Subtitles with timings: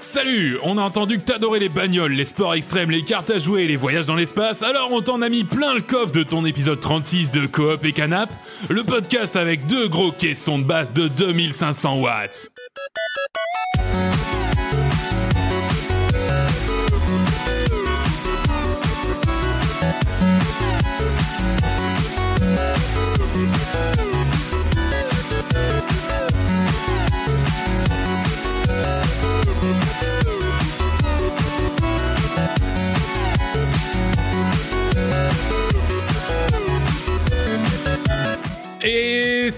[0.00, 3.62] Salut On a entendu que t'adorais les bagnoles, les sports extrêmes, les cartes à jouer
[3.62, 6.44] et les voyages dans l'espace, alors on t'en a mis plein le coffre de ton
[6.46, 8.30] épisode 36 de Coop et Canap,
[8.68, 12.50] le podcast avec deux gros caissons de base de 2500 watts.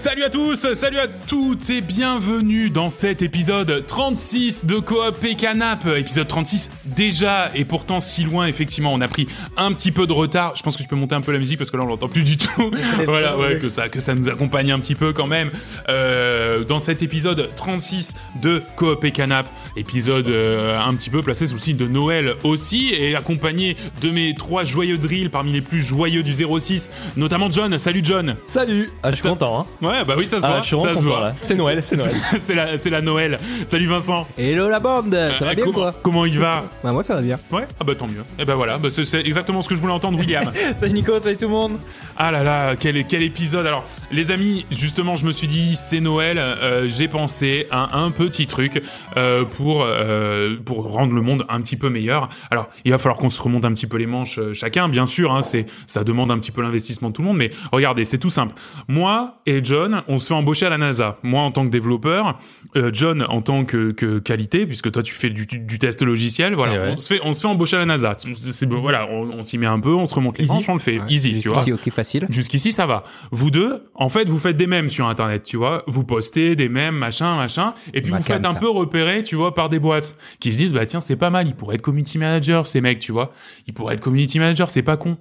[0.01, 5.35] Salut à tous, salut à toutes et bienvenue dans cet épisode 36 de Coop et
[5.35, 5.85] Canap.
[5.95, 10.11] Épisode 36 déjà et pourtant si loin effectivement on a pris un petit peu de
[10.11, 10.55] retard.
[10.55, 12.07] Je pense que je peux monter un peu la musique parce que là on l'entend
[12.07, 12.71] plus du tout.
[13.05, 15.51] voilà, ouais, que ça, que ça nous accompagne un petit peu quand même.
[15.87, 21.47] Euh, dans cet épisode 36 de Coop et Canap, épisode euh, un petit peu placé
[21.47, 25.61] sous le signe de Noël aussi et accompagné de mes trois joyeux drills parmi les
[25.61, 27.77] plus joyeux du 06, notamment John.
[27.79, 28.35] Salut John.
[28.47, 30.61] Salut Ah, je suis Ça- content, hein Ouais, bah oui, ça se Ah, voit.
[30.61, 31.31] je suis ça se voit.
[31.41, 32.15] C'est Noël, c'est Noël.
[32.83, 33.39] c'est la, Noël.
[33.67, 34.27] Salut Vincent.
[34.37, 37.15] Hello la bande, ça Euh, va bien comment, quoi comment il va Bah moi ça
[37.15, 37.39] va bien.
[37.51, 38.23] Ouais, ah bah tant mieux.
[38.39, 40.51] Et bah voilà, bah c'est, c'est exactement ce que je voulais entendre, William.
[40.75, 41.77] Salut Nico, salut tout le monde.
[42.17, 43.65] ah là là, quel, quel épisode.
[43.65, 46.37] Alors, les amis, justement, je me suis dit, c'est Noël.
[46.39, 48.81] euh, j'ai pensé à un petit truc
[49.17, 52.29] euh, pour euh, pour rendre le monde un petit peu meilleur.
[52.49, 55.05] Alors, il va falloir qu'on se remonte un petit peu les manches euh, chacun, bien
[55.05, 55.31] sûr.
[55.33, 58.17] Hein, c'est ça demande un petit peu l'investissement de tout le monde, mais regardez, c'est
[58.17, 58.55] tout simple.
[58.87, 61.17] Moi et John, on se fait embaucher à la NASA.
[61.23, 62.37] Moi en tant que développeur,
[62.75, 66.53] euh, John en tant que, que qualité, puisque toi tu fais du, du test logiciel.
[66.55, 66.93] Voilà, Eh ouais.
[66.95, 68.13] on se fait on se fait embaucher à la NASA.
[68.17, 70.53] C'est, voilà, on, on s'y met un peu, on se remonte les Easy.
[70.53, 71.05] manches, on le fait Ouais.
[71.09, 71.61] easy, tu vois.
[71.61, 72.25] Ici, ok, facile.
[72.29, 73.03] Jusqu'ici, ça va.
[73.31, 75.83] Vous deux, en fait, vous faites des mèmes sur Internet, tu vois.
[75.87, 77.73] Vous postez des mèmes, machin, machin.
[77.93, 80.57] Et puis, Ma vous faites un peu repérer, tu vois, par des boîtes qui se
[80.57, 81.47] disent, bah, tiens, c'est pas mal.
[81.47, 83.31] Ils pourraient être community manager, ces mecs, tu vois.
[83.67, 85.17] Ils pourraient être community manager, c'est pas con.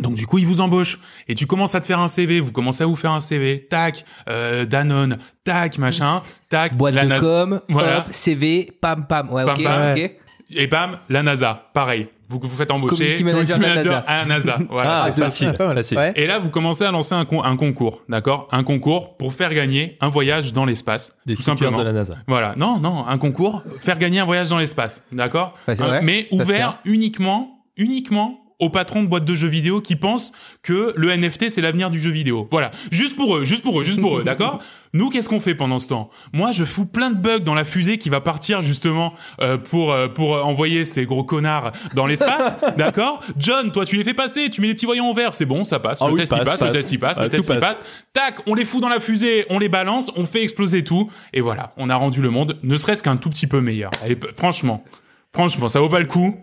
[0.00, 2.40] Donc du coup, ils vous embauchent et tu commences à te faire un CV.
[2.40, 3.66] Vous commencez à vous faire un CV.
[3.68, 5.18] Tac, euh, Danone.
[5.44, 6.22] Tac, machin.
[6.48, 6.74] Tac.
[6.76, 7.98] Boîte la de com, Voilà.
[7.98, 9.30] hop, CV, pam pam.
[9.30, 9.58] Ouais, pam.
[9.94, 10.10] ok.
[10.54, 11.70] Et bam, la NASA.
[11.74, 12.08] Pareil.
[12.32, 13.14] Vous vous faites embaucher.
[13.16, 14.58] Community manager à la NASA.
[14.70, 15.02] Voilà.
[15.04, 15.98] Ah, c'est facile, pas mal facile.
[15.98, 16.12] Ouais.
[16.16, 18.48] Et là, vous commencez à lancer un, con- un concours, d'accord?
[18.52, 21.78] Un concours pour faire gagner un voyage dans l'espace, Des tout simplement.
[21.78, 22.14] de la NASA.
[22.26, 25.54] Voilà, non, non, un concours, faire gagner un voyage dans l'espace, d'accord?
[25.66, 30.32] Vrai, Mais ouvert uniquement, uniquement aux patrons de boîtes de jeux vidéo qui pensent
[30.62, 32.46] que le NFT c'est l'avenir du jeu vidéo.
[32.50, 34.60] Voilà, juste pour eux, juste pour eux, juste pour eux, d'accord?
[34.94, 36.10] Nous, qu'est-ce qu'on fait pendant ce temps?
[36.34, 39.90] Moi, je fous plein de bugs dans la fusée qui va partir justement euh, pour
[39.90, 43.20] euh, pour euh, envoyer ces gros connards dans l'espace, d'accord?
[43.38, 45.64] John, toi, tu les fais passer, tu mets les petits voyants au vert, c'est bon,
[45.64, 46.00] ça passe.
[46.02, 46.72] Ah le oui, test il passe, passe, le passe.
[46.76, 47.76] test il passe, Ah, le test tout il passe.
[47.76, 47.84] passe.
[48.12, 51.40] Tac, on les fout dans la fusée, on les balance, on fait exploser tout, et
[51.40, 53.90] voilà, on a rendu le monde, ne serait-ce qu'un tout petit peu meilleur.
[54.04, 54.84] Allez, franchement,
[55.32, 56.36] franchement, ça vaut pas le coup.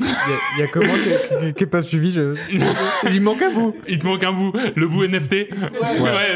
[0.00, 2.34] Il y a comment qui- qui est pas suivi je...
[3.12, 3.76] Il manque un bout.
[3.88, 5.32] Il te manque un bout, le bout NFT.
[5.32, 5.48] Ouais,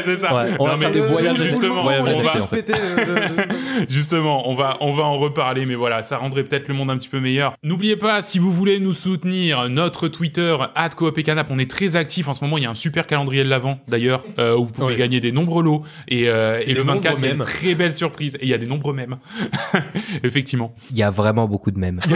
[0.03, 0.35] c'est ça.
[0.35, 2.69] Ouais, on va faire des ju- voyages justement, on va, en fait.
[2.69, 3.27] Euh,
[3.89, 6.97] justement, on va, on va en reparler, mais voilà, ça rendrait peut-être le monde un
[6.97, 7.53] petit peu meilleur.
[7.63, 10.55] N'oubliez pas, si vous voulez nous soutenir, notre Twitter,
[10.95, 12.57] @coop-et-canap, on est très actif en ce moment.
[12.57, 15.31] Il y a un super calendrier de l'avant, d'ailleurs, euh, où vous pouvez gagner des
[15.31, 15.83] nombreux lots.
[16.07, 18.35] Et, euh, et le 24, nombreux il y a une très belle surprise.
[18.35, 19.17] Et il y a des nombreux mèmes.
[20.23, 20.73] Effectivement.
[20.91, 21.99] Il y a vraiment beaucoup de mèmes.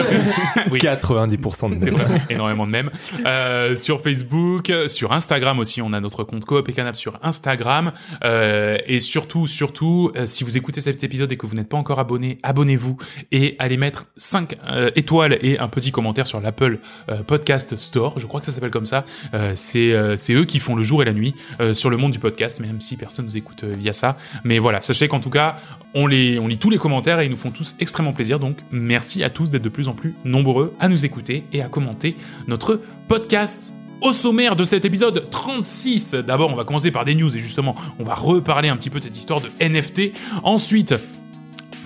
[0.71, 0.79] Oui.
[0.79, 1.93] 90% de C'est mèmes.
[1.95, 2.89] vrai, énormément de mèmes.
[3.25, 7.91] Euh, sur Facebook, sur Instagram aussi, on a notre compte Coop et Canap sur Instagram.
[8.23, 11.77] Euh, et surtout, surtout, euh, si vous écoutez cet épisode et que vous n'êtes pas
[11.77, 12.97] encore abonné, abonnez-vous
[13.31, 14.55] et allez mettre 5
[14.95, 16.79] étoiles et un petit commentaire sur l'Apple
[17.09, 18.19] euh, Podcast Store.
[18.19, 19.05] Je crois que ça s'appelle comme ça.
[19.33, 22.11] Euh, c'est euh, eux qui font le jour et la nuit euh, sur le monde
[22.11, 24.17] du podcast, même si personne nous écoute euh, via ça.
[24.43, 25.57] Mais voilà, sachez qu'en tout cas,
[25.93, 28.39] on, lit tous les commentaires et ils nous font tous extrêmement plaisir.
[28.39, 31.67] Donc, merci à tous d'être de plus en plus nombreux à nous écouter et à
[31.67, 32.15] commenter
[32.47, 33.73] notre podcast.
[34.01, 37.75] Au sommaire de cet épisode 36, d'abord on va commencer par des news et justement
[37.99, 40.13] on va reparler un petit peu de cette histoire de NFT.
[40.43, 40.95] Ensuite,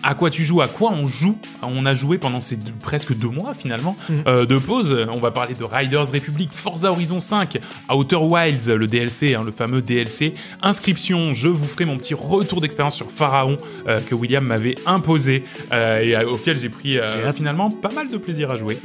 [0.03, 1.38] à quoi tu joues, à quoi on joue.
[1.62, 3.95] On a joué pendant ces deux- presque deux mois finalement
[4.27, 5.07] euh, de pause.
[5.10, 7.57] On va parler de Riders Republic, Forza Horizon 5,
[7.94, 10.33] Outer Wilds, le DLC, hein, le fameux DLC.
[10.62, 13.57] Inscription, je vous ferai mon petit retour d'expérience sur Pharaon
[13.88, 16.98] euh, que William m'avait imposé euh, et auquel j'ai pris
[17.36, 18.77] finalement pas mal de plaisir à jouer.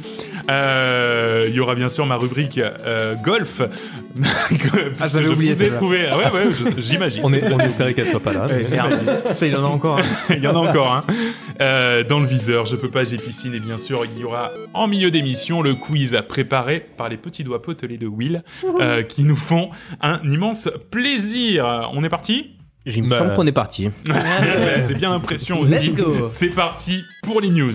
[0.49, 2.59] Il y aura bien sûr ma rubrique
[3.23, 3.61] golf.
[4.99, 5.77] Ah, je l'avais oublié, celle-là.
[5.77, 6.05] trouvé.
[6.11, 7.21] Ah ouais, ouais, j'imagine.
[7.23, 8.45] On, est, on espérait qu'elle soit pas là.
[8.49, 8.63] mais-.
[8.65, 9.99] Putain, il y en a encore.
[10.29, 11.01] il y en a encore un.
[11.61, 13.53] Euh, dans le viseur, je peux pas, j'ai piscine.
[13.53, 17.43] Et bien sûr, il y aura en milieu d'émission le quiz préparé par les petits
[17.43, 18.43] doigts potelés de Will,
[18.79, 19.69] euh, qui nous font
[20.01, 21.89] un immense plaisir.
[21.93, 22.51] On est parti?
[22.85, 23.19] Me Bah.
[23.19, 23.89] semble qu'on est parti.
[24.87, 25.93] J'ai bien l'impression aussi.
[26.33, 27.73] C'est parti pour les news.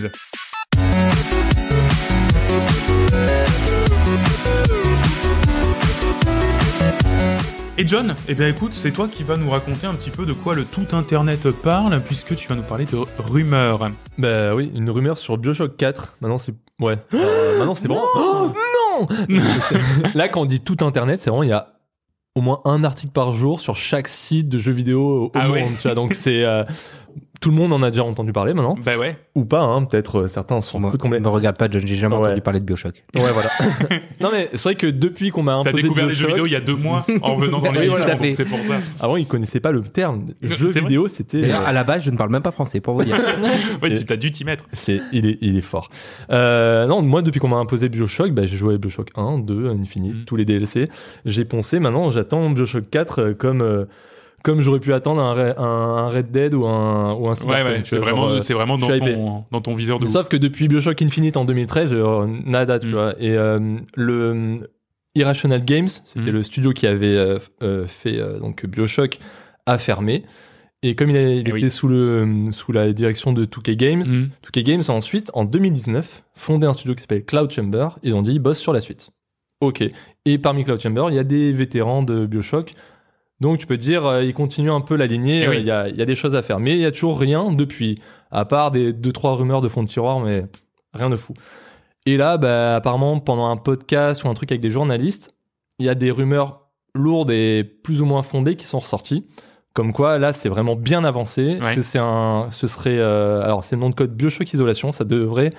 [7.76, 10.32] Et John, eh bien écoute, c'est toi qui vas nous raconter un petit peu de
[10.32, 13.90] quoi le tout internet parle, puisque tu vas nous parler de rumeurs.
[14.16, 16.18] Bah oui, une rumeur sur Bioshock 4.
[16.20, 16.98] Maintenant c'est ouais.
[17.14, 18.00] Euh, maintenant c'est bon.
[18.14, 18.52] Oh,
[19.00, 19.08] non.
[20.14, 21.72] Là quand on dit tout internet, c'est vraiment il y a
[22.36, 25.52] au moins un article par jour sur chaque site de jeux vidéo au Ah monde.
[25.54, 25.68] ouais.
[25.80, 25.94] tu vois.
[25.96, 26.62] donc c'est euh,
[27.44, 29.16] tout le monde en a déjà entendu parler maintenant Bah ouais.
[29.34, 29.60] ou pas.
[29.60, 31.28] Hein, Peut-être euh, certains s'en Moi, ne complètement.
[31.30, 31.82] me regarde pas, John.
[31.86, 32.28] J'ai jamais Ouais.
[32.28, 33.04] entendu parler de Bioshock.
[33.14, 33.50] Ouais voilà.
[34.20, 36.46] non mais c'est vrai que depuis qu'on m'a T'as imposé découvert les jeux Bioshock, vidéo
[36.46, 38.14] il y a deux mois en venant dans Oui, l'émission, voilà.
[38.14, 38.76] donc c'est pour ça.
[39.00, 41.06] avant ils connaissaient pas le terme C'est jeu vrai vidéo.
[41.08, 43.16] C'était D'ailleurs, euh, à la base, je ne parle même pas français, pour vous dire.
[43.82, 44.64] Ouais, tu t'as dû t'y mettre.
[44.72, 45.90] C'est, il est, il est fort.
[46.30, 49.68] Euh, non, moi, depuis qu'on m'a imposé Bioshock, bah, j'ai joué à Bioshock 1, 2,
[49.68, 50.24] Infinite, Mm.
[50.24, 50.88] tous les DLC.
[51.26, 51.78] J'ai poncé.
[51.80, 53.84] Maintenant, j'attends Bioshock 4 euh, comme, euh,
[54.44, 55.64] comme j'aurais pu attendre un, Re- un,
[56.04, 59.44] un Red Dead ou un, ou un Ouais, ouais, c'est vraiment, c'est vraiment dans ton,
[59.50, 60.12] dans ton viseur de ouf.
[60.12, 62.90] Sauf que depuis Bioshock Infinite en 2013, euh, nada, tu Mm.
[62.92, 63.14] vois.
[63.18, 63.58] Et euh,
[63.96, 64.58] le euh,
[65.16, 66.34] Irrational Games, c'était Mm.
[66.34, 69.18] le studio qui avait euh, fait donc Bioshock,
[69.66, 70.24] a fermé.
[70.82, 71.70] Et comme il, a- il Eh était oui.
[71.70, 74.28] sous, le, sous la direction de 2K Games, Mhm.
[74.46, 77.88] 2K Games a ensuite, en 2019, fondé un studio qui s'appelle Cloud Chamber.
[78.02, 79.08] Ils ont dit, bosse sur la suite.
[79.62, 79.82] Ok.
[80.26, 82.74] Et parmi Cloud Chamber, il y a des vétérans de Bioshock.
[83.44, 85.42] Donc tu peux dire, euh, ils continuent un peu la lignée.
[85.42, 85.56] Eh euh, oui.
[85.58, 86.60] Il y, a, il y a des choses à faire.
[86.60, 88.00] Mais il y a toujours rien depuis.
[88.30, 90.62] À part des deux, trois rumeurs de fond de tiroir, mais pff,
[90.94, 91.34] rien de fou.
[92.06, 95.34] Et là, bah, apparemment, pendant un podcast ou un truc avec des journalistes,
[95.78, 99.26] il y a des rumeurs lourdes et plus ou moins fondées qui sont ressorties.
[99.74, 101.58] Comme quoi, là, c'est vraiment bien avancé.
[101.60, 101.74] Ouais.
[101.74, 104.90] Que c'est un, ce serait, euh, alors c'est le nom de code Bioshock Isolation.
[104.90, 105.52] Ça devrait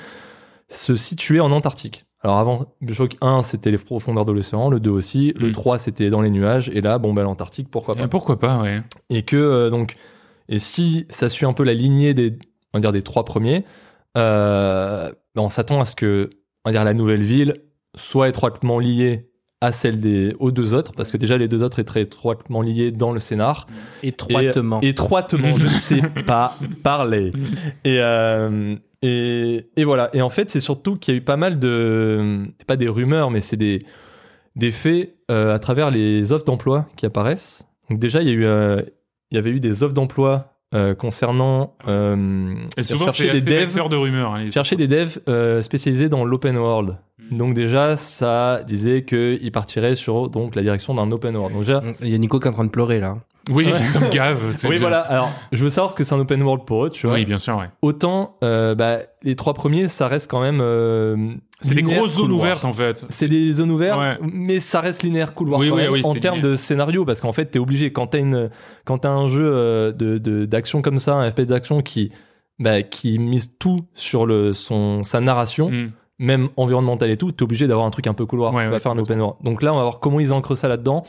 [0.69, 2.04] se situer en Antarctique.
[2.25, 5.51] Alors avant Bioshock 1, c'était les profondeurs de l'océan, le 2 aussi, le Mm.
[5.51, 8.05] 3 c'était dans les nuages, et là, bon ben l'Antarctique, pourquoi pas.
[8.05, 8.81] Euh, Pourquoi pas, ouais.
[9.11, 9.95] Et que euh, donc,
[10.49, 12.31] et si ça suit un peu la lignée des,
[12.73, 13.63] on va dire des trois premiers,
[14.17, 16.31] euh, ben, on s'attend à ce que,
[16.65, 17.61] on va dire la nouvelle ville
[17.95, 19.29] soit étroitement liée
[19.61, 22.63] à celle des aux deux autres, parce que déjà les deux autres étaient très étroitement
[22.63, 23.67] liés dans le scénar.
[24.01, 24.81] Étroitement.
[24.81, 27.33] Et, étroitement, je ne sais pas parler.
[27.83, 28.75] Et, euh,
[29.05, 30.09] et, et voilà.
[30.13, 32.45] Et en fait, c'est surtout qu'il y a eu pas mal de.
[32.57, 33.85] C'est pas des rumeurs, mais c'est des,
[34.55, 37.65] des faits euh, à travers les offres d'emploi qui apparaissent.
[37.89, 38.81] Donc, déjà, il y, a eu, euh,
[39.31, 41.75] il y avait eu des offres d'emploi euh, concernant.
[41.87, 44.33] Euh, Et souvent, chercher c'est des devs, de rumeurs.
[44.33, 46.97] hein, chercher des devs euh, spécialisés dans l'open world.
[47.31, 47.37] Mm.
[47.37, 51.53] Donc, déjà, ça disait qu'ils partiraient sur donc, la direction d'un open world.
[51.53, 53.17] Donc, déjà, Il y a Nico qui est en train de pleurer là.
[53.49, 53.83] Oui, Ouais.
[53.83, 54.39] ça me gave.
[54.63, 54.79] oui, bien.
[54.79, 54.99] voilà.
[55.01, 57.15] Alors, je veux savoir ce que c'est un open world pour eux, tu vois.
[57.15, 57.69] Oui, bien sûr, ouais.
[57.81, 60.59] Autant, euh, bah, les trois premiers, ça reste quand même.
[60.61, 61.15] euh,
[61.61, 62.41] C'est des grosses zones couloir.
[62.41, 63.05] ouvertes, en fait.
[63.09, 64.17] C'est des zones ouvertes, Ouais.
[64.21, 67.21] mais ça reste linéaire couloir Oui, quand oui, même, oui, en termes de scénario, parce
[67.21, 68.49] qu'en fait, t'es obligé quand t'as une,
[68.85, 72.11] quand t'as un jeu euh, de de- d'action comme ça, un FPS d'action qui,
[72.59, 75.91] bah, qui mise tout sur le son sa narration, Mm.
[76.19, 78.53] même environnementale et tout, t'es obligé d'avoir un truc un peu couloir.
[78.53, 79.35] Ouais, tu vas ouais, faire un open world.
[79.43, 81.03] Donc là, on va voir comment ils ancrent ça là-dedans.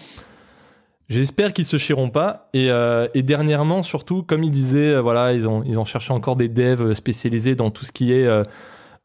[1.08, 2.48] J'espère qu'ils se chieront pas.
[2.52, 6.12] Et, euh, et dernièrement, surtout, comme ils disaient, euh, voilà, ils ont, ils ont cherché
[6.12, 8.26] encore des devs spécialisés dans tout ce qui est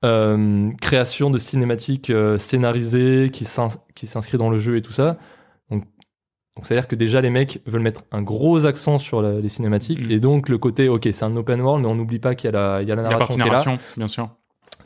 [0.03, 5.17] euh, création de cinématiques scénarisées, qui s'ins- qui s'inscrit dans le jeu et tout ça.
[5.69, 5.83] Donc,
[6.63, 9.99] c'est-à-dire que déjà, les mecs veulent mettre un gros accent sur la- les cinématiques.
[10.01, 10.11] Mhm.
[10.11, 12.55] Et donc, le côté, ok, c'est un open world, mais on n'oublie pas qu'il y
[12.55, 14.29] a la, y a la La narration qui est là narration, bien sûr.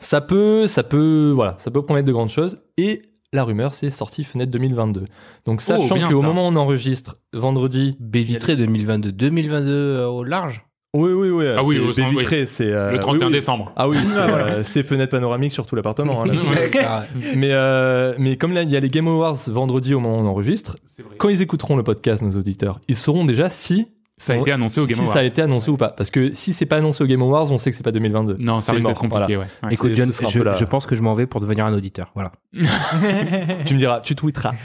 [0.00, 2.62] ça peut, ça peut, voilà, ça peut promettre de grandes choses.
[2.76, 3.02] Et
[3.36, 5.04] la rumeur, c'est sortie fenêtre 2022.
[5.44, 7.96] Donc, sachant Oh, bien, qu'au moment où on enregistre, vendredi.
[8.00, 9.12] Baie vitrée 2022.
[9.12, 10.66] 2022 euh, au large.
[10.94, 11.44] Oui, oui, oui.
[11.54, 12.72] Ah oui, c'est c'est.
[12.72, 13.32] euh, Le 31 oui, oui.
[13.32, 13.70] décembre.
[13.76, 13.98] Ah oui,
[14.64, 16.22] c'est euh, fenêtre panoramique sur tout l'appartement.
[16.22, 17.04] hein, là.
[17.36, 20.24] mais, euh, mais comme là, il y a les Game Awards vendredi au moment où
[20.24, 20.78] on enregistre,
[21.18, 23.88] quand ils écouteront le podcast, nos auditeurs, ils sauront déjà si,
[24.18, 25.12] Ça a été annoncé au Game si Awards.
[25.12, 25.90] ça a été annoncé ou pas.
[25.90, 28.36] Parce que si c'est pas annoncé au Game Awards, on sait que c'est pas 2022.
[28.38, 29.44] Non, ça risque d'être compliqué, ouais.
[29.62, 29.68] Ouais.
[29.74, 32.12] Écoute, John, je, la- je pense que je m'en vais pour devenir un auditeur.
[32.14, 32.32] Voilà.
[33.66, 34.54] Tu me diras, tu tweeteras.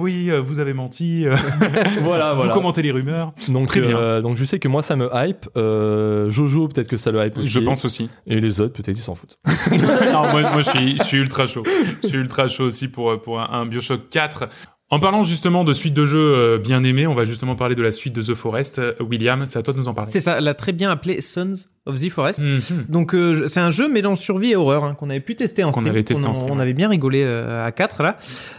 [0.00, 1.26] Oui, euh, vous avez menti.
[1.26, 1.34] euh,
[2.02, 2.52] voilà, Vous voilà.
[2.52, 3.32] commentez les rumeurs.
[3.48, 3.96] Donc, Très bien.
[3.98, 5.48] euh, donc je sais que moi ça me hype.
[5.56, 7.48] Euh, Jojo peut-être que ça le hype aussi.
[7.48, 8.08] Je pense aussi.
[8.28, 9.40] Et les autres peut-être ils s'en foutent.
[9.72, 11.64] non, moi, moi, je suis, je suis ultra chaud.
[12.04, 14.48] Je suis ultra chaud aussi pour, pour un, un Bioshock 4.
[14.90, 17.82] En parlant justement de suite de jeux euh, bien aimés, on va justement parler de
[17.82, 18.78] la suite de The Forest.
[18.78, 20.10] Euh, William, c'est à toi de nous en parler.
[20.10, 21.54] C'est ça, l'a très bien appelé Sons
[21.84, 22.38] of the Forest.
[22.38, 22.86] Mhm.
[22.88, 25.72] Donc euh, c'est un jeu mélange survie et horreur hein, qu'on avait pu tester en
[25.72, 25.88] stream.
[25.88, 26.62] avait testé en on, stream, on ouais.
[26.62, 28.16] avait bien rigolé euh, à 4 là.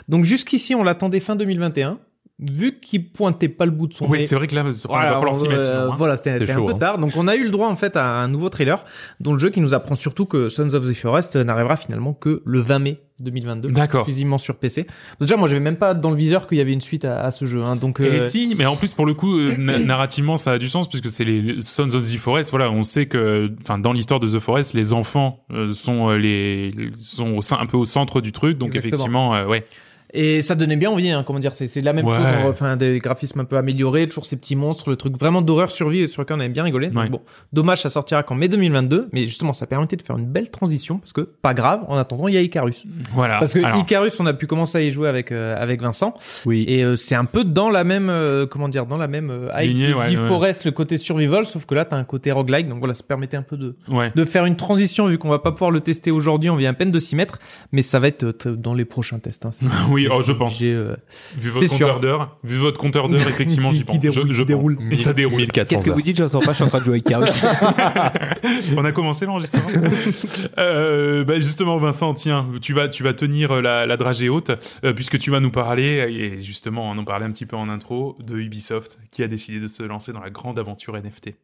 [0.08, 1.98] Donc jusqu'ici on l'attendait fin 2021.
[2.40, 4.72] Vu qu'il pointait pas le bout de son Oui, nez, c'est vrai que là, il
[4.72, 5.62] va Voilà, falloir s'y mettre.
[5.62, 5.96] euh, sinon, hein.
[5.98, 6.78] voilà, c'était un chaud, peu hein.
[6.78, 6.98] tard.
[6.98, 8.84] Donc on a eu le droit en fait à un nouveau trailer,
[9.20, 12.42] dont le jeu qui nous apprend surtout que Sons of the Forest n'arrivera finalement que
[12.46, 14.02] le 20 mai 2022, D'accord.
[14.02, 14.84] exclusivement sur PC.
[14.84, 17.20] Donc déjà, moi, j'avais même pas dans le viseur qu'il y avait une suite à,
[17.22, 17.62] à ce jeu.
[17.62, 20.54] Hein, donc Et euh, si, mais en plus pour le coup, euh, na- narrativement, ça
[20.54, 22.52] a du sens puisque c'est les Sons of the Forest.
[22.52, 26.16] Voilà, on sait que, enfin, dans l'histoire de The Forest, les enfants euh, sont euh,
[26.18, 28.58] les sont au, sein- un peu au centre du truc.
[28.58, 28.94] Donc Exactement.
[28.96, 29.66] effectivement, euh, ouais.
[30.14, 32.16] Et ça donnait bien envie, hein, comment dire, c'est c'est la même Ouais.
[32.16, 35.42] chose, en- enfin des graphismes un peu améliorés, toujours ces petits monstres, le truc vraiment
[35.42, 36.88] d'horreur survie sur lequel on avait bien rigolé.
[36.88, 37.10] Donc Ouais.
[37.10, 37.22] bon,
[37.54, 40.98] dommage, ça sortira qu'en mai 2022, mais justement, ça permettait de faire une belle transition
[40.98, 41.82] parce que pas grave.
[41.88, 42.84] En attendant, il y a Icarus.
[43.14, 43.38] Voilà.
[43.40, 46.14] Parce que Alors, Icarus, on a pu commencer à y jouer avec euh, avec Vincent,
[46.46, 46.66] Oui.
[46.68, 49.50] et euh, c'est un peu dans la même, euh, comment dire, dans la même euh,
[49.62, 50.16] Lignée, de ouais.
[50.28, 53.38] Forest, le côté survival, sauf que là, t'as un côté roguelike, donc voilà, ça permettait
[53.38, 54.12] un peu de ouais.
[54.16, 56.74] de faire une transition vu qu'on va pas pouvoir le tester aujourd'hui, on vient à
[56.74, 57.38] peine de s'y mettre,
[57.72, 59.46] mais ça va être euh, dans les prochains tests.
[59.46, 59.66] Hein, C'est-
[60.08, 60.60] Oui, oh, je pense.
[60.62, 60.96] euh,
[61.38, 63.96] Vu votre compteur d'heure, vu votre compteur d'heure, effectivement, j'y pense.
[63.96, 64.76] Je- déroule, je qui déroule.
[64.78, 64.86] pense.
[64.92, 65.38] Et ça déroule.
[65.42, 65.96] 1400 Qu'est-ce que heures.
[65.96, 67.42] vous dites J'entends pas, je suis en train de jouer avec Icarus.
[68.78, 69.70] On a commencé l'enregistrement.
[70.58, 74.52] euh, bah justement, Vincent, tiens, tu vas, tu vas tenir la, la dragée haute
[74.84, 77.70] euh, puisque tu vas nous parler et justement, on en parlait un petit peu en
[77.70, 81.36] intro de Ubisoft qui a décidé de se lancer dans la grande aventure NFT.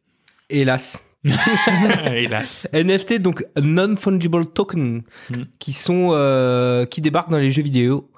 [0.50, 0.98] Hélas.
[2.14, 2.68] Hélas.
[2.72, 5.34] NFT, donc non-fungible token, Mm.
[5.58, 8.08] qui sont euh, qui débarquent dans les jeux vidéo.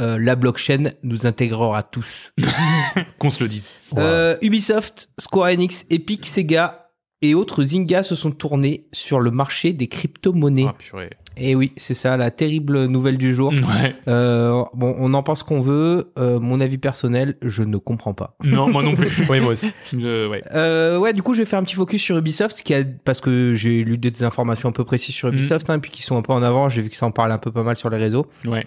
[0.00, 2.32] Euh, la blockchain nous intégrera tous.
[3.18, 3.68] Qu'on se le dise.
[3.96, 6.83] Euh, Ubisoft, Square Enix, Epic, Sega
[7.30, 10.66] et autres Zynga se sont tournés sur le marché des crypto-monnaies.
[10.68, 11.10] Ah, purée.
[11.36, 13.52] Et oui, c'est ça, la terrible nouvelle du jour.
[13.52, 13.92] Ouais.
[14.06, 16.12] Euh, bon, on en pense qu'on veut.
[16.16, 18.36] Euh, mon avis personnel, je ne comprends pas.
[18.44, 19.10] Non, moi non plus.
[19.28, 19.70] Oui, moi aussi.
[19.96, 20.44] Euh, ouais.
[20.54, 23.20] Euh, ouais, du coup, je vais faire un petit focus sur Ubisoft, qui a, parce
[23.20, 25.38] que j'ai lu des informations un peu précises sur Mhm.
[25.38, 26.68] Ubisoft, hein, puis qui sont un peu en avant.
[26.68, 28.26] J'ai vu que ça en parle un peu pas mal sur les réseaux.
[28.44, 28.64] Ouais.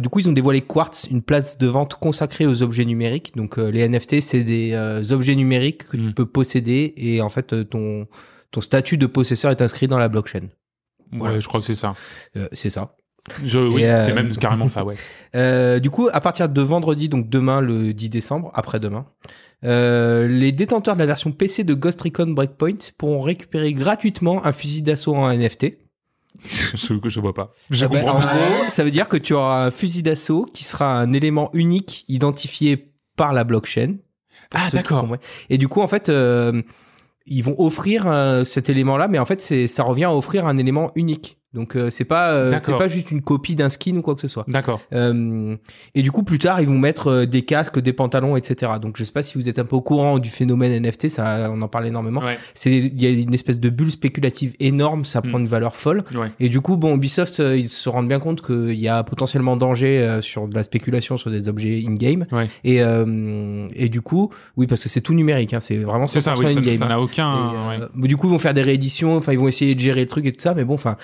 [0.00, 3.32] Du coup, ils ont dévoilé Quartz, une place de vente consacrée aux objets numériques.
[3.34, 4.76] Donc, les NFT, c'est des
[5.10, 6.08] objets numériques que Mhm.
[6.08, 8.06] tu peux posséder, et en fait, euh, ton
[8.50, 10.46] ton statut de possesseur est inscrit dans la blockchain.
[11.12, 11.94] Ouais, je crois que c'est ça.
[12.36, 12.94] Euh, c'est ça.
[13.42, 14.96] Je, oui, Et, euh, c'est même carrément ça, ouais.
[15.34, 19.06] Euh, du coup, à partir de vendredi, donc demain, le 10 décembre, après-demain,
[19.64, 24.52] euh, les détenteurs de la version PC de Ghost Recon Breakpoint pourront récupérer gratuitement un
[24.52, 25.78] fusil d'assaut en NFT.
[26.44, 27.52] je, je vois pas.
[27.70, 28.34] Je Ah ben, comprends en pas.
[28.36, 32.04] gros, ça veut dire que tu auras un fusil d'assaut qui sera un élément unique
[32.08, 33.96] identifié par la blockchain.
[34.52, 35.16] Ah, d'accord.
[35.50, 36.62] Et du coup, en fait, euh,
[37.26, 40.90] ils vont offrir euh, cet élément-là, mais en fait, ça revient à offrir un élément
[40.94, 41.38] unique.
[41.54, 44.20] Donc, euh, c'est pas euh, c'est pas juste une copie d'un skin ou quoi que
[44.20, 44.44] ce soit.
[44.48, 44.80] D'accord.
[44.92, 45.56] Euh,
[45.94, 48.72] et du coup, plus tard, ils vont mettre euh, des casques, des pantalons, etc.
[48.82, 51.50] Donc, je sais pas si vous êtes un peu au courant du phénomène NFT, ça,
[51.52, 52.20] on en parle énormément.
[52.22, 52.36] Ouais.
[52.54, 55.42] C'est, il y a une espèce de bulle spéculative énorme, ça prend Mm.
[55.42, 56.02] une valeur folle.
[56.14, 56.30] Ouais.
[56.40, 59.56] Et du coup, bon, Ubisoft, euh, ils se rendent bien compte qu'il y a potentiellement
[59.56, 62.26] danger euh, sur de la spéculation sur des objets in-game.
[62.32, 62.48] Ouais.
[62.64, 66.20] Et, euh, et du coup, oui, parce que c'est tout numérique, hein, c'est vraiment C'est
[66.20, 67.78] ça, 100% oui, ça- n'a aucun.
[67.94, 70.26] du coup, ils vont faire des rééditions, enfin, ils vont essayer de gérer le truc
[70.26, 70.96] et tout ça, mais bon, enfin,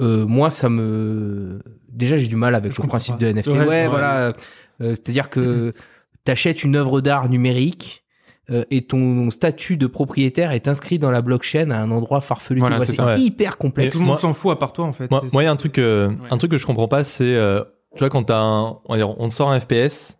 [0.00, 3.20] euh, moi, ça me, déjà, j'ai du mal avec Je le principe pas.
[3.20, 3.46] de NFT.
[3.48, 3.88] Ouais, Ouais, ouais.
[3.88, 4.32] voilà, euh,
[4.80, 5.72] c'est-à-dire que
[6.24, 8.02] t'achètes une œuvre d'art numérique.
[8.50, 12.60] euh, et ton statut de propriétaire est inscrit dans la blockchain à un endroit farfelu.
[12.60, 13.00] Voilà, c'est.
[13.02, 13.18] Ouais.
[13.20, 13.96] hyper complexe.
[13.96, 15.10] Tout le monde s'en fout à part toi en fait.
[15.10, 16.14] Moi, il y a un truc, euh, Ouais.
[16.30, 18.96] un truc que je comprends pas, c'est, euh, tu vois, quand t'as un, on, va
[18.98, 20.18] dire, on te sort un FPS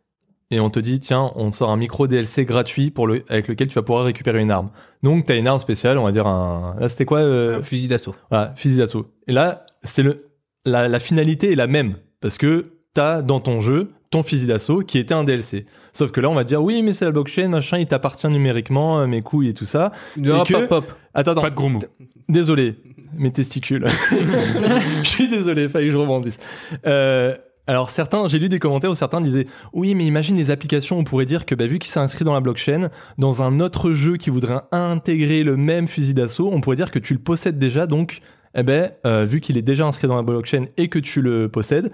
[0.50, 3.48] et on te dit, tiens, on te sort un micro DLC gratuit pour le, avec
[3.48, 4.70] lequel tu vas pouvoir récupérer une arme.
[5.02, 7.88] Donc, t'as une arme spéciale, on va dire un, là, c'était quoi, euh, Un fusil
[7.88, 8.14] d'assaut.
[8.30, 9.06] voilà, fusil d'assaut.
[9.26, 10.26] Et là, c'est le,
[10.64, 14.82] la, la finalité est la même parce que t'as dans ton jeu ton fusil d'assaut
[14.82, 15.66] qui était un DLC.
[15.92, 19.00] Sauf que là, on va dire, oui, mais c'est la blockchain, machin, il t'appartient numériquement,
[19.00, 19.90] euh, mes couilles et tout ça.
[20.24, 20.92] Hop, que- hop, hop.
[21.12, 21.42] Attends, attends.
[21.42, 21.80] Pas de gros mots.
[22.28, 22.76] Désolé,
[23.14, 23.84] mes testicules.
[25.02, 26.38] je suis désolé, fallait que je rebondisse.
[26.86, 27.34] Euh,
[27.66, 31.04] alors certains, j'ai lu des commentaires où certains disaient oui, mais imagine les applications, on
[31.04, 34.16] pourrait dire que bah, vu qu'il s'est inscrit dans la blockchain, dans un autre jeu
[34.16, 37.86] qui voudrait intégrer le même fusil d'assaut, on pourrait dire que tu le possèdes déjà,
[37.86, 38.20] donc
[38.54, 41.48] eh ben euh, vu qu'il est déjà inscrit dans la blockchain et que tu le
[41.48, 41.90] possèdes,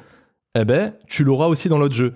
[0.59, 2.13] eh ben tu l'auras aussi dans l'autre jeu.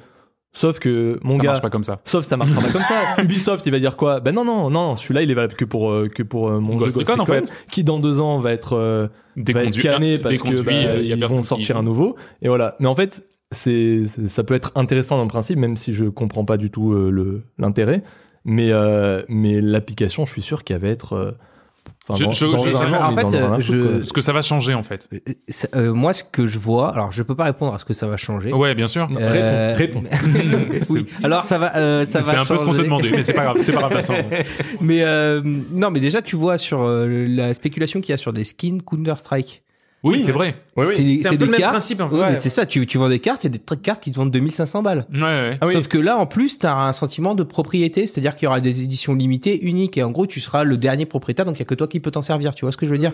[0.53, 2.01] Sauf que mon Ça gars, marche pas comme ça.
[2.05, 3.23] Sauf ça marchera pas comme ça.
[3.23, 4.21] Ubisoft, il va dire quoi?
[4.21, 6.77] Ben non, non, non, celui-là, il est valable que pour, euh, que pour euh, mon
[6.77, 7.53] Ghost jeu Ghost Recon, en fait.
[7.71, 11.17] qui dans deux ans va être, euh, va être canné parce que bah, y a
[11.17, 12.17] ils vont qui- sortir un nouveau.
[12.41, 12.75] Et voilà.
[12.81, 13.23] Mais en fait,
[13.53, 16.93] c'est, ça peut être intéressant dans le principe, même si je comprends pas du tout
[16.93, 18.03] euh, le, l'intérêt.
[18.45, 21.15] Mais, euh, mais l'application, je suis sûr qu'elle va être.
[21.15, 21.33] euh,
[22.09, 23.99] enfin, Je- je- je- en fait, euh, je-.
[23.99, 25.09] Parce que ça va changer en fait.
[25.13, 25.19] Euh,
[25.75, 28.07] euh, moi, ce que je vois, alors je peux pas répondre à ce que ça
[28.07, 28.53] va changer.
[28.53, 29.09] Ouais, bien sûr.
[29.19, 30.87] Euh, réponds, réponds.
[30.91, 31.07] oui.
[31.25, 33.33] Alors ça va, euh, ça C'est va un peu ce qu'on te demandait, mais c'est
[33.33, 34.01] pas grave, c'est pas grave,
[34.81, 35.41] mais euh,
[35.73, 38.81] non, mais déjà tu vois sur euh, la spéculation qu'il y a sur des skins
[38.83, 39.63] Counter Strike.
[40.05, 40.55] Oui, c'est vrai.
[40.77, 41.21] Oui, oui.
[41.23, 41.73] C'est un peu le même cartes.
[41.73, 42.01] principe.
[42.01, 42.33] ouais.
[42.33, 44.13] mais c'est ça, tu, tu vends des cartes, il y a des trucs cartes qui
[44.13, 45.07] te vendent 2500 balles.
[45.13, 45.59] Ouais, ouais.
[45.61, 45.73] Ah oui.
[45.73, 48.61] Sauf que là, en plus, tu as un sentiment de propriété, c'est-à-dire qu'il y aura
[48.61, 51.63] des éditions limitées, uniques, et en gros, tu seras le dernier propriétaire, donc il y
[51.63, 53.13] a que toi qui peux t'en servir, tu vois ce que je veux dire?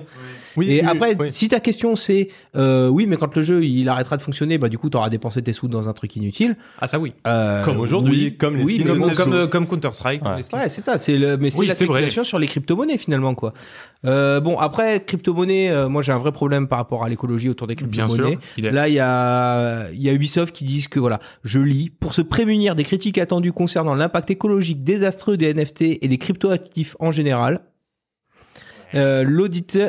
[0.56, 1.30] Oui, Et oui, après, oui.
[1.30, 4.68] si ta question c'est, euh, oui, mais quand le jeu il arrêtera de fonctionner, bah
[4.68, 6.56] du coup, tu auras dépensé tes sous dans un truc inutile.
[6.80, 7.12] Ah ça oui.
[7.26, 9.14] Euh, Comme aujourd'hui, oui, comme les skins.
[9.14, 10.22] Comme, euh, comme Counter Strike.
[10.24, 10.68] Ouais.
[10.68, 13.52] C'est ça, c'est le, mais c'est la spéculation sur les crypto-monnaies finalement quoi.
[14.04, 17.66] Euh, bon après crypto-monnaies, euh, moi j'ai un vrai problème par rapport à l'écologie autour
[17.68, 18.38] des crypto-monnaies.
[18.58, 22.14] Là il y a il y a Ubisoft qui disent que voilà, je lis pour
[22.14, 27.10] se prémunir des critiques attendues concernant l'impact écologique désastreux des NFT et des crypto-actifs en
[27.10, 27.60] général.
[28.94, 29.24] Euh,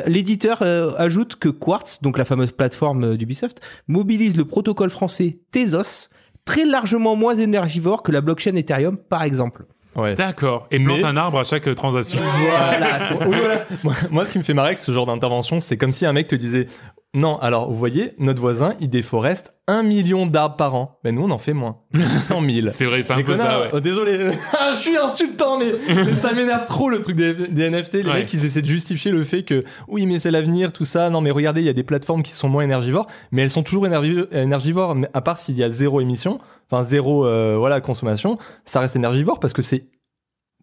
[0.06, 5.38] L'éditeur euh, ajoute que Quartz, donc la fameuse plateforme euh, d'Ubisoft, mobilise le protocole français
[5.52, 6.08] Tezos,
[6.44, 9.66] très largement moins énergivore que la blockchain Ethereum par exemple.
[9.96, 10.14] Ouais.
[10.16, 10.66] D'accord.
[10.70, 12.18] Et plante Mais- un arbre à chaque transaction.
[12.20, 13.28] Voilà, c'est ça.
[13.28, 13.64] Oui, voilà.
[13.84, 16.12] Moi, moi, ce qui me fait marrer avec ce genre d'intervention, c'est comme si un
[16.12, 16.66] mec te disait
[17.14, 20.98] Non, alors vous voyez, notre voisin, il déforeste un million d'arbres par an.
[21.04, 21.76] Mais nous, on en fait moins.
[21.94, 22.66] 100 000.
[22.70, 23.70] C'est vrai, c'est un Les peu ça, ouais.
[23.72, 27.70] oh, désolé, Ah, je suis insultant, mais, mais ça m'énerve trop le truc des, des
[27.70, 27.94] NFT.
[27.94, 28.14] Les Ouais.
[28.14, 31.08] mecs, ils essaient de justifier le fait que oui, mais c'est l'avenir, tout ça.
[31.08, 33.62] Non, mais regardez, il y a des plateformes qui sont moins énergivores, mais elles sont
[33.62, 34.96] toujours énergivores.
[35.14, 36.38] À part s'il y a zéro émission,
[36.70, 39.84] enfin zéro euh, voilà consommation, ça reste énergivore parce que c'est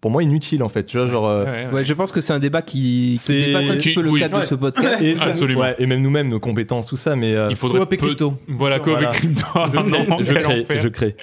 [0.02, 0.84] pour moi inutile en fait.
[0.86, 1.28] Tu vois, genre.
[1.28, 1.74] euh, Ouais, ouais.
[1.74, 4.02] Ouais, je pense que c'est un débat qui, qui C'est- dépasse un petit qui- peu
[4.02, 4.20] le oui.
[4.20, 5.02] cadre de ce podcast.
[5.02, 5.62] Et, ça- Absolument.
[5.62, 8.34] ouais, et même nous-mêmes, nos compétences, tout ça, mais euh, Il faudrait peu- crypto.
[8.48, 9.10] Voilà, coop Voilà.
[9.12, 9.44] crypto.
[9.56, 10.80] je crée, Non, je quel crée, enfer.
[10.82, 11.16] je crée.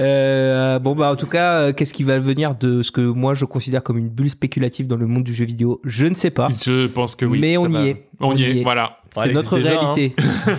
[0.00, 3.34] Euh, bon bah en tout cas, euh, qu'est-ce qui va venir de ce que moi
[3.34, 5.80] je considère comme une bulle spéculative dans le monde du jeu vidéo?
[5.84, 6.48] Je ne sais pas.
[6.64, 7.38] Je pense que oui.
[7.40, 7.86] Mais on y va.
[7.86, 8.02] est.
[8.20, 8.98] On, y est, voilà.
[9.22, 10.14] C'est notre déjà, réalité.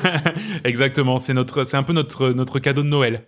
[0.64, 3.24] Exactement, c'est notre, c'est un peu notre notre cadeau de Noël.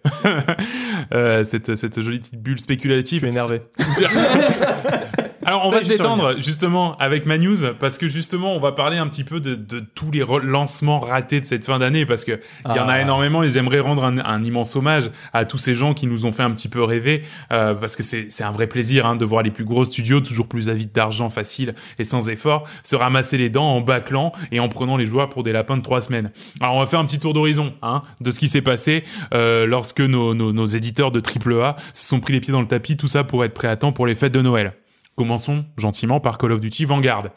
[1.14, 3.20] euh, cette cette jolie petite bulle Je spéculative.
[3.20, 3.62] suis énervé.
[5.50, 8.72] Alors on Ça, va se détendre justement avec ma news parce que justement on va
[8.72, 12.24] parler un petit peu de, de tous les lancements ratés de cette fin d'année parce
[12.24, 13.02] que il y en a Ah.
[13.02, 16.32] énormément et j'aimerais rendre un, un immense hommage à tous ces gens qui nous ont
[16.32, 19.42] fait un petit peu rêver euh, parce que c'est un vrai plaisir hein, de voir
[19.42, 23.50] les plus gros studios toujours plus avides d'argent facile et sans effort se ramasser les
[23.50, 26.32] dents en bâclant et en prenant les joueurs pour des lapins de trois semaines.
[26.62, 29.04] Alors on va faire un petit tour d'horizon hein, de ce qui s'est passé
[29.34, 32.68] euh, lorsque nos, nos, nos éditeurs de AAA se sont pris les pieds dans le
[32.68, 34.74] tapis tout ça pour être prêts à temps pour les fêtes de Noël.
[35.20, 37.32] Commençons gentiment par Call of Duty Vanguard.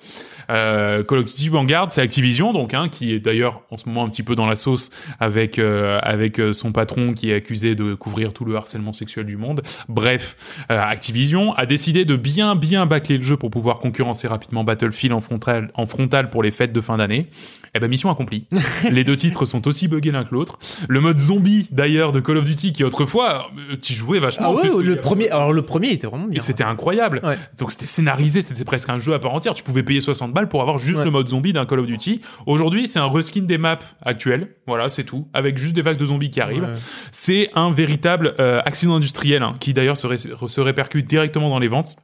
[0.53, 4.05] Euh, Call of Duty Vanguard, c'est Activision, donc hein, qui est d'ailleurs en ce moment
[4.05, 7.75] un petit peu dans la sauce avec euh, avec euh, son patron qui est accusé
[7.75, 9.63] de couvrir tout le harcèlement sexuel du monde.
[9.89, 10.37] Bref,
[10.71, 15.15] euh, Activision a décidé de bien bien bâcler le jeu pour pouvoir concurrencer rapidement Battlefield
[15.15, 17.29] en frontal en frontal pour les fêtes de fin d'année.
[17.75, 18.47] Eh ben mission accomplie.
[18.91, 20.59] les deux titres sont aussi buggés l'un que l'autre.
[20.89, 24.49] Le mode zombie d'ailleurs de Call of Duty qui autrefois tu jouais vachement.
[24.49, 25.31] Ah ouais, plus, le premier.
[25.31, 26.41] Alors le premier était vraiment et bien.
[26.43, 27.21] c'était incroyable.
[27.25, 27.39] Ouais.
[27.59, 29.55] Donc c'était scénarisé, c'était presque un jeu à part entière.
[29.55, 31.05] Tu pouvais payer 60 balles pour avoir juste Ouais.
[31.05, 32.21] le mode zombie d'un Call of Duty.
[32.47, 34.55] Aujourd'hui, c'est un reskin des maps actuelles.
[34.67, 35.29] Voilà, c'est tout.
[35.35, 36.63] Avec juste des vagues de zombies qui arrivent.
[36.65, 36.75] Ouais.
[37.11, 41.59] C'est un véritable euh, accident industriel hein, qui d'ailleurs se, ré- se répercute directement dans
[41.59, 41.97] les ventes.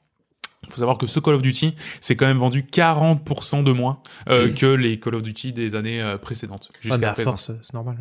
[0.64, 4.00] Il faut savoir que ce Call of Duty, c'est quand même vendu 40% de moins
[4.28, 6.68] euh, que les Call of Duty des années euh, précédentes.
[6.84, 7.96] Ouais, jusqu'à force, c'est normal.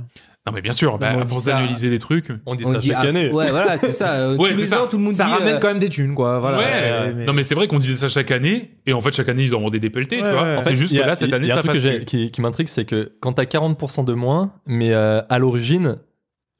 [0.47, 2.29] Non mais bien sûr, bah, à force d'analyser des trucs.
[2.45, 3.29] On dit On ça dit chaque année.
[3.29, 4.13] Ouais, voilà, c'est ça.
[4.17, 4.81] Euh, Ouais, tous c'est les ça.
[4.83, 5.31] ans, tout le monde Ça dit.
[5.31, 6.39] ramène euh, quand même des thunes, quoi.
[6.39, 6.57] Voilà.
[6.57, 9.11] ouais, Euh, mais- non mais c'est vrai qu'on disait ça chaque année, et en fait
[9.13, 10.43] chaque année ils en vendaient des pelletés, Ouais, tu vois.
[10.43, 10.55] ouais.
[10.57, 11.81] En fait, c'est juste que là cette il y a année un ça truc passe
[11.81, 12.05] que plus.
[12.05, 15.97] qui, qui m'intrigue, c'est que quand t'as 40% de moins, mais euh, à l'origine,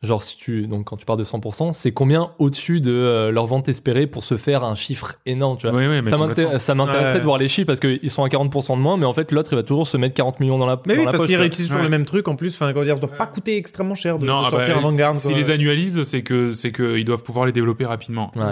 [0.03, 3.47] genre si tu donc quand tu pars de 100%, c'est combien au-dessus de euh, leur
[3.47, 5.75] vente espérée pour se faire un chiffre énorme, tu vois?
[5.75, 7.19] Oui, oui, mais ça m'intéresserait Ouais.
[7.19, 9.53] de voir les chiffres parce qu'ils sont à 40% de moins, mais en fait l'autre
[9.53, 11.35] il va toujours se mettre 40 millions dans la, Mais dans oui, la parce qu'ils
[11.35, 11.83] réutilisent toujours Ouais.
[11.85, 12.53] le même truc en plus.
[12.53, 14.79] Enfin, comment dire, ça doit pas coûter extrêmement cher de, Non, de ah sortir bah,
[14.79, 15.17] un Vanguard.
[15.17, 15.39] S'ils quoi.
[15.39, 18.31] les annualisent, c'est que c'est que ils doivent pouvoir les développer rapidement.
[18.35, 18.43] Ouais.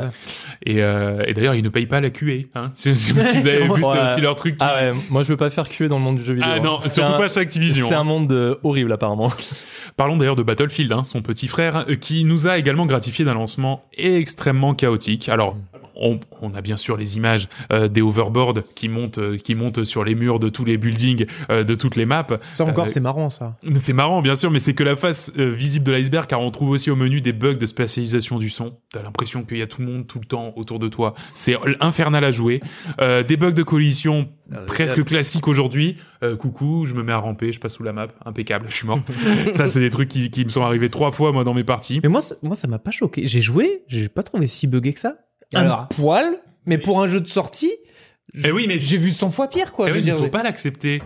[0.66, 2.48] Et, euh, et d'ailleurs, ils ne payent pas la QA.
[2.56, 2.72] Hein.
[2.76, 3.34] Si, si vous avez
[3.68, 4.12] vu, c'est Ouais.
[4.12, 4.58] aussi leur truc.
[4.58, 6.50] qui- Ah ouais, moi je veux pas faire cuer dans le monde du jeu vidéo.
[6.52, 6.62] Ah hein.
[6.64, 7.88] non, C'est surtout pas chez Activision.
[7.88, 9.32] C'est un monde euh, horrible apparemment.
[9.98, 13.34] Parlons d'ailleurs de Battlefield, hein, son petit frère, euh, qui nous a également gratifié d'un
[13.34, 15.30] lancement extrêmement chaotique.
[15.30, 15.56] Alors,
[15.96, 19.84] on, on a bien sûr les images euh, des overboards qui montent, euh, qui montent
[19.84, 22.26] sur les murs de tous les buildings, euh, de toutes les maps.
[22.54, 23.56] Ça encore, c'est marrant, ça.
[23.76, 26.72] C'est marrant, bien sûr, mais c'est que la face visible de l'iceberg, car on trouve
[26.72, 28.78] aussi au menu des bugs de spatialisation du son.
[28.92, 31.14] T'as l'impression qu'il y a tout le monde tout le temps autour de toi.
[31.34, 32.62] C'est infernal à jouer.
[33.00, 34.30] Des bugs de collision
[34.68, 35.98] presque classiques aujourd'hui.
[36.40, 39.00] Coucou, je me mets à ramper, je passe sous la map, impeccable, je suis mort.
[39.54, 42.00] Ça, c'est des trucs qui, qui me sont arrivés trois fois moi dans mes parties.
[42.04, 43.26] Mais moi, ça- moi, ça m'a pas choqué.
[43.26, 45.18] J'ai joué, j'ai pas trouvé si buggé que ça.
[45.54, 45.82] Alors.
[45.82, 47.72] un poil, mais pour un jeu de sortie,
[48.44, 49.86] Eh oui, mais j'ai vu 100 fois pire, quoi.
[49.88, 51.02] eh je oui, veux il dire, faut j'ai- pas l'accepter.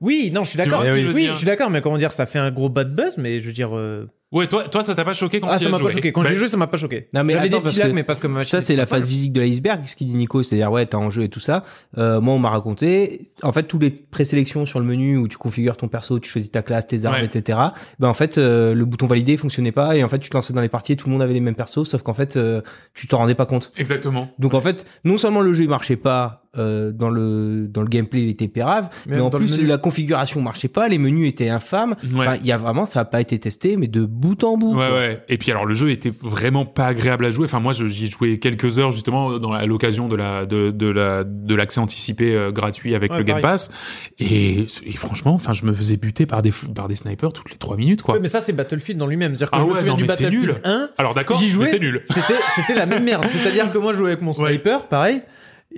[0.00, 0.80] Oui, non, je suis Tu d'accord.
[0.82, 2.26] vois ce que je Oui, veux oui, dire je suis d'accord, mais comment dire, ça
[2.26, 5.04] fait un gros bad buzz, mais je veux dire, euh, Ouais, toi, toi, ça t'a
[5.04, 6.10] pas choqué quand Ah, tu ça m'a pas joué choqué.
[6.10, 7.06] Quand Bah, j'ai joué, ça m'a pas choqué.
[7.12, 8.74] Non, mais J'avais des attends, petits parce lags, que mais parce que ma Ça, c'est
[8.76, 11.28] la phase physique de l'iceberg, ce qu'il dit Nico, c'est-à-dire, ouais, t'as en jeu et
[11.28, 11.64] tout ça.
[11.98, 15.36] Euh, moi, on m'a raconté, en fait, tous les présélections sur le menu où tu
[15.36, 17.24] configures ton perso, tu choisis ta classe, tes armes, Ouais.
[17.26, 17.58] etc.
[17.98, 20.54] Ben, en fait, euh, le bouton valider fonctionnait pas et en fait, tu te lançais
[20.54, 22.62] dans les parties et tout le monde avait les mêmes persos, sauf qu'en fait, euh,
[22.94, 23.70] tu t'en rendais pas compte.
[23.76, 24.30] Exactement.
[24.38, 27.88] Donc, en fait, non seulement le jeu il marchait pas, euh, dans le, dans le
[27.88, 29.66] gameplay, il était pérave, mais, en plus, menu.
[29.66, 31.96] la configuration marchait pas, les menus étaient infâmes.
[32.04, 32.26] Ouais.
[32.26, 34.70] Enfin, il y a vraiment, ça a pas été testé, mais de bout en bout.
[34.76, 34.98] Ouais, quoi.
[34.98, 35.22] ouais.
[35.28, 37.44] Et puis alors le jeu était vraiment pas agréable à jouer.
[37.44, 41.24] Enfin moi j'y joué quelques heures justement dans, à l'occasion de la de, de la
[41.24, 43.52] de l'accès anticipé euh, gratuit avec Ouais, le Game pareil.
[43.54, 43.70] Pass.
[44.18, 47.56] Et, et franchement, enfin je me faisais buter par des par des snipers toutes les
[47.56, 48.14] trois minutes quoi.
[48.14, 49.34] Ouais, mais ça, c'est Battlefield dans lui-même.
[49.36, 50.60] C'est-à-dire que Ah je me ouais, souviens non, du mais Battlefield nul.
[50.64, 50.88] 1.
[50.98, 51.64] Alors d'accord, J'y jouais.
[51.66, 52.02] mais c'est nul.
[52.06, 53.24] C'était, c'était la même merde.
[53.32, 54.50] C'est-à-dire que moi, je jouais avec mon Ouais.
[54.50, 55.22] sniper, pareil.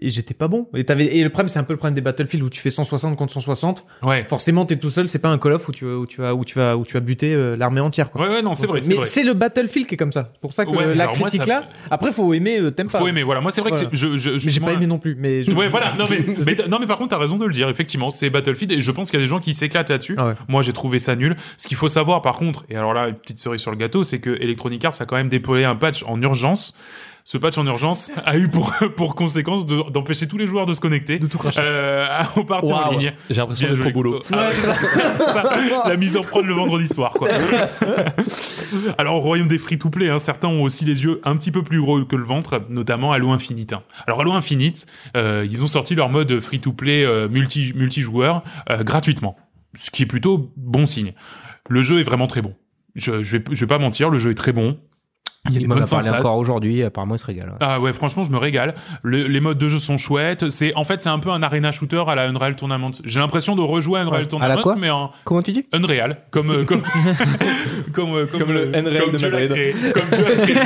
[0.00, 0.68] Et j'étais pas bon.
[0.74, 2.70] Et, t'avais, et le problème, c'est un peu le problème des Battlefield où tu fais
[2.70, 3.84] 160 contre 160.
[4.02, 4.24] Ouais.
[4.28, 5.08] Forcément, t'es tout seul.
[5.08, 6.94] C'est pas un Call of où tu, où tu vas, où tu vas, où tu
[6.94, 8.22] vas buter euh, l'armée entière, quoi.
[8.22, 10.32] Ouais ouais non c'est vrai mais c'est le Battlefield qui est comme ça.
[10.40, 11.64] Pour ça que Ouais, la alors moi, critique ça- là.
[11.90, 12.98] Après, faut aimer, euh, t'aimes pas.
[12.98, 13.22] Faut aimer.
[13.22, 13.86] Voilà moi c'est vrai Voilà.
[13.88, 15.14] que je, je, je j'ai pas aimé non plus.
[15.18, 15.94] Mais je- Ouais, voilà.
[15.98, 17.68] Non, mais, mais- non, mais par contre, t'as raison de le dire.
[17.68, 20.14] Effectivement, c'est Battlefield et je pense qu'il y a des gens qui s'éclatent là-dessus.
[20.18, 20.34] Ah ouais.
[20.48, 21.36] Moi, j'ai trouvé ça nul.
[21.56, 24.04] Ce qu'il faut savoir, par contre, et alors là, une petite cerise sur le gâteau,
[24.04, 26.76] c'est que Electronic Arts a quand même déployé un patch en urgence.
[27.26, 30.74] Ce patch en urgence a eu pour, pour conséquence de- d'empêcher tous les joueurs de
[30.74, 31.18] se connecter.
[31.18, 31.60] De tout cracher.
[31.62, 32.98] Euh, à partir en Waouh.
[32.98, 33.12] ligne.
[33.30, 34.20] J'ai l'impression d'être au boulot.
[34.30, 35.82] Ah ouais, c'est ça.
[35.88, 37.28] La mise en prod le vendredi soir, quoi.
[38.98, 41.80] Alors, au royaume des free-to-play, hein, certains ont aussi les yeux un petit peu plus
[41.80, 43.72] gros que le ventre, notamment Halo Infinite.
[43.72, 43.82] hein.
[44.06, 49.36] Alors, Halo Infinite, euh, ils ont sorti leur mode free-to-play euh, multi, multijoueur euh, gratuitement.
[49.74, 51.14] Ce qui est plutôt bon signe.
[51.70, 52.54] Le jeu est vraiment très bon.
[52.96, 54.78] Je, je, vais, je vais pas mentir, le jeu est très bon.
[55.46, 56.14] Il y a des bonnes sensations.
[56.20, 57.52] encore aujourd'hui, apparemment, il se régale.
[57.60, 58.74] Ah ouais, franchement, je me régale.
[59.02, 60.48] Le- les modes de jeu sont chouettes.
[60.48, 62.92] C'est en fait, c'est un peu un arena shooter à la Unreal Tournament.
[63.04, 64.26] J'ai l'impression de rejouer Unreal Ouais.
[64.26, 66.82] Tournament, À la quoi mais en Comment tu dis Unreal, comme euh, comme
[67.92, 69.50] comme euh, Comme le Unreal comme de Madrid.
[69.52, 70.54] créé, comme créé.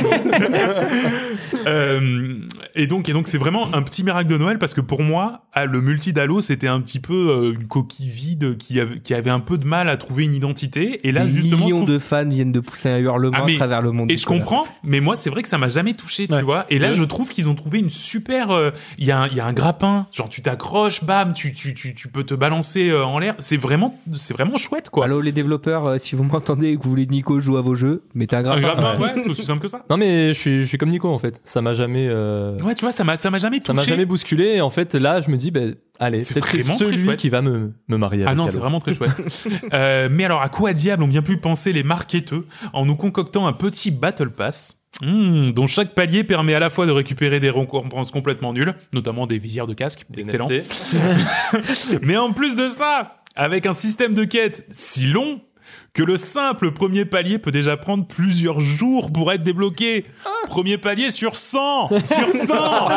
[1.67, 2.35] Euh,
[2.75, 5.41] et donc et donc c'est vraiment un petit miracle de Noël parce que pour moi,
[5.53, 9.13] ah, le multi d'Halo, c'était un petit peu euh, une coquille vide qui avait qui
[9.13, 11.05] avait un peu de mal à trouver une identité.
[11.07, 13.55] Et là, Des justement, millions trouve- de fans viennent de pousser un hurlement Ah, mais-
[13.55, 14.09] à travers le monde.
[14.11, 16.41] et je comprends, mais moi c'est vrai que ça m'a jamais touché, tu Ouais.
[16.41, 16.65] vois.
[16.69, 16.93] Et là Ouais.
[16.95, 18.51] je trouve qu'ils ont trouvé une super.
[18.51, 21.53] euh, Il y a un, il y a un grappin, genre tu t'accroches, bam, tu
[21.53, 23.35] tu tu tu peux te balancer euh, en l'air.
[23.39, 25.05] C'est vraiment c'est vraiment chouette quoi.
[25.05, 27.75] Allô les développeurs, euh, si vous m'entendez et que vous voulez Nico joue à vos
[27.75, 28.61] jeux, mettez un un grappin.
[28.61, 29.09] grappin, Ouais.
[29.23, 29.83] c'est aussi simple que ça.
[29.89, 31.39] Non mais je suis, je suis comme Nico en fait.
[31.45, 33.91] Ça m'a jamais, euh, Ouais, tu vois, ça m'a ça m'a jamais ça m'a touché.
[33.91, 34.45] jamais bousculé.
[34.55, 37.19] Et en fait là, je me dis, ben allez, C'est celui chouette.
[37.19, 38.23] qui va me, me marier.
[38.23, 38.51] Ah avec non, Halo.
[38.51, 39.11] c'est vraiment très chouette.
[39.73, 43.47] euh, mais alors, à quoi diable ont bien pu penser les marketeux en nous concoctant
[43.47, 47.49] un petit Battle Pass hmm, dont chaque palier permet à la fois de récupérer des
[47.49, 50.49] récompenses complètement nulles, notamment des visières de casque, Des excellent.
[52.01, 55.41] Mais en plus de ça, avec un système de quête si long
[55.93, 60.05] que le simple premier palier peut déjà prendre plusieurs jours pour être débloqué.
[60.47, 62.89] Premier palier sur 100 Sur 100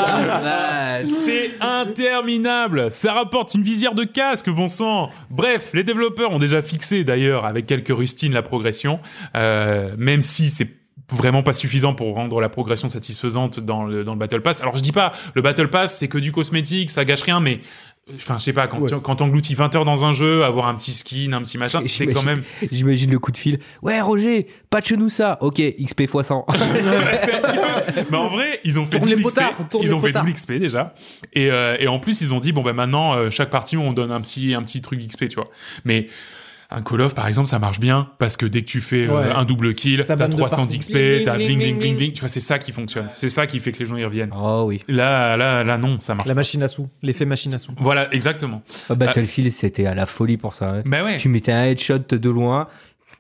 [1.25, 2.91] C'est interminable.
[2.91, 5.11] Ça rapporte une visière de casque, bon sang.
[5.31, 9.01] Bref, les développeurs ont déjà fixé d'ailleurs avec quelques rustines la progression,
[9.37, 14.13] euh, même si c'est vraiment pas suffisant pour rendre la progression satisfaisante dans le, dans
[14.13, 14.63] le Battle Pass.
[14.63, 17.61] Alors je dis pas, le Battle Pass c'est que du cosmétique, ça gâche rien, mais
[18.17, 18.91] enfin je sais pas, quand, Ouais.
[19.03, 22.07] quand t'engloutis 20 heures dans un jeu, avoir un petit skin, un petit machin, c'est
[22.09, 22.43] quand même...
[22.71, 23.61] J'imagine le coup de fil.
[23.83, 25.39] Ouais Roger, patch-nous ça.
[25.41, 26.47] Ok, XP x 100.
[26.51, 26.59] Ouais,
[27.25, 27.57] c'est un petit
[27.95, 29.35] peu- Mais en vrai, ils ont fait Tourne double XP.
[29.35, 30.95] potards, Ils ont fait double XP déjà.
[31.33, 33.93] Et, euh, et en plus, ils ont dit bon bah maintenant euh, chaque partie on
[33.93, 35.49] donne un petit un petit truc XP, tu vois.
[35.85, 36.09] Mais
[36.75, 39.35] un Call of par exemple, ça marche bien parce que dès que tu fais euh,
[39.35, 40.73] un double kill, t'as banne de 300 partout.
[40.77, 42.13] d'XP, t'as bling, bling bling bling.
[42.13, 43.09] Tu vois, c'est ça qui fonctionne.
[43.13, 44.31] C'est ça qui fait que les gens y reviennent.
[44.37, 44.81] oh oui.
[44.89, 46.27] Là, là, là, non, ça marche.
[46.29, 46.41] La pas.
[46.41, 46.89] machine à sous.
[47.03, 47.73] L'effet machine à sous.
[47.79, 48.63] Voilà, exactement.
[48.89, 50.71] Ah, Battlefield, c'était à la folie pour ça.
[50.71, 50.83] hein.
[50.87, 51.19] Bah ouais.
[51.19, 52.69] Tu mettais un headshot de loin.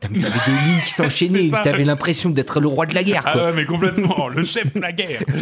[0.02, 1.50] T'avais des lignes qui s'enchaînaient.
[1.64, 3.22] T'avais l'impression d'être le roi de la guerre.
[3.24, 5.22] Ah ouais, mais complètement, le chef de la guerre.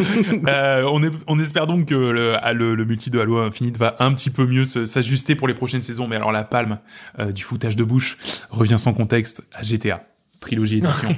[0.46, 3.76] Euh, on, est, on espère donc que le, ah, le, le multi de Halo Infinite
[3.76, 6.06] va un petit peu mieux s'ajuster pour les prochaines saisons.
[6.08, 6.78] Mais alors la palme
[7.18, 8.16] euh, du foutage de bouche
[8.50, 10.02] revient sans contexte à GTA.
[10.40, 11.14] Trilogie édition,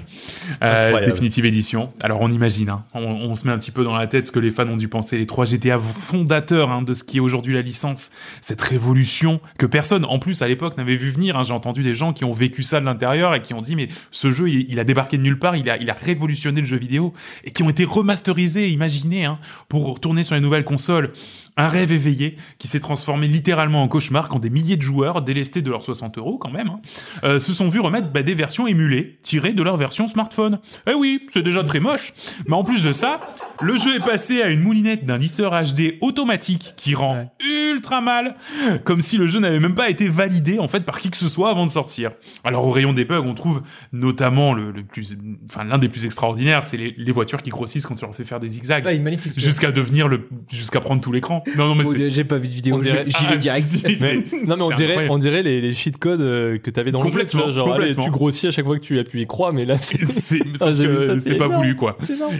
[0.65, 1.93] euh, définitive édition.
[2.03, 4.33] Alors on imagine, hein, on, on se met un petit peu dans la tête ce
[4.33, 7.21] que les fans ont dû penser, les trois GTA fondateurs hein, de ce qui est
[7.21, 11.37] aujourd'hui la licence, cette révolution que personne, en plus à l'époque, n'avait vu venir.
[11.37, 11.45] hein.
[11.45, 13.89] J'ai entendu des gens qui ont vécu ça de l'intérieur et qui ont dit mais
[14.11, 16.67] ce jeu il, il a débarqué de nulle part, il a, il a révolutionné le
[16.67, 21.13] jeu vidéo et qui ont été remasterisés, imaginés, hein, pour tourner sur les nouvelles consoles.
[21.57, 25.61] Un rêve éveillé qui s'est transformé littéralement en cauchemar quand des milliers de joueurs, délestés
[25.61, 26.81] de leurs 60 euros quand même, hein,
[27.25, 30.61] euh, se sont vus remettre bah, des versions émulées, tirées de leur version smartphone.
[30.91, 32.15] Eh oui, c'est déjà très moche.
[32.47, 33.21] Mais en plus de ça,
[33.61, 38.37] le jeu est passé à une moulinette d'un lisseur HD automatique qui rend ultra mal,
[38.85, 41.29] comme si le jeu n'avait même pas été validé en fait par qui que ce
[41.29, 42.13] soit avant de sortir.
[42.45, 43.63] Alors au rayon des bugs, on trouve
[43.93, 47.87] notamment le, le plus, enfin l'un des plus extraordinaires, c'est les, les voitures qui grossissent
[47.87, 48.99] quand tu leur fais faire des zigzags, Ouais,
[49.37, 51.42] jusqu'à devenir le, jusqu'à prendre tout l'écran.
[51.57, 53.63] Non non mais c'est J'ai pas vu de vidéo, On dirait- j'y Ah, vais direct.
[53.67, 54.15] si, si, c'est-
[54.47, 55.13] Non mais on dirait, incroyable.
[55.15, 57.73] on dirait les, les cheat codes euh, que t'avais dans le jeu, tu Complètement, genre
[57.75, 60.73] allez, tu grossis à chaque fois que tu appuies croix, mais là c'est c'est Ah,
[60.73, 61.55] ça, c'est pas énorme.
[61.57, 61.97] voulu quoi.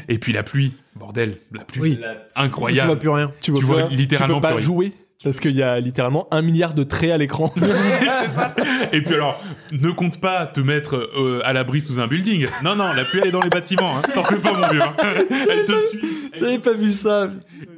[0.09, 1.97] Et puis la pluie, bordel, la pluie Oui.
[1.99, 2.05] Tu
[2.37, 2.87] incroyable.
[2.87, 3.31] vois plus rien.
[3.41, 4.67] Tu vois, Tu vois littéralement tu peux pas plus rien.
[4.67, 4.93] jouer
[5.25, 7.55] parce qu'il y a littéralement un milliard de traits à l'écran.
[7.59, 8.57] c'est ça.
[8.93, 12.47] Et puis alors, ne compte pas te mettre euh, à l'abri sous un building.
[12.65, 13.97] Non, non, la pluie elle est dans les bâtiments.
[13.99, 14.03] Hein.
[14.15, 14.83] T'en fais pas, mon vieux.
[14.83, 14.95] hein.
[15.49, 16.01] Elle te suit.
[16.41, 17.29] J'avais pas vu ça.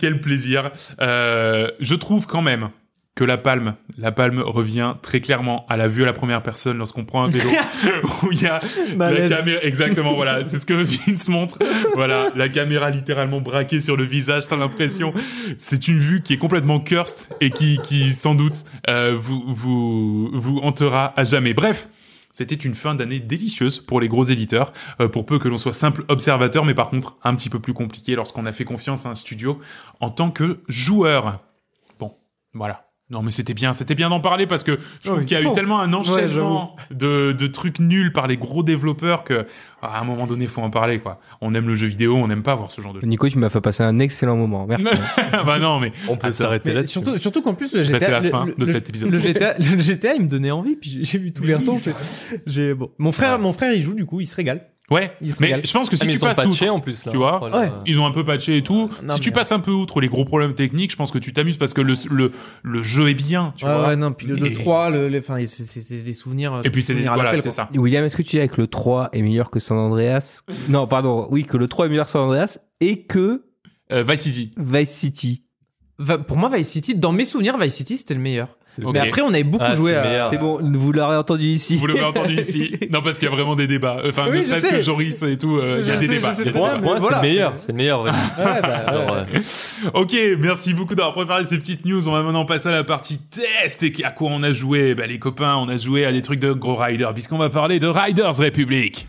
[0.05, 0.71] Quel plaisir.
[1.01, 2.69] Euh, je trouve quand même
[3.15, 6.77] que la palme, la palme revient très clairement à la vue à la première personne
[6.77, 7.49] lorsqu'on prend un vélo
[8.23, 8.61] où il y a
[8.99, 9.63] la caméra.
[9.63, 11.57] Exactement, voilà, c'est ce que Vince montre.
[11.95, 15.15] Voilà, la caméra littéralement braquée sur le visage, t'as l'impression.
[15.57, 20.29] C'est une vue qui est complètement cursed et qui, qui sans doute euh, vous, vous,
[20.35, 21.55] vous hantera à jamais.
[21.55, 21.89] Bref.
[22.35, 25.73] C'était une fin d'année délicieuse pour les gros éditeurs, euh, pour peu que l'on soit
[25.73, 29.11] simple observateur, mais par contre un petit peu plus compliqué lorsqu'on a fait confiance à
[29.11, 29.61] un studio
[30.01, 31.45] en tant que joueur.
[32.01, 32.13] Bon,
[32.53, 32.91] voilà.
[33.15, 35.41] Non mais c'était bien, c'était bien d'en parler parce que je trouve Oui, qu'il y
[35.41, 35.53] a faut.
[35.53, 39.47] eu tellement un enchaînement de, de trucs nuls par les gros développeurs que
[39.81, 41.21] à un moment donné faut en parler quoi.
[41.41, 43.07] On aime le jeu vidéo, on n'aime pas voir ce genre de.
[43.07, 44.67] Nico, tu m'as fait passer un excellent moment.
[44.67, 44.87] Merci.
[45.47, 46.85] bah non mais On peut Ah, s'arrêter là.
[46.85, 49.11] surtout, surtout qu'en plus, le GTA, c'est la le- fin le- de cet épisode.
[49.11, 51.79] Le GTA, le GTA, il me donnait envie, puis j'ai- vu tous les retours.
[51.85, 51.95] j'ai-
[52.47, 52.91] J'ai, bon.
[52.99, 54.67] Mon frère, mon frère, il joue, du coup, il se régale.
[54.91, 57.13] Ouais, mais je pense que si Ah, tu ils passes outre, en plus là.
[57.13, 57.43] tu vois.
[57.51, 57.71] Ouais.
[57.87, 58.89] ils ont un peu patché et tout.
[59.03, 61.33] Non, si tu passes un peu outre les gros problèmes techniques, je pense que tu
[61.33, 63.89] t'amuses parce que le le le jeu est bien, tu ouais, vois.
[63.89, 66.61] ouais, non, puis le, le Et- 3, le, les- enfin, c'est, des souvenirs.
[66.65, 67.69] Et puis c'est des voilà, c'est ça.
[67.75, 70.41] William, est-ce que tu dis que le 3 est meilleur que San Andreas?
[70.69, 71.29] Non, pardon.
[71.31, 73.45] Oui, que le 3 est meilleur que San Andreas et que
[73.93, 74.53] Euh, Vice City.
[74.57, 75.43] Vice City.
[75.99, 78.59] Va- pour moi, Vice City, dans mes souvenirs, Vice City, c'était le meilleur.
[78.79, 80.31] Mais après, on avait beaucoup Ah, joué c'est à.
[80.31, 81.77] C'est bon, vous l'aurez entendu ici.
[81.77, 83.99] Vous l'avez entendu ici Non, parce qu'il y a vraiment des débats.
[84.09, 84.77] Enfin, Oui, ne serait-ce sais.
[84.77, 86.33] que Joris et tout, euh, il y a des sais, débats.
[86.53, 87.53] Pour moi, c'est le meilleur.
[87.57, 88.03] C'est le meilleur.
[88.05, 89.23] Ouais, bah, Alors, ouais.
[89.37, 92.07] euh, Ok, merci beaucoup d'avoir préparé ces petites news.
[92.09, 93.83] On va maintenant passer à la partie test.
[93.83, 96.41] Et à quoi on a joué bah, Les copains, on a joué à des trucs
[96.41, 99.07] de gros riders, puisqu'on va parler de Riders Republic.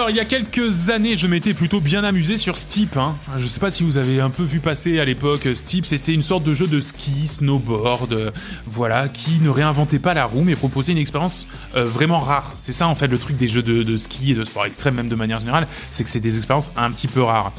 [0.00, 2.96] Alors, il y a quelques années, je m'étais plutôt bien amusé sur Steep.
[2.96, 3.16] Hein.
[3.36, 5.46] Je sais pas si vous avez un peu vu passer à l'époque.
[5.52, 8.30] Steep, c'était une sorte de jeu de ski, snowboard, euh,
[8.66, 12.54] voilà, qui ne réinventait pas la roue, mais proposait une expérience euh, vraiment rare.
[12.60, 15.10] C'est ça, en fait, le truc des jeux de, ski et de sport extrême, même
[15.10, 17.52] de manière générale, c'est que c'est des expériences un petit peu rares.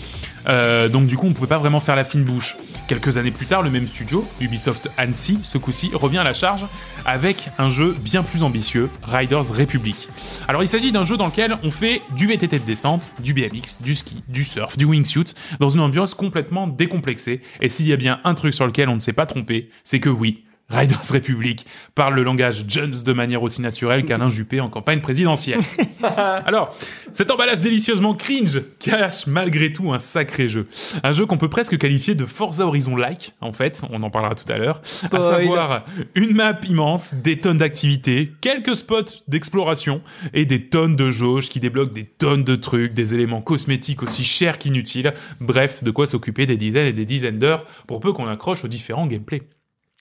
[0.49, 2.57] Euh, donc, du coup, on pouvait pas vraiment faire la fine bouche.
[2.91, 6.65] Quelques années plus tard, le même studio, Ubisoft Annecy, ce coup-ci, revient à la charge
[7.05, 10.09] avec un jeu bien plus ambitieux, Riders Republic.
[10.49, 13.81] Alors il s'agit d'un jeu dans lequel on fait du VTT de descente, du BMX,
[13.81, 17.39] du ski, du surf, du wingsuit, dans une ambiance complètement décomplexée.
[17.61, 20.01] Et s'il y a bien un truc sur lequel on ne s'est pas trompé, c'est
[20.01, 24.69] que oui, Riders Republic parle le langage Jones de manière aussi naturelle qu'Alain Juppé en
[24.69, 25.59] campagne présidentielle.
[26.45, 26.75] Alors,
[27.11, 30.67] cet emballage délicieusement cringe cache malgré tout un sacré jeu.
[31.03, 34.51] Un jeu qu'on peut presque qualifier de Forza Horizon-like, en fait, on en parlera tout
[34.51, 34.81] à l'heure.
[35.11, 40.01] À savoir une map immense, des tonnes d'activités, quelques spots d'exploration
[40.33, 44.23] et des tonnes de jauges qui débloquent des tonnes de trucs, des éléments cosmétiques aussi
[44.23, 45.13] chers qu'inutiles.
[45.39, 48.69] Bref, de quoi s'occuper des dizaines et des dizaines d'heures pour peu qu'on accroche aux
[48.69, 49.43] différents gameplays.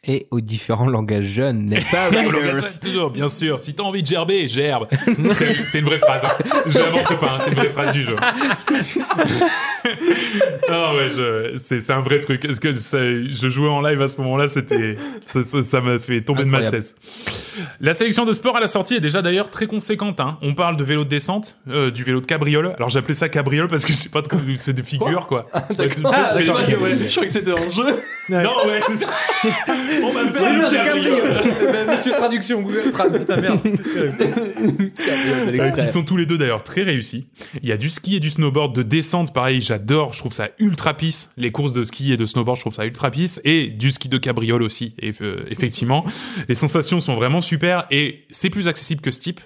[0.05, 3.61] Et aux différents langages jeunes, n'est-ce pas, Riders toujours, bien sûr.
[3.61, 4.89] Si t'as envie de gerber, gerbe.
[5.37, 6.23] C'est- C'est une vraie phrase.
[6.25, 6.45] hein.
[6.67, 8.17] Je l'invente pas, hein, c'est une vraie phrase du jeu.
[10.69, 11.11] non, ouais,
[11.59, 12.45] c'est c'est un vrai truc.
[12.45, 14.97] Est-ce que je jouais en live à ce moment-là, c'était
[15.63, 16.95] ça- m'a fait tomber de ma chaise.
[17.81, 20.21] La sélection de sport à la sortie est déjà d'ailleurs très conséquente.
[20.21, 20.39] Hein.
[20.43, 22.73] On parle de vélo de descente, euh, du vélo de cabriole.
[22.77, 25.49] Alors j'appelais ça cabriole parce que je sais pas de quoi c'est de figure quoi.
[25.53, 26.43] Ah, d'accord, ouais.
[27.09, 28.01] Je crois que c'était le jeu.
[28.29, 28.81] Non ouais.
[28.89, 29.11] c'est ça.
[30.05, 31.21] On m'appelle Ouais, le non, j'ai cabriole.
[31.87, 33.61] Bah, Monsieur Traduction, Google Trad, putain merde.
[33.97, 37.29] Euh, qui sont tous les deux d'ailleurs très réussis.
[37.63, 40.49] Il y a du ski et du snowboard de descente, pareil, j'adore, je trouve ça
[40.59, 41.33] ultra pisse.
[41.37, 43.41] Les courses de ski et de snowboard, je trouve ça ultra pisse.
[43.45, 46.05] Et du ski de cabriole aussi, et, euh, effectivement.
[46.49, 49.41] les sensations sont vraiment super et c'est plus accessible que ce type.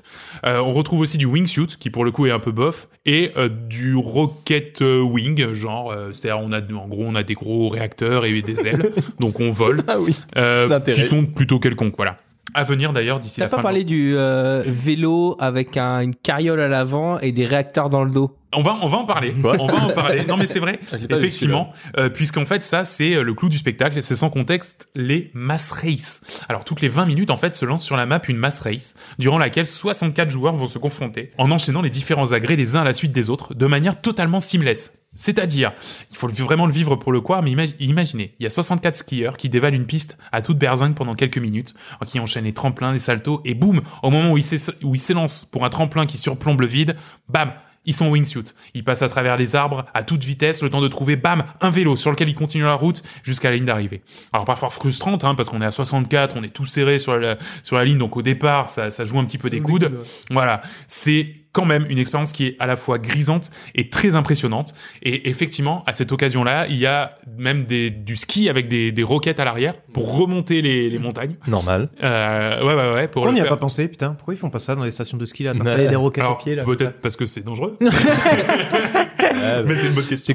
[0.47, 3.33] Euh, on retrouve aussi du wingsuit, qui pour le coup est un peu bof, et
[3.37, 7.69] euh, du rocket wing, genre, euh, c'est-à-dire on a, en gros, on a des gros
[7.69, 10.17] réacteurs et des ailes, donc on vole, Ah oui.
[10.39, 12.17] euh, qui sont plutôt quelconques, voilà.
[12.57, 13.57] À venir d'ailleurs d'ici T'as la fin.
[13.57, 17.91] pas de parlé du euh, vélo avec un- une carriole à l'avant et des réacteurs
[17.91, 18.37] dans le dos?
[18.57, 19.35] On va, on va en parler.
[19.61, 20.25] On va en parler.
[20.27, 20.79] Non, mais c'est vrai.
[21.19, 24.89] Effectivement, euh, puisqu'en fait, ça, c'est euh, le clou du spectacle et c'est sans contexte
[24.95, 26.23] les mass race.
[26.49, 28.95] Alors, toutes les 20 minutes, en fait, se lance sur la map une mass race,
[29.19, 32.85] durant laquelle 64 joueurs vont se confronter en enchaînant les différents agrès les uns à
[32.85, 35.01] la suite des autres, de manière totalement seamless.
[35.17, 35.73] C'est-à-dire,
[36.11, 38.97] il faut vraiment le vivre pour le croire, mais imag- imaginez, il y a 64
[38.97, 41.75] skieurs qui dévalent une piste à toute berzingue pendant quelques minutes,
[42.07, 45.01] qui enchaînent les tremplins, les saltos, et boum, au moment où ils s'ess- où ils
[45.01, 46.97] s'élancent pour un tremplin qui surplombe le vide,
[47.29, 47.53] bam,
[47.85, 48.53] ils sont en wingsuit.
[48.75, 51.71] Ils passent à travers les arbres à toute vitesse, le temps de trouver, bam, un
[51.71, 54.03] vélo sur lequel ils continuent la route jusqu'à la ligne d'arrivée.
[54.33, 57.37] Alors parfois frustrante, hein, parce qu'on est à 64, on est tout serré sur la,
[57.63, 59.93] sur la ligne, donc au départ, ça, ça joue un petit peu des coudes.
[60.31, 64.75] Voilà, c'est quand même une expérience qui est à la fois grisante et très impressionnante.
[65.03, 69.03] Et effectivement, à cette occasion-là, il y a même des, du ski avec des, des
[69.03, 71.37] roquettes à l'arrière pour remonter les, les montagnes.
[71.47, 71.89] Normal.
[72.03, 73.03] Euh, ouais, ouais, ouais.
[73.07, 74.11] Pour Pourquoi on n'y a pas pensé, putain?
[74.11, 75.55] Pourquoi ils font pas ça dans les stations de ski là?
[75.57, 77.79] T'as fait des roquettes Alors, au pied là peut-être parce que c'est dangereux,
[79.67, 80.35] mais c'est une bonne question.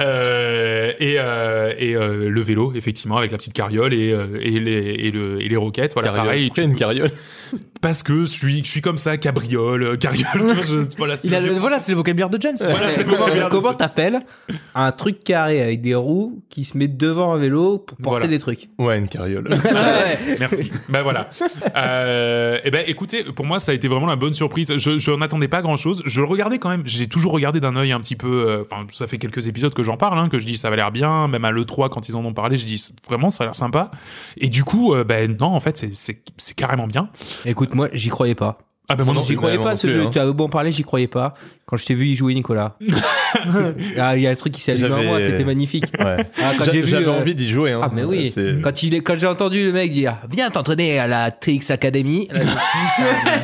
[0.00, 4.72] Euh, et euh, et euh, le vélo, effectivement, avec la petite carriole et, et, les,
[4.72, 5.92] et, le, et les roquettes.
[5.94, 6.24] Voilà, Carriole.
[6.26, 6.46] pareil.
[6.48, 7.10] Pourquoi tu une carriole
[7.80, 10.54] parce que je suis, je suis comme ça, cabriole, carriole.
[10.68, 12.56] je- voilà, c'est Il a le- le- Voilà, c'est le vocabulaire de James.
[12.60, 13.04] Voilà, c'est
[13.50, 14.20] Comment, t'appelles
[14.74, 18.26] un truc carré avec des roues qui se met devant un vélo pour porter Voilà.
[18.28, 18.68] des trucs?
[18.78, 19.48] Ouais, une carriole.
[20.38, 20.70] Merci.
[20.88, 21.30] bah voilà.
[21.76, 24.72] Euh, et ben écoutez, pour moi ça a été vraiment la bonne surprise.
[24.76, 26.02] Je je n'en attendais pas grand chose.
[26.06, 26.82] Je le regardais quand même.
[26.84, 28.48] J'ai toujours regardé d'un œil un petit peu.
[28.48, 30.76] euh, Enfin, ça fait quelques épisodes que j'en parle, hein, que je dis ça va
[30.76, 31.28] l'air bien.
[31.28, 33.54] Même à le 3 quand ils en ont parlé, je dis vraiment ça a l'air
[33.56, 33.90] sympa.
[34.36, 37.08] Et du coup, euh, ben non, en fait c'est carrément bien.
[37.44, 38.58] Écoute, moi, j'y croyais pas.
[38.92, 39.22] Ah ben moi non.
[39.22, 40.02] J'y croyais moi pas ce plus, jeu.
[40.02, 40.10] hein.
[40.12, 41.34] Tu avais beau en parler, j'y croyais pas.
[41.64, 42.76] Quand je t'ai vu y jouer, Nicolas.
[43.96, 45.84] Ah, Il y a un truc qui s'est allumé en moi, c'était magnifique.
[46.00, 46.16] Ouais.
[46.42, 47.70] Ah, quand j'ai vu, J'avais euh, envie d'y jouer.
[47.72, 47.80] Hein.
[47.84, 51.06] Ah mais oui, quand il est, quand j'ai entendu le mec dire viens t'entraîner à
[51.06, 52.40] la Trix Academy, là,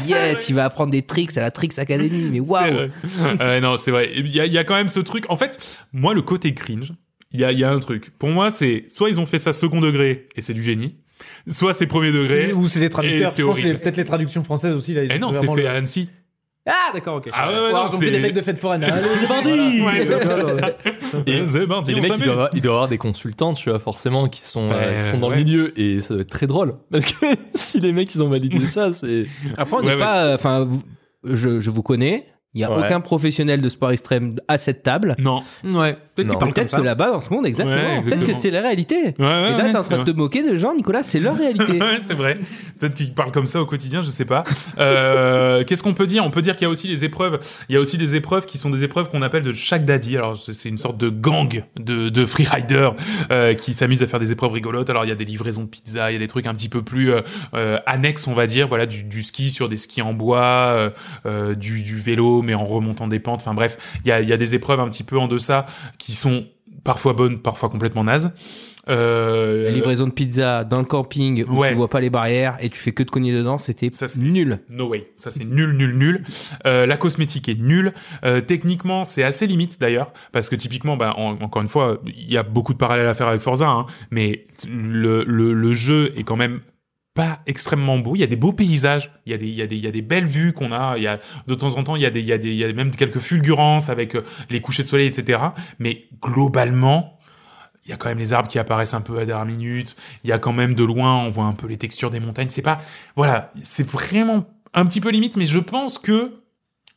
[0.04, 2.88] dit, yes, il va apprendre des tricks à la Trix Academy, mais waouh.
[3.40, 4.11] Euh, non, c'est vrai.
[4.16, 5.24] Il y a, il y a quand même ce truc.
[5.28, 6.92] En fait, moi, le côté cringe,
[7.32, 8.11] il y a, y a un truc.
[8.18, 10.96] Pour moi, c'est soit ils ont fait ça second degré et c'est du génie,
[11.48, 12.52] soit c'est premier degré.
[12.52, 13.33] Ou c'est les Et traducteurs.
[13.37, 14.94] Je pense peut-être les traductions françaises aussi.
[14.94, 16.09] Là, ils Eh non, c'est fait le- à Annecy.
[16.68, 17.29] Ah, d'accord, ok.
[17.33, 18.83] Ah ouais, ouais, Ouais, non, des mecs de fête foraine.
[18.85, 21.31] Allez, c'est Ouais, c'est.
[21.31, 21.37] Et-
[21.90, 24.70] Et les mecs, ils doivent, ils doivent avoir des consultants, tu vois, forcément, qui sont,
[24.72, 25.37] euh, Ouais, qui sont dans ouais.
[25.38, 25.81] le milieu.
[25.81, 26.74] Et ça doit être très drôle.
[26.90, 29.26] Parce que si les mecs, ils ont validé ça, c'est.
[29.57, 30.68] Après on Ouais, n'est pas, enfin,
[31.22, 32.26] je, je vous connais,
[32.57, 32.85] il y a Ouais.
[32.87, 35.14] aucun professionnel de sport extrême à cette table.
[35.19, 35.42] Non.
[35.62, 38.97] Ouais, peut-être que là-bas dans ce monde, exactement, Ouais, peut-être que c'est la réalité.
[38.97, 41.21] Ouais, ouais, Et là ouais, t'es en train de te moquer de gens, Nicolas, c'est
[41.21, 41.79] leur réalité.
[41.81, 42.35] Ouais, c'est vrai.
[42.81, 44.42] Peut-être qu'ils parlent comme ça au quotidien, je sais pas.
[44.79, 46.25] Euh, Qu'est-ce qu'on peut dire?
[46.25, 47.38] On peut dire qu'il y a aussi les épreuves.
[47.69, 50.16] Il y a aussi des épreuves qui sont des épreuves qu'on appelle de chaque daddy.
[50.16, 52.95] Alors c'est c'est une sorte de gang de, de freeriders
[53.31, 54.88] euh, qui s'amusent à faire des épreuves rigolotes.
[54.90, 56.69] Alors il y a des livraisons de pizza, il y a des trucs un petit
[56.69, 57.21] peu plus euh,
[57.55, 58.69] euh, annexes, on va dire.
[58.69, 60.90] Voilà, du, du ski sur des skis en bois, euh,
[61.27, 63.40] euh, du, du vélo mais en remontant des pentes.
[63.42, 65.66] Enfin bref, il y a, il y a des épreuves un petit peu en deçà
[65.98, 66.46] qui sont
[66.85, 68.32] parfois bonnes, parfois complètement nazes.
[68.88, 71.70] Euh, La livraison de pizza dans le camping où Ouais.
[71.70, 74.61] tu vois pas les barrières et tu fais que de cogner dedans, c'était nul.
[74.70, 75.11] No way.
[75.16, 76.22] Ça, c'est nul, nul, nul.
[76.66, 77.92] Euh, la cosmétique est nulle.
[78.24, 82.30] Euh, techniquement, c'est assez limite d'ailleurs, parce que typiquement, bah, en- encore une fois, il
[82.32, 86.12] y a beaucoup de parallèles à faire avec Forza, hein, mais le, le, le jeu
[86.16, 86.61] est quand même
[87.16, 88.14] pas extrêmement beau.
[88.14, 89.83] Il y a des beaux paysages, il y a des, il y a des, il
[89.83, 90.96] y a des belles vues qu'on a.
[90.98, 92.50] Il y a de temps en temps, il y a des, il y a des,
[92.50, 95.40] il y a même quelques fulgurances avec euh, les couchers de soleil, etc.
[95.79, 97.18] Mais globalement,
[97.85, 99.96] il y a quand même les arbres qui apparaissent un peu à dernière minute.
[100.24, 102.50] Il y a quand même de loin, on voit un peu les textures des montagnes.
[102.50, 102.81] C'est pas,
[103.16, 106.35] voilà, c'est vraiment un petit peu limite, mais je pense que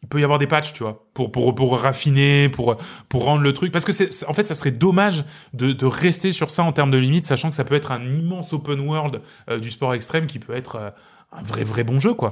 [0.01, 2.77] il peut y avoir des patchs, tu vois, pour pour pour raffiner, pour
[3.09, 6.31] pour rendre le truc, parce que c'est en fait, ça serait dommage de de rester
[6.31, 9.21] sur ça en termes de limite, sachant que ça peut être un immense open world
[9.49, 10.89] euh, du sport extrême qui peut être euh,
[11.31, 12.31] un vrai vrai bon jeu, quoi.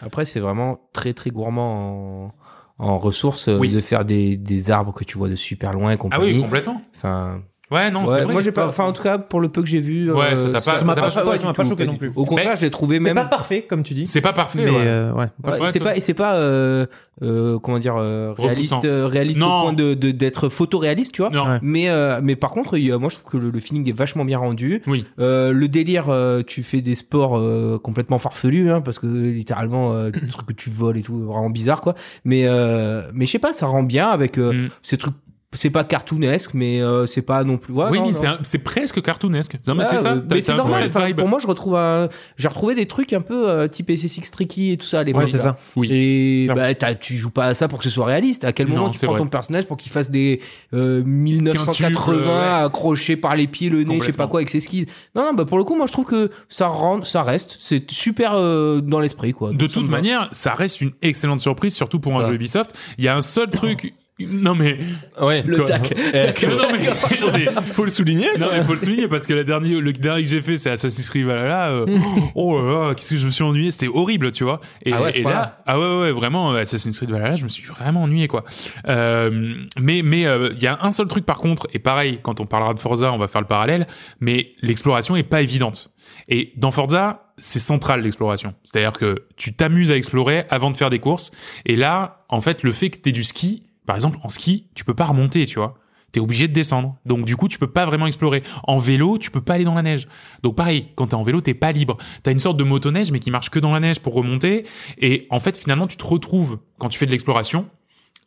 [0.00, 2.32] Après, c'est vraiment très très gourmand
[2.78, 3.68] en, en ressources euh, Oui.
[3.68, 6.32] de faire des, des arbres que tu vois de super loin et Ah compagnie.
[6.32, 6.80] oui, complètement.
[6.96, 8.32] Enfin, Ouais, non, ouais, c'est vrai.
[8.32, 8.66] moi j'ai pas.
[8.68, 10.76] Enfin, en tout cas, pour le peu que j'ai vu, Ouais, euh, ça t'a pas-
[10.78, 12.12] Ça m'a pas, pas ouais, m'a pas tout, choqué pas non plus.
[12.14, 13.14] Au contraire, Mais j'ai trouvé C'est même.
[13.14, 14.06] pas parfait, comme tu dis.
[14.06, 14.86] C'est pas parfait, Mais ouais.
[14.86, 15.26] euh, ouais.
[15.72, 16.86] C'est pas, et c'est pas, euh,
[17.22, 19.46] euh, comment dire, euh, réaliste, euh, réaliste Non.
[19.46, 21.30] au point de de- d'être photoréaliste, tu vois.
[21.30, 21.44] Non.
[21.44, 21.58] Ouais.
[21.62, 23.88] Mais euh, mais par contre, il y a- moi je trouve que le, le feeling
[23.88, 24.82] est vachement bien rendu.
[24.86, 25.04] Oui.
[25.18, 29.92] Euh, le délire, euh, tu fais des sports euh, complètement farfelus, hein, parce que littéralement
[29.94, 31.94] euh, des trucs que tu voles et tout, vraiment bizarre quoi.
[32.24, 34.68] Mais euh, mais je sais pas, ça rend bien avec euh, Mm.
[34.82, 35.14] ces trucs
[35.54, 37.72] c'est pas cartoonesque, mais euh, c'est pas non plus.
[37.74, 39.58] Ouais, oui, non, mais c'est un- c'est presque cartoonesque.
[39.66, 40.12] Non, mais Ouais, c'est ça.
[40.12, 40.84] euh, mais c'est normal.
[40.86, 42.08] enfin, pour moi, je retrouve un...
[42.36, 45.02] j'ai retrouvé des trucs un peu euh, type SSX Tricky et tout ça.
[45.02, 45.56] Les Ouais, c'est ça.
[45.76, 45.88] Oui.
[45.92, 48.44] Et bah, t'as- tu joues pas à ça pour que ce soit réaliste.
[48.44, 49.20] À quel Non, moment tu prends vrai.
[49.20, 50.40] ton personnage pour qu'il fasse des
[50.72, 52.64] euh, 1980 Quintuple, ouais.
[52.64, 54.86] accrochés par les pieds, le nez, je sais pas quoi avec ses skis.
[55.14, 57.90] Non, non, bah pour le coup, moi je trouve que ça rentre, ça reste, c'est
[57.90, 59.52] super euh, dans l'esprit quoi.
[59.52, 62.72] De toute manière, ça reste une excellente surprise, surtout pour un jeu Ubisoft.
[62.98, 63.92] Il y a un seul truc.
[64.20, 64.78] Non mais,
[65.20, 65.42] Ouais.
[65.42, 65.92] Le tac.
[65.96, 66.86] Eh, non mais,
[67.20, 68.28] non, mais- faut le souligner.
[68.38, 70.70] non, mais faut le souligner parce que la dernière, le dernier que j'ai fait, c'est
[70.70, 71.70] Assassin's Creed Valhalla.
[71.70, 71.86] euh,
[72.34, 74.60] oh là là, qu'est-ce que je me suis ennuyé, c'était horrible, tu vois.
[74.84, 77.48] Et, Ah ouais, et là, ah ouais, ouais, vraiment, euh, Assassin's Creed Valhalla, je me
[77.48, 78.44] suis vraiment ennuyé, quoi.
[78.86, 82.38] Euh, mais, mais euh, il y a un seul truc par contre, et pareil, quand
[82.40, 83.86] on parlera de Forza, on va faire le parallèle,
[84.20, 85.90] mais l'exploration est pas évidente.
[86.28, 88.54] Et dans Forza, c'est central l'exploration.
[88.62, 91.30] C'est-à-dire que tu t'amuses à explorer avant de faire des courses.
[91.66, 94.84] Et là, en fait, le fait que t'aies du ski, par exemple, en ski, tu
[94.84, 95.78] peux pas remonter, tu vois.
[96.12, 96.96] T'es obligé de descendre.
[97.06, 98.42] Donc du coup, tu peux pas vraiment explorer.
[98.64, 100.06] En vélo, tu peux pas aller dans la neige.
[100.42, 101.96] Donc pareil, quand t'es en vélo, t'es pas libre.
[102.22, 104.66] T'as une sorte de motoneige, mais qui marche que dans la neige pour remonter.
[104.98, 107.66] Et en fait, finalement, tu te retrouves, quand tu fais de l'exploration,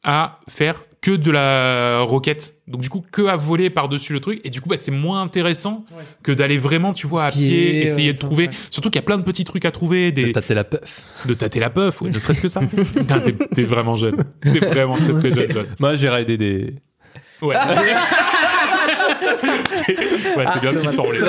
[0.04, 2.55] à faire que de la roquette.
[2.68, 4.42] Donc du coup, que à voler par-dessus le truc.
[4.44, 5.86] Et du coup, bah, c'est moins intéressant
[6.24, 8.46] que d'aller vraiment, tu vois, à Skier, pied, essayer ouais, de trouver.
[8.48, 8.54] ouais.
[8.72, 10.80] Surtout qu'il y a plein de petits trucs à trouver, des, T'as la puff.
[11.28, 12.62] de tâter la puff, ouais, ne serait-ce que ça.
[13.24, 14.18] T'es, t'es vraiment jeune.
[14.42, 15.68] T'es vraiment très très jeune, jeune.
[15.80, 16.74] Moi, j'ai raidé des.
[17.42, 17.56] Ouais.
[19.66, 19.98] c'est,
[20.38, 21.20] ouais, c'est bien ce qui me semblait.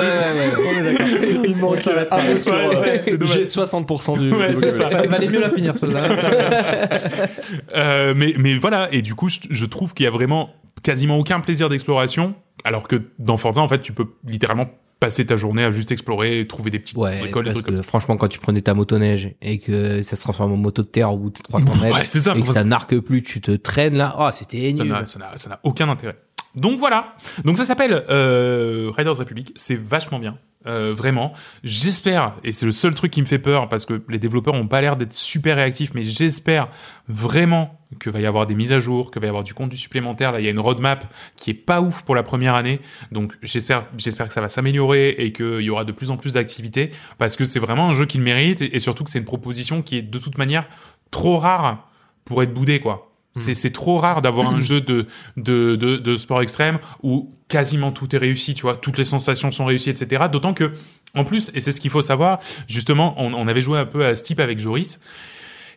[1.43, 1.91] Il me manque ça.
[2.09, 3.35] Ah, Ouais, c'est- c'est dommage.
[3.37, 4.31] J'ai 60% du.
[4.33, 4.89] Ouais, du- c'est ça.
[5.03, 6.07] Il valait mieux la finir celle-là.
[7.75, 10.49] Euh, mais, mais voilà, et du coup, je, je trouve qu'il y a vraiment
[10.81, 14.67] quasiment aucun plaisir d'exploration, alors que dans Forza, en fait, tu peux littéralement
[14.99, 17.83] passer ta journée à juste explorer, trouver des petites Ouais, bricoles, des parce trucs comme
[17.83, 21.11] franchement, quand tu prenais ta motoneige et que ça se transforme en moto de terre
[21.13, 21.73] au bout de 300 ça.
[21.83, 22.35] mètres Ouais, ça.
[22.35, 24.15] et que ça n'arque plus, tu te traînes là.
[24.19, 24.95] Oh, c'était nul.
[25.05, 26.17] ça n'a aucun intérêt.
[26.55, 27.15] Donc voilà.
[27.45, 29.51] Donc ça s'appelle euh, Riders Republic.
[29.55, 30.37] C'est vachement bien.
[30.65, 31.31] Euh, vraiment.
[31.63, 34.67] J'espère, et c'est le seul truc qui me fait peur, parce que les développeurs ont
[34.67, 36.67] pas l'air d'être super réactifs, mais j'espère
[37.07, 39.77] vraiment que va y avoir des mises à jour, que va y avoir du contenu
[39.77, 40.33] supplémentaire.
[40.33, 41.05] Là, il y a une roadmap
[41.37, 42.81] qui est pas ouf pour la première année.
[43.13, 46.33] Donc j'espère, j'espère que ça va s'améliorer et qu'il y aura de plus en plus
[46.33, 49.19] d'activités, parce que c'est vraiment un jeu qui le mérite, et, et surtout que c'est
[49.19, 50.67] une proposition qui est de toute manière
[51.11, 51.87] trop rare
[52.25, 53.06] pour être boudée, quoi.
[53.39, 57.91] C'est, c'est trop rare d'avoir un jeu de, de, de, de sport extrême où quasiment
[57.91, 60.25] tout est réussi, tu vois, toutes les sensations sont réussies, etc.
[60.31, 60.73] D'autant que,
[61.15, 64.05] en plus, et c'est ce qu'il faut savoir, justement, on, on avait joué un peu
[64.05, 64.99] à ce type avec Joris,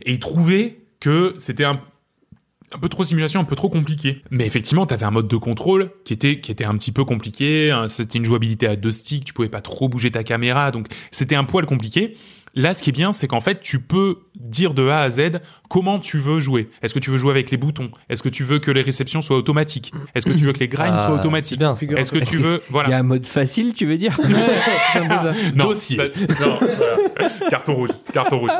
[0.05, 1.81] et il trouvait que c'était un,
[2.73, 4.23] un peu trop simulation, un peu trop compliqué.
[4.31, 7.71] Mais effectivement, t'avais un mode de contrôle qui était, qui était un petit peu compliqué,
[7.71, 10.89] hein, c'était une jouabilité à deux sticks, tu pouvais pas trop bouger ta caméra, donc
[11.11, 12.17] c'était un poil compliqué.
[12.55, 15.41] Là, ce qui est bien, c'est qu'en fait, tu peux dire de A à Z
[15.71, 16.69] comment tu veux jouer?
[16.83, 17.91] Est-ce que tu veux jouer avec les boutons?
[18.11, 19.93] Est-ce que tu veux que les réceptions soient automatiques?
[20.15, 21.63] Est-ce que tu veux que les grinds Ah, soient automatiques?
[21.63, 24.19] Est-ce que tu veux Il y voilà a un mode facile, tu veux dire?
[25.55, 25.97] Non, Dossier.
[25.97, 27.31] ça- non, voilà.
[27.51, 28.51] carton rouge, carton rouge.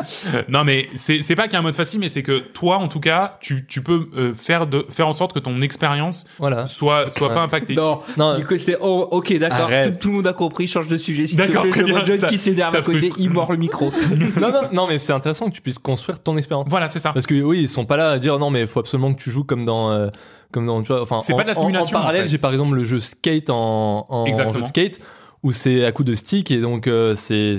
[0.49, 2.77] Non, mais c'est c'est pas qu'il y a un mode facile, mais c'est que toi,
[2.79, 6.27] en tout cas, tu tu peux euh, faire de faire en sorte que ton expérience
[6.39, 6.67] Voilà.
[6.67, 7.35] soit soit Ouais.
[7.35, 7.75] pas impactée.
[7.75, 8.39] Non, Non.
[8.39, 9.69] du coup, c'est oh, ok, d'accord.
[9.69, 10.67] Tout, tout le monde a compris.
[10.67, 11.25] Change de sujet.
[11.25, 13.01] Te D'accord, très bien, John ça- qui s'énerve à côté.
[13.01, 13.17] frustre.
[13.19, 13.93] Il mord le micro.
[14.41, 16.67] non, non, non, mais c'est intéressant que tu puisses construire ton expérience.
[16.69, 17.13] Voilà, c'est ça.
[17.13, 19.21] Parce que oui, ils sont pas là à dire non, mais il faut absolument que
[19.21, 19.91] tu joues comme dans.
[19.91, 20.09] euh,
[20.53, 22.25] comme dans, tu vois, enfin, C'est en- pas de la en- simulation, En, parallèle, en
[22.25, 22.31] fait.
[22.31, 24.99] j'ai par exemple le jeu Skate en, en jeu de skate
[25.43, 27.57] où c'est à coup de stick et donc euh, c'est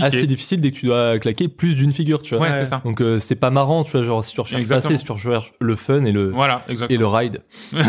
[0.00, 2.46] assez difficile dès que tu dois claquer plus d'une figure, tu vois.
[2.46, 2.80] Ouais, c'est ça.
[2.84, 5.12] Donc euh, c'est pas marrant, tu vois, genre si tu recherches pas assez, si tu
[5.12, 7.42] recherches le fun et le Voilà, et le ride.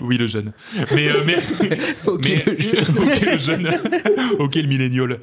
[0.00, 0.52] Oui, le jeune.
[0.94, 1.36] Mais euh, mais
[2.06, 2.78] ok, mais le jeu.
[2.88, 3.70] ok le jeune,
[4.38, 5.18] ok le millénial.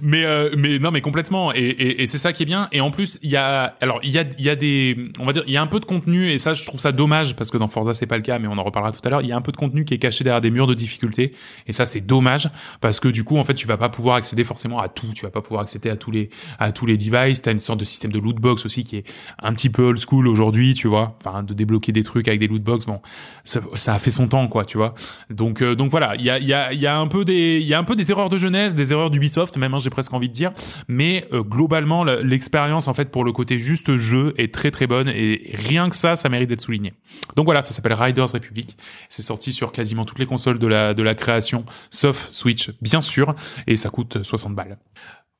[0.00, 2.80] Mais euh, mais non mais complètement et, et, et c'est ça qui est bien et
[2.80, 5.32] en plus il y a alors il y a il y a des on va
[5.32, 7.50] dire il y a un peu de contenu et ça je trouve ça dommage parce
[7.50, 9.28] que dans Forza c'est pas le cas mais on en reparlera tout à l'heure il
[9.28, 11.34] y a un peu de contenu qui est caché derrière des murs de difficulté
[11.66, 12.48] et ça c'est dommage
[12.80, 15.08] parce que du coup en fait tu vas pas pouvoir accéder forcément à tout.
[15.14, 17.42] Tu vas pas pouvoir accéder à tous les à tous les devices.
[17.42, 19.04] T'as une sorte de système de loot box aussi qui est
[19.42, 21.16] un petit peu old school aujourd'hui tu vois.
[21.24, 23.00] Enfin de débloquer des trucs avec des loot box bon
[23.44, 24.94] ça, a fait son temps quoi tu vois.
[25.30, 27.24] Donc euh, donc voilà il y a il y a il y a un peu
[27.24, 29.78] des il y a un peu des erreurs de jeunesse des erreurs d'Ubisoft même hein,
[29.78, 30.52] j'ai presque envie de dire.
[30.88, 35.08] Mais euh, globalement l'expérience en fait pour le côté juste jeu est très très bonne
[35.08, 36.94] et rien que ça ça mérite d'être souligné.
[37.36, 38.76] Donc voilà ça s'appelle Riders Republic.
[39.08, 41.64] C'est sorti sur quasiment toutes les consoles de la de la création
[41.96, 43.34] sauf Switch bien sûr
[43.66, 44.78] et ça coûte 60 balles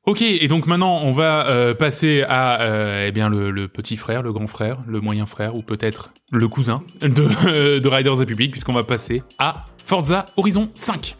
[0.05, 3.97] Ok, et donc maintenant on va euh, passer à euh, eh bien le, le petit
[3.97, 8.51] frère, le grand frère, le moyen frère ou peut-être le cousin de, de Riders Republic
[8.51, 11.17] puisqu'on va passer à Forza Horizon 5.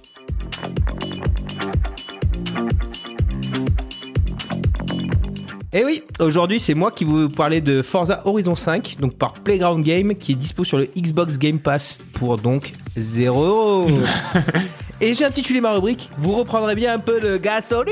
[5.74, 9.34] Et oui, aujourd'hui c'est moi qui vais vous parler de Forza Horizon 5, donc par
[9.34, 13.90] Playground Game, qui est dispo sur le Xbox Game Pass pour donc 0
[15.00, 17.88] Et j'ai intitulé ma rubrique Vous reprendrez bien un peu de gasolina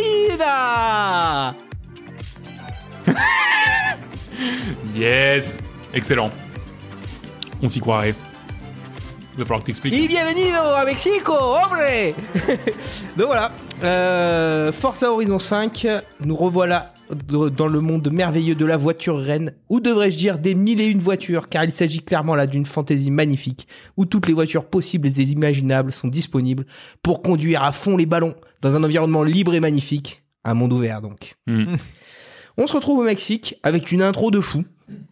[4.95, 5.59] Yes
[5.93, 6.29] Excellent.
[7.61, 8.15] On s'y croirait.
[9.33, 9.93] Il va falloir que t'expliques.
[9.93, 11.77] Y bienvenido a Mexico, hombre
[13.17, 13.51] Donc voilà,
[13.83, 15.87] euh, Forza Horizon 5,
[16.21, 20.81] nous revoilà dans le monde merveilleux de la voiture reine, ou devrais-je dire des mille
[20.81, 24.65] et une voitures, car il s'agit clairement là d'une fantaisie magnifique, où toutes les voitures
[24.65, 26.65] possibles et imaginables sont disponibles
[27.03, 31.01] pour conduire à fond les ballons dans un environnement libre et magnifique, un monde ouvert
[31.01, 31.35] donc.
[31.47, 31.75] Hmm.
[32.57, 34.63] On se retrouve au Mexique avec une intro de fou.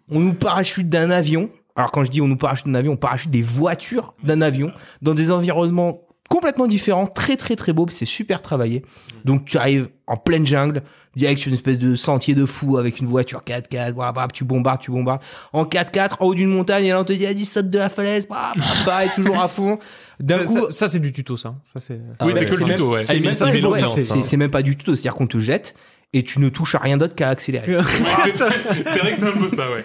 [0.10, 1.50] On nous parachute d'un avion.
[1.76, 4.72] Alors quand je dis on nous parachute d'un avion, on parachute des voitures d'un avion
[5.02, 6.00] dans des environnements
[6.34, 8.84] complètement différents, très très très beaux, c'est super travaillé.
[9.23, 10.81] Donc tu arrives en pleine jungle,
[11.15, 14.43] direct sur une espèce de sentier de fou avec une voiture 4x4, blah, blah, tu
[14.43, 15.21] bombardes, tu bombardes.
[15.53, 17.89] En 4x4, en haut d'une montagne, et là on te dit, vas-y, saute de la
[17.89, 19.77] falaise, blah, blah, pareil, toujours à fond.
[20.19, 21.53] D'un Ça, coup, ça, ça, c'est du tuto, ça.
[21.71, 21.99] Ça, c'est.
[22.19, 23.01] Ah oui, ouais, c'est que le tuto, ouais.
[23.03, 25.13] c'est c'est même pas c'est du- ouais, l'ambiance, c'est- c'est même pas du tout, c'est-à-dire
[25.15, 25.75] qu'on te jette
[26.14, 27.78] et tu ne touches à rien d'autre qu'à accélérer.
[28.26, 29.84] c'est c'est vrai que c'est un peu ça, ouais.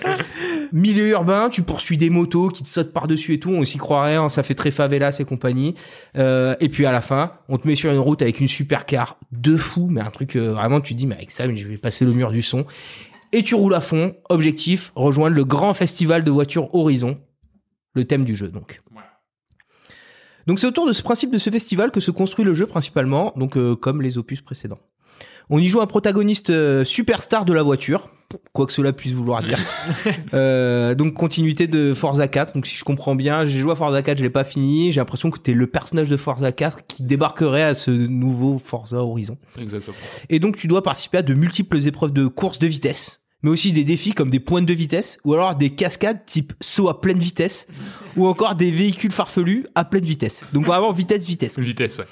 [0.72, 4.16] milieu urbain, tu poursuis des motos qui te sautent par-dessus et tout, on s'y croirait,
[4.16, 5.74] hein, ça fait très favelas et compagnie.
[6.16, 9.16] Euh, et puis à la fin, on te met sur une route avec une supercar
[9.33, 11.79] de fou, mais un truc euh, vraiment, tu te dis, mais avec ça, je vais
[11.79, 12.66] passer le mur du son.
[13.33, 17.18] Et tu roules à fond, objectif, rejoindre le grand festival de voitures Horizon,
[17.95, 18.81] le thème du jeu donc.
[18.95, 19.03] Ouais.
[20.47, 23.35] Donc c'est autour de ce principe de ce festival que se construit le jeu principalement,
[23.37, 24.81] donc euh, comme les opus précédents.
[25.51, 28.11] On y joue un protagoniste euh, superstar de la voiture,
[28.53, 29.59] quoi que cela puisse vouloir dire.
[30.34, 32.53] Euh, donc continuité de Forza 4.
[32.53, 34.92] Donc si je comprends bien, j'ai joué à Forza 4, je l'ai pas fini.
[34.92, 38.99] J'ai l'impression que t'es le personnage de Forza 4 qui débarquerait à ce nouveau Forza
[38.99, 39.38] Horizon.
[39.59, 39.96] Exactement.
[40.28, 43.72] Et donc tu dois participer à de multiples épreuves de course de vitesse, mais aussi
[43.72, 47.18] des défis comme des pointes de vitesse ou alors des cascades type saut à pleine
[47.18, 47.66] vitesse
[48.16, 50.44] ou encore des véhicules farfelus à pleine vitesse.
[50.53, 51.59] Donc vraiment vitesse vitesse.
[51.59, 52.07] Vitesse, ouais.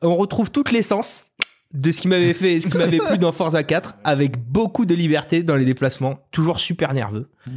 [0.00, 1.32] On retrouve toute l'essence
[1.74, 4.94] de ce qui m'avait fait, ce qui m'avait plu dans Forza 4, avec beaucoup de
[4.94, 7.28] liberté dans les déplacements, toujours super nerveux.
[7.46, 7.52] Mhm.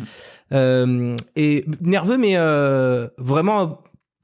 [0.53, 3.81] Euh, et nerveux, mais euh, vraiment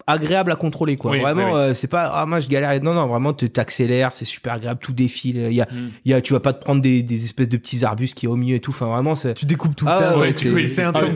[0.08, 1.12] agréable à contrôler, quoi.
[1.12, 1.60] Oui, vraiment, oui, oui.
[1.60, 2.82] euh, c'est pas ah moi je galère.
[2.82, 5.36] Non, non, vraiment, tu t'accélères, c'est super agréable, tout défile.
[5.50, 5.90] Il y a, Mm.
[6.06, 8.26] il y a, tu vas pas te prendre des, des espèces de petits arbustes qui
[8.26, 8.72] est au milieu et tout.
[8.72, 9.86] Enfin, vraiment, c'est Tu découpes tout.
[9.88, 11.08] Ah, ouais, c'est- un Ah, temps.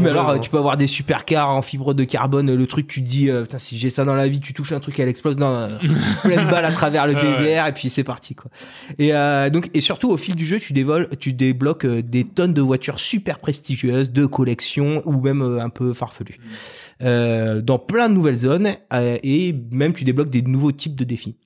[0.00, 0.38] mais alors, hein.
[0.38, 2.54] tu peux avoir des supercars en fibre de carbone.
[2.54, 4.72] Le truc, tu te dis, euh, putain, si j'ai ça dans la vie, tu touches
[4.72, 5.36] un truc, elle explose.
[5.38, 5.94] Non, non, non.
[6.22, 7.38] pleine balle à travers le Ouais, ouais.
[7.38, 8.50] désert, et puis c'est parti, quoi.
[8.98, 12.24] Et euh, donc, et surtout, au fil du jeu, tu dévoles, tu débloques euh, des
[12.24, 16.38] tonnes de voitures super prestigieuses, de collection ou même euh, un peu farfelues,
[17.02, 21.04] euh, dans plein de nouvelles zones, euh, et même tu débloques des nouveaux types de
[21.04, 21.36] défis.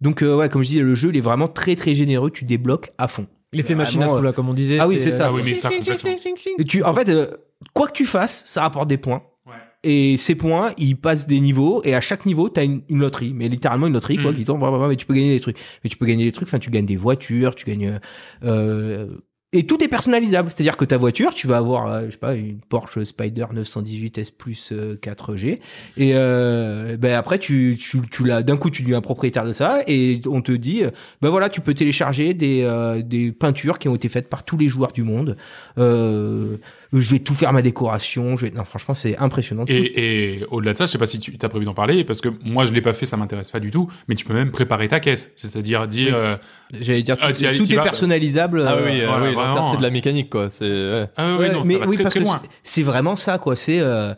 [0.00, 2.30] Donc, euh, ouais, comme je dis, le jeu, il est vraiment très très généreux.
[2.30, 3.26] Tu débloques à fond.
[3.52, 4.78] L'effet machine à sous, là, comme on disait.
[4.78, 5.26] Ah oui, c'est ça.
[5.28, 6.14] Ah oui, mais ça, complètement.
[6.58, 7.26] Et tu, en fait, euh,
[7.74, 9.22] quoi que tu fasses, ça rapporte des points.
[9.44, 9.54] Ouais.
[9.82, 13.32] Et ces points, ils passent des niveaux, et à chaque niveau, t'as une, une loterie,
[13.34, 14.36] mais littéralement une loterie, quoi, Mm.
[14.36, 15.56] qui tombe, mais tu peux gagner des trucs.
[15.82, 17.98] Mais tu peux gagner des trucs, enfin, tu gagnes des voitures, tu gagnes,
[18.44, 19.08] euh,
[19.52, 20.50] et tout est personnalisable.
[20.50, 24.18] C'est-à-dire que ta voiture, tu vas avoir, euh, je sais pas, une Porsche Spider 918
[24.18, 25.58] S Plus euh, 4G,
[25.96, 29.80] et euh, ben après, tu, tu, tu l'as, d'un coup, tu deviens propriétaire de ça,
[29.86, 30.90] et on te dit, euh,
[31.20, 34.56] ben voilà, tu peux télécharger des, euh, des peintures qui ont été faites par tous
[34.56, 35.36] les joueurs du monde.
[35.78, 36.56] Euh,
[36.92, 38.36] je vais tout faire ma décoration.
[38.36, 38.50] Je vais...
[38.52, 39.64] Non, franchement, c'est impressionnant.
[39.68, 42.20] Et, et au-delà de ça, je sais pas si tu as prévu d'en parler, parce
[42.20, 44.50] que moi je l'ai pas fait, ça m'intéresse pas du tout, mais tu peux même
[44.50, 45.32] préparer ta caisse.
[45.36, 46.36] C'est-à-dire dire, euh,
[46.80, 48.64] J'allais dire, tout, Ah, tout est personnalisable.
[48.66, 50.48] Ah euh, oui, euh, voilà, oui, de la mécanique, quoi.
[50.48, 51.06] C'est, ouais.
[51.16, 52.42] ah oui, ouais, non, mais ça va oui, très parce très que loin.
[52.64, 53.56] c'est- vraiment ça, quoi.
[53.56, 54.14] C'est euh,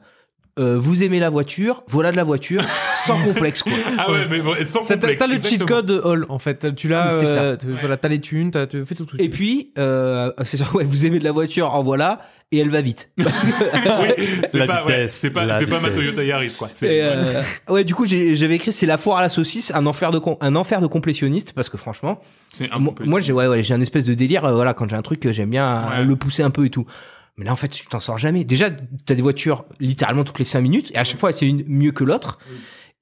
[0.58, 2.62] euh, vous aimez la voiture, voilà de la voiture,
[3.06, 3.72] sans complexe, quoi.
[3.98, 5.18] Ah ouais, mais bon, sans Ça, T'as complexe.
[5.18, 6.74] t'as le cheat code Hall en fait.
[6.74, 7.42] Tu l'as, Ah, c'est ça.
[7.42, 9.06] euh, voilà, t'as les thunes, t'as, tu fais tout.
[9.06, 12.20] tout Et puis, euh, c'est ça, ouais, vous aimez de la voiture, en voilà,
[12.52, 13.10] et elle va vite.
[13.18, 15.90] Oui, c'est pas, ouais, c'est pas, la pas ma.
[15.90, 16.68] Toyota Yaris, quoi.
[16.82, 20.10] Euh, ouais, du coup, j'ai- j'avais écrit c'est la foire à la saucisse, un enfer
[20.12, 23.62] de con- un enfer de complétionniste, parce que franchement, c'est un moi, j'ai ouais, ouais,
[23.62, 24.44] j'ai un espèce de délire.
[24.44, 26.04] euh, voilà, quand j'ai un truc, euh, j'aime bien Ouais.
[26.04, 26.86] le pousser un peu et tout.
[27.38, 28.44] Mais là, en fait, tu t'en sors jamais.
[28.44, 28.68] Déjà,
[29.06, 31.92] t'as des voitures littéralement toutes les 5 minutes, et à chaque fois, c'est une mieux
[31.92, 32.38] que l'autre.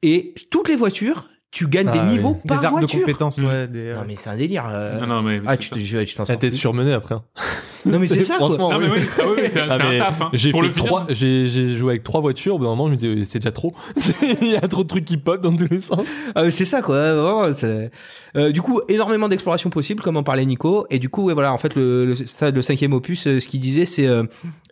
[0.02, 2.06] Et toutes les voitures, tu gagnes Ah des oui.
[2.12, 3.00] niveaux par des arbres de voiture.
[3.00, 3.66] compétences, ouais.
[3.66, 4.66] Des, euh, Non mais c'est un délire.
[4.70, 5.00] euh.
[5.00, 5.40] Non, non, mais.
[5.46, 6.30] ah, tu t'en T'as sors.
[6.36, 6.56] été plus.
[6.56, 7.16] surmené après.
[7.16, 7.22] hein.
[7.86, 8.50] Non mais c'est ça quoi.
[8.58, 8.98] Non, mais oui.
[9.18, 10.28] ah oui, c'est un, Ah, un taf, hein.
[10.34, 12.56] J'ai trois, j'ai, j'ai joué avec trois voitures.
[12.56, 13.72] Au bout d'un moment, je me dis, c'est déjà trop.
[14.42, 16.00] Il y a trop de trucs qui pop dans tous les sens.
[16.34, 17.14] Ah, mais c'est ça quoi.
[17.14, 17.90] vraiment, c'est-
[18.36, 20.86] Euh, du coup, énormément d'exploration possible, comme en parlait Nico.
[20.90, 23.48] Et du coup, ouais, voilà, en fait, le, le, ça, le cinquième opus, euh, ce
[23.48, 24.24] qu'il disait, c'est euh,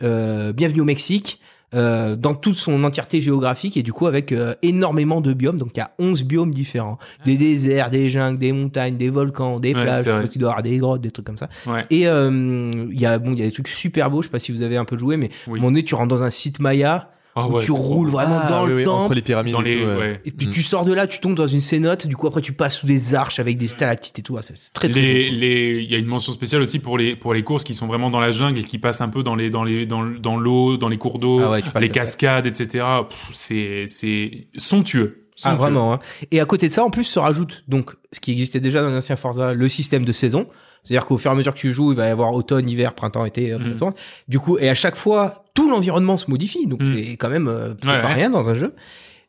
[0.02, 1.40] euh, bienvenue au Mexique.
[1.74, 5.58] Euh, dans toute son entièreté géographique et du coup avec euh, énormément de biomes.
[5.58, 6.98] Donc il y a 11 biomes différents.
[7.24, 10.20] Des déserts, des jungles, des montagnes, des volcans, des Ouais, plages, je vrai.
[10.22, 11.48] pense qu'il doit y avoir des grottes, des trucs comme ça.
[11.66, 11.84] Ouais.
[11.90, 14.22] Et euh, il y a bon, il y a des trucs super beaux.
[14.22, 15.58] Je sais pas si vous avez un peu joué, mais Oui.
[15.60, 17.10] moment donné, tu rentres dans un site Maya
[17.40, 19.04] Ah où ouais, tu roules vraiment Ah, dans oui, le oui, temps.
[19.04, 19.52] entre les pyramides.
[19.52, 19.96] Dans et les, tout, ouais.
[19.96, 20.20] ouais.
[20.24, 20.50] Et puis Mm.
[20.50, 22.06] tu sors de là, tu tombes dans une cénote.
[22.06, 24.36] Du coup après tu passes sous des arches avec des stalactites et tout.
[24.36, 27.34] Ah, c'est très très les, il y a une mention spéciale aussi pour les pour
[27.34, 29.50] les courses qui sont vraiment dans la jungle et qui passent un peu dans les
[29.50, 32.84] dans les dans, dans l'eau, dans les cours d'eau, Ah ouais, les cascades, etc.
[33.32, 35.24] C'est c'est somptueux.
[35.44, 35.58] Ah, Somptueux.
[35.58, 35.92] vraiment.
[35.94, 35.98] hein.
[36.32, 38.90] Et à côté de ça, en plus, se rajoute donc ce qui existait déjà dans
[38.90, 40.48] l'ancien Forza, le système de saison.
[40.84, 42.94] C'est-à-dire qu'au fur et à mesure que tu joues, il va y avoir automne, hiver,
[42.94, 43.94] printemps, été, ça tourne.
[44.28, 46.66] Du coup, et à chaque fois, tout l'environnement se modifie.
[46.66, 46.94] Donc Mhm.
[46.96, 48.14] c'est quand même euh, c'est Ouais, pas ouais.
[48.14, 48.74] rien dans un jeu.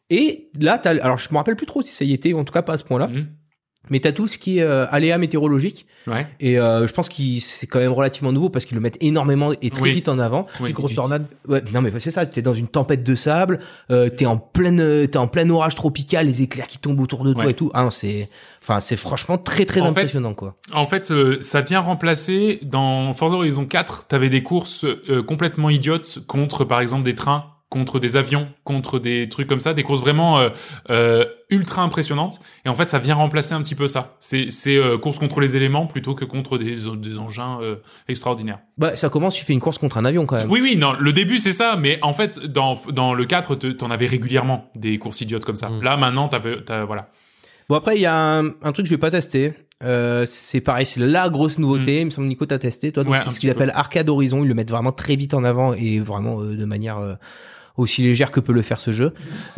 [0.10, 2.44] Et là, t'as, alors je me rappelle plus trop si ça y était, ou en
[2.46, 3.08] tout cas pas à ce point-là.
[3.08, 3.28] Mhm.
[3.92, 5.88] Mais t'as tout ce qui est euh, aléa météorologique.
[6.06, 6.28] Ouais.
[6.40, 9.52] Et euh, je pense que c'est quand même relativement nouveau parce qu'ils le mettent énormément
[9.62, 9.92] et très Oui.
[9.94, 10.46] vite en avant.
[10.60, 10.74] Oui.
[10.74, 11.26] Grosse tu- tornade.
[11.48, 14.80] Ouais, non mais c'est ça, t'es dans une tempête de sable, euh, t'es en pleine,
[14.82, 17.52] euh, t'es en plein orage tropical, les éclairs qui tombent autour de toi Ouais.
[17.52, 17.72] et tout.
[17.74, 18.30] Ah, non, c'est,
[18.70, 20.56] enfin, c'est franchement très très En fait, impressionnant quoi.
[20.72, 25.70] En fait, euh, ça vient remplacer dans Forza Horizon 4, t'avais des courses euh, complètement
[25.70, 29.84] idiotes contre, par exemple, des trains, contre des avions, contre des trucs comme ça, des
[29.84, 30.50] courses vraiment euh,
[30.90, 32.40] euh, ultra impressionnantes.
[32.66, 34.16] Et en fait, ça vient remplacer un petit peu ça.
[34.20, 37.76] C'est c'est euh, course contre les éléments plutôt que contre des, des engins euh,
[38.08, 38.60] extraordinaires.
[38.80, 40.50] Bah, ça commence, tu fais une course contre un avion quand même.
[40.50, 43.68] Oui, oui, non, le début c'est ça, mais en fait, dans, dans le 4, te-
[43.68, 45.70] t'en avais régulièrement des courses idiotes comme ça.
[45.70, 45.84] Mm.
[45.84, 47.10] Là, maintenant, t'avais, t'as, voilà.
[47.70, 49.54] Bon après, il y a un, un truc que je vais pas tester.
[49.84, 52.02] Euh, c'est pareil, c'est la grosse nouveauté.
[52.02, 53.04] Il me semble Nico t'as testé, toi.
[53.04, 54.44] Donc Ouais, c'est ce qu'ils appellent Arcade Horizon.
[54.44, 57.14] Ils le mettent vraiment très vite en avant et vraiment euh, de manière euh,
[57.78, 59.14] aussi légère que peut le faire ce jeu.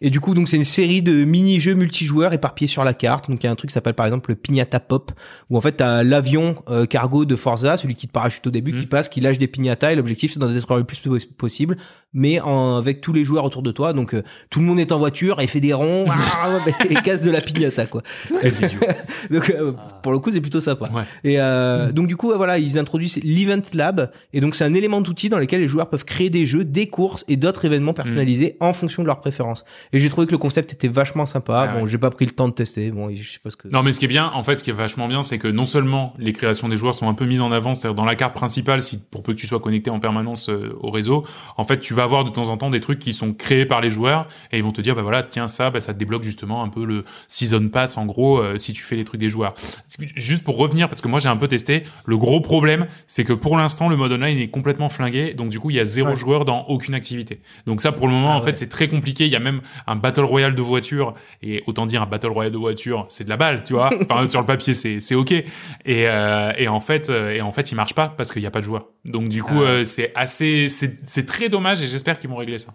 [0.00, 3.30] Et du coup, donc c'est une série de mini-jeux multijoueurs éparpillés sur la carte.
[3.30, 5.12] Donc il y a un truc qui s'appelle par exemple le Pignata Pop,
[5.50, 8.72] où en fait t'as l'avion euh, cargo de Forza, celui qui te parachute au début,
[8.72, 8.80] Mhm.
[8.82, 9.92] qui passe, qui lâche des pignatas.
[9.92, 11.76] Et l'objectif c'est d'en détruire le plus pos- possible,
[12.12, 13.92] mais en, avec tous les joueurs autour de toi.
[13.94, 16.58] Donc euh, tout le monde est en voiture et fait des ronds ah,
[16.90, 18.02] et casse de la pignata quoi.
[19.30, 19.72] Donc euh,
[20.02, 20.90] pour le coup c'est plutôt sympa.
[20.92, 21.02] Ouais.
[21.24, 25.00] Et euh, donc du coup voilà ils introduisent l'Event Lab et donc c'est un élément
[25.00, 28.56] d'outil dans lequel les joueurs peuvent créer des jeux, des courses et d'autres événements personnalisés
[28.60, 29.64] en fonction de leurs préférences.
[29.94, 31.66] Et j'ai trouvé que le concept était vachement sympa.
[31.70, 31.88] Ah bon ouais.
[31.88, 32.90] j'ai pas pris le temps de tester.
[32.90, 33.68] Bon je sais pas ce que.
[33.68, 35.46] Non, mais ce qui est bien, en fait, ce qui est vachement bien, c'est que
[35.46, 38.16] non seulement les créations des joueurs sont un peu mises en avant, c'est-à-dire dans la
[38.16, 41.24] carte principale, si pour peu que tu sois connecté en permanence euh, au réseau,
[41.56, 43.80] en fait, tu vas avoir de temps en temps des trucs qui sont créés par
[43.80, 46.24] les joueurs et ils vont te dire, bah voilà, tiens ça, bah ça te débloque
[46.24, 49.28] justement un peu le season pass en gros euh, si tu fais les trucs des
[49.28, 49.54] joueurs.
[50.16, 53.32] Juste pour revenir, parce que moi j'ai un peu testé, le gros problème, c'est que
[53.32, 56.08] pour l'instant le mode online est complètement flingué, donc du coup il y a zéro
[56.10, 56.16] Ouais.
[56.16, 57.40] joueur dans aucune activité.
[57.66, 59.24] Donc ça pour le moment Ah en fait c'est très compliqué.
[59.26, 62.52] Il y a même un battle royale de voiture et autant dire un battle royale
[62.52, 63.90] de voiture, c'est de la balle, tu vois.
[64.10, 65.32] Enfin sur le papier c'est c'est ok.
[65.32, 65.44] Et
[65.88, 68.50] euh, et en fait euh, et en fait il marche pas parce qu'il y a
[68.50, 68.86] pas de joueurs.
[69.04, 72.36] Donc du coup Ah euh, c'est assez c'est c'est très dommage et j'espère qu'ils vont
[72.36, 72.74] régler ça.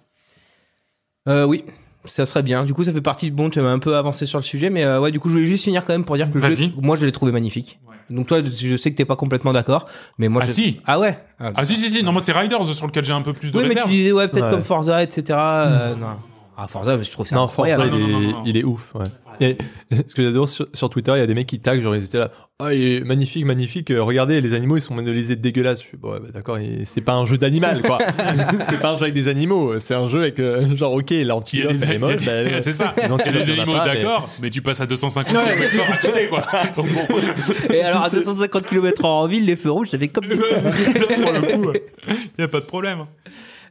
[1.28, 1.66] Euh, oui.
[2.06, 2.64] Ça serait bien.
[2.64, 3.50] Du coup, ça fait partie bon.
[3.50, 5.12] Tu m'as un peu avancé sur le sujet, mais euh, ouais.
[5.12, 6.74] Du coup, je voulais juste finir quand même pour dire que le jeu, Vas-y.
[6.82, 7.78] moi, je l'ai trouvé magnifique.
[7.88, 7.96] Ouais.
[8.10, 9.86] Donc toi, je sais que t'es pas complètement d'accord,
[10.18, 10.52] mais moi, Ah je...
[10.54, 10.80] si.
[10.86, 11.20] ah ouais.
[11.40, 13.58] Ah si si si non moi c'est Riders sur lequel j'ai un peu plus de
[13.58, 14.52] oui, mais tu disais ouais, peut-être Ouais.
[14.52, 15.24] comme Forza, etc.
[15.38, 16.16] euh, non.
[16.62, 17.84] Ah Forza, je trouve ça Non, incroyable.
[17.84, 18.44] Forza, il, Non, non, est, non, non.
[18.46, 18.94] il est ouf.
[18.94, 19.06] Ouais.
[19.40, 19.58] Et,
[20.08, 22.04] ce que j'adore sur, sur Twitter, il y a des mecs qui taguent, genre ils
[22.04, 22.32] étaient là.
[22.62, 23.90] Ah, il est magnifique, magnifique.
[23.92, 25.82] euh, regardez, les animaux, ils sont modélisés dégueulasses.
[25.82, 28.00] Je suis bon, ouais, bah, d'accord, c'est pas un jeu d'animal, quoi.
[28.70, 29.80] c'est pas un jeu avec des animaux.
[29.80, 32.16] C'est un jeu avec, euh, genre, ok, l'antilope, elle est moche.
[32.26, 32.94] bah, c'est ça.
[32.98, 35.80] les Il y a des animaux, pas, mais- d'accord, mais tu passes à 250 km
[35.80, 37.74] à côté, quoi.
[37.74, 40.36] Et alors à 250 km en ville, les feux rouges, ça fait comme des...
[40.36, 41.72] pour le coup,
[42.10, 43.06] il y a pas de problème.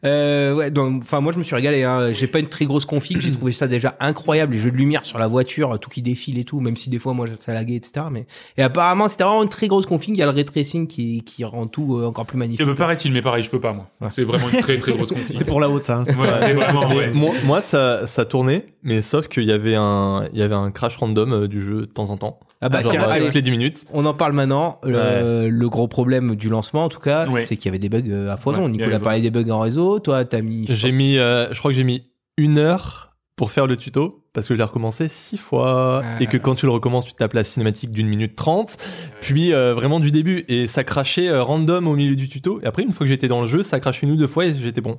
[0.04, 1.82] Euh, ouais, donc, enfin, moi, je me suis régalé.
[1.82, 2.12] Hein.
[2.12, 3.20] J'ai pas une très grosse config.
[3.20, 4.52] J'ai trouvé ça déjà incroyable.
[4.54, 6.60] Les jeux de lumière sur la voiture, tout qui défile et tout.
[6.60, 8.06] Même si des fois, moi, ça laguait, etc.
[8.10, 8.26] Mais
[8.56, 10.14] et apparemment, c'était vraiment une très grosse config.
[10.14, 12.66] Il y a le ray tracing qui qui rend tout euh, encore plus magnifique.
[12.66, 13.88] Me paraît-il, mais pareil, je peux pas, moi.
[14.00, 14.08] Ouais.
[14.10, 15.36] C'est vraiment une très très grosse config.
[15.36, 15.96] C'est pour la haute, ça.
[15.98, 16.02] hein.
[16.06, 17.10] Ouais, c'est vraiment, ouais.
[17.12, 20.70] moi, moi, ça, ça tournait, mais sauf qu'il y avait un, il y avait un
[20.70, 22.38] crash random euh, du jeu de temps en temps.
[22.60, 23.84] Ah bah, Genre, tiens, euh, allez, toutes les 10 minutes.
[23.92, 24.80] on en parle maintenant.
[24.82, 27.44] Le, le gros problème du lancement, en tout cas, Ouais.
[27.44, 28.64] c'est qu'il y avait des bugs euh, à foison.
[28.64, 30.00] Ouais, Nicolas avait- parlait des bugs en réseau.
[30.00, 30.66] Toi, t'as mis.
[30.68, 32.04] J'ai mis, euh, je crois que j'ai mis
[32.36, 36.16] une heure pour faire le tuto parce que je l'ai recommencé six fois Ah.
[36.20, 38.76] et que quand tu le recommences, tu tapes la cinématique d'une minute trente,
[39.20, 42.60] puis euh, vraiment du début et ça crachait euh, random au milieu du tuto.
[42.62, 44.46] Et après, une fois que j'étais dans le jeu, ça crachait une ou deux fois
[44.46, 44.98] et j'étais bon.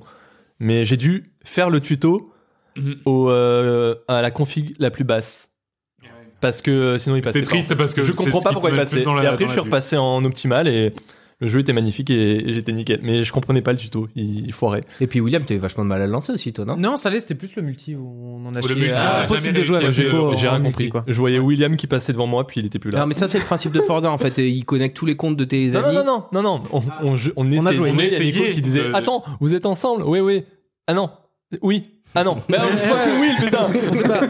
[0.58, 2.32] Mais j'ai dû faire le tuto
[2.76, 2.96] Mhm.
[3.04, 5.49] au, euh, à la config la plus basse.
[6.40, 8.76] Parce que euh, sinon il passait C'est triste parce que je comprends pas pourquoi il
[8.76, 8.96] passait.
[8.96, 10.92] plus dans la- et après dans je suis repassé en optimal et
[11.42, 13.00] Le jeu était magnifique et, et j'étais nickel.
[13.02, 14.08] Mais je comprenais pas le tuto.
[14.14, 14.84] Il, il foirait.
[15.00, 16.76] Et puis William, t'avais vachement de mal à le lancer aussi, toi, non?
[16.76, 18.76] Non, ça allait, c'était plus le multi où on en a Oh, le chié.
[18.76, 20.90] multi, Ah, impossible de jouer avec J'ai en rien compris.
[20.90, 21.02] quoi.
[21.06, 22.98] Je voyais William qui passait devant moi, puis il était plus là.
[23.00, 24.36] Non, mais ça, c'est le principe de Forza, en fait.
[24.36, 25.94] Il connecte tous les comptes de tes amis.
[25.94, 26.62] non, non, non, non, non.
[26.72, 27.76] On, on, on, on On a essayait.
[27.76, 27.90] joué.
[27.90, 30.44] On a qui disait Attends, vous êtes ensemble Oui, oui.
[30.86, 31.08] Ah non.
[31.62, 31.84] Oui.
[32.14, 32.38] Ah non.
[32.48, 32.58] Ouais,
[33.20, 33.68] oui, putain.
[33.92, 34.20] C'est pas-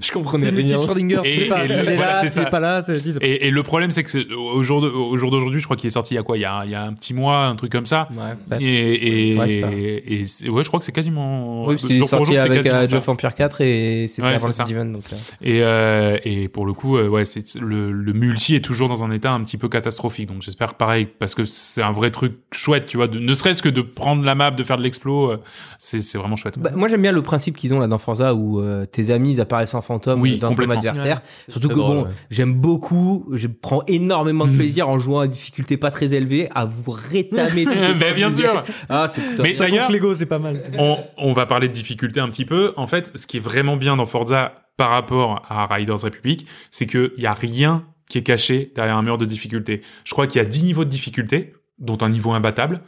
[0.00, 0.78] Je comprenais C'est rien.
[0.82, 1.20] Schrödinger.
[1.24, 2.44] Et- C'est pas, et le- est voilà, là, c'est ça.
[2.46, 5.30] pas là, c'est Et, et le problème, c'est que c'est- au jour de- au jour
[5.30, 6.36] d'aujourd'hui, je crois qu'il est sorti il y a quoi?
[6.38, 8.08] Il y a, il y a un petit mois, un truc comme ça.
[8.12, 8.58] Ouais.
[8.60, 9.68] Et, et, Ouais, ça.
[9.72, 11.64] et, et c'est- ouais, je crois que c'est quasiment.
[11.66, 12.66] Oui, parce qu'il est jour pour sorti jour, c'est avec.
[12.66, 14.62] Age of Empire 4 et c'était Ouais, avant c'est.
[14.64, 14.92] Steven.
[14.92, 18.60] Donc, euh, Et, euh, et pour le coup, euh, ouais, c'est le, le multi est
[18.64, 20.28] toujours dans un état un petit peu catastrophique.
[20.28, 23.34] Donc j'espère que pareil, parce que c'est un vrai truc chouette, tu vois, de, ne
[23.34, 25.40] serait-ce que de prendre la map, de faire de l'explo, euh,
[25.78, 26.58] c'est c'est vraiment chouette.
[26.58, 29.40] Bah, moi j'aime bien le principe qu'ils ont là dans Forza où euh, tes amis
[29.40, 31.20] apparaissent en fantôme Oui, dans ton adversaire.
[31.48, 32.10] Surtout que drôle, bon, ouais.
[32.30, 34.56] j'aime beaucoup, je prends énormément de Mm.
[34.56, 37.64] plaisir en jouant à difficulté pas très élevée à vous rétamer.
[37.98, 38.62] Ben, bien sûr.
[38.88, 39.20] Ah c'est.
[39.42, 40.60] Mais Ça d'ailleurs, Lego, c'est pas mal.
[40.78, 42.72] on, on va parler de difficulté un petit peu.
[42.76, 46.86] En fait, ce qui est vraiment bien dans Forza par rapport à Riders Republic, c'est
[46.86, 49.80] qu'il y a rien qui est caché derrière un mur de difficulté.
[50.04, 52.80] Je crois qu'il y a 10 niveaux de difficulté, dont un niveau imbattable.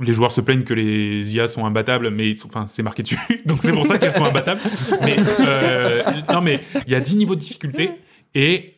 [0.00, 3.58] Les joueurs se plaignent que les IA sont imbattables, mais enfin c'est marqué dessus, donc
[3.62, 4.60] c'est pour ça qu'elles sont imbattables.
[5.02, 6.02] Mais euh,
[6.32, 7.90] non, mais il y a 10 niveaux de difficulté
[8.34, 8.74] et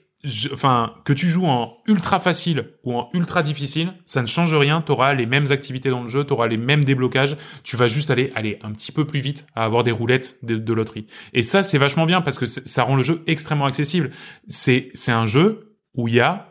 [0.52, 4.82] enfin que tu joues en ultra facile ou en ultra difficile, ça ne change rien.
[4.82, 7.36] T'auras les mêmes activités dans le jeu, t'auras les mêmes déblocages.
[7.64, 10.56] Tu vas juste aller aller un petit peu plus vite à avoir des roulettes de,
[10.56, 11.06] de loterie.
[11.32, 14.10] Et ça c'est vachement bien parce que ça rend le jeu extrêmement accessible.
[14.48, 16.50] C'est c'est un jeu où il y a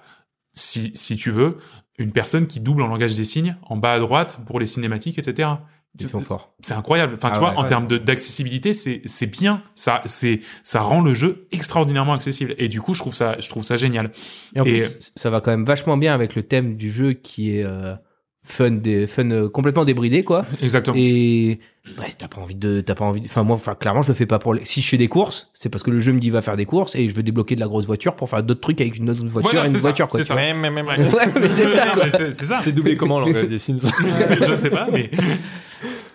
[0.51, 1.57] si si tu veux
[1.99, 5.19] une personne qui double en langage des signes en bas à droite pour les cinématiques,
[5.19, 5.49] etc.
[5.99, 6.53] Ils sont forts.
[6.61, 7.15] C'est incroyable.
[7.15, 9.63] Enfin, Ah tu vois, ouais, en termes d'accessibilité, c'est c'est bien.
[9.75, 12.55] Ça c'est ça rend le jeu extraordinairement accessible.
[12.57, 14.11] Et du coup, je trouve ça je trouve ça génial.
[14.55, 17.13] Et en Et- plus ça va quand même vachement bien avec le thème du jeu
[17.13, 17.95] qui est euh,
[18.51, 20.45] fun, des, fun euh, complètement débridé quoi.
[20.61, 20.95] Exactement.
[20.97, 21.59] Et
[21.99, 23.21] ouais, t'as pas envie de, t'as pas envie.
[23.21, 24.53] de- Enfin moi, enfin clairement, je le fais pas pour.
[24.53, 24.65] Les...
[24.65, 26.65] Si je fais des courses, c'est parce que le jeu me dit va faire des
[26.65, 29.09] courses et je veux débloquer de la grosse voiture pour faire d'autres trucs avec une
[29.09, 30.19] autre voiture Voilà, et une c'est ça, voiture quoi.
[30.19, 30.35] c'est ça.
[30.39, 30.53] Ouais.
[30.53, 31.85] Mais c'est ça.
[31.95, 32.61] Mais c'est- c'est ça.
[32.63, 35.09] C'est doublé comment, langage des signes je sais pas, mais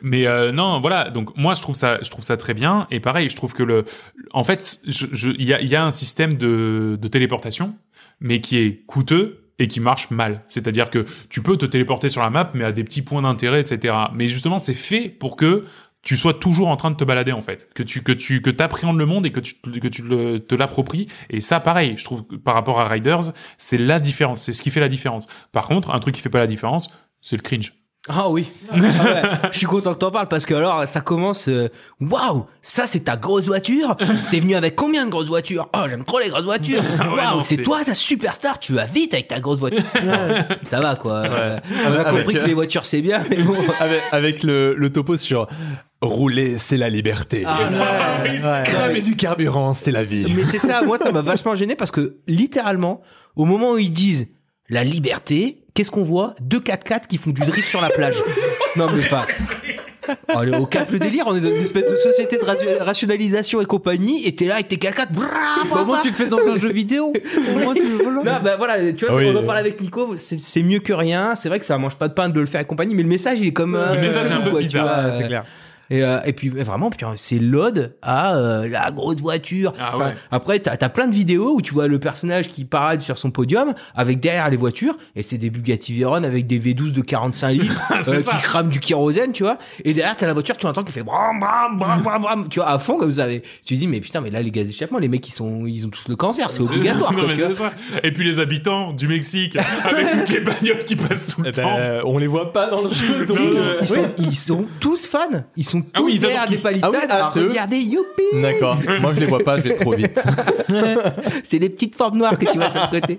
[0.02, 1.10] mais euh, non, voilà.
[1.10, 2.86] Donc moi, je trouve ça, je trouve ça très bien.
[2.90, 3.84] Et pareil, je trouve que le,
[4.32, 7.74] en fait, je- je- il y a, il y a un système de, de téléportation,
[8.20, 10.42] mais qui est coûteux et qui marche mal.
[10.48, 13.60] C'est-à-dire que tu peux te téléporter sur la map, mais à des petits points d'intérêt,
[13.60, 13.94] etc.
[14.14, 15.64] Mais justement, c'est fait pour que
[16.02, 18.50] tu sois toujours en train de te balader en fait, que tu que tu que
[18.50, 21.08] t'appréhendes le monde et que tu que tu te l'appropries.
[21.30, 24.62] Et ça, pareil, je trouve que par rapport à Riders, c'est la différence, c'est ce
[24.62, 25.26] qui fait la différence.
[25.52, 26.90] Par contre, un truc qui fait pas la différence,
[27.22, 27.72] c'est le cringe.
[28.06, 28.46] Ah oui.
[28.70, 29.22] Ah ouais.
[29.52, 31.48] Je suis content que t'en parles parce que alors ça commence.
[31.48, 31.70] euh,
[32.02, 33.96] Waouh, ça c'est ta grosse voiture.
[34.30, 35.70] T'es venu avec combien de grosses voitures?
[35.74, 36.82] Oh, j'aime trop les grosses voitures.
[37.00, 38.58] Ah ouais, Waouh, c'est toi ta superstar.
[38.60, 39.82] Tu vas vite avec ta grosse voiture.
[40.68, 41.22] ça va quoi.
[41.24, 43.56] On a Avec, compris euh, que les voitures c'est bien, mais bon.
[43.80, 45.46] avec, avec le, le topo sur
[46.02, 47.44] rouler, c'est la liberté.
[47.46, 47.58] Ah,
[48.22, 48.62] Ouais.
[48.64, 50.26] Cramer du carburant, c'est la vie.
[50.36, 53.00] Mais c'est ça, moi ça m'a vachement gêné parce que littéralement,
[53.36, 54.28] au moment où ils disent
[54.68, 56.34] la liberté, qu'est-ce qu'on voit?
[56.40, 58.22] Deux 4x4 qui font du drift sur la plage.
[58.76, 59.24] Non mais pas.
[60.08, 63.60] Oh, allez, au cap le délire, on est dans une espèce de société de rationalisation
[63.62, 65.12] et compagnie, et t'es là avec tes 4x4.
[65.12, 65.28] brrr,
[65.72, 67.12] Bah, au moins, tu le fais dans un jeu vidéo.
[67.54, 68.22] Au moins, tu voilà.
[68.24, 69.30] Non, bah voilà, tu vois, Ah oui.
[69.32, 71.36] on en parle avec Nico, c'est mieux que rien.
[71.36, 73.08] C'est vrai que ça mange pas de pain de le faire et compagnie, mais le
[73.08, 73.76] message il est comme.
[73.76, 75.44] euh, message est un peu quoi, bizarre, c'est euh, clair.
[75.90, 79.74] Et, euh, et puis vraiment, putain, c'est l'ode à euh, la grosse voiture.
[79.78, 80.14] Ah Enfin, ouais.
[80.30, 83.30] Après, t'as as plein de vidéos où tu vois le personnage qui parade sur son
[83.30, 87.50] podium avec derrière les voitures, et c'est des Bugatti Veyron avec des V12 de 45
[87.52, 88.32] litres C'est euh, ça.
[88.36, 89.58] qui crament du kérosène, tu vois.
[89.84, 92.60] Et derrière, t'as la voiture, tu entends qui fait bram bram bram bram bram, tu
[92.60, 93.30] vois, à fond comme ça.
[93.30, 95.66] Et tu te dis, mais putain, mais là, les gaz d'échappement, les mecs, ils sont,
[95.66, 97.12] ils ont tous le cancer, c'est obligatoire.
[97.12, 97.50] Non, quoi, mais tu vois.
[97.50, 98.00] c'est ça.
[98.02, 101.52] Et puis les habitants du Mexique, avec toutes les bagnoles qui passent tout le Eh
[101.52, 101.76] temps.
[101.76, 103.26] ben, on les voit pas dans le jeu.
[103.26, 105.18] donc, Si, euh, ils, sont, ils sont tous fans.
[105.56, 106.62] Ils sont tous Ah oui, ils derrière adorent des tous.
[106.62, 108.22] palissades Ah oui, ah, à c'est eux regarder Youpi.
[108.42, 108.78] D'accord.
[109.00, 110.18] Moi, je les vois pas, je vais trop vite.
[111.44, 113.18] C'est les petites formes noires que tu vois sur le côté.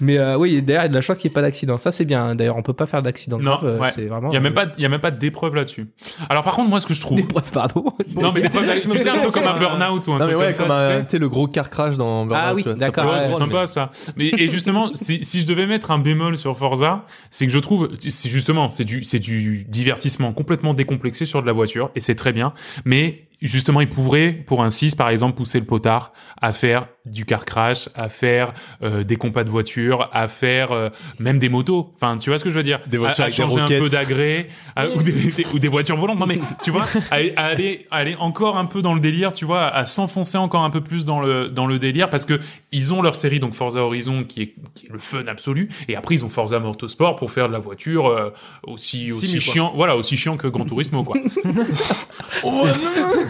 [0.00, 1.76] Mais euh, oui, d'ailleurs, il y a de la chance qu'il n'y ait pas d'accident.
[1.78, 2.34] Ça, c'est bien.
[2.34, 3.38] D'ailleurs, on peut pas faire d'accident.
[3.38, 3.90] Non, euh, ouais.
[3.94, 4.30] c'est vraiment.
[4.30, 5.88] Il y a même pas, il y a même pas d'épreuve là-dessus.
[6.28, 7.84] Alors par contre, moi, ce que je trouve, Des preuves, pardon.
[8.16, 10.40] non mais d'épreuve, tu sais un peu comme un burn-out ou un Non, mais truc
[10.40, 10.64] ouais, comme ça.
[10.64, 10.92] comme tu sais.
[10.92, 12.44] un, tu sais, le gros car crash dans Burnout.
[12.46, 13.90] Ah oui, d'accord, c'est sympa ça.
[14.16, 17.58] Mais et justement, si, si je devais mettre un bémol sur Forza, c'est que je
[17.58, 22.00] trouve, c'est justement, c'est du, c'est du divertissement complètement décomplexé sur de la voiture et
[22.00, 22.52] c'est très bien.
[22.84, 27.24] Mais justement, ils pourraient, pour un 6, par exemple, pousser le potard à faire du
[27.24, 31.92] car crash, à faire euh, des compas de voitures, à faire euh, même des motos.
[31.96, 32.80] Enfin, tu vois ce que je veux dire?
[32.86, 34.48] Des voitures à, à des changer un peu d'agré,
[34.94, 36.18] ou, des, des- ou des voitures volantes.
[36.18, 39.32] Non mais tu vois, à, à aller, à aller encore un peu dans le délire,
[39.32, 42.38] tu vois, à s'enfoncer encore un peu plus dans le dans le délire parce que
[42.72, 45.96] ils ont leur série donc Forza Horizon qui est, qui est le fun absolu et
[45.96, 48.30] après ils ont Forza Motorsport pour faire de la voiture euh,
[48.64, 49.52] aussi aussi quoi.
[49.54, 51.16] chiant, voilà, aussi chiant que Gran Turismo quoi.
[52.42, 52.66] Oh,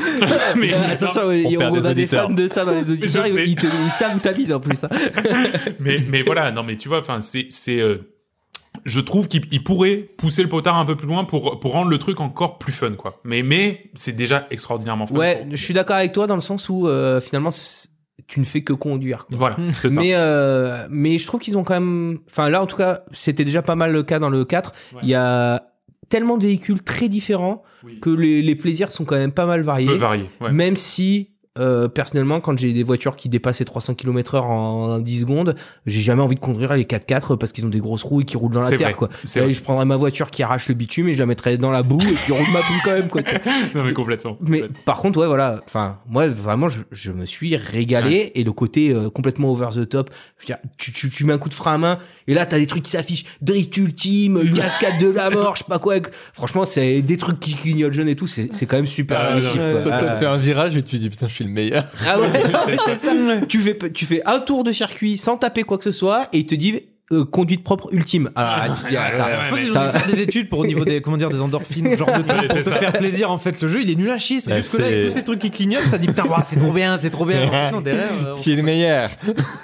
[0.57, 2.29] mais Attention, il on des a des auditeurs.
[2.29, 3.27] fans de ça dans les auditeurs.
[3.27, 4.83] Ils, ils te, ils savent où t'habites en plus.
[4.85, 4.89] hein.
[5.81, 7.99] mais mais voilà non mais tu vois enfin c'est c'est euh,
[8.85, 11.91] je trouve qu'il il pourrait pousser le potard un peu plus loin pour pour rendre
[11.91, 15.57] le truc encore plus fun quoi mais mais c'est déjà extraordinairement fun Ouais, pour- je
[15.63, 17.51] suis d'accord avec toi dans le sens où euh, finalement
[18.29, 19.27] tu ne fais que conduire.
[19.27, 19.37] quoi.
[19.39, 22.67] voilà c'est ça Mais euh, mais je trouve qu'ils ont quand même enfin là en
[22.67, 24.73] tout cas, c'était déjà pas mal le cas dans le 4.
[24.95, 25.01] Ouais.
[25.03, 25.63] Il y a
[26.11, 27.99] tellement de véhicules très différents Oui.
[28.01, 29.97] que les, les plaisirs sont quand même pas mal peu variés.
[29.97, 30.53] varié ouais.
[30.53, 35.21] Même si euh, personnellement, quand j'ai des voitures qui dépassent les 300 km/h en 10
[35.23, 38.25] secondes, j'ai jamais envie de conduire les 4x4 parce qu'ils ont des grosses roues et
[38.25, 38.79] qui roulent dans la terre.
[38.79, 39.09] vrai, Quoi.
[39.25, 39.53] vrai.
[39.53, 42.01] je prendrais ma voiture qui arrache le bitume et je la mettrais dans la boue
[42.01, 43.09] et puis roule ma boue quand même.
[43.09, 43.23] Quoi,
[43.75, 45.61] non mais complètement Mais par contre, ouais, voilà.
[45.67, 49.89] Enfin, moi, vraiment, je, je me suis régalé et le côté euh, complètement over the
[49.89, 50.11] top.
[50.39, 52.47] Je veux dire, tu, tu, tu mets un coup de frein à main et là,
[52.47, 53.25] t'as des trucs qui s'affichent.
[53.41, 55.97] Drift ultime, cascade de la mort, je sais pas quoi.
[56.33, 58.27] Franchement, c'est des trucs qui clignotent jaune et tout.
[58.27, 61.11] C'est, c'est quand même super Ah, que Ah, tu fais un virage et tu dis
[61.11, 61.85] putain je suis le meilleur.
[62.07, 62.29] ah ouais,
[62.87, 63.13] c'est ça.
[63.49, 66.39] Tu fais, tu fais un tour de circuit sans taper quoi que ce soit et
[66.39, 68.31] il te dit euh, conduite propre ultime.
[68.37, 70.61] Ah, ah tu dis, ah, ouais, ouais, ouais, ils ont dû faire des études pour
[70.61, 72.77] au niveau des comment dire des endorphines, genre de truc pour te ça.
[72.77, 73.61] faire plaisir en fait.
[73.61, 75.41] Le jeu il est nul à chier, c'est juste que là avec tous ces trucs
[75.41, 77.73] qui clignotent, ça dit putain wow, c'est trop bien, c'est trop bien.
[77.73, 78.49] non derrière, euh, on...
[78.49, 79.11] le meilleur.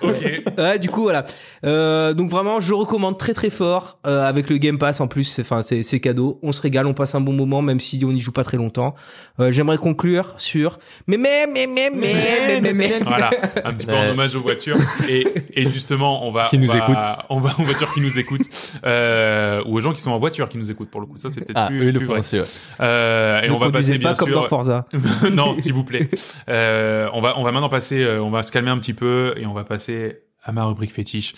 [0.02, 0.42] ok.
[0.58, 1.24] Ouais, du coup voilà.
[1.64, 5.24] Euh, donc vraiment je recommande très très fort euh, avec le Game Pass en plus,
[5.24, 6.40] c'est enfin c'est c'est cadeau.
[6.42, 8.56] On se régale, on passe un bon moment même si on n'y joue pas très
[8.56, 8.96] longtemps.
[9.38, 13.00] Euh, j'aimerais conclure sur mais mais mais mais mais mais mais, mais, mais.
[13.06, 13.30] voilà
[13.64, 14.78] un petit peu en hommage aux voitures
[15.08, 16.96] et et justement on va qui nous écoute
[17.40, 18.48] va aux voitures qui nous écoutent
[18.84, 21.30] euh, ou aux gens qui sont en voiture qui nous écoutent pour le coup ça
[21.30, 22.18] c'est peut-être Ah plus, eux plus vrai.
[22.18, 22.38] aussi.
[22.38, 22.44] ouais.
[22.80, 24.86] Euh, et Ne on va passer bien pas comme dans Forza.
[25.32, 26.08] non, s'il vous plaît.
[26.48, 29.46] Euh, on va, on va maintenant passer, on va se calmer un petit peu et
[29.46, 31.34] on va passer à ma rubrique fétiche,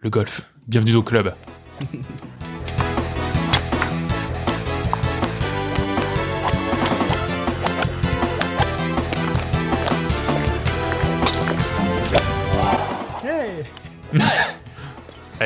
[0.00, 0.42] le golf.
[0.68, 1.34] Bienvenue au club.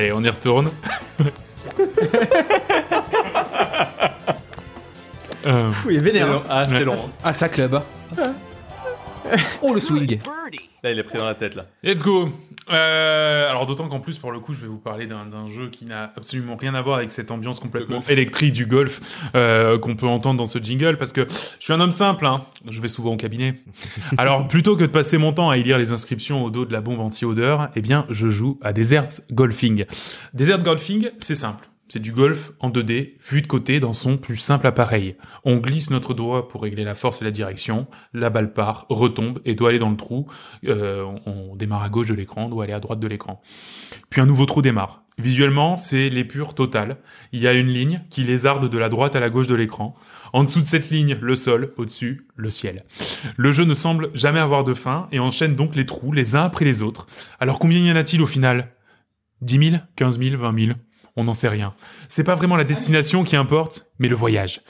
[0.00, 0.70] Allez, on y retourne.
[5.46, 6.26] Euh, il est C'est vénère.
[6.28, 6.42] long.
[6.50, 7.10] Ah c'est long.
[7.24, 7.80] Ah, ça club.
[9.62, 10.20] Oh le swing.
[10.82, 11.64] Là il est pris dans la tête là.
[11.82, 12.28] Let's go.
[12.70, 15.84] Euh, alors d'autant qu'en plus pour le coup je vais vous parler d'un jeu qui
[15.84, 19.00] n'a absolument rien à voir avec cette ambiance complètement électrique du golf
[19.34, 21.26] euh, qu'on peut entendre dans ce jingle parce que
[21.58, 22.42] je suis un homme simple, hein.
[22.68, 23.56] je vais souvent au cabinet.
[24.18, 26.72] Alors plutôt que de passer mon temps à y lire les inscriptions au dos de
[26.72, 29.84] la bombe anti-odeur, eh bien je joue à Desert Golfing.
[30.34, 31.69] Desert Golfing, c'est simple.
[31.92, 35.16] C'est du golf en 2D, vu de côté dans son plus simple appareil.
[35.42, 39.40] On glisse notre doigt pour régler la force et la direction, la balle part, retombe
[39.44, 40.28] et doit aller dans le trou.
[40.68, 43.42] Euh, on démarre à gauche de l'écran, doit aller à droite de l'écran.
[44.08, 45.02] Puis un nouveau trou démarre.
[45.18, 46.98] Visuellement, c'est l'épure totale.
[47.32, 49.96] Il y a une ligne qui lézarde de la droite à la gauche de l'écran.
[50.32, 52.84] En dessous de cette ligne, le sol, au-dessus, le ciel.
[53.36, 56.44] Le jeu ne semble jamais avoir de fin et enchaîne donc les trous les uns
[56.44, 57.08] après les autres.
[57.40, 58.70] Alors combien y en a-t-il au final?
[59.42, 60.78] 10 000 15 000 20 000
[61.16, 61.74] on n'en sait rien.
[62.08, 64.60] C'est pas vraiment la destination qui importe, mais le voyage.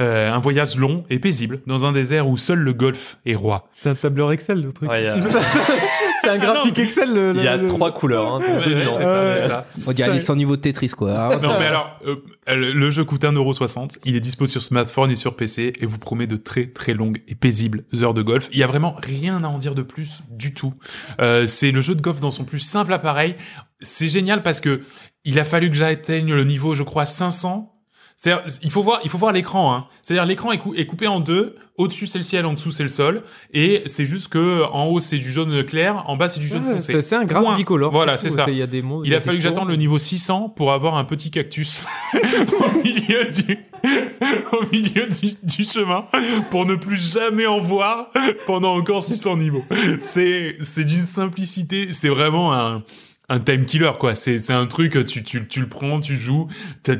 [0.00, 3.68] Euh, un voyage long et paisible dans un désert où seul le golf est roi.
[3.72, 4.90] C'est un tableur Excel le truc.
[4.90, 5.16] Ouais, a,
[6.22, 7.14] C'est un graphique Excel.
[7.14, 8.34] Le, il y a le- trois couleurs.
[8.34, 8.98] Hein, pour Ouais, deux ouais, nuances.
[8.98, 9.66] c'est ça, c'est ça.
[9.86, 11.34] On dirait les 100 niveaux de Tetris quoi.
[11.34, 11.38] hein.
[11.40, 12.16] Non mais alors, euh,
[12.48, 15.98] le le jeu coûte 1,60€, il est dispo sur smartphone et sur PC et vous
[15.98, 18.48] promet de très très longues et paisibles heures de golf.
[18.52, 20.74] Il y a vraiment rien à en dire de plus du tout.
[21.20, 23.36] Euh, c'est le jeu de golf dans son plus simple appareil.
[23.80, 24.82] C'est génial parce que
[25.26, 27.72] il a fallu que j'atteigne le niveau, je crois, 500.
[28.16, 29.74] C'est-à-dire, il faut voir, il faut voir l'écran.
[29.74, 29.86] Hein.
[30.00, 31.54] C'est-à-dire, l'écran est, cou- est coupé en deux.
[31.76, 33.22] Au-dessus c'est le ciel, en dessous c'est le sol,
[33.52, 36.64] et c'est juste que en haut c'est du jaune clair, en bas c'est du jaune
[36.66, 36.98] Ouais, foncé.
[37.02, 37.92] c'est un graphe bicolore.
[37.92, 38.46] Voilà, c'est ça.
[38.48, 39.04] Il y a des mots.
[39.04, 41.82] Il y a fallu que j'attende le niveau 600 pour avoir un petit cactus
[42.14, 43.58] au milieu du
[44.52, 46.06] au milieu du, du chemin
[46.50, 48.10] pour ne plus jamais en voir
[48.46, 49.64] pendant encore 600 niveaux.
[50.00, 52.84] C'est c'est d'une simplicité, c'est vraiment un
[53.28, 56.46] un time killer quoi c'est c'est un truc tu tu tu le prends tu joues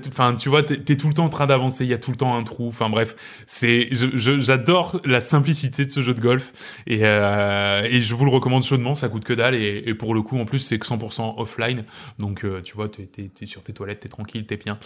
[0.09, 2.11] enfin tu vois t'es t'es tout le temps en train d'avancer il y a tout
[2.11, 3.14] le temps un trou enfin bref
[3.47, 6.53] c'est je je- j'adore la simplicité de ce jeu de golf
[6.89, 10.14] et euh, et je vous le recommande chaudement ça coûte que dalle et, et pour
[10.14, 11.85] le coup en plus c'est que 100% offline
[12.18, 14.79] donc euh, tu vois t'es t'es t'es sur tes toilettes t'es tranquille t'es bien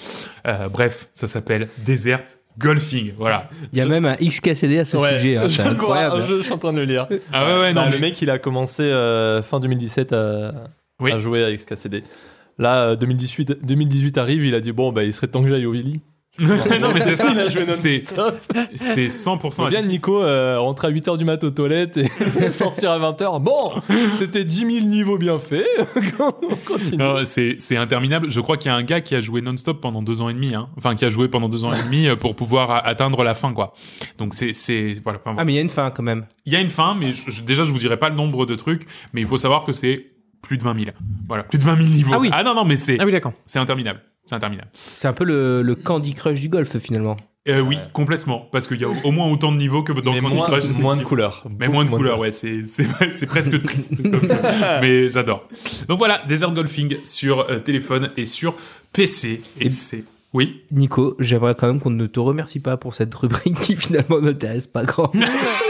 [0.47, 2.25] Euh, bref ça s'appelle Desert
[2.59, 3.49] Golfing, voilà.
[3.73, 5.37] Il y a même un XKCD à ce Ouais, sujet.
[5.37, 6.25] hein, je, c'est incroyable.
[6.29, 7.07] je- je suis en train de le lire.
[7.33, 7.95] Ah ouais, ouais, non, Bah, mais...
[7.95, 10.53] Le mec, il a commencé euh, fin 2017 à,
[11.01, 11.13] Oui.
[11.13, 12.05] à jouer avec XKCD.
[12.59, 15.67] Là, euh, 2018, 2018 arrive, il a dit bon, bah, il serait temps que j'aille
[15.67, 16.01] au Willy.
[16.41, 17.29] non, mais c'est ça.
[17.33, 18.41] Il a joué C'est non-stop.
[18.75, 19.83] c'est 100% Faut bien.
[19.83, 22.09] Nico euh, rentrer à 8h du mat aux toilettes et
[22.53, 23.43] sortir à 20h.
[23.43, 23.73] Bon,
[24.17, 25.67] c'était 10 000 niveaux bien faits.
[26.19, 26.33] On
[26.67, 27.03] continue.
[27.27, 28.31] C'est interminable.
[28.31, 30.35] Je crois qu'il y a un gars qui a joué non-stop pendant deux ans et
[30.35, 30.69] demi, hein.
[30.79, 33.35] Enfin, qui a joué pendant deux ans et demi euh, pour pouvoir a- atteindre la
[33.35, 33.75] fin, quoi.
[34.17, 35.19] Donc c'est c'est voilà.
[35.23, 36.25] Enfin, Ah, mais il y a une fin quand même.
[36.47, 38.55] Il y a une fin, mais je- déjà je vous dirai pas le nombre de
[38.55, 40.07] trucs, mais il faut savoir que c'est
[40.43, 40.91] plus de 20 000.
[41.29, 42.13] Voilà, plus de 20 000 niveaux.
[42.15, 42.31] Ah oui.
[42.45, 43.33] non non, mais c'est Ah oui, d'accord.
[43.47, 44.01] c'est interminable.
[44.27, 44.69] C'est interminable.
[44.75, 47.17] C'est un peu le, le Candy Crush du golf finalement.
[47.49, 50.13] Euh, oui, complètement, parce qu'il y a au, au moins autant de niveaux que dans
[50.13, 50.69] Mais Candy moins, Crush.
[50.79, 51.45] moins de couleurs.
[51.59, 53.95] Mais moins de couleurs, ouais, c'est c'est c'est presque triste.
[54.83, 55.49] mais j'adore.
[55.89, 58.55] Donc voilà, Desert Golfing sur euh, téléphone et sur
[58.93, 59.41] PC.
[59.59, 60.63] Et, Et- c'est oui.
[60.71, 64.67] Nico, j'aimerais quand même qu'on ne te remercie pas pour cette rubrique qui finalement n'intéresse
[64.69, 65.11] pas grand.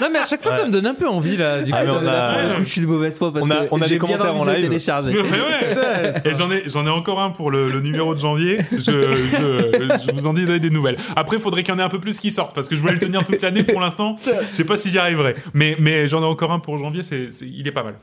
[0.00, 1.62] Non, mais à chaque fois, ça me donne un peu envie, là.
[1.62, 3.68] Du coup, Ah, mais on a- je suis de mauvaise foi parce On a- que
[3.70, 4.66] on a j'ai des bien commentaires envie en de le live.
[4.68, 5.12] télécharger.
[5.12, 6.22] Mais ouais.
[6.24, 8.58] Et j'en ai, j'en ai encore un pour le, le numéro de janvier.
[8.72, 10.96] Je, je, je vous en dis donner des nouvelles.
[11.16, 12.80] Après, il faudrait qu'il y en ait un peu plus qui sortent parce que je
[12.80, 14.16] voulais le tenir toute l'année pour l'instant.
[14.24, 15.34] Je sais pas si j'y arriverai.
[15.52, 17.02] Mais, mais j'en ai encore un pour janvier.
[17.02, 17.94] C'est, c'est, il est pas mal.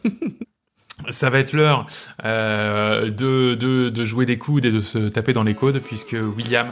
[1.10, 1.88] Ça va être l'heure
[2.26, 6.16] euh, de, de, de jouer des coudes et de se taper dans les codes puisque
[6.38, 6.68] William,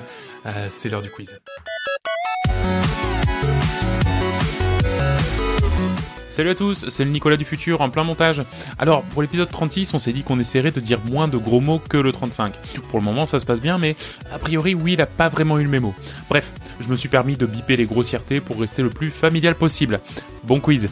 [0.46, 1.40] euh, c'est l'heure du quiz.
[6.40, 8.44] Salut à tous, c'est le Nicolas du futur en plein montage.
[8.78, 11.80] Alors, pour l'épisode 36, on s'est dit qu'on essaierait de dire moins de gros mots
[11.80, 12.54] que le 35.
[12.90, 13.98] Pour le moment, ça se passe bien, mais
[14.32, 15.94] a priori, oui, il a pas vraiment eu le mémo.
[16.30, 20.00] Bref, je me suis permis de biper les grossièretés pour rester le plus familial possible.
[20.46, 20.88] Bon quiz.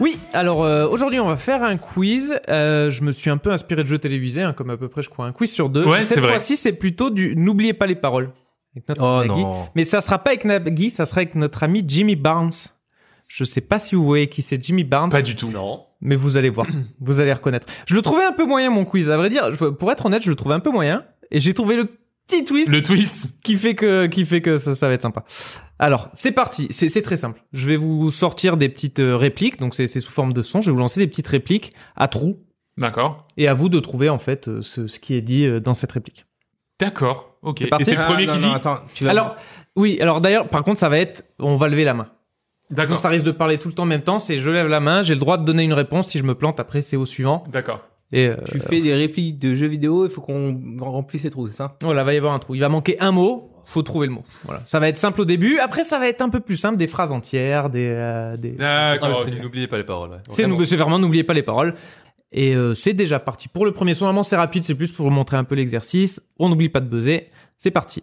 [0.00, 2.40] Oui, alors euh, aujourd'hui on va faire un quiz.
[2.48, 5.02] Euh, je me suis un peu inspiré de jeux télévisés, hein, comme à peu près
[5.02, 5.84] je crois un quiz sur deux.
[5.84, 6.30] Ouais, Cette c'est vrai.
[6.32, 8.32] fois-ci c'est plutôt du n'oubliez pas les paroles.
[8.78, 9.40] Avec notre Oh Nagui.
[9.42, 9.68] non.
[9.74, 12.50] Mais ça sera pas avec Nagui, ça sera avec notre ami Jimmy Barnes.
[13.26, 15.50] Je sais pas si vous voyez qui c'est Jimmy Barnes, Pas du tout.
[15.50, 15.84] Non.
[16.00, 16.66] mais vous allez voir,
[17.00, 17.66] vous allez reconnaître.
[17.86, 19.50] Je le trouvais un peu moyen mon quiz, à vrai dire.
[19.78, 21.88] Pour être honnête, je le trouvais un peu moyen, et j'ai trouvé le
[22.26, 23.40] petit twist Le twist.
[23.42, 25.24] qui fait que qui fait que ça, ça va être sympa.
[25.78, 26.68] Alors, c'est parti.
[26.70, 27.42] C'est très simple.
[27.52, 29.58] Je vais vous sortir des petites euh, répliques.
[29.60, 30.60] Donc, c'est c'est sous forme de son.
[30.60, 32.38] Je vais vous lancer des petites répliques à trous
[32.78, 33.26] D'accord.
[33.36, 35.74] et à vous de trouver en fait euh, ce, ce qui est dit euh, dans
[35.74, 36.24] cette réplique.
[36.80, 37.27] D'accord.
[37.42, 37.56] Ok.
[37.60, 37.84] C'est Et parti.
[37.86, 38.54] c'est le Ah, premier qui non, dit.
[38.54, 39.36] attends, tu vas- Alors,
[39.76, 39.98] oui.
[40.00, 41.24] Alors d'ailleurs, par contre, ça va être.
[41.38, 42.08] On va lever la main.
[42.70, 42.98] Sinon, D'accord.
[43.00, 44.18] ça risque de parler tout le temps en même temps.
[44.18, 45.02] C'est je lève la main.
[45.02, 46.08] J'ai le droit de donner une réponse.
[46.08, 47.42] Si je me plante, après c'est au suivant.
[47.50, 47.80] D'accord.
[48.12, 51.46] Et euh, tu fais des répliques de jeux vidéo, il faut qu'on remplisse ces trous,
[51.48, 51.76] c'est ça?
[51.82, 52.54] Voilà, va y avoir un trou.
[52.54, 53.52] Il va manquer un mot.
[53.66, 54.24] Faut trouver le mot.
[54.46, 54.62] Voilà.
[54.64, 55.58] Ça va être simple au début.
[55.58, 56.78] Après, ça va être un peu plus simple.
[56.78, 57.68] Des phrases entières.
[57.68, 57.86] Des.
[57.86, 58.56] euh, des...
[58.60, 59.20] Ah, D'accord.
[59.26, 59.28] ok.
[59.30, 60.08] du N'oubliez pas les paroles.
[60.08, 60.16] ouais.
[60.30, 60.56] C'est Vraiment.
[60.58, 61.74] nou- c'est vraiment, n'oubliez pas les paroles.
[62.32, 63.48] Et euh, c'est déjà parti.
[63.48, 66.20] Pour le premier son, normalement, c'est rapide, c'est plus pour vous montrer un peu l'exercice.
[66.38, 67.30] On n'oublie pas de buzzer.
[67.56, 68.02] C'est parti.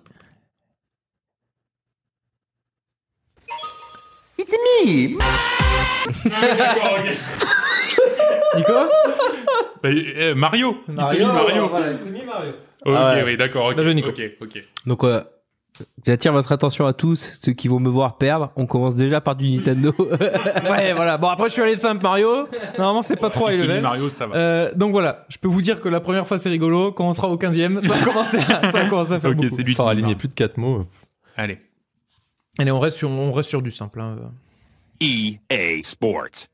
[6.26, 7.18] D'accord, ok.
[8.56, 8.74] Nico
[9.84, 10.78] Bah, euh, Mario.
[10.88, 11.26] It's me, Mario.
[11.34, 11.66] Mario.
[11.66, 13.24] Ok, Ah ouais.
[13.24, 13.66] oui, d'accord.
[13.68, 13.76] Ok.
[13.76, 14.10] Bien joué, Nico.
[14.10, 14.64] Ok, ok.
[14.86, 15.22] Donc, euh,
[16.06, 18.52] j'attire votre attention à tous, ceux qui vont me voir perdre.
[18.56, 19.94] On commence déjà par du Nintendo.
[20.00, 21.18] Ouais, voilà.
[21.18, 22.48] Bon, après, je suis allé simple Mario.
[22.78, 23.82] Normalement, c'est pas trop me, level.
[23.82, 24.36] Mario, ça va.
[24.36, 27.14] Euh, donc voilà, je peux vous dire que la première fois c'est rigolo, quand on
[27.14, 29.56] sera au 15e, ça va commencer à, ça va commencer à faire Ok, beaucoup.
[29.56, 30.86] c'est lui qui Faut aligner plus de 4 mots.
[31.38, 31.60] Allez.
[32.58, 34.00] Allez, on reste sur, on reste sur du simple.
[34.02, 34.16] hein.
[35.02, 36.48] EA Sports.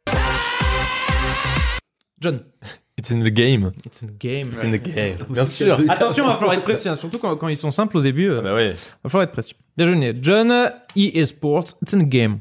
[2.19, 2.43] John,
[2.97, 3.71] It's in the game.
[3.85, 4.51] it's a game.
[4.53, 5.17] It's in the game.
[5.29, 5.79] Bien sûr.
[5.89, 8.29] Attention, il va falloir être précis, hein, surtout quand, quand ils sont simples au début.
[8.29, 8.75] euh, Ah bah ouais.
[9.03, 9.55] va falloir être précis.
[9.77, 10.51] Bien joué, John,
[10.95, 12.39] EA Sports, it's a game.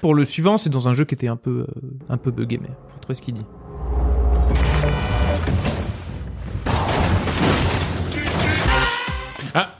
[0.00, 2.58] Pour le suivant, c'est dans un jeu qui était un peu, euh, un peu bugué,
[2.62, 3.44] mais faut trouver ce qu'il dit.
[9.54, 9.74] Ah.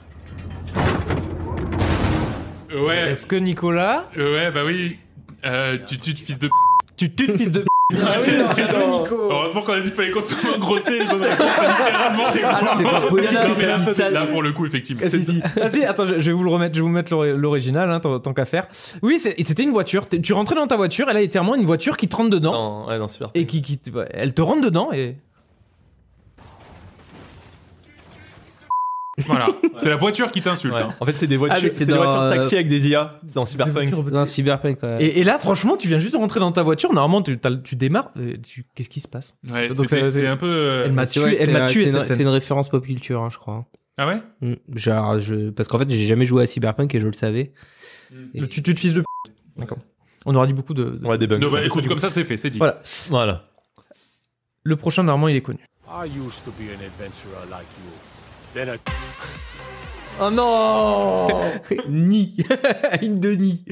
[2.73, 3.11] Ouais.
[3.11, 4.99] Est-ce que Nicolas, euh, Ouais, bah oui.
[5.45, 6.49] Euh, tu tues, fils de.
[7.09, 8.33] Tu tues fils de Ah oui,
[9.29, 10.99] Heureusement qu'on a dit qu'il fallait qu'on soit grossier.
[10.99, 13.79] les réponses, littéralement, j'ai Ah, c'est pas possible Non, que mais là,
[14.21, 14.25] ça.
[14.27, 15.01] pour le coup, effectivement.
[15.05, 15.41] Ah, si, si.
[15.61, 17.91] Ah, si, attends, je, je vais vous le remettre, je vais vous mettre l'ori- l'original,
[17.91, 18.67] hein, tant, tant qu'à faire.
[19.01, 20.07] Oui, c'est- et c'était une voiture.
[20.07, 22.53] T'es- Tu rentrais dans ta voiture, et là, littéralement, une voiture qui te rentre dedans.
[22.53, 23.29] Non, ouais, non, super.
[23.33, 25.17] Et qui, qui, te- ouais, elle te rentre dedans, et.
[29.25, 29.49] Voilà.
[29.79, 30.73] C'est la voiture qui t'insulte.
[30.73, 30.81] Ouais.
[30.81, 30.95] hein.
[30.99, 32.67] En fait, c'est des voitures, Ah, mais c'est c'est des dans, voitures euh, taxi avec
[32.69, 34.09] des IA dans Cyberpunk.
[34.09, 35.03] Dans Cyberpunk, ouais.
[35.03, 36.93] Et, et là, franchement, tu viens juste de rentrer dans ta voiture.
[36.93, 38.11] Normalement, tu, t'as- tu démarres.
[38.17, 39.35] euh, tu- Qu'est-ce qui se passe?
[39.49, 40.45] Ouais, Donc, c'est- ça- c'est un peu.
[40.47, 41.21] euh, Elle m'a tué.
[41.37, 42.21] Elle c'est m'a un- tué c'est une- cette C'est scène.
[42.23, 43.65] une référence pop culture, hein, je crois.
[43.97, 44.21] Ah ouais?
[44.41, 44.53] Mm.
[44.75, 45.49] Genre, je...
[45.49, 47.51] Parce qu'en fait, j'ai jamais joué à Cyberpunk et je le savais.
[48.33, 49.01] Le tutu de fils de.
[49.01, 49.05] p-
[49.57, 49.79] D'accord.
[50.25, 50.83] On aura dit beaucoup de.
[50.85, 51.37] de- Ouais, des bugs.
[51.37, 52.59] Non, bah, écoute, comme ça, c'est fait, c'est dit.
[52.59, 52.81] Voilà.
[53.09, 53.43] Voilà.
[54.63, 55.59] Le prochain, normalement, il est connu.
[55.89, 57.91] I used to be an adventurer like you.
[60.19, 61.27] Oh non
[61.89, 62.35] Ni.
[63.01, 63.63] in the ni.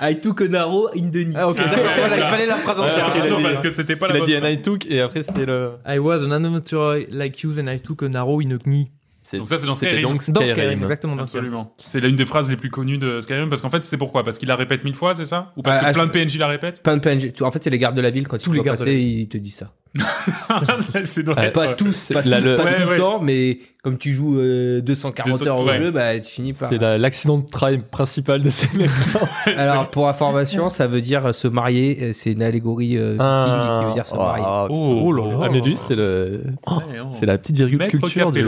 [0.00, 1.34] I took an arrow in the ni.
[1.36, 1.84] Ah, ok, Ah, d'accord.
[1.84, 3.12] ouais, voilà, il fallait la phrase Ouais, entière.
[3.38, 4.44] il parce que c'était pas Il la a dit bonne.
[4.44, 5.72] and I took et après c'était le.
[5.86, 8.90] I was an adventurer like you and I took an arrow in a knee.
[9.34, 10.02] Donc ça, c'est dans Skyrim.
[10.02, 10.82] donc Dans Skyrim.
[10.82, 11.16] Exactement.
[11.16, 11.44] dans Skyrim.
[11.46, 11.74] Absolument.
[11.78, 14.24] C'est l'une des phrases les plus connues de Skyrim parce qu'en fait, c'est pourquoi?
[14.24, 15.52] Parce qu'il la répète mille fois, c'est ça?
[15.56, 16.82] Ou parce Ah, que ah, plein de PNJ la répètent?
[16.82, 17.30] Plein de PNJ.
[17.40, 19.38] En fait, c'est les gardes de la ville quand Tous ils les passer, ils te
[19.38, 19.72] disent ça.
[21.04, 21.50] C'est Ouais.
[21.50, 22.94] Pas euh, tous, pas, la- tous, le- pas Ouais, tout ouais.
[22.94, 25.78] le temps, mais comme tu joues euh, 240 heures au Ouais.
[25.78, 26.68] jeu, bah tu finis par.
[26.70, 28.88] C'est la- l'accident de travail principal de ces mecs.
[29.56, 31.98] Alors pour information, ça veut dire euh, se marier.
[32.02, 34.44] euh, C'est une allégorie euh, viking qui veut dire se marier.
[34.46, 35.38] Ah, Oh, oh là là.
[35.44, 36.40] Ah, mais lui, c'est le.
[36.66, 36.78] Oh.
[37.12, 38.44] C'est la petite virgule Maître culture du.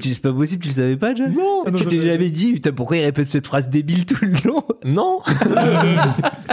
[0.00, 2.96] C'est pas possible, tu le savais pas, John Non, Tu t'es jamais dit, putain, pourquoi
[2.96, 5.18] il répète cette phrase débile tout le long non.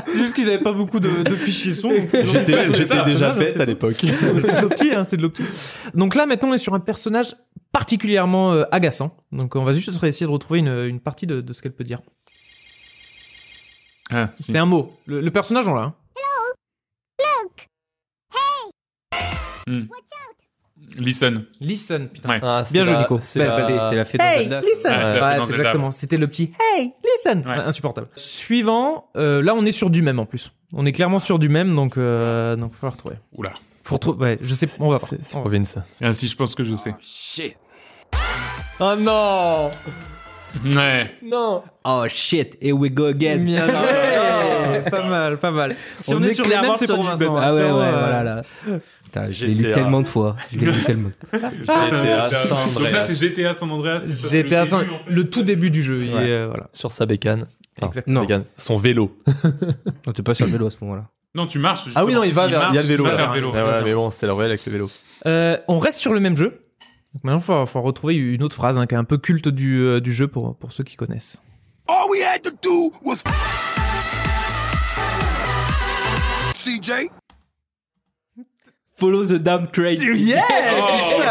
[0.06, 1.92] C'est juste qu'ils avaient pas beaucoup de, de fichiers son.
[1.92, 3.13] J'étais.
[3.14, 3.96] Déjà bête c'est à l'époque.
[4.00, 5.44] c'est de l'opti, hein, c'est de l'opti.
[5.94, 7.36] Donc là, maintenant, on est sur un personnage
[7.72, 9.18] particulièrement euh, agaçant.
[9.32, 11.84] Donc on va juste essayer de retrouver une, une partie de, de ce qu'elle peut
[11.84, 12.02] dire.
[14.12, 14.92] Ah, C'est un mot.
[15.08, 15.82] Le, le personnage, on l'a.
[15.84, 15.96] hein.
[20.98, 21.46] Listen.
[21.62, 22.30] Listen, putain.
[22.30, 22.40] Ouais.
[22.42, 23.18] Ah, c'est Bien joué, la- Nico.
[23.20, 24.62] C'est la- la fée dans Hey, Zelda.
[24.62, 24.72] listen.
[24.74, 25.56] Ouais, c'est la Ouais, fête dans Zelda.
[25.58, 25.92] exactement.
[25.92, 27.44] C'était le petit Hey, listen.
[27.48, 28.08] Insupportable.
[28.16, 29.06] Suivant.
[29.16, 30.52] euh, là, on est sur du même en plus.
[30.74, 33.16] On est clairement sur du même, donc euh, donc faut la retrouver.
[33.36, 33.54] Oula.
[33.84, 34.20] Faut retrouver.
[34.26, 34.68] Ouais, je sais.
[34.80, 35.10] On va voir.
[35.10, 35.78] C'est c'est On va pour Vince.
[36.02, 36.96] Ah, si, je pense que je sais.
[37.02, 37.56] Shit.
[38.80, 39.70] Oh non
[40.66, 41.12] Ouais.
[41.24, 43.44] Non Oh shit, here we go again.
[44.92, 45.76] Pas mal, pas mal.
[46.02, 47.36] Si on, est, sur les mêmes, c'est pour Vincent.
[47.38, 48.42] Ah ouais, ouais, euh, voilà là.
[49.04, 49.74] Putain, je l'ai lu GTA.
[49.76, 50.36] tellement de fois.
[50.52, 51.10] Je l'ai lu tellement.
[51.34, 53.06] GTA San Donc ça, Andreas.
[53.08, 54.00] c'est GTA San Andreas.
[54.30, 56.04] GTA le San- le tout début du jeu.
[56.06, 56.28] il Ouais.
[56.28, 56.70] est, euh, voilà.
[56.74, 57.48] Sur sa bécane.
[57.80, 58.16] Enfin, Exactement.
[58.16, 58.22] Non.
[58.22, 58.44] bécane.
[58.58, 59.16] Son vélo.
[60.08, 61.06] On t'es pas sur le vélo à ce moment-là.
[61.36, 61.86] Non, tu marches.
[61.96, 62.62] Ah oui, non, il va justement.
[62.62, 62.72] vers.
[62.74, 63.04] Il y a le vélo.
[63.06, 63.18] va là.
[63.18, 63.52] vers le vélo.
[63.52, 64.90] Ouais, ouais, mais bon, c'était le réel avec le vélo.
[65.26, 66.60] Euh, on reste sur le même jeu.
[67.16, 69.48] Donc maintenant, il faut, faut retrouver une autre phrase hein, qui est un peu culte
[69.48, 71.42] du, euh, du jeu pour, pour ceux qui connaissent.
[71.88, 73.18] All we had to do was.
[76.66, 77.10] CJ?
[78.96, 79.96] Follow the damn train.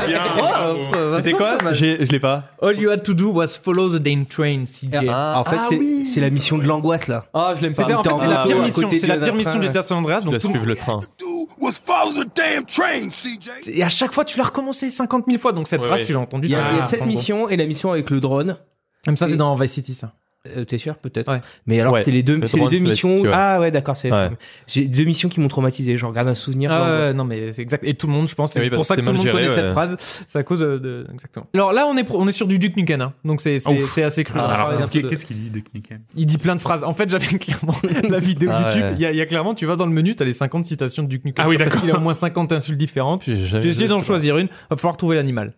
[0.05, 0.21] Oh, bien.
[0.39, 1.59] Oh, C'était quoi?
[1.73, 2.45] Je l'ai pas.
[2.61, 5.07] All you had to do was follow the damn train, CJ.
[5.09, 6.05] Ah, En fait, ah c'est oui.
[6.07, 7.25] c'est la mission de l'angoisse là.
[7.33, 7.83] Ah, je l'aime pas.
[7.83, 8.89] C'était en fait, c'est la pire mission.
[8.91, 10.21] C'est la pire mission de San Andreas.
[10.21, 11.01] Tu Donc suivre le train.
[11.19, 13.69] Do was follow the damn train, CJ.
[13.69, 15.53] Et à chaque fois, tu l'as recommencé 50 000 fois.
[15.53, 16.07] Donc cette phrase, ouais.
[16.07, 16.49] tu l'as entendue.
[16.49, 18.57] Il y a, Ah, cette mission et la mission avec le drone.
[19.05, 20.13] Comme ça, c'est dans Vice City, ça.
[20.57, 21.41] Euh, T'es sûr peut-être Ouais.
[21.67, 22.03] Mais alors Ouais.
[22.03, 23.23] c'est les deux, Le c'est les deux missions.
[23.33, 23.97] Ah ouais, d'accord.
[23.97, 24.29] C'est Ouais.
[24.67, 25.97] j'ai deux missions qui m'ont traumatisé.
[25.97, 26.73] J'en garde un souvenir.
[26.73, 27.85] Ah non mais c'est exact.
[27.85, 29.47] Et tout le monde, je pense, c'est Oui, pour ça que tout le monde connaît
[29.47, 29.97] cette phrase.
[30.27, 31.47] C'est à cause de, de- exactement.
[31.55, 33.13] Alors là, on est pro- on est sur du Duke Nukem, hein.
[33.25, 34.41] donc c'est c'est assez cru.
[34.43, 36.83] Ah, qu'est-ce qu'il de- qu'est-ce qu'il dit, Duke Nukem Il dit plein de phrases.
[36.83, 37.75] En fait, j'avais clairement
[38.09, 38.83] la vidéo Ah YouTube.
[38.83, 38.93] ouais.
[38.95, 40.65] Il y, a, il y a clairement, tu vas dans le menu, t'as les 50
[40.65, 41.45] citations de Duke Nukem.
[41.45, 41.83] Ah oui, Parce d'accord.
[41.83, 43.21] qu'il y a au moins 50 insultes différentes.
[43.23, 44.49] Puis j'ai essayé d'en choisir une.
[44.71, 45.55] Va falloir trouver l'animal.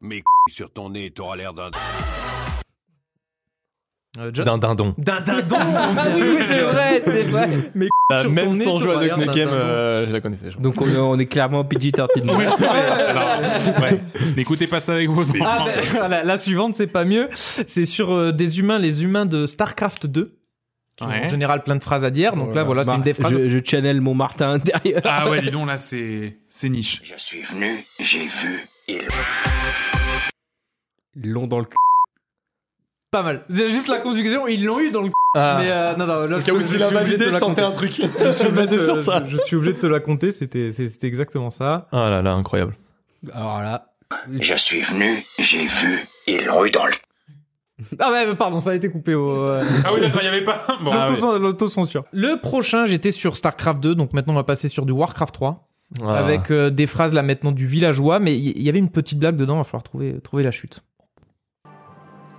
[0.00, 1.70] Mais sur ton nez, t'auras l'air d'un.
[4.18, 4.94] Euh, John D'un dindon.
[4.98, 5.56] D'un dindon.
[6.16, 7.48] oui, c'est vrai, c'est vrai.
[7.74, 9.50] Mais Ah, sur même sans jouer à Nukem, dindon.
[9.52, 10.50] euh, je la connaissais.
[10.58, 12.06] Donc on, est- on est clairement PG-13.
[12.24, 13.40] Oui, alors,
[13.82, 14.00] ouais.
[14.36, 15.44] N'écoutez pas ça avec vos enfants.
[15.44, 17.28] Ah, ben, voilà, la suivante, c'est pas mieux.
[17.32, 20.32] C'est sur euh, des humains, les humains de StarCraft 2.
[20.96, 21.26] Qui ont Ouais.
[21.26, 22.34] en général plein de phrases à dire.
[22.36, 23.30] Donc là, voilà, c'est Bah, une des phrases.
[23.30, 25.02] je, je channel mon Martin derrière.
[25.04, 27.02] Ah ouais, dis donc, là, c'est c'est niche.
[27.04, 29.00] Je suis venu, j'ai vu, il.
[31.22, 31.76] Long dans le cul.
[33.16, 33.44] Pas mal.
[33.48, 35.10] C'est juste la conjugaison, ils l'ont eu dans le.
[35.34, 35.58] Ah.
[35.58, 37.16] Mais euh, non, non, là, Au je, cas où je s'il suis a obligé validé,
[37.16, 37.62] de te je la tentais compter.
[37.62, 37.92] un truc.
[38.24, 39.22] Je suis obligé basé de- sur ça.
[39.26, 40.30] Je, je suis obligé de te la compter.
[40.32, 40.70] C'était,
[41.02, 41.88] exactement ça.
[41.92, 42.76] Ah là là, incroyable.
[43.32, 43.92] Alors là.
[44.40, 46.92] Je suis venu, j'ai vu, ils l'ont eu dans le.
[48.00, 49.30] Ah ouais, mais pardon, ça a été coupé au.
[49.48, 50.66] euh, Ah oui, d'accord, il n'y avait pas.
[50.82, 52.04] Bon, l'auto- L'autocensure.
[52.12, 55.62] Le prochain, j'étais sur StarCraft 2, donc maintenant on va passer sur du Warcraft 3.
[56.02, 56.16] Ah.
[56.16, 59.20] avec euh, des phrases là maintenant du villageois, mais il y, y avait une petite
[59.20, 60.82] blague dedans, il va falloir trouver, trouver la chute.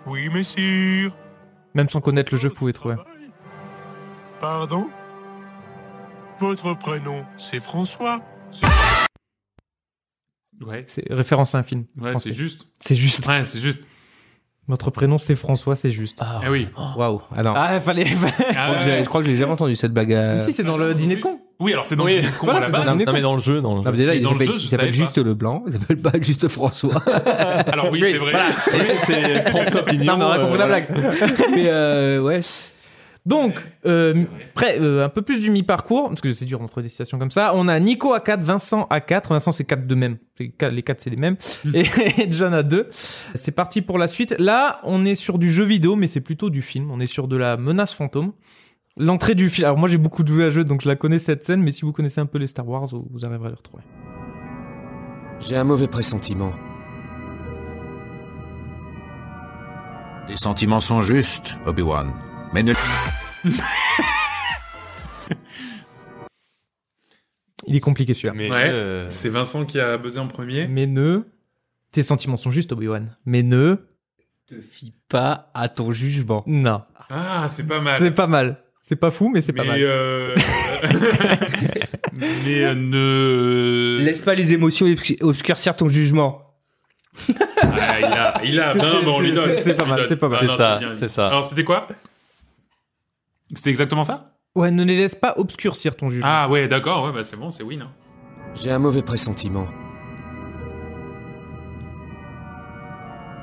[0.08, 1.12] Oui, messire.
[1.74, 2.96] Même sans connaître le jeu, vous pouvez trouver.
[4.40, 4.90] Pardon?
[6.40, 8.22] Votre prénom, c'est François
[10.62, 11.86] ouais, C'est référence à un film.
[11.98, 12.30] ouais français.
[12.30, 12.68] c'est juste.
[12.80, 13.28] C'est juste.
[13.28, 13.88] Ouais, c'est juste.
[14.70, 16.18] Votre prénom c'est François, c'est juste.
[16.22, 16.42] Ah.
[16.46, 16.68] Eh oui.
[16.98, 17.22] Waouh.
[17.36, 17.54] Ah non.
[17.56, 18.06] Ah, fallait.
[18.56, 19.04] Ah Je crois que j'ai- ouais.
[19.04, 20.12] je crois que j'ai jamais entendu cette bague.
[20.14, 21.40] à- Mais si, c'est dans le dîner de con.
[21.60, 22.20] Oui, alors c'est dans Oui.
[22.22, 22.86] le con à la base.
[22.86, 23.92] Non, non, mais dans le jeu, dans le Non, jeu.
[23.92, 26.12] mais déjà, il le s'appelle jeu, je il s'appelle savais juste Leblanc, il s'appelle pas
[26.20, 27.02] juste François.
[27.72, 28.34] Alors oui, c'est vrai.
[28.74, 30.04] Oui, c'est François Pignon.
[30.06, 30.88] Non, mais on a compris la euh, blague.
[31.52, 32.42] mais euh, ouais.
[33.28, 33.56] Donc,
[33.86, 34.24] euh,
[34.54, 37.30] près, euh, un peu plus du mi-parcours, parce que c'est dur d'entrer des citations comme
[37.30, 37.52] ça.
[37.56, 39.32] On a Nico à 4, Vincent à 4.
[39.34, 40.16] Vincent, c'est 4 de même.
[40.40, 40.50] Les
[40.82, 41.36] 4, c'est les mêmes.
[41.74, 41.82] Et,
[42.22, 42.88] et John à 2.
[43.36, 44.34] C'est parti pour la suite.
[44.40, 46.90] Là, on est sur du jeu vidéo, mais c'est plutôt du film.
[46.90, 48.32] On est sur de la menace fantôme.
[48.96, 49.66] L'entrée du film.
[49.66, 51.84] Alors moi j'ai beaucoup joué à jeu donc je la connais cette scène, mais si
[51.84, 53.84] vous connaissez un peu les Star Wars, vous, vous arriverez à le retrouver.
[55.40, 56.52] J'ai un mauvais pressentiment.
[60.28, 62.12] Les sentiments sont justes, Obi-Wan.
[62.54, 62.74] Mais ne...
[67.66, 68.34] Il est compliqué celui-là.
[68.34, 68.70] Mais Ouais.
[68.70, 70.68] euh, C'est Vincent qui a buzzé en premier.
[70.68, 71.24] Mais ne.
[71.92, 73.16] Tes sentiments sont justes, Obi-Wan.
[73.26, 73.78] Mais ne.
[74.48, 76.44] Te fie pas à ton jugement.
[76.48, 76.82] Non.
[77.10, 78.00] Ah, c'est pas mal.
[78.02, 78.64] C'est pas mal.
[78.80, 79.80] C'est pas fou, mais c'est pas mais mal.
[79.82, 80.36] euh...
[82.14, 83.98] mais euh, ne.
[84.02, 86.56] Laisse pas les émotions obscu- obscurcir ton jugement.
[87.62, 88.74] Ah, il a, il a.
[88.76, 89.52] Non, bon, on lui donne.
[89.60, 90.40] C'est- pas mal, c'est pas mal.
[90.48, 91.28] C'est ça, c'est ça.
[91.28, 91.90] Alors, c'était quoi?
[93.56, 94.34] C'était exactement ça?
[94.56, 96.28] Ouais, ne les laisse pas obscurcir ton jugement.
[96.30, 97.06] Ah, ouais, d'accord.
[97.06, 97.82] Ouais, bah c'est bon, c'est win.
[97.84, 97.92] hein.
[98.56, 99.68] J'ai un mauvais pressentiment.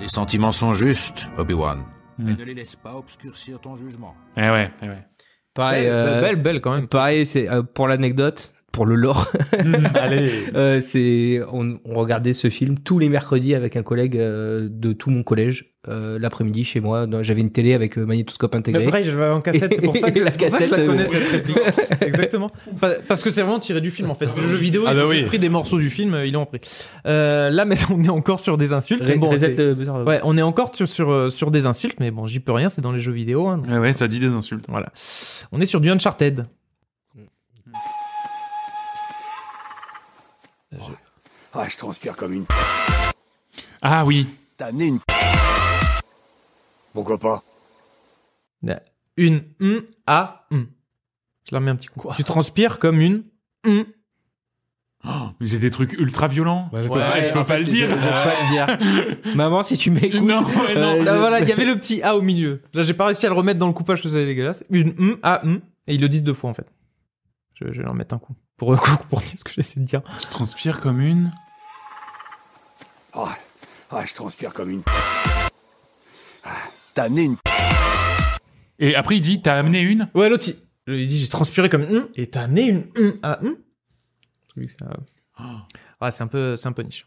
[0.00, 1.84] Les sentiments sont justes, Obi-Wan.
[2.18, 2.36] Mais Hmm.
[2.36, 4.14] ne les laisse pas obscurcir ton jugement.
[4.36, 5.04] Eh ouais, eh ouais.
[5.54, 6.88] Pareil, belle, euh, belle, belle quand même.
[6.88, 9.30] pareil, c'est euh, pour l'anecdote, pour le lore.
[9.94, 10.30] Allez.
[10.56, 14.92] Euh, c'est on, on regardait ce film tous les mercredis avec un collègue euh, de
[14.92, 17.06] tout mon collège euh, l'après-midi chez moi.
[17.22, 18.84] J'avais une télé avec magnétoscope Mais intégré.
[18.86, 20.70] pareil, je l'avais en cassette, c'est pour ça que, La c'est pour ça que je
[20.70, 21.58] la cassette, connais cette réplique.
[22.00, 22.50] Exactement.
[23.08, 24.26] Parce que c'est vraiment tiré du film en fait.
[24.36, 25.16] Le jeu vidéo, Ah ils bah ont oui.
[25.16, 26.60] juste pris des morceaux du film, ils l'ont pris.
[27.06, 29.02] Euh, là, mais on est encore sur des insultes.
[29.04, 29.30] Ré- bon.
[30.04, 32.80] Ouais, on est encore sur, sur, sur des insultes, mais bon, j'y peux rien, c'est
[32.82, 33.46] dans les jeux vidéo.
[33.46, 34.64] hein, donc Ouais, ouais, ça dit des insultes.
[34.68, 34.90] voilà.
[35.52, 36.44] On est sur du Uncharted.
[41.54, 42.44] Ah, je transpire comme une...
[43.82, 44.26] Ah oui.
[44.56, 44.98] T'as amené une...
[46.92, 47.42] Pourquoi pas
[49.16, 49.44] Une
[50.06, 50.66] à hum.
[51.48, 52.08] Je la remets un petit coup.
[52.16, 53.24] Tu transpires comme une.
[55.06, 56.70] Oh, mais j'ai des trucs ultra violents.
[56.72, 57.88] Ouais, Ouais, je peux pas fait, le dire.
[57.90, 58.48] je- je peux pas le
[59.22, 59.34] dire.
[59.36, 60.22] Maman, si tu m'écoutes.
[60.22, 60.94] Non, ouais, non.
[60.94, 62.62] euh, Là, je- voilà, il y avait le petit A au milieu.
[62.72, 64.64] Là, j'ai pas réussi à le remettre dans le coupage parce que c'est dégueulasse.
[64.70, 65.60] Une à hum.
[65.86, 66.66] Et ils le disent deux fois en fait.
[67.60, 68.34] Je, je vais leur mettre un coup.
[68.56, 68.74] Pour,
[69.10, 70.00] pour dire ce que j'essaie de dire.
[70.22, 71.32] Je transpire comme une.
[73.14, 73.36] Ah,
[73.90, 74.82] ah, je transpire comme une...
[76.44, 76.50] Ah,
[76.94, 77.36] T'as amené une...
[78.78, 80.08] Et après, il dit T'as amené une?
[80.14, 82.08] Ouais, l'autre, il, il dit j'ai transpiré comme hum.
[82.16, 83.38] Et t'as amené une à.
[84.54, 84.96] Celui que ça-
[86.02, 87.06] Ouais, c'est un peu, c'est un peu niche.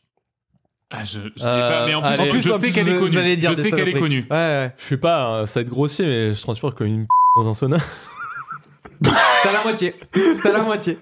[0.90, 1.86] Ah, je, je Euh, pas.
[1.86, 2.22] Mais en plus, allez.
[2.22, 3.36] en plus, je sais plus, qu'elle est connue.
[3.36, 4.26] dire je sais qu'elle est connue.
[4.32, 4.74] Ouais, ouais.
[4.78, 7.78] Je sais pas, ça va être grossier, mais je transpire comme une dans un sauna.
[9.04, 9.94] T'as la moitié.
[10.42, 10.98] T'as la moitié.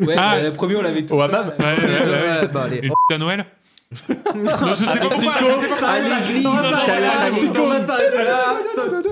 [0.00, 0.36] Ouais, Ah.
[0.36, 1.14] bah, le premier, on l'avait tout.
[1.14, 2.40] Au hammam Ouais, ouais, ouais, ouais.
[2.40, 2.78] Ouais, bah, allez.
[2.78, 3.44] Une p*** à Noël?
[4.36, 5.18] Non, je sais pas pourquoi.
[5.18, 5.44] Cisco.
[5.56, 5.88] je sais pas pourquoi.
[5.88, 8.58] À l'église, on va s'arrêter là.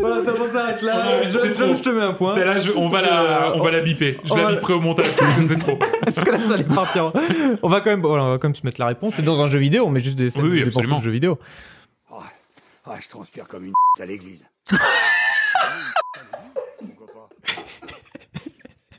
[0.01, 1.31] Voilà, ça va s'arrêter là.
[1.31, 2.35] John, je te mets un point.
[2.35, 4.19] Celle-là, je- on va la, on va la biper.
[4.25, 5.77] Je on la biperai au montage parce que c'est trop.
[6.05, 7.13] Parce que là, ça allait partir.
[7.63, 9.15] On va quand même, voilà, on va quand même se mettre la réponse.
[9.17, 10.99] C'est dans un jeu vidéo, on met juste des, Oui, oui, absolument.
[10.99, 11.39] de jeux vidéo.
[12.11, 12.17] Ah,
[12.87, 13.73] ah, je transpire comme une...
[14.03, 14.45] à l'église.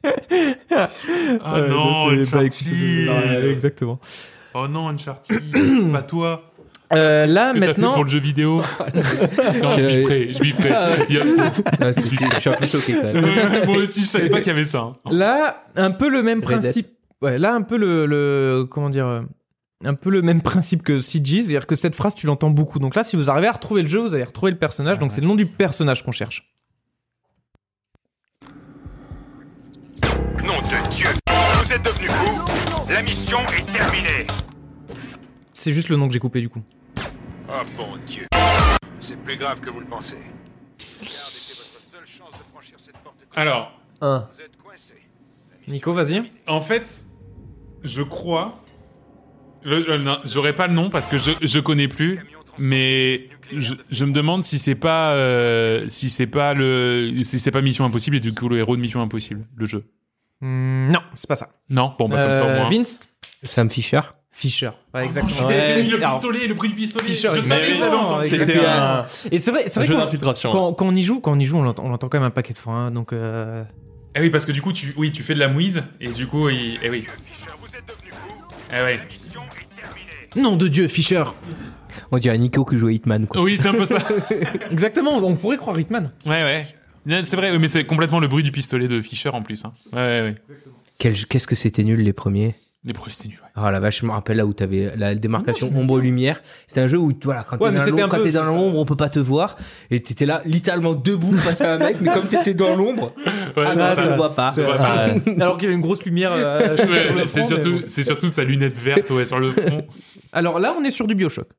[0.05, 2.43] Oh non, bah,
[3.49, 3.99] exactement.
[4.55, 5.41] Oh non, Uncharted.
[5.91, 6.49] pas toi.
[6.91, 8.57] Euh, là, fait maintenant, pour le jeu vidéo.
[9.61, 10.34] non, je Euh, biperai.
[10.34, 11.05] Je biperai.
[11.09, 11.23] Il y a-
[11.81, 12.93] Ah, je suis un peu choqué.
[13.65, 14.80] Moi aussi, je savais pas qu'il y avait ça.
[14.81, 14.93] hein.
[15.11, 16.61] là, un peu le même Red Dead.
[16.61, 16.88] principe.
[17.21, 19.21] Ouais, là, un peu le, le comment dire, euh,
[19.85, 22.77] un peu le même principe que CG, c'est-à-dire que cette phrase, tu l'entends beaucoup.
[22.80, 24.99] Donc là, si vous arrivez à retrouver le jeu, vous allez retrouver le personnage.
[24.99, 26.53] Donc c'est le nom du personnage qu'on cherche.
[30.45, 31.07] Nom de Dieu
[31.64, 32.41] Vous êtes devenu fou
[32.90, 34.27] La mission est terminée
[35.53, 36.61] C'est juste le nom que j'ai coupé du coup.
[37.48, 38.27] Oh bon Dieu
[38.99, 40.18] C'est plus grave que vous le pensez.
[43.35, 44.27] Alors, Un.
[44.31, 44.95] Vous êtes coincé.
[45.69, 46.23] Nico, vas-y.
[46.48, 47.06] en fait,
[47.84, 48.61] je crois.
[49.64, 52.19] Le, le- non, j'aurais pas le nom parce que je, je connais plus.
[52.60, 57.52] Mais je, je me demande si c'est pas euh, si c'est pas le si c'est
[57.52, 59.85] pas Mission Impossible et du coup le héros de Mission Impossible le jeu.
[60.43, 61.49] Hmm, non, c'est pas ça.
[61.69, 62.69] Non, bon bah comme ça au Euh, moins.
[62.69, 62.99] Vince
[63.43, 64.01] Sam Fisher.
[64.31, 64.67] Fisher.
[64.93, 65.47] Ouais, Oh, exactement.
[65.47, 65.83] Ouais.
[65.83, 67.05] le Alors, pistolet, le bruit du pistolet.
[67.05, 68.29] Fischer, je savais que oui, non, entendu.
[68.29, 70.51] C'était un, Et c'est vrai, c'est un vrai jeu qu'on- d'infiltration.
[70.51, 72.27] quand, quand on y joue, quand on y joue, on l'entend, on l'entend quand même
[72.27, 72.73] un paquet de fois.
[72.73, 73.63] hein, donc, euh,
[74.15, 76.25] Eh oui, parce que du coup, tu, oui, tu fais de la mouise et du
[76.27, 77.05] coup, il, eh oui,
[78.71, 78.99] eh terminée
[80.35, 81.23] nom de Dieu, Fisher.
[82.11, 83.41] On dirait Nico qui jouait Hitman, quoi.
[83.41, 83.99] Oui, c'est un peu ça.
[84.71, 85.11] Exactement.
[85.17, 86.11] On pourrait croire Hitman.
[86.25, 86.65] Ouais, ouais.
[87.05, 89.63] C'est vrai, mais c'est complètement le bruit du pistolet de Fischer en plus.
[89.65, 89.73] Hein.
[89.91, 90.35] Ouais, ouais, ouais.
[90.99, 92.55] Qu'est-ce que c'était nul les premiers
[92.85, 93.39] Les premiers, c'était nul.
[93.41, 93.49] Ouais.
[93.55, 96.41] Ah la vache, je me rappelle là où t'avais la démarcation ombre-lumière.
[96.65, 99.09] C'était un jeu où voilà, quand Ouais, t'es dans l'ombre, dans l'ombre, on peut pas
[99.09, 99.57] te voir,
[99.91, 103.13] et t'étais là littéralement debout face à un mec, mais comme t'étais dans l'ombre,
[103.57, 104.53] Ouais, ah non, ça ne voit pas.
[104.57, 105.09] Ah.
[105.39, 106.31] Alors qu'il y a une grosse lumière.
[106.34, 106.77] euh,
[107.17, 107.85] le c'est surtout, mais bon.
[107.88, 109.85] c'est surtout sa lunette verte ouais, sur le front.
[110.34, 111.49] Alors là, on est sur du Bioshock.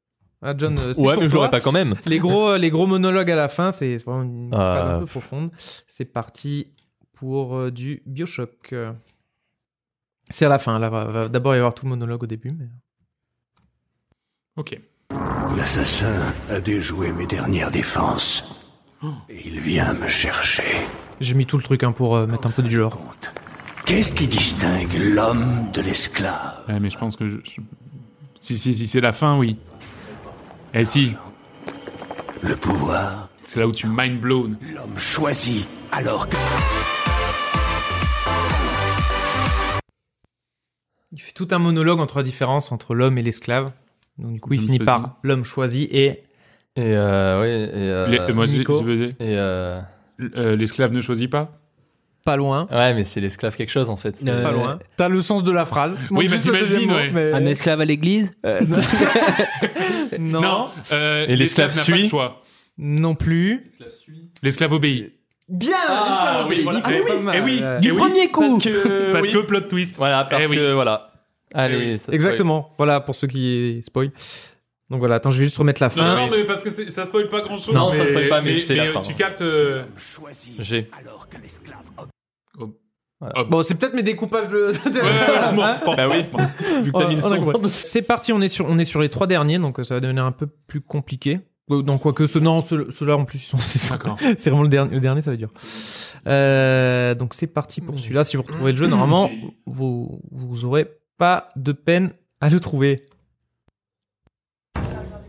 [0.42, 1.94] Ah, John, euh, Ouais, pour mais je l'aurais pas quand même.
[2.06, 4.56] Les gros, les gros monologues à la fin, c'est vraiment une Ah.
[4.78, 5.50] phrase un peu profonde.
[5.88, 6.68] C'est parti.
[7.16, 8.72] pour euh, du Bioshock.
[8.72, 8.92] Euh,
[10.30, 12.50] C'est à la fin, là, va, va d'abord y avoir tout le monologue au début.
[12.50, 12.66] Mais...
[14.56, 14.78] Ok.
[15.56, 16.20] L'assassin
[16.50, 18.60] a déjoué mes dernières défenses.
[19.28, 20.64] Et il vient me chercher.
[21.20, 22.96] J'ai mis tout le truc hein, pour euh, mettre un peu du lore.
[22.96, 23.32] Compte.
[23.86, 26.64] Qu'est-ce qui distingue l'homme de l'esclave?
[26.68, 27.36] Ouais, mais je pense que je-
[28.40, 29.58] si si si c'est la fin, oui.
[30.74, 31.14] Eh si,
[32.42, 34.56] Le pouvoir, c'est là où tu mind blown.
[34.74, 36.36] l'homme choisi, alors que...
[41.12, 43.70] Il fait tout un monologue entre la différence entre l'homme et l'esclave.
[44.18, 44.84] Donc du coup, il finit choisi.
[44.84, 46.24] par l'homme choisi et
[46.76, 48.78] Et euh, oui, et, euh, Les- moi, je- Nico.
[48.80, 49.80] je veux dire, et euh,
[50.36, 51.52] euh, l'esclave ne choisit pas.
[52.24, 52.66] Pas loin.
[52.70, 54.16] ouais, mais c'est l'esclave quelque chose en fait.
[54.16, 54.78] C'est- Euh, Pas loin.
[54.96, 55.98] T'as le sens de la phrase.
[56.10, 57.10] Oui, bah, le t'imagines, ouais.
[57.10, 58.60] mais- Un esclave à l'église Euh,
[60.18, 60.40] non.
[60.40, 60.68] non.
[60.92, 62.40] euh, Et l'esclave n'a pas le suit choix.
[63.18, 63.64] plus.
[64.42, 65.12] L'esclave obéit.
[65.48, 65.76] Bien.
[65.86, 66.62] Ah, l'esclave oui, obéit.
[66.64, 66.80] voilà.
[66.84, 67.36] Ah oui, pas mal.
[67.36, 67.60] eh oui.
[67.62, 67.80] Ouais.
[67.80, 69.32] Du premier coup Parce que, Parce oui.
[69.32, 69.96] que plot twist.
[69.96, 70.56] Voilà, parce Eh oui.
[70.56, 71.10] que voilà.
[71.52, 71.98] Allez, Eh oui.
[71.98, 72.72] ça- Exactement.
[72.78, 74.10] Voilà pour ceux qui spoil.
[74.90, 76.16] Donc voilà, attends, je vais juste remettre la Non, fin.
[76.16, 77.74] non, mais parce que ça spoil pas grand chose.
[77.74, 79.00] Non, ça spoil pas, mais c'est la fin.
[79.00, 79.40] Tu captes.
[79.42, 79.82] euh,
[80.58, 80.88] J'ai.
[80.98, 81.78] alors que l'esclave
[83.48, 84.72] Bon, c'est peut-être mes découpages de.
[84.72, 86.24] Ouais, bon, Hein Bah oui.
[86.82, 87.14] Vu que t'as mis
[87.62, 87.68] le.
[87.68, 90.00] C'est parti, on est sur on est sur les trois derniers, donc euh, ça va
[90.00, 91.40] devenir un peu plus compliqué.
[91.70, 93.56] Non, quoique ce non, ceux- ceux-là en plus ils sont
[94.36, 95.50] c'est vraiment le dernier, le dernier ça va être dur.
[96.26, 98.24] Euh, donc c'est parti pour celui-là.
[98.24, 99.30] Si vous retrouvez le jeu, normalement
[99.64, 100.86] vous vous aurez
[101.16, 102.12] pas de peine
[102.42, 103.06] à le trouver.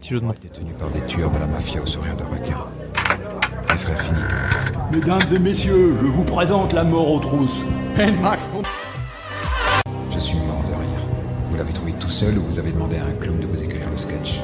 [0.02, 0.34] Petit jeu de mots.
[0.34, 2.58] été tenu par des tueurs de la mafia au sourire de requin.
[3.72, 4.75] Les frères Finito.
[4.92, 7.64] Mesdames et messieurs, je vous présente la mort aux trousses.
[8.22, 8.62] Max pour...
[10.14, 11.06] Je suis mort de rire.
[11.50, 13.90] Vous l'avez trouvé tout seul ou vous avez demandé à un clown de vous écrire
[13.90, 14.40] le sketch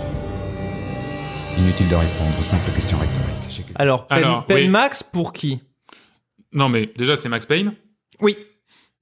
[1.57, 3.71] Inutile de répondre aux simples questions rhétoriques.
[3.75, 4.07] Alors,
[4.49, 4.67] oui.
[4.67, 5.59] max pour qui
[6.53, 7.73] Non, mais déjà, c'est Max Payne.
[8.19, 8.37] Oui,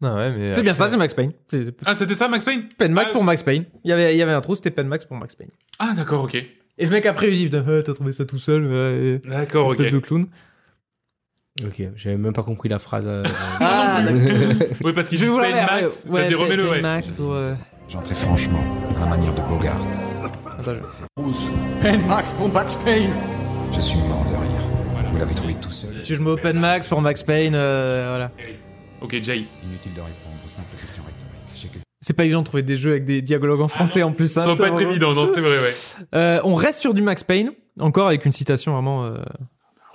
[0.02, 0.56] Ah ouais, mais.
[0.56, 1.32] c'est bien ça, c'est Max Payne.
[1.48, 3.66] C'est c'est- Ah, c'était ça, Max Payne peine max Ah, pour Max Payne.
[3.84, 5.50] Il y avait il y avait un trou, c'était peine max pour Max Payne.
[5.78, 6.36] Ah, d'accord, ok.
[6.36, 9.80] Et le mec après il dit Ah, t'as trouvé ça tout seul, ouais, D'accord, ok.
[9.80, 10.28] espèce de clown.
[11.66, 13.06] Ok, j'avais même pas compris la phrase.
[13.08, 13.24] euh,
[13.60, 14.02] Ah,
[14.84, 16.08] Oui, parce qu'il Je Payne faire, Max.
[16.10, 16.82] ouais, Vas-y, remets-le, ouais.
[16.82, 17.34] max pour.
[17.34, 17.54] euh,
[17.88, 18.64] J'entrais franchement,
[18.96, 19.78] à la manière de Bogart.
[20.24, 21.50] attends, je- Trousse.
[22.08, 23.10] Max pour Max Payne.
[23.74, 25.10] Je suis mort de rire.
[25.12, 28.32] Vous l'avez trouvé tout seul Si je mets open max pour Max Payne, euh, voilà.
[29.02, 29.44] Ok, Jay.
[29.64, 31.84] Inutile de répondre aux simples questions rhétoriques.
[32.02, 34.38] C'est pas évident de trouver des jeux avec des dialogues en français en plus.
[34.38, 35.74] hein, Ça doit pas être évident, non, c'est vrai, ouais.
[36.16, 39.04] Euh, on reste sur du Max Payne, encore avec une citation vraiment.
[39.06, 39.16] euh,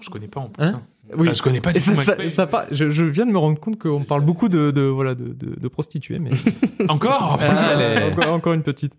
[0.00, 0.62] Je connais pas en plus.
[0.62, 0.82] Hein hein.
[1.16, 1.28] Oui.
[1.34, 4.04] Je connais pas du tout ça, ça- je, je viens de me rendre compte qu'on
[4.04, 6.30] parle beaucoup de, de voilà de, de, de prostituées, mais
[6.88, 8.12] Encore Ah, Allez.
[8.12, 8.94] encore, encore une petite.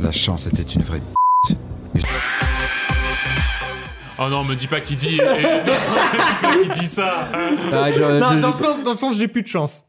[0.00, 1.02] La chance était une vraie
[4.22, 5.18] Oh non, me dis pas qu'il dit.
[6.62, 7.28] qu'il dit ça.
[7.72, 9.82] ah, je- Non, je- dans, le sens, dans le sens, j'ai plus de chance.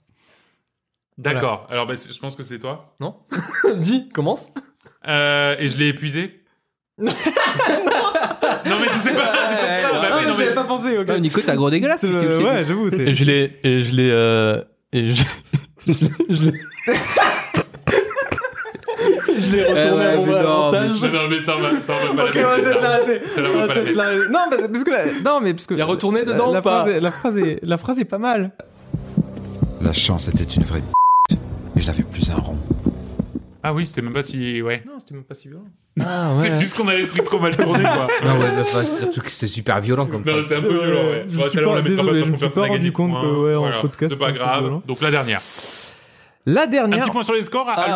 [1.18, 1.68] D'accord.
[1.70, 2.96] Alors, bah, c'est- je pense que c'est toi.
[3.02, 3.18] Non
[3.78, 4.48] Dis, commence.
[5.08, 6.41] Euh, et je l'ai épuisé.
[7.02, 7.11] Non.
[8.80, 9.32] mais je sais pas.
[9.49, 9.99] C'est pas ça.
[10.02, 10.98] Bah, oui, non, j'avais mais- pas pensé.
[10.98, 11.06] ok.
[11.10, 12.02] Ah, Nico, t'as gros dégueulasse.
[12.02, 12.90] qu'est-ce que tu Euh, fais ouais, j'avoue.
[12.90, 13.60] t'es- Et je l'ai.
[13.64, 14.10] Et je l'ai.
[14.11, 14.61] euh,
[14.94, 15.23] Et je.
[15.88, 16.53] je l'ai- je l'ai.
[19.34, 21.02] Je l'ai retourné Eh ouais, à mon mais non, avantage.
[21.02, 22.61] Non, non, mais ça, va, ça, va pas Ok, la on va mettre.
[22.61, 22.82] peut-être celle-là.
[22.82, 23.22] l'arrêter.
[23.34, 23.98] Celle-là, on On va va pas la peut-être mettre.
[23.98, 24.30] l'arrêter.
[24.32, 26.60] Non, parce parce que la- non, mais parce que Il y a retourné dedans la
[26.60, 28.52] ou pas phrase est- La phrase est la phrase est pas mal.
[29.82, 30.84] La chance était une vraie
[31.32, 32.57] et je n'avais plus un rond.
[33.64, 34.61] Ah oui, c'était même pas si.
[34.61, 34.84] Ouais.
[34.86, 35.65] Non, c'était même pas si violent.
[36.00, 38.08] Ah C'est juste qu'on a l'esprit trop mal tourné, quoi.
[38.24, 41.02] Non, ouais, bah, enfin, surtout que c'est super violent comme Non, c'est un peu violent,
[41.10, 41.26] ouais.
[41.30, 42.64] Je me suis on pas- la désolé, pas je parce me qu'on suis pas personne
[42.64, 44.80] n'a rendu compte que, ouais, en Voilà, podcast, C'est pas grave.
[44.88, 45.42] Donc la dernière.
[46.48, 47.02] La Un dernière.
[47.02, 47.70] petit point sur les scores.
[47.70, 47.92] à Ah, ah,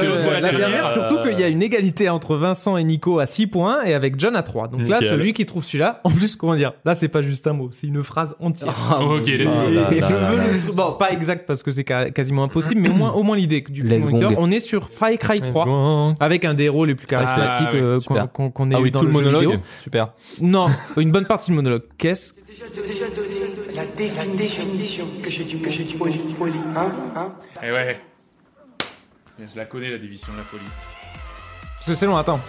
[0.00, 3.18] pour ouais, la dernière, euh, surtout qu'il y a une égalité entre Vincent et Nico
[3.18, 4.68] à 6 points et avec John à 3.
[4.68, 5.08] Donc là, Nickel.
[5.08, 7.86] celui qui trouve celui-là, en plus, comment dire Là, c'est pas juste un mot, c'est
[7.86, 8.74] une phrase entière.
[8.90, 10.44] Ah, Ok, là là là veux là.
[10.66, 13.62] le- Bon, pas exact parce que c'est quasiment impossible, mais au moins, au moins l'idée
[13.62, 13.88] que du.
[14.36, 17.80] On est sur Far Cry 3 avec un des héros les plus charismatiques Ah, ouais,
[17.80, 19.42] euh, qu'on qu'on ait Ah eu oui, dans tout le monologue.
[19.44, 19.60] vidéo.
[19.82, 20.08] Super.
[20.42, 20.66] Non,
[20.98, 21.82] une bonne partie du monologue.
[21.96, 22.34] Qu'est-ce
[23.78, 23.84] La
[24.26, 27.32] définition que j'ai du que j'ai du folie, folie, hein, hein.
[27.62, 28.00] Eh ouais.
[29.38, 30.64] Je la connais, la division de la folie.
[31.76, 32.40] Parce que c'est long, attends.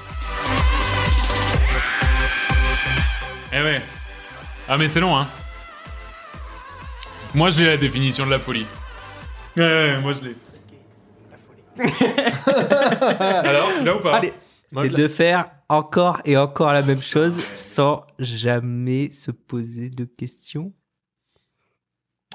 [3.53, 3.80] Eh ouais.
[4.68, 5.27] Ah, mais c'est long, hein.
[7.35, 8.65] Moi, je l'ai la définition de la folie.
[9.56, 10.35] Ouais, ouais, moi, je l'ai.
[13.47, 14.34] Alors, tu l'as ou pas Allez.
[14.72, 20.73] C'est de faire encore et encore la même chose sans jamais se poser de questions.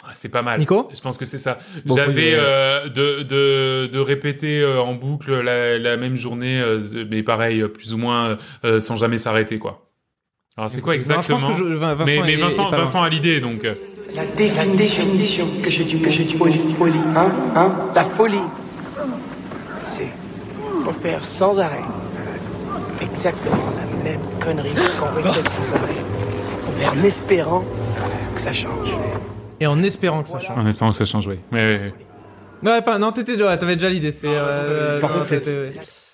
[0.07, 0.59] Ah, C'est pas mal.
[0.59, 1.59] Nico Je pense que c'est ça.
[1.87, 6.81] Bon, J'avais euh, de, de, de répéter euh, en boucle la, la même journée, euh,
[7.11, 9.89] mais pareil, plus ou moins euh, sans jamais s'arrêter, quoi.
[10.57, 13.09] Alors c'est quoi Non, je pense exactement que je- Vin- Vincent Mais, Vincent, est a
[13.09, 13.63] l'idée, donc.
[14.15, 18.05] La, dé- la définition que je dis que je dis folie, folie, hein, hein, la
[18.05, 18.39] folie,
[19.83, 20.09] c'est
[21.03, 21.83] faire sans arrêt
[23.01, 24.69] exactement la même connerie
[25.01, 27.65] qu'on répète sans arrêt, en espérant
[28.35, 28.91] que ça change.
[29.61, 30.59] Et en espérant que ça change.
[30.59, 31.37] En espérant que ça change, oui.
[31.53, 32.71] Mais, ouais, ouais.
[32.71, 34.11] Ouais, pas, non, t'étais déjà, t'avais déjà l'idée.
[34.11, 34.27] C'est.
[34.29, 35.51] euh, Par contre, cette-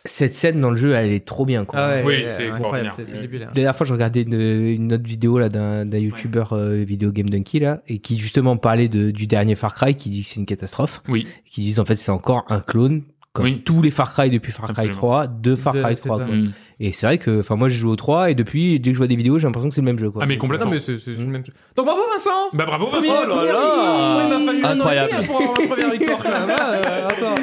[0.07, 1.67] Cette scène dans le jeu, elle est trop bien.
[1.67, 1.79] Quoi.
[1.79, 2.93] Ah ouais, Oui, ouais, c'est ouais, extraordinaire.
[2.93, 3.41] incroyable, c'est- c'est débile.
[3.41, 7.12] La dernière fois, je regardais une, une autre vidéo là d'un d'un youtubeur euh, vidéo
[7.12, 10.29] Game Donkey là, et qui justement parlait de, du dernier Far Cry, qui dit que
[10.29, 11.27] c'est une catastrophe, Oui.
[11.45, 13.62] qui disent en fait c'est encore un clone comme Oui.
[13.65, 14.97] tous les Far Cry depuis Far Cry Absolument.
[14.97, 16.19] 3 de Far De- Cry c'est 3.
[16.19, 16.24] ça.
[16.24, 16.35] quoi.
[16.35, 16.52] Mm.
[16.82, 18.98] Et c'est vrai que, enfin moi j'ai joué au 3 et depuis dès que je
[18.98, 20.23] vois des vidéos j'ai l'impression que c'est le même jeu quoi.
[20.23, 20.70] Ah, mais Non, complètement.
[20.70, 21.43] mais c'est c'est le même.
[21.77, 22.98] Donc bravo Vincent Bah bravo, Vincent.
[23.01, 24.16] première victoire.
[24.19, 25.27] Ouais, il m'a fallu un an et demi, Incroyable.
[25.27, 26.51] pour avoir ma première victoire quand même.
[26.51, 27.35] hein, euh, attends.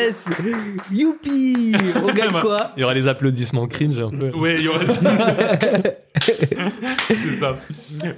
[0.00, 0.24] Yes
[0.90, 1.72] Youpi
[2.02, 4.30] On gagne quoi Il y aura les applaudissements cringe un peu.
[4.30, 4.86] Ouais, il y aurait.
[6.20, 7.56] c'est ça.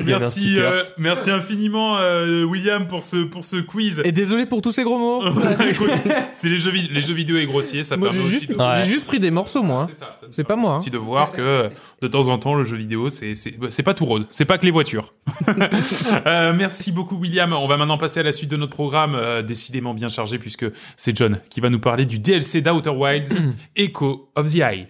[0.04, 4.00] Merci, euh, merci infiniment, euh, William, pour ce, pour ce quiz.
[4.04, 5.22] Et désolé pour tous ces gros mots.
[6.36, 8.56] C'est les jeux, les jeux vidéo et grossiers, ça Moi permet j'ai aussi juste, de...
[8.58, 8.82] Ouais.
[8.84, 9.86] j'ai juste pris des morceaux moi.
[9.88, 10.06] hein.
[10.30, 10.80] C'est pas moi, hein.
[10.80, 13.94] Aussi de voir que de temps en temps le jeu vidéo c'est c'est c'est pas
[13.94, 15.12] tout rose, c'est pas que les voitures.
[16.26, 17.52] Euh, merci beaucoup William.
[17.52, 20.64] On va maintenant passer à la suite de notre programme euh, décidément bien chargé puisque
[20.96, 23.34] c'est John qui va nous parler du DLC d'Outer Wilds,
[23.76, 24.86] Echo of the Eye.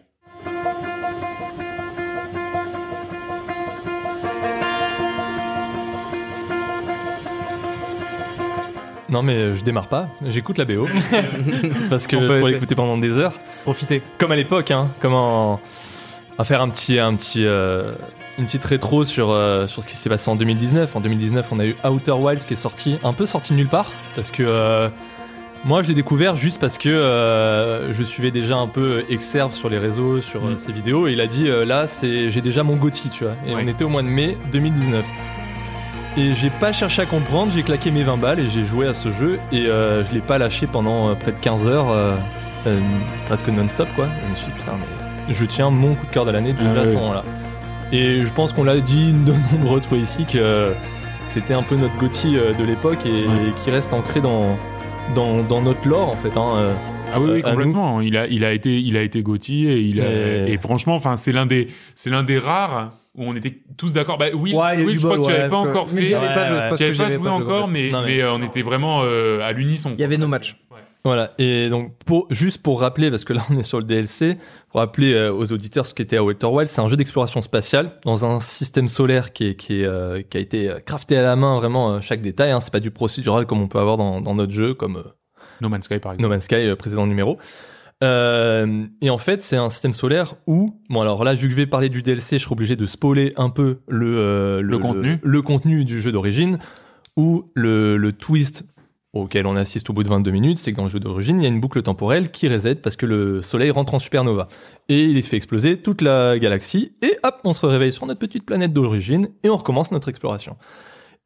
[9.09, 10.87] Non mais je démarre pas, j'écoute la BO
[11.91, 13.35] parce que On je peut pourrais l'écouter pendant des heures.
[13.65, 14.01] Profitez.
[14.17, 15.61] Comme à l'époque, hein, comme en-
[16.39, 17.93] à faire un petit, un petit, euh,
[18.39, 20.97] une petite rétro sur euh, sur ce qui s'est passé en 2019.
[20.97, 23.69] En 2019, on a eu Outer Wilds qui est sorti, un peu sorti de nulle
[23.69, 24.89] part parce que euh,
[25.65, 29.69] moi je l'ai découvert juste parce que euh, je suivais déjà un peu Exerve sur
[29.69, 30.59] les réseaux, sur euh, Mm.
[30.59, 33.35] ses vidéos et il a dit euh, là c'est j'ai déjà mon Gotti, tu vois.
[33.47, 33.63] Et Ouais.
[33.65, 35.05] on était au mois de mai 2019.
[36.19, 38.93] Et j'ai pas cherché à comprendre, j'ai claqué mes 20 balles et j'ai joué à
[38.93, 42.19] ce jeu et euh, je l'ai pas lâché pendant près de 15 heures,
[43.27, 44.07] presque non-stop quoi.
[44.27, 44.73] Je me suis dit putain
[45.29, 47.23] mais je tiens mon coup de cœur de l'année déjà Ah à ce moment-là.
[47.93, 50.73] Et je pense qu'on l'a dit de nombreuses fois ici que
[51.29, 53.49] c'était un peu notre Gotti de l'époque et, Ouais.
[53.49, 54.59] et qui reste ancré dans,
[55.15, 56.37] dans, dans notre lore en fait.
[56.37, 56.51] Hein.
[56.57, 56.75] euh.
[57.15, 58.01] Ah oui, oui Euh, complètement.
[58.01, 60.05] Il a, il a été, il a été Gauthier et il a,
[60.49, 63.93] Et- et franchement, enfin, c'est l'un des, c'est l'un des rares où on était tous
[63.93, 64.17] d'accord.
[64.17, 66.07] Bah oui, Ouais, oui, je crois bol, que tu ouais, n'avais pas encore fait.
[66.07, 69.53] Tu n'avais pas joué encore, mais, Non, mais- mais euh, on était vraiment euh, à
[69.53, 69.93] l'unisson.
[69.99, 70.57] Il y avait nos matchs.
[71.05, 74.39] Voilà, et donc pour, juste pour rappeler, parce que là on est sur le DLC,
[74.71, 78.25] pour rappeler euh, aux auditeurs ce qu'était Outer Wilds, c'est un jeu d'exploration spatiale dans
[78.25, 81.35] un système solaire qui, est, qui, est, euh, qui a été euh, crafté à la
[81.35, 84.21] main, vraiment euh, chaque détail, hein, c'est pas du procédural comme on peut avoir dans,
[84.21, 85.03] dans notre jeu, comme
[85.61, 86.23] No Man's Sky, par exemple.
[86.23, 87.37] No Man's Sky, précédent numéro.
[88.01, 91.67] Et en fait, c'est un système solaire où, bon alors là, vu que je vais
[91.67, 95.19] parler du DLC, je serai obligé de spoiler un peu le, Le contenu.
[95.23, 96.59] le, contenu du jeu d'origine,
[97.17, 98.65] où le, le twist
[99.13, 101.43] auquel on assiste au bout de 22 minutes, c'est que dans le jeu d'origine, il
[101.43, 104.49] y a une boucle temporelle qui reset parce que le soleil rentre en supernova.
[104.89, 108.21] Et il se fait exploser toute la galaxie, et hop, on se réveille sur notre
[108.21, 110.57] petite planète d'origine, et on recommence notre exploration.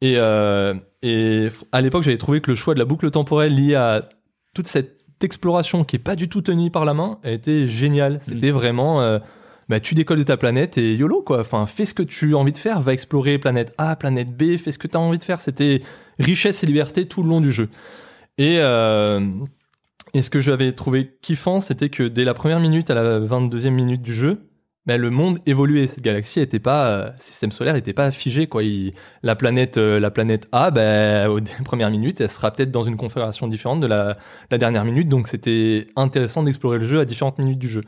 [0.00, 3.76] Et, euh, et à l'époque, j'avais trouvé que le choix de la boucle temporelle liée
[3.76, 4.08] à
[4.52, 8.18] toute cette exploration qui est pas du tout tenue par la main, elle était géniale.
[8.20, 9.18] C'était vraiment, euh,
[9.68, 11.40] bah, tu décolles de ta planète et YOLO quoi.
[11.40, 14.56] Enfin, fais ce que tu as envie de faire, va explorer planète A, planète B,
[14.56, 15.40] fais ce que tu as envie de faire.
[15.40, 15.82] C'était
[16.18, 17.68] richesse et liberté tout le long du jeu.
[18.38, 19.20] Et, euh,
[20.14, 23.70] et ce que j'avais trouvé kiffant, c'était que dès la première minute à la 22e
[23.70, 24.40] minute du jeu,
[24.86, 25.88] bah, le monde évoluait.
[25.88, 28.62] Cette galaxie était pas, euh, système solaire était pas figé quoi.
[29.24, 32.96] La planète, euh, la planète A, bah, aux premières minutes, elle sera peut-être dans une
[32.96, 34.16] configuration différente de la
[34.50, 35.08] dernière minute.
[35.08, 37.82] Donc c'était intéressant d'explorer le jeu à différentes minutes du jeu.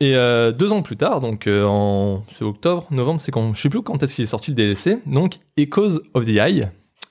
[0.00, 3.68] Et euh, deux ans plus tard, donc euh, en octobre, novembre, c'est quand je sais
[3.68, 4.98] plus quand est-ce qu'il est sorti le DLC.
[5.06, 6.68] Donc Echoes of the Eye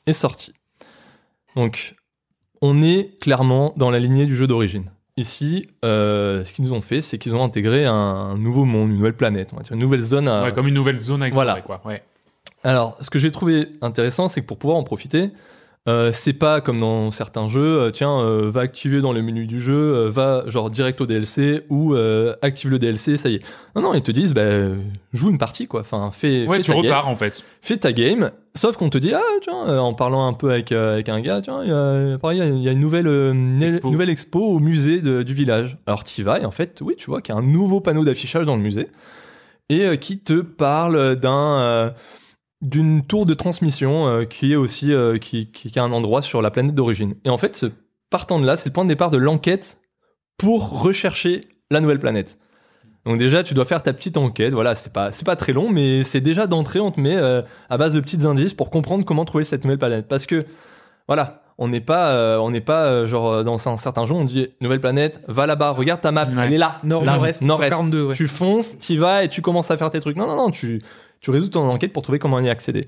[0.07, 0.53] est sorti.
[1.55, 1.95] Donc
[2.61, 4.91] on est clairement dans la lignée du jeu d'origine.
[5.17, 8.97] Ici, euh, ce qu'ils nous ont fait, c'est qu'ils ont intégré un nouveau monde, une
[8.97, 11.27] nouvelle planète, on va dire, une nouvelle zone à, Ouais, comme une nouvelle zone à
[11.27, 11.61] explorer, Voilà.
[11.61, 11.81] quoi.
[11.85, 12.01] Ouais.
[12.63, 15.29] alors, ce que j'ai trouvé intéressant, c'est que pour pouvoir en profiter,
[15.87, 19.47] euh, c'est pas comme dans certains jeux, euh, tiens, euh, va activer dans le menu
[19.47, 21.95] du jeu, va genre direct au DLC ou
[22.41, 23.41] active le DLC, ça y est.
[23.75, 24.43] Non, non, ils te disent, bah,
[25.13, 25.81] joue une partie quoi.
[25.81, 27.43] Enfin, fais, Ouais, fais tu ta game repars en fait.
[27.61, 31.09] fais ta game, sauf qu'on te dit, ah tiens, en parlant un peu avec, avec
[31.09, 33.07] un gars, tiens, il y a, pareil, il y a- il y a une nouvelle,
[33.63, 33.89] Expo.
[33.89, 35.77] nouvelle expo au musée de- du village.
[35.87, 37.81] Alors tu y vas et en fait, oui, tu vois qu'il y a un nouveau
[37.81, 38.87] panneau d'affichage dans le musée
[39.69, 41.93] et qui te parle d'un
[42.61, 46.21] d'une tour de transmission euh, qui est aussi euh, qui, qui, qui a un endroit
[46.21, 47.15] sur la planète d'origine.
[47.25, 47.65] Et en fait, ce,
[48.09, 49.77] partant de là, c'est le point de départ de l'enquête
[50.37, 52.37] pour rechercher la nouvelle planète.
[53.05, 54.53] Donc déjà, tu dois faire ta petite enquête.
[54.53, 57.41] Voilà, c'est pas c'est pas très long, mais c'est déjà d'entrée, on te met euh,
[57.69, 60.07] à base de petits indices pour comprendre comment trouver cette nouvelle planète.
[60.07, 60.45] Parce que
[61.07, 64.23] voilà, on n'est pas euh, on n'est pas euh, genre dans un certain jeu, on
[64.23, 66.33] dit nouvelle planète, va là-bas, regarde ta map, Ouais.
[66.45, 67.69] elle est là, Nord- nord-est, nord-est.
[67.69, 68.13] 142, ouais.
[68.15, 70.15] Tu fonces, tu vas et tu commences à faire tes trucs.
[70.17, 70.79] Non non non, tu
[71.21, 72.87] tu résous ton enquête pour trouver comment y accéder.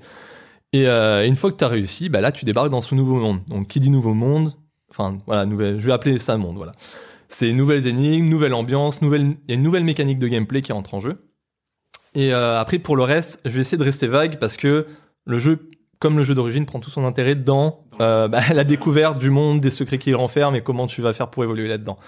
[0.72, 3.16] Et euh, une fois que tu as réussi, bah là tu débarques dans ce nouveau
[3.16, 3.40] monde.
[3.48, 4.54] Donc qui dit nouveau monde,
[4.90, 6.72] enfin voilà, nouvelle, je vais appeler ça monde, voilà.
[7.28, 10.72] C'est nouvelles énigmes, nouvelle ambiance, nouvelle, il y a une nouvelle mécanique de gameplay qui
[10.72, 11.28] entre en jeu.
[12.14, 14.86] Et euh, après, pour le reste, je vais essayer de rester vague parce que
[15.24, 19.18] le jeu, comme le jeu d'origine, prend tout son intérêt dans euh, bah, la découverte
[19.18, 21.98] du monde, des secrets qu'il renferme et comment tu vas faire pour évoluer là-dedans.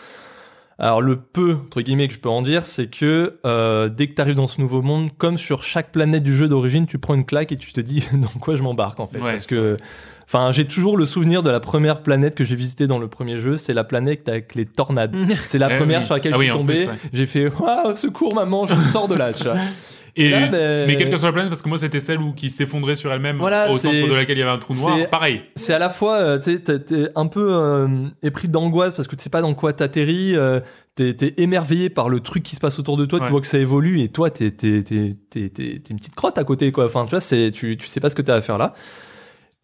[0.78, 4.14] Alors le peu, entre guillemets, que je peux en dire, c'est que euh, dès que
[4.14, 7.14] tu arrives dans ce nouveau monde, comme sur chaque planète du jeu d'origine, tu prends
[7.14, 9.18] une claque et tu te dis dans quoi je m'embarque en fait.
[9.18, 9.78] Ouais, parce que,
[10.26, 13.38] enfin, j'ai toujours le souvenir de la première planète que j'ai visitée dans le premier
[13.38, 15.16] jeu, c'est la planète avec les tornades.
[15.46, 16.04] c'est la Eh première oui.
[16.06, 16.86] sur laquelle Ah je suis tombé.
[16.86, 16.94] ouais.
[17.12, 19.30] J'ai fait waouh, secours maman, je sors de là.
[20.18, 22.32] Et, Là, ben- mais quelle que soit la planète, parce que moi c'était celle où
[22.32, 24.96] qui s'effondrait sur elle-même Voilà, au centre de laquelle il y avait un trou noir.
[25.10, 25.42] Pareil.
[25.56, 27.86] c'est à la fois, euh, tu sais, t'es- un peu euh,
[28.22, 30.60] épris d'angoisse parce que tu sais pas dans quoi t'atterris, euh,
[30.94, 33.26] t'es t'es émerveillé par le truc qui se passe autour de toi, Ouais.
[33.26, 36.86] tu vois que ça évolue et toi t'es t'es- une petite crotte à côté, quoi.
[36.86, 38.72] Enfin, tu vois, c'est- tu, tu sais pas ce que t'as à faire là.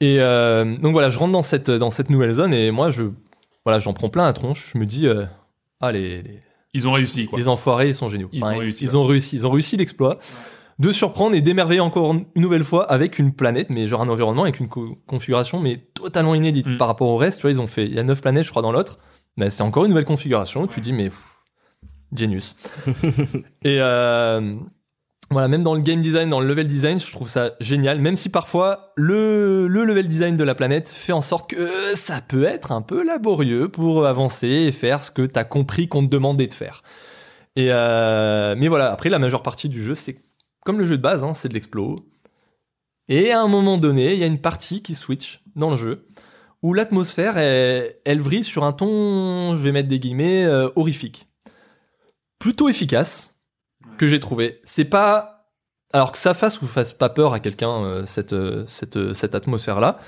[0.00, 3.04] Et euh, donc voilà, je rentre dans cette, dans cette nouvelle zone et moi, je,
[3.64, 4.72] voilà, j'en prends plein la tronche.
[4.74, 5.24] Je me dis, euh,
[5.80, 6.40] ah, les, les,
[6.74, 7.38] Ils ont réussi, quoi.
[7.38, 8.28] les enfoirés, ils sont géniaux.
[8.32, 8.96] Ils ont réussi, Ils ouais.
[8.96, 10.18] ont réussi, ils ont réussi l'exploit
[10.78, 14.42] de surprendre et d'émerveiller encore une nouvelle fois avec une planète, mais genre un environnement
[14.44, 16.76] avec une co- configuration mais totalement inédite Mm.
[16.78, 17.38] par rapport au reste.
[17.38, 18.98] Tu vois, ils ont fait, il y a neuf planètes, je crois, dans l'autre.
[19.36, 20.66] Mais c'est encore une nouvelle configuration.
[20.66, 21.22] Tu dis, mais pff,
[22.14, 22.56] genius.
[23.62, 24.56] et euh,
[25.32, 28.00] voilà, même dans le game design, dans le level design, je trouve ça génial.
[28.00, 31.96] Même si parfois le, le level design de la planète fait en sorte que euh,
[31.96, 35.88] ça peut être un peu laborieux pour avancer et faire ce que tu as compris
[35.88, 36.82] qu'on te demandait de faire.
[37.56, 40.16] Et euh, mais voilà, après la majeure partie du jeu, c'est
[40.64, 42.06] comme le jeu de base, hein, c'est de l'explo.
[43.08, 46.06] Et à un moment donné, il y a une partie qui switch dans le jeu
[46.62, 51.28] où l'atmosphère, elle, elle vrille sur un ton, je vais mettre des guillemets, euh, horrifique.
[52.38, 53.31] Plutôt efficace
[53.98, 54.60] que j'ai trouvé.
[54.64, 55.32] C'est pas
[55.92, 59.14] alors que ça fasse ou fasse pas peur à quelqu'un euh, cette euh, cette euh,
[59.14, 59.98] cette atmosphère là.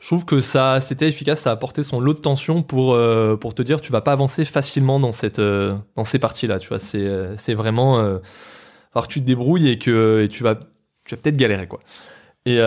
[0.00, 2.96] Je trouve que ça c'était efficace, ça a apporté son lot de tension pour
[3.40, 6.68] pour te dire tu vas pas avancer facilement dans cette dans ces parties là, tu
[6.68, 10.54] vois, c'est c'est vraiment alors que tu te débrouilles et que et tu vas
[11.04, 11.80] tu vas peut-être galérer quoi.
[12.46, 12.60] Et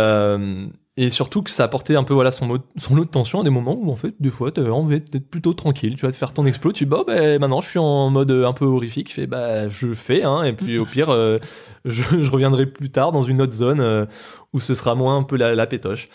[0.98, 2.60] et surtout que ça a apporté un peu voilà son, lot
[3.06, 5.96] de tension à des moments où en fait des fois t'as envie d'être plutôt tranquille
[5.96, 8.32] tu vas te faire ton explo tu dis bah, bah maintenant je suis en mode
[8.32, 9.10] un peu horrifique.
[9.10, 10.44] Je fais bah je fais hein.
[10.44, 11.40] Et puis au pire euh,
[11.86, 14.06] je, je reviendrai plus tard dans une autre zone euh,
[14.52, 16.10] où ce sera moins un peu la, la pétoche.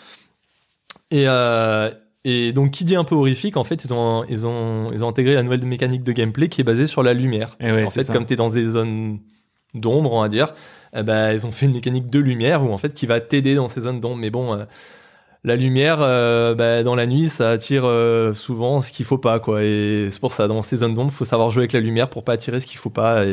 [1.09, 1.89] Et euh,
[2.23, 5.07] et donc qui dit un peu horrifique en fait ils ont ils ont ils ont
[5.07, 7.55] intégré la nouvelle mécanique de gameplay qui est basée sur la lumière.
[7.59, 8.13] Et ouais, en fait ça.
[8.13, 9.21] comme t'es dans des zones
[9.73, 10.53] d'ombre on va dire
[10.93, 13.67] ben, ils ont fait une mécanique de lumière où en fait qui va t'aider dans
[13.67, 14.17] ces zones d'ombre.
[14.17, 14.65] Mais bon, euh,
[15.43, 19.39] la lumière euh, bah, dans la nuit, ça attire euh, souvent ce qu'il faut pas
[19.39, 19.63] quoi.
[19.63, 22.23] Et c'est pour ça dans ces zones d'ombre, faut savoir jouer avec la lumière pour
[22.23, 23.25] pas attirer ce qu'il faut pas.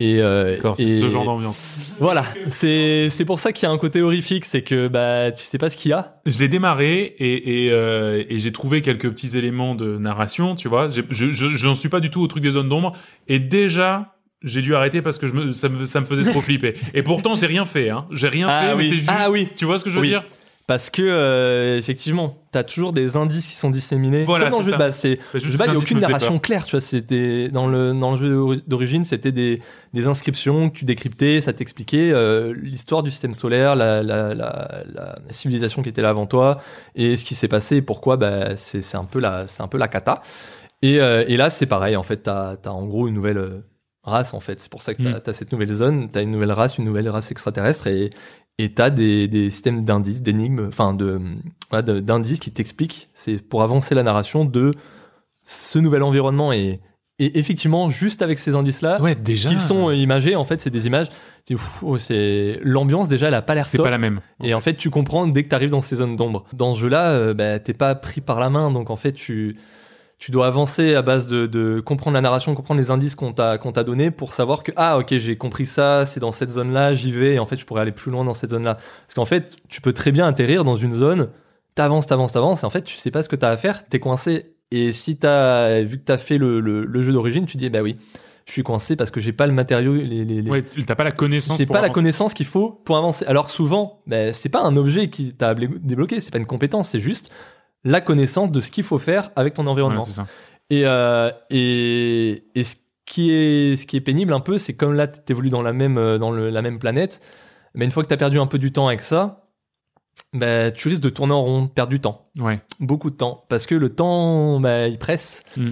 [0.00, 1.62] Et, euh, ce genre d'ambiance.
[2.00, 5.58] Voilà, c'est pour ça qu'il y a un côté horrifique, c'est que bah tu sais
[5.58, 6.16] pas ce qu'il y a.
[6.26, 10.66] Je l'ai démarré et, et, euh, et j'ai trouvé quelques petits éléments de narration, tu
[10.66, 10.88] vois.
[10.90, 12.94] Je je- j'en suis pas du tout au truc des zones d'ombre
[13.28, 14.06] et déjà
[14.44, 16.74] j'ai dû arrêter parce que je me, ça, me, ça me faisait trop flipper.
[16.94, 18.06] Et pourtant j'ai rien fait, hein.
[18.10, 19.10] J'ai rien Ah fait, mais c'est juste.
[19.12, 19.48] Ah oui.
[19.56, 20.08] Tu vois ce que je veux Oui.
[20.08, 20.24] dire?
[20.68, 24.22] Parce que euh, effectivement, t'as toujours des indices qui sont disséminés.
[24.22, 24.86] Voilà, Comme dans le c'est jeu de ça.
[24.86, 25.16] base, c'est
[25.58, 26.80] Bah, il n'y a aucune narration claire, tu vois.
[26.80, 29.60] C'était dans le dans le jeu d'ori- d'origine, c'était des
[29.92, 34.84] des inscriptions que tu décryptais, ça t'expliquait euh, l'histoire du système solaire, la, la, la,
[34.94, 36.60] la civilisation qui était là avant toi
[36.94, 38.16] et ce qui s'est passé et pourquoi.
[38.16, 40.22] Bah, c'est c'est un peu la c'est un peu la cata.
[40.80, 41.96] Et, euh, et là, c'est pareil.
[41.96, 43.62] En fait, t'as as en gros une nouvelle
[44.04, 44.34] race.
[44.34, 45.20] En fait, c'est pour ça que Mm.
[45.26, 46.08] as cette nouvelle zone.
[46.10, 48.10] T'as une nouvelle race, une nouvelle race extraterrestre et
[48.58, 51.18] et t'as des, des systèmes d'indices, d'énigmes, enfin de
[51.70, 53.08] voilà, d'indices qui t'expliquent.
[53.14, 54.72] C'est pour avancer la narration de
[55.44, 56.80] ce nouvel environnement et
[57.18, 59.48] et effectivement, juste avec ces indices-là, Ouais, déjà.
[59.48, 61.06] qui sont euh, imagés, en fait, c'est des images.
[61.44, 64.20] C'est oh, c'est l'ambiance déjà, elle a pas l'air C'est pas la même.
[64.42, 66.44] Et en fait, tu comprends dès que tu arrives dans ces zones d'ombre.
[66.52, 69.56] Dans ce jeu-là, euh, bah, t'es pas pris par la main, donc en fait, tu,
[70.24, 73.58] tu dois avancer à base de, de comprendre la narration, comprendre les indices qu'on t'a
[73.58, 76.94] qu'on t'a donné pour savoir que ah ok j'ai compris ça, c'est dans cette zone-là,
[76.94, 78.74] j'y vais et en fait je pourrais aller plus loin dans cette zone-là.
[78.76, 81.30] Parce qu'en fait, tu peux très bien atterrir dans une zone,
[81.74, 83.98] t'avances, t'avances, t'avances et en fait tu sais pas ce que t'as à faire, t'es
[83.98, 84.54] coincé.
[84.70, 87.82] Et si t'as vu que t'as fait le, le, le jeu d'origine, tu dis bah
[87.82, 87.96] oui,
[88.46, 91.02] je suis coincé parce que j'ai pas le matériau, les, les, les- Ouais, t'as pas
[91.04, 91.58] la connaissance.
[91.58, 93.24] c'est pour pas la connaissance qu'il faut pour avancer.
[93.26, 97.00] Alors souvent, ben, c'est pas un objet qui t'a débloqué, c'est pas une compétence, c'est
[97.00, 97.30] juste
[97.84, 100.04] la connaissance de ce qu'il faut faire avec ton environnement.
[100.70, 102.76] et, euh, et, et ce
[103.06, 105.98] qui est, ce qui est pénible un peu, c'est comme là, t'évolues dans la même,
[105.98, 107.20] euh, dans le- la même planète,
[107.74, 109.48] mais une fois que t'as perdu un peu du temps avec ça,
[110.32, 112.28] bah, tu risques de tourner en rond, perdre du temps.
[112.38, 112.60] Ouais.
[112.80, 113.44] Beaucoup de temps.
[113.48, 115.42] Parce que le temps, bah, il presse.
[115.56, 115.70] Mm.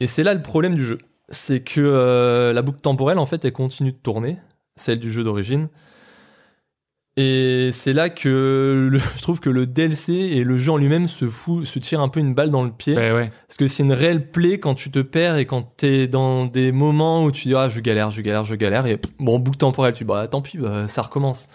[0.00, 0.98] Et c'est là le problème du jeu.
[1.28, 4.38] C'est que euh, la boucle temporelle, en fait, elle continue de tourner,
[4.76, 5.68] celle du jeu d'origine.
[7.16, 11.06] Et c'est là que le- je trouve que le DLC et le jeu en lui-même
[11.08, 12.96] se fout, se tire un peu une balle dans le pied.
[12.96, 13.32] Ouais, ouais.
[13.48, 16.72] Parce que c'est une réelle plaie quand tu te perds et quand t'es dans des
[16.72, 19.58] moments où tu dis ah je galère, je galère, je galère et pff, bon boucle
[19.58, 21.48] temporelle tu dis bah tant pis bah, ça recommence.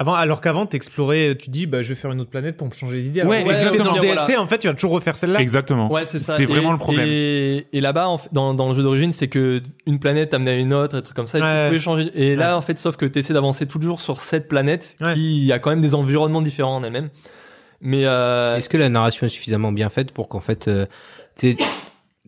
[0.00, 2.72] Avant, alors qu'avant, t'explorais, tu dis, bah, je vais faire une autre planète pour me
[2.72, 3.20] changer les idées.
[3.22, 3.84] Alors Ouais, que exactement.
[3.84, 4.40] Dans le DLC, Voilà.
[4.42, 5.40] en fait, tu vas toujours refaire celle-là.
[5.40, 5.90] Exactement.
[5.92, 6.36] Ouais c'est ça.
[6.36, 7.04] C'est vraiment le problème.
[7.08, 10.52] Et, et là-bas en fait, dans, dans le jeu d'origine c'est que une planète amenait
[10.52, 11.38] à une autre et trucs comme ça.
[11.38, 11.62] Et Ouais.
[11.64, 12.10] tu pouvais changer.
[12.14, 15.14] Et là en fait sauf que t'essaies d'avancer toujours sur cette planète Ouais.
[15.14, 17.08] qui a quand même des environnements différents en elle-même.
[17.80, 20.86] Mais euh, Est-ce que la narration est suffisamment bien faite pour qu'en fait, euh,
[21.36, 21.56] tu sais,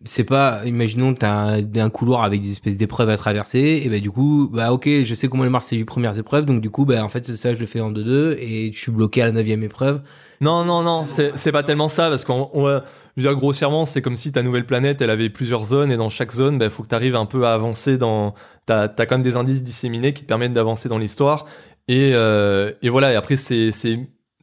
[0.03, 4.01] c'est pas, imaginons t'as un, un couloir avec des espèces d'épreuves à traverser, et ben
[4.01, 6.69] du coup, bah ok, je sais comment elles marchent ces huit premières épreuves, donc du
[6.69, 9.21] coup, bah en fait c'est ça, je le fais en 2-2, et je suis bloqué
[9.21, 10.01] à la neuvième épreuve.
[10.41, 14.15] Non, non, non, c'est pas tellement ça, parce qu'on, je veux dire, grossièrement, c'est comme
[14.15, 16.87] si ta nouvelle planète, elle avait plusieurs zones, et dans chaque zone, il faut que
[16.87, 18.33] tu arrives un peu à avancer dans.
[18.65, 21.45] T'as as quand même des indices disséminés qui te permettent d'avancer dans l'histoire.
[21.87, 23.71] Et, euh, et voilà, et après, c'est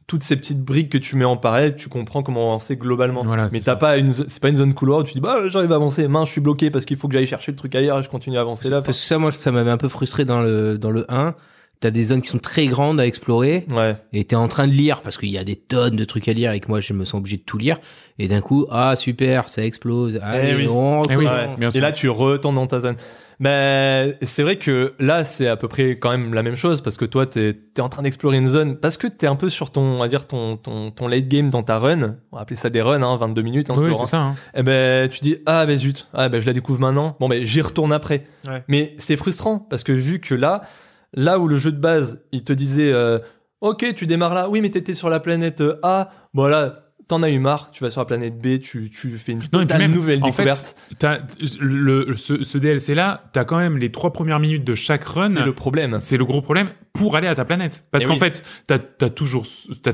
[0.09, 3.21] toutes ces petites briques que tu mets en parallèle, tu comprends comment avancer globalement.
[3.23, 5.71] Voilà, Mais t'as pas une, c'est pas une zone couloir où tu dis, bah, j'arrive
[5.71, 7.99] à avancer, mince, je suis bloqué parce qu'il faut que j'aille chercher le truc ailleurs
[7.99, 8.81] et je continue à avancer là.
[8.81, 11.35] Parce que ça, moi, ça m'avait un peu frustré dans le, dans le 1.
[11.79, 13.65] T'as des zones qui sont très grandes à explorer.
[13.69, 13.95] Ouais.
[14.11, 16.33] Et t'es en train de lire parce qu'il y a des tonnes de trucs à
[16.33, 17.77] lire et que moi je me sens obligé de tout lire.
[18.17, 20.19] Et d'un coup, ah super, ça explose.
[20.23, 20.67] Allez, oui.
[20.67, 21.25] on Eh oui.
[21.25, 21.69] Ouais.
[21.73, 22.95] et là, tu retournes dans ta zone.
[23.39, 26.97] Ben, c'est vrai que là, c'est à peu près quand même la même chose parce
[26.97, 29.71] que toi, t'es es en train d'explorer une zone parce que t'es un peu sur
[29.71, 32.17] ton, on va dire ton, ton, ton late game dans ta run.
[32.33, 33.69] On va appeler ça des runs, hein, 22 minutes.
[33.69, 34.05] Hein, Oui, c'est hein.
[34.05, 34.17] ça.
[34.21, 34.35] hein.
[34.55, 37.15] Eh ben, tu dis ah ben zut, ah ben je la découvre maintenant.
[37.21, 38.25] Bon ben j'y retourne après.
[38.45, 38.63] Ouais.
[38.67, 40.61] Mais c'est frustrant parce que vu que là,
[41.13, 43.19] là où le jeu de base, il te disait euh,
[43.61, 47.21] ok tu démarres là, oui mais t'étais sur la planète euh, A, bon là t'en
[47.23, 49.59] as eu marre, tu vas sur la planète B, tu, tu fais une Non, puis
[49.61, 50.77] totale même, nouvelle en découverte.
[50.89, 51.19] fait, t'as,
[51.59, 55.33] le, ce, ce DLC-là, t'as quand même les trois premières minutes de chaque run.
[55.35, 55.97] c'est le problème.
[56.01, 57.83] C'est le gros problème pour aller à ta planète.
[57.91, 58.19] Parce Eh qu'en oui.
[58.19, 59.45] fait, t'as as toujours,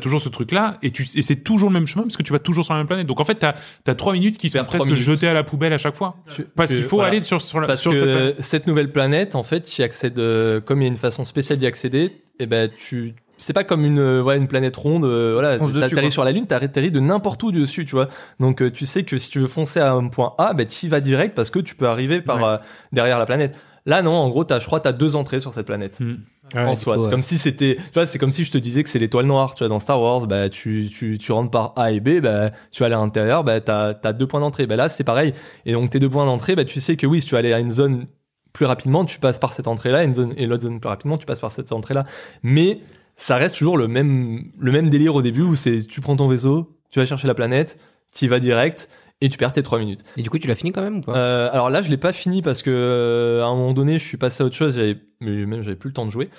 [0.02, 2.40] toujours ce truc-là et, tu, et c'est toujours le même chemin parce que tu vas
[2.40, 3.08] toujours sur la même planète.
[3.08, 3.54] Donc en fait, t'as
[3.88, 5.00] as trois minutes qui sont presque minutes.
[5.02, 6.16] jetées à la poubelle à chaque fois.
[6.36, 7.10] Tu- Parce qu'il faut voilà.
[7.14, 8.42] aller sur, sur, la, Parce sur que cette planète.
[8.42, 11.60] cette nouvelle planète, en fait, y accèdes, euh, comme il y a une façon spéciale
[11.60, 15.32] d'y accéder, et ben tu, c'est pas comme une, euh, voilà, une planète ronde, euh,
[15.34, 18.08] voilà, t'atterris sur la Lune, t'atterris de n'importe où dessus, tu vois.
[18.40, 20.86] Donc euh, tu sais que si tu veux foncer à un point A, ben tu
[20.86, 22.44] y vas direct parce que tu peux arriver par Ouais.
[22.46, 22.58] euh,
[22.92, 23.56] derrière la planète.
[23.88, 26.00] Là, non, en gros, t'as, je crois, t'as deux entrées sur cette planète.
[26.00, 26.16] Mm.
[26.56, 27.10] en soi, c'est ouais.
[27.12, 29.54] comme si c'était, tu vois, c'est comme si je te disais que c'est l'étoile noire,
[29.54, 32.50] tu vois, dans Star Wars, bah, tu, tu, tu rentres par A et B, bah,
[32.72, 34.66] tu vas aller à l'intérieur, bah, t'as, t'as deux points d'entrée.
[34.66, 35.34] Bah, là, c'est pareil.
[35.68, 37.54] Et donc, tes deux points d'entrée, bah, tu sais que oui, si tu veux aller
[37.54, 38.08] à une zone
[38.54, 41.28] plus rapidement, tu passes par cette entrée-là, une zone, et l'autre zone plus rapidement, tu
[41.28, 42.06] passes par cette entrée-là.
[42.42, 42.80] Mais,
[43.16, 46.28] ça reste toujours le même, le même délire au début où c'est, tu prends ton
[46.28, 47.80] vaisseau, tu vas chercher la planète,
[48.14, 48.90] tu y vas direct,
[49.22, 50.02] et tu perds tes trois minutes.
[50.18, 51.16] Et du coup, tu l'as fini quand même ou pas?
[51.16, 54.06] Euh, alors là, je l'ai pas fini parce que euh, à un moment donné, je
[54.06, 54.76] suis passé à autre chose.
[54.76, 56.30] J'avais, mais même j'avais plus le temps de jouer.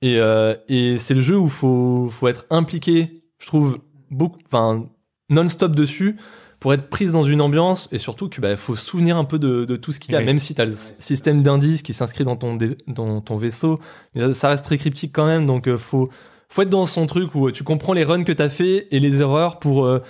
[0.00, 3.22] Et, euh, et c'est le jeu où faut faut être impliqué.
[3.38, 3.78] Je trouve
[4.10, 4.86] beaucoup, enfin
[5.28, 6.16] non-stop dessus
[6.62, 9.38] pour être prise dans une ambiance et surtout que bah, faut se souvenir un peu
[9.40, 10.24] de, de tout ce qu'il y a, Oui.
[10.26, 12.56] même si tu as le système d'indices qui s'inscrit dans ton
[12.86, 13.80] dans ton vaisseau,
[14.14, 15.44] mais ça- reste très cryptique quand même.
[15.44, 16.08] Donc euh, faut
[16.48, 18.86] faut être dans son truc où euh, tu comprends les runs que tu as fait
[18.92, 20.00] et les erreurs pour euh,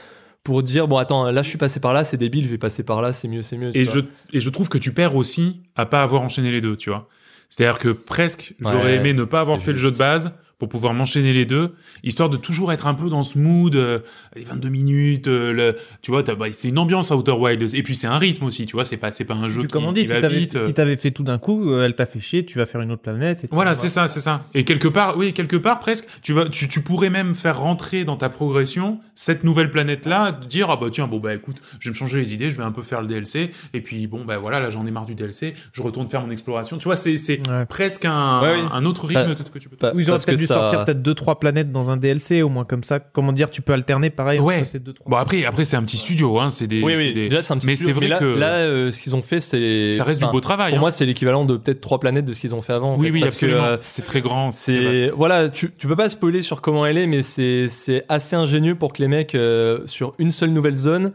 [0.44, 2.82] pour dire bon attends là je suis passé par là c'est débile je vais passer
[2.82, 4.00] par là c'est mieux c'est mieux Et je,
[4.32, 7.08] et je trouve que tu perds aussi à pas avoir enchaîné les deux, tu vois.
[7.48, 10.34] C'est-à-dire que presque, j'aurais Ouais, aimé ne pas avoir c'est fait le jeu de base
[10.62, 11.74] pour pouvoir m'enchaîner les deux,
[12.04, 13.98] histoire de toujours être un peu dans ce mood, euh,
[14.36, 17.82] les 22 minutes, euh, le, tu vois, bah, c'est une ambiance à Outer Wilds, et
[17.82, 19.84] puis c'est un rythme aussi, tu vois, c'est pas, c'est pas un jeu qui, comme
[19.86, 20.54] on dit, qui si va t'avais vite.
[20.54, 20.68] euh.
[20.68, 22.92] si t'avais fait tout d'un coup, euh, elle t'a fait chier, tu vas faire une
[22.92, 23.42] autre planète.
[23.42, 24.44] Et Voilà, c'est ça, c'est ça.
[24.54, 28.04] Et quelque part, oui, quelque part presque, tu vas, tu, tu pourrais même faire rentrer
[28.04, 31.92] dans ta progression cette nouvelle planète-là, dire ah bah tiens bon bah écoute, je vais
[31.92, 34.38] me changer les idées, je vais un peu faire le DLC, et puis bon bah
[34.38, 36.78] voilà, là j'en ai marre du DLC, je retourne faire mon exploration.
[36.78, 37.66] Tu vois, c'est c'est Ouais.
[37.66, 38.68] presque un, Ouais, oui.
[38.72, 39.74] un autre rythme que, tu peux.
[39.76, 41.90] Pas- Ou ils auraient parce peut-être que dû ça- sortir peut-être deux trois planètes dans
[41.90, 42.98] un DLC au moins comme ça.
[43.00, 44.58] Comment dire, tu peux alterner pareil Ouais.
[44.60, 45.10] entre ces deux trois.
[45.10, 46.82] Bon après, après c'est un petit studio, hein, c'est des.
[46.82, 48.90] Oui, oui, des- déjà c'est un petit Mais studio, c'est vrai là, que là, euh,
[48.90, 49.94] ce qu'ils ont fait, c'est.
[49.96, 50.70] ça reste du beau travail.
[50.72, 50.80] Pour hein.
[50.80, 52.94] moi, c'est l'équivalent de peut-être trois planètes de ce qu'ils ont fait avant.
[52.94, 53.66] en oui, fait, oui, parce que, absolument.
[53.66, 54.50] euh, c'est très grand.
[54.50, 58.36] c'est voilà, tu, tu peux pas spoiler sur comment elle est, mais c'est c'est assez
[58.36, 61.12] ingénieux pour que les mecs euh, sur une seule nouvelle zone.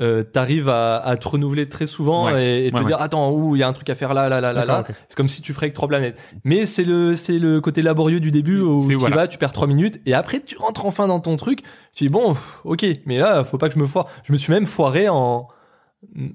[0.00, 2.62] Euh, t'arrives à, à te renouveler très souvent Ouais.
[2.62, 4.28] et, et te Ouais, dire attends ouh il y a un truc à faire là
[4.28, 7.14] là là là là c'est comme si tu ferais que trois planètes mais c'est le
[7.14, 9.14] c'est le côté laborieux du début où tu voilà.
[9.14, 11.60] vas tu perds trois minutes et après tu rentres enfin dans ton truc
[11.94, 12.34] tu dis bon
[12.64, 15.46] ok mais là faut pas que je me foire je me suis même foiré en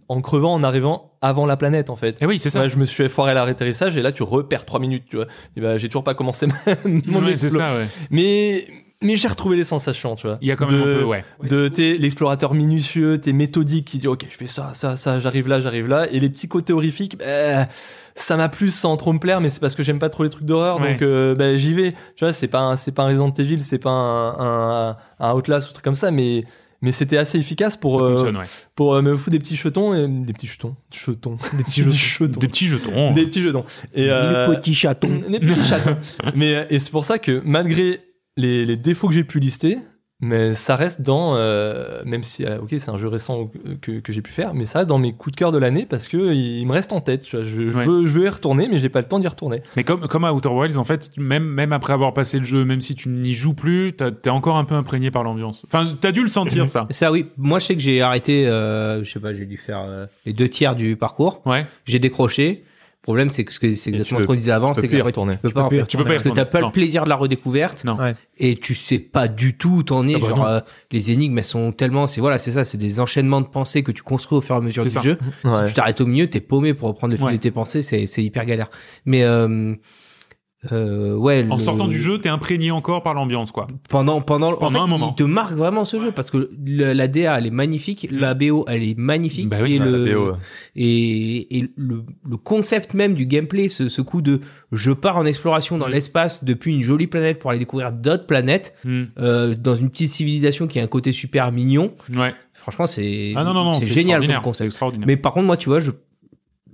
[0.08, 2.20] en crevant, en arrivant avant la planète en fait.
[2.22, 2.68] Et oui, c'est ça.
[2.68, 5.28] Je me suis foiré à l'atterrissage et là tu repères 3 minutes, tu vois.
[5.56, 6.48] Et bah, j'ai toujours pas commencé
[6.86, 7.60] mon explo.
[7.60, 7.88] ça, ouais.
[8.10, 8.66] Mais
[9.02, 10.38] mais j'ai retrouvé les sensations, tu vois.
[10.42, 11.24] Il y a quand même de, un peu, ouais.
[11.44, 15.48] De t'es l'explorateur minutieux, t'es méthodique qui dit ok, je fais ça, ça, ça, j'arrive
[15.48, 17.68] là, j'arrive là, et les petits côtés horrifiques, bah,
[18.16, 20.30] ça m'a plu sans trop me plaire, mais c'est parce que j'aime pas trop les
[20.30, 20.94] trucs d'horreur, Ouais.
[20.94, 21.94] donc euh, bah, j'y vais.
[22.16, 25.34] Tu vois, c'est pas un, c'est pas un Resident Evil, c'est pas un, un, un
[25.34, 26.44] Outlast ou truc comme ça, mais
[26.82, 28.46] mais c'était assez efficace pour euh, ouais.
[28.74, 32.40] pour euh, me foutre des petits jetons, et, des petits jetons, jetons, des petits jetons,
[32.40, 33.14] Des petits jetons.
[33.14, 33.66] des petits jetons.
[33.94, 35.22] Et euh, Les petits chatons.
[35.30, 35.98] des petits chatons.
[36.36, 38.02] Mais euh, et c'est pour ça que malgré
[38.40, 39.78] les, les défauts que j'ai pu lister,
[40.22, 43.50] mais ça reste dans euh, même si euh, ok c'est un jeu récent
[43.82, 45.86] que, que j'ai pu faire, mais ça reste dans mes coups de cœur de l'année
[45.90, 47.22] parce que il me reste en tête.
[47.22, 47.46] tu vois.
[47.46, 47.86] Je, je Ouais.
[47.86, 49.62] veux je veux y retourner, mais j'ai pas le temps d'y retourner.
[49.78, 52.66] Mais comme, comme à Outer Wilds, en fait, même, même après avoir passé le jeu,
[52.66, 55.66] même si tu n'y joues plus, t'es encore un peu imprégné par l'ambiance.
[55.68, 56.86] Enfin, t'as dû le sentir, ça.
[56.92, 59.86] Ça oui, moi je sais que j'ai arrêté, euh, je sais pas, j'ai dû faire
[59.88, 61.42] euh, les deux tiers du parcours.
[61.46, 61.66] Ouais.
[61.86, 62.66] J'ai décroché.
[63.02, 65.34] Le problème c'est que ce que- c'est exactement tu ce qu'on disait avant, c'est retourner.
[65.36, 65.88] Tu peux pas en faire.
[65.88, 66.68] tu peux pas parce que t'as pas Non.
[66.68, 67.84] le plaisir de la redécouverte.
[67.86, 67.98] Non.
[68.38, 70.16] Et tu sais pas du tout où t'en es.
[70.16, 70.60] Ah bah genre euh,
[70.92, 73.92] les énigmes elles sont tellement, c'est voilà, c'est ça, c'est des enchaînements de pensées que
[73.94, 75.02] tu construis au fur et à mesure du ça.
[75.02, 75.18] jeu.
[75.46, 75.52] Ouais.
[75.64, 77.32] Si tu t'arrêtes au milieu, t'es paumé pour reprendre le fil Ouais.
[77.34, 78.70] de tes pensées, c'est c'est hyper galère.
[79.06, 79.74] Mais euh,
[80.74, 81.46] euh, ouais.
[81.50, 83.68] En le- sortant du jeu, t'es imprégné encore par l'ambiance, quoi.
[83.90, 85.16] pendant pendant, en Pendant fait, un moment.
[85.18, 88.34] il te marque vraiment ce jeu parce que le- la DA elle est magnifique, la
[88.34, 90.38] BO elle est magnifique Bah oui, et bah, le la BO, ouais.
[90.76, 94.42] et, et le, le concept même du gameplay, ce, ce coup de
[94.72, 95.92] je pars en exploration dans Mm.
[95.92, 99.06] l'espace depuis une jolie planète pour aller découvrir d'autres planètes Hmm.
[99.20, 101.94] euh, dans une petite civilisation qui a un côté super mignon.
[102.16, 102.34] Ouais.
[102.54, 103.46] Franchement, c'est Ah
[103.80, 104.66] c'est génial comme concept.
[104.68, 105.08] extraordinaire.
[105.08, 105.92] Mais par contre, moi, tu vois, je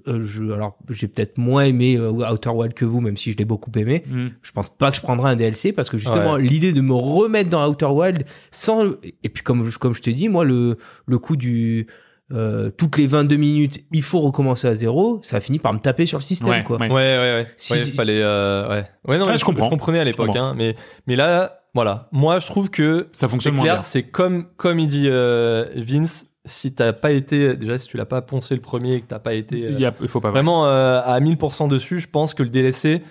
[0.07, 3.45] je alors j'ai peut-être moins aimé euh, Outer Wild que vous, même si je l'ai
[3.45, 4.03] beaucoup aimé.
[4.07, 4.27] Hmm.
[4.41, 7.49] Je pense pas que je prendrai un DLC parce que justement l'idée de me remettre
[7.49, 8.86] dans Outer Wild sans
[9.23, 10.77] et puis comme je- comme je te dis moi le
[11.07, 11.88] le coup du
[12.32, 15.80] euh, toutes les 22 minutes il faut recommencer à zéro ça a fini par me
[15.80, 16.77] taper sur le système Ouais, quoi.
[16.80, 16.88] ouais.
[16.90, 17.48] Ouais, ouais.
[17.57, 18.86] Si Ouais, tu- fallait, euh, ouais.
[19.07, 19.65] Ouais, non, Ah, mais je comprends.
[19.65, 20.76] Je comprenais à l'époque, hein, mais,
[21.06, 22.10] mais là, voilà.
[22.11, 23.84] Moi, je trouve que Ça c'est fonctionne moins clair, bien.
[23.84, 28.06] c'est comme, comme il dit euh, Vince, si t'as pas été, déjà, si tu l'as
[28.06, 30.22] pas poncé le premier et que t'as pas été euh, Il, y a, il faut
[30.22, 33.02] pas vraiment euh, à 1000% dessus, je pense que le DLC,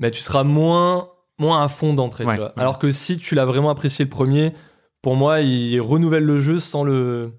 [0.00, 2.24] bah, tu seras moins, moins à fond d'entrée.
[2.24, 2.48] Ouais, ouais.
[2.56, 4.52] Alors que si tu l'as vraiment apprécié le premier,
[5.02, 7.32] pour moi, il renouvelle le jeu sans le,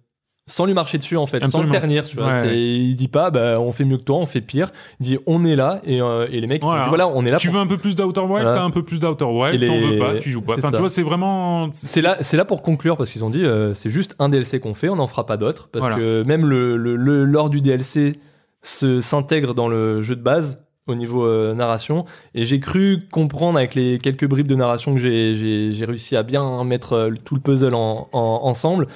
[0.45, 1.51] sans lui marcher dessus en fait, Absolument.
[1.57, 2.03] sans le ternir.
[2.05, 2.27] Tu vois.
[2.27, 2.39] Ouais.
[2.41, 4.71] C'est- Il dit pas, bah, on fait mieux que toi, on fait pire.
[4.99, 6.81] Il dit, on est là et, euh, et les mecs, Voilà.
[6.83, 7.37] disent, voilà, on est là.
[7.37, 8.55] Tu pour- veux un peu plus d'Outer Wild, Voilà.
[8.55, 10.55] t'as un peu plus d'Outer Wild, Et t'en les- veux pas, tu joues pas.
[10.57, 11.69] Enfin, tu vois, c'est vraiment...
[11.71, 14.59] C'est là, c'est là pour conclure parce qu'ils ont dit euh, c'est juste un DLC
[14.59, 15.95] qu'on fait, on n'en fera pas d'autres parce Voilà.
[15.95, 18.19] que même le, le, le lore du DLC
[18.61, 22.03] se s'intègre dans le jeu de base au niveau euh, narration
[22.35, 26.15] et j'ai cru comprendre avec les quelques bribes de narration que j'ai j'ai j'ai réussi
[26.17, 28.87] à bien mettre tout le puzzle en, en- ensemble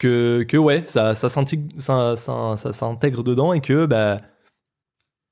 [0.00, 4.20] que que ouais ça ça s'intègre ça, ça, ça s'intègre dedans et que bah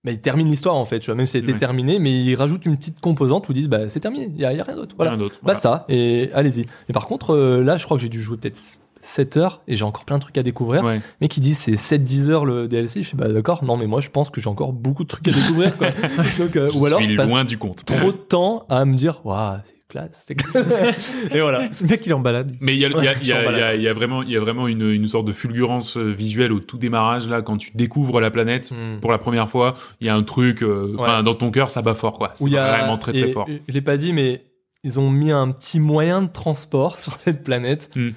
[0.05, 1.59] bah, il termine l'histoire en fait, tu vois, même si c'était Ouais.
[1.59, 4.45] terminé, mais il rajoute une petite composante où ils disent bah c'est terminé, il y
[4.45, 4.95] a, rien d'autre.
[4.97, 5.11] Voilà.
[5.13, 5.35] Rien d'autre.
[5.43, 5.57] Voilà.
[5.59, 6.67] Basta, et allez-y.
[6.89, 8.59] Mais par contre, euh, là, je crois que j'ai dû jouer peut-être
[9.01, 10.85] 7 heures et j'ai encore plein de trucs à découvrir.
[10.85, 11.01] Ouais.
[11.21, 13.03] Mais qui disent c'est 7-10 heures le DLC.
[13.03, 15.27] Je fais bah d'accord, non, mais moi je pense que j'ai encore beaucoup de trucs
[15.27, 15.77] à découvrir.
[15.77, 15.89] Quoi.
[16.39, 17.85] Donc, euh, Je ou alors, suis loin du compte.
[17.85, 20.27] trop de temps à me dire, waouh, c'est classe,
[21.33, 21.71] et voilà.
[21.81, 22.55] Le mec, il est en balade.
[22.61, 23.83] Mais il y a, il y a- il y a- Ouais, il y a- il
[23.83, 26.61] y a vraiment, il y a vraiment une, une sorte de fulgurance euh, visuelle au
[26.61, 29.01] tout démarrage là quand tu découvres la planète Hmm.
[29.01, 29.77] pour la première fois.
[30.01, 31.23] Il y a un truc, euh, Ouais.
[31.23, 32.33] dans ton cœur, ça bat fort quoi.
[32.35, 33.49] C'est vraiment très très et- fort.
[33.67, 34.45] Je l'ai pas dit, mais
[34.85, 37.91] ils ont mis un petit moyen de transport sur cette planète.
[37.97, 38.11] Hmm.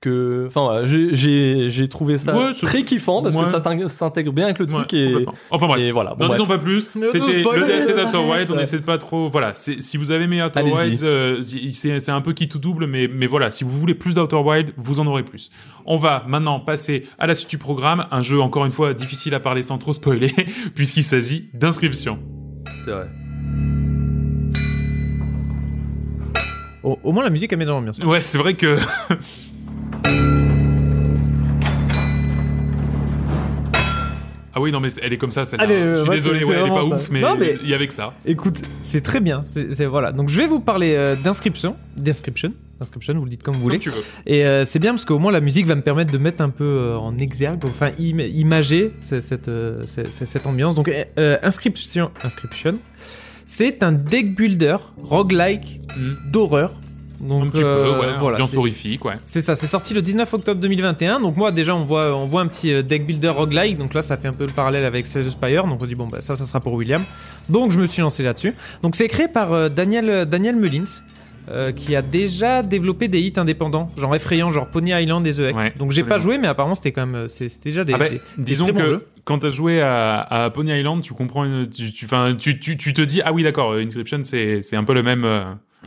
[0.00, 3.42] Que, enfin j'ai- trouvé ça Ouais, très kiffant parce Ouais.
[3.42, 5.26] que ça s'intègre bien avec le Ouais, truc et.
[5.50, 5.80] Enfin bref.
[5.80, 6.10] et voilà.
[6.14, 6.38] Bon, N'en bref.
[6.38, 6.82] disons pas plus.
[6.92, 7.66] C'était le spoiler.
[7.66, 8.52] DLC d'Outer Wilds.
[8.52, 9.28] On essaie de pas trop.
[9.28, 9.54] Voilà.
[9.54, 10.62] Si vous avez aimé Outer.
[10.62, 11.42] Wilds, euh,
[11.72, 13.50] c'est c'est un peu qui tout double, mais mais voilà.
[13.50, 15.50] Si vous voulez plus d'Outer Wild, vous en aurez plus.
[15.84, 18.06] On va maintenant passer à la suite du programme.
[18.12, 20.32] Un jeu encore une fois difficile à parler sans trop spoiler,
[20.76, 22.20] puisqu'il s'agit d'inscription.
[22.84, 23.08] C'est vrai.
[26.84, 27.98] Au, au moins, la musique, elle met dans l'ambiance.
[27.98, 28.78] Ouais, c'est vrai que.
[34.54, 35.64] Ah oui, non, mais elle est comme ça, celle-là.
[35.64, 37.68] Allez, Je euh, suis ouais, désolé, ouais, elle est pas ouf, mais Non, mais- il
[37.68, 38.14] y avait que ça.
[38.26, 39.42] Écoute, c'est très bien.
[39.42, 40.10] C'est voilà.
[40.10, 41.76] Donc, je vais vous parler euh, d'inscription.
[41.96, 42.50] D'inscription.
[42.80, 43.78] Inscription, vous le dites comme vous voulez.
[43.78, 43.92] Comme.
[44.26, 46.50] Et euh, c'est bien parce qu'au moins la musique va me permettre de mettre un
[46.50, 50.76] peu euh, en exergue, enfin im- imager ce- cette, euh, ce- ce- cette ambiance.
[50.76, 52.78] Donc euh, euh, Inscription, Inscription,
[53.46, 56.30] c'est un deck builder roguelike Mm.
[56.30, 56.72] d'horreur.
[57.20, 59.14] Donc Un petit peu, euh, ouais, voilà, ambiance c'est- horrifique, ouais.
[59.24, 61.18] c'est ça, c'est sorti le 19 octobre 2021.
[61.20, 63.76] Donc moi déjà on voit on voit un petit euh, deck builder roguelike.
[63.76, 65.64] Donc là ça fait un peu le parallèle avec the Spire.
[65.66, 67.02] Donc on dit bon bah ça ça sera pour William.
[67.48, 68.54] Donc je me suis lancé là-dessus.
[68.82, 70.84] Donc c'est créé par euh, Daniel Daniel Mullins.
[71.50, 75.38] euh, qui a déjà développé des hits indépendants, genre effrayants, genre Pony Island et The
[75.38, 75.56] Heck.
[75.56, 78.08] Ouais, Donc j'ai pas joué, mais apparemment c'était quand même, c'était déjà des, Ah bah,
[78.10, 79.06] des- des disons très bons que jeux.
[79.24, 83.00] quand t'as joué à, à Pony Island, tu comprends, une- tu, tu, tu, tu, te
[83.00, 85.24] dis ah oui d'accord, Inscription c'est c'est un peu le même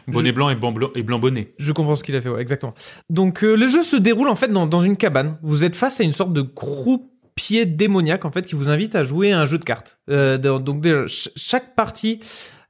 [0.07, 1.53] bonnet blanc et blanc, et blanc bonnet.
[1.57, 2.73] Je comprends ce qu'il a fait, ouais, exactement.
[3.09, 5.37] Donc euh, le jeu se déroule en fait dans, dans une cabane.
[5.41, 9.03] Vous êtes face à une sorte de croupier démoniaque en fait qui vous invite à
[9.03, 9.99] jouer à un jeu de cartes.
[10.09, 12.19] Euh, donc chaque partie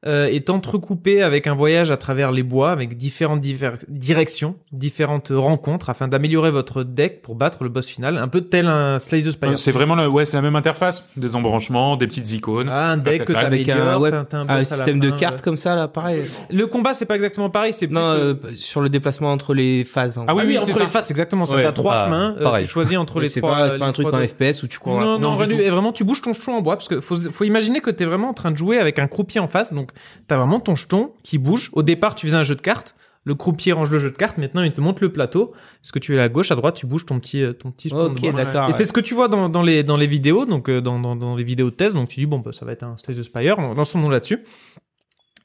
[0.07, 5.31] euh, est entrecoupée avec un voyage à travers les bois, avec différentes diver- directions, différentes
[5.31, 9.25] rencontres afin d'améliorer votre deck pour battre le boss final, un peu tel un Slice
[9.25, 9.59] the Spire.
[9.59, 12.67] C'est vraiment la, ouais, c'est la même interface, des embranchements, des petites icônes.
[12.69, 13.33] Ah, un deck que.
[13.33, 15.41] Avec un, t'améliores, ouais, t'as- t'as un système de cartes ouais.
[15.43, 16.23] comme ça, là, pareil.
[16.49, 19.53] Le combat c'est pas exactement pareil, c'est plus, Non, euh, euh, sur le déplacement entre
[19.53, 20.17] les phases.
[20.17, 20.87] en Ah oui, Ah oui, entre c'est les ça.
[20.87, 21.45] faces, exactement.
[21.45, 21.63] Ça Ouais.
[21.63, 22.35] t'as trois Ah, chemins.
[22.39, 23.55] euh, tu choisis entre les c'est trois.
[23.55, 24.99] pas, c'est pas un truc en FPS où tu cours.
[24.99, 27.91] Non, non, vraiment, tu bouges ton jeton en bois parce que faut, faut imaginer que
[27.91, 29.73] t'es vraiment en train de jouer avec un croupier en face.
[29.73, 29.90] Donc,
[30.27, 31.69] t'as vraiment ton jeton qui bouge.
[31.73, 32.95] Au départ, tu faisais un jeu de cartes.
[33.23, 34.39] Le croupier range le jeu de cartes.
[34.39, 35.53] Maintenant, il te montre le plateau.
[35.83, 37.89] Est-ce que tu es à gauche, à droite, tu bouges ton petit, euh, ton petit
[37.89, 38.05] jeton.
[38.05, 38.69] Ok, d'accord.
[38.69, 40.99] Et c'est ce que tu vois dans, dans les, dans les vidéos, donc euh, dans,
[40.99, 41.93] dans, dans les vidéos de test.
[41.93, 43.61] Donc, tu dis, bon, bah, ça va être un Slay the Spire.
[43.61, 44.39] Lançons-nous là-dessus.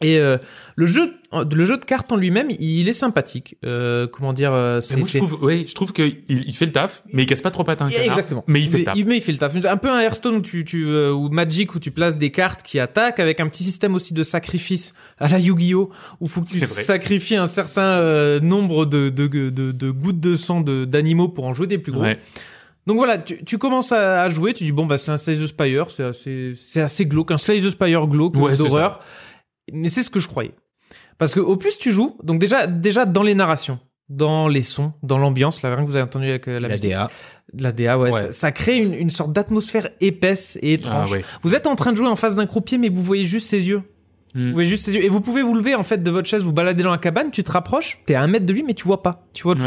[0.02, 0.36] Et euh,
[0.74, 3.56] le jeu, le jeu de cartes en lui-même, il est sympathique.
[3.64, 6.66] Euh, comment dire euh, c'est- moi je c'est- trouve, ouais, je trouve qu'il il fait
[6.66, 7.88] le taf, mais il casse pas trop patin.
[7.88, 8.44] Exactement.
[8.46, 8.94] Mais il fait le taf.
[9.06, 9.54] mais il fait le taf.
[9.64, 12.62] Un peu un Hearthstone où tu, tu euh, ou Magic où tu places des cartes
[12.62, 15.88] qui attaquent avec un petit système aussi de sacrifice à la Yu-Gi-Oh
[16.20, 20.20] où faut que tu C'est sacrifies un certain euh, nombre de, de, de, de gouttes
[20.20, 22.02] de sang de- d'animaux pour en jouer des plus gros.
[22.02, 22.18] Ouais.
[22.86, 25.34] Donc voilà, tu, tu commences à, à jouer, tu dis bon bah c'est un Slay
[25.36, 29.00] the Spire, c'est assez, c'est assez glauque, un Slay the Spire glauque Ouais, c'est d'horreur.
[29.72, 30.52] Mais c'est ce que je croyais.
[31.18, 33.78] Parce que au plus tu joues, donc déjà, déjà dans les narrations,
[34.08, 36.74] dans les sons, dans l'ambiance, là rien que vous avez entendu avec euh, la, La
[36.74, 37.10] musique, DA.
[37.54, 38.22] la DA, ouais, Ouais.
[38.26, 41.12] Ça, ça crée une, une sorte d'atmosphère épaisse et Ah, étrange.
[41.12, 41.24] ouais.
[41.42, 43.66] Vous êtes en train de jouer en face d'un croupier, mais vous voyez juste ses
[43.68, 43.82] yeux.
[44.34, 44.48] Hmm.
[44.48, 45.02] Vous voyez juste ses yeux.
[45.04, 47.30] Et vous pouvez vous lever en fait de votre chaise, vous balader dans la cabane,
[47.30, 49.26] tu te rapproches, t'es à un mètre de lui, mais tu vois pas.
[49.32, 49.60] Tu vois Ouais.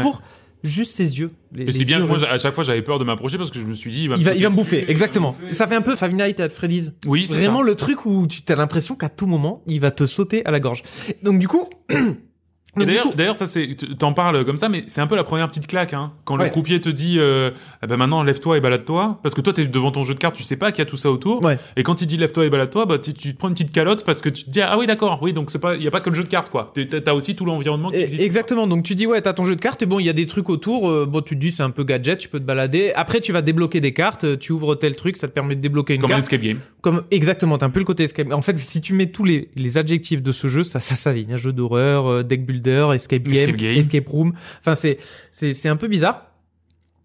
[0.62, 1.30] Juste ses yeux.
[1.52, 3.58] Les- Et c'est bien que moi, à chaque fois, j'avais peur de m'approcher parce que
[3.58, 5.34] je me suis dit, il va, il va, il va me bouffer, dessus, exactement.
[5.46, 5.52] me.
[5.52, 6.92] Ça fait un peu Five Nights at Freddy's.
[7.06, 7.64] Oui, c'est Vraiment ça.
[7.66, 10.60] le truc où tu as l'impression qu'à tout moment, il va te sauter à la
[10.60, 10.82] gorge.
[11.22, 11.68] Donc du coup...
[12.78, 12.86] Et
[13.16, 15.92] d'ailleurs, ça c'est, t'en parles comme ça, mais c'est un peu la première petite claque,
[15.92, 16.12] hein.
[16.24, 17.50] Quand le croupier te dit, euh,
[17.82, 20.36] eh ben maintenant lève-toi et balade-toi, parce que toi t'es devant ton jeu de cartes,
[20.36, 21.44] tu sais pas qu'il y a tout ça autour.
[21.44, 21.58] Ouais.
[21.76, 24.04] Et quand il dit lève-toi et balade-toi, bah tu, tu te prends une petite calotte
[24.04, 25.90] parce que tu te dis ah oui d'accord, oui donc c'est pas, il y a
[25.90, 26.72] pas que le jeu de cartes quoi.
[27.04, 28.22] T'as aussi tout l'environnement qui existe.
[28.22, 28.66] Exactement.
[28.68, 30.26] Donc tu dis ouais, t'as ton jeu de cartes et bon, il y a des
[30.26, 30.88] trucs autour.
[30.88, 32.92] euh, bon, tu te dis c'est un peu gadget, tu peux te balader.
[32.94, 34.24] Après, tu vas débloquer des cartes.
[34.24, 36.24] euh, Tu ouvres tel truc, ça te permet de débloquer une Comme un carte.
[36.32, 36.58] escape game.
[36.82, 38.30] Comme exactement, t'as un peu le côté escape.
[38.32, 41.32] En fait, si tu mets tous les, les adjectifs de ce jeu, ça, ça s'aligne.
[41.34, 43.76] Un jeu d'horreur, euh, deck builder, escape game, Escape game.
[43.78, 44.32] escape room.
[44.60, 44.98] Enfin, c'est
[45.30, 46.26] c'est c'est un peu bizarre.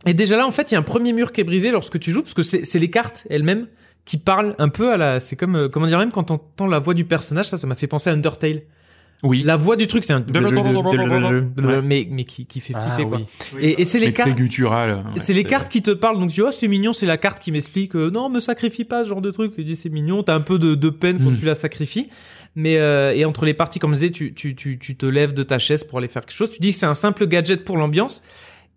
[0.06, 2.00] Et déjà là, en fait, il y a un premier mur qui est brisé lorsque
[2.00, 3.68] tu joues, parce que c'est c'est les cartes elles-mêmes
[4.06, 5.20] qui parlent un peu à la.
[5.20, 7.76] C'est comme euh, comment dire même quand t'entends la voix du personnage, ça, ça m'a
[7.76, 8.62] fait penser à Undertale.
[9.24, 9.42] Oui.
[9.44, 10.20] La voix du truc, c'est un
[11.82, 13.20] mais mais qui qui fait Ah, flipper quoi.
[13.56, 13.60] oui.
[13.62, 14.30] Et, et c'est les cartes.
[15.16, 15.22] ouais.
[15.22, 17.52] C'est les cartes qui te parlent, donc tu vois, c'est mignon, c'est la carte qui
[17.52, 19.56] m'explique, euh, non, me sacrifie pas, ce genre de truc.
[19.56, 21.40] Tu dis, c'est mignon, t'as un peu de, de peine quand Mm.
[21.40, 22.08] tu la sacrifies.
[22.56, 25.34] Mais, euh, et entre les parties, comme je disais, tu, tu, tu, tu te lèves
[25.34, 26.52] de ta chaise pour aller faire quelque chose.
[26.52, 28.24] Tu dis que c'est un simple gadget pour l'ambiance.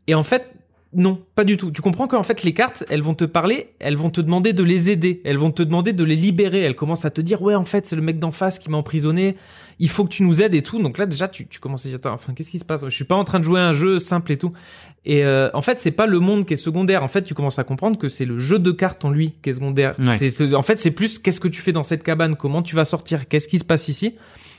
[0.09, 0.52] Et en fait,
[0.94, 1.70] non, pas du tout.
[1.70, 4.62] Tu comprends qu'en fait, les cartes, elles vont te parler, elles vont te demander de
[4.62, 6.62] les aider, elles vont te demander de les libérer.
[6.62, 8.78] Elles commencent à te dire, ouais, en fait, c'est le mec d'en face qui m'a
[8.78, 9.36] emprisonné,
[9.78, 10.82] il faut que tu nous aides et tout.
[10.82, 12.84] Donc là, déjà, tu, tu commences à dire, enfin, qu'est-ce qui se passe?
[12.84, 14.52] Je suis pas en train de jouer à un jeu simple et tout.
[15.04, 17.02] Et euh, en fait, c'est pas le monde qui est secondaire.
[17.02, 19.50] En fait, tu commences à comprendre que c'est le jeu de cartes en lui qui
[19.50, 19.94] est secondaire.
[19.98, 20.18] Ouais.
[20.18, 22.74] C'est- c'est- en fait, c'est plus qu'est-ce que tu fais dans cette cabane, comment tu
[22.76, 24.14] vas sortir, qu'est-ce qui se passe ici.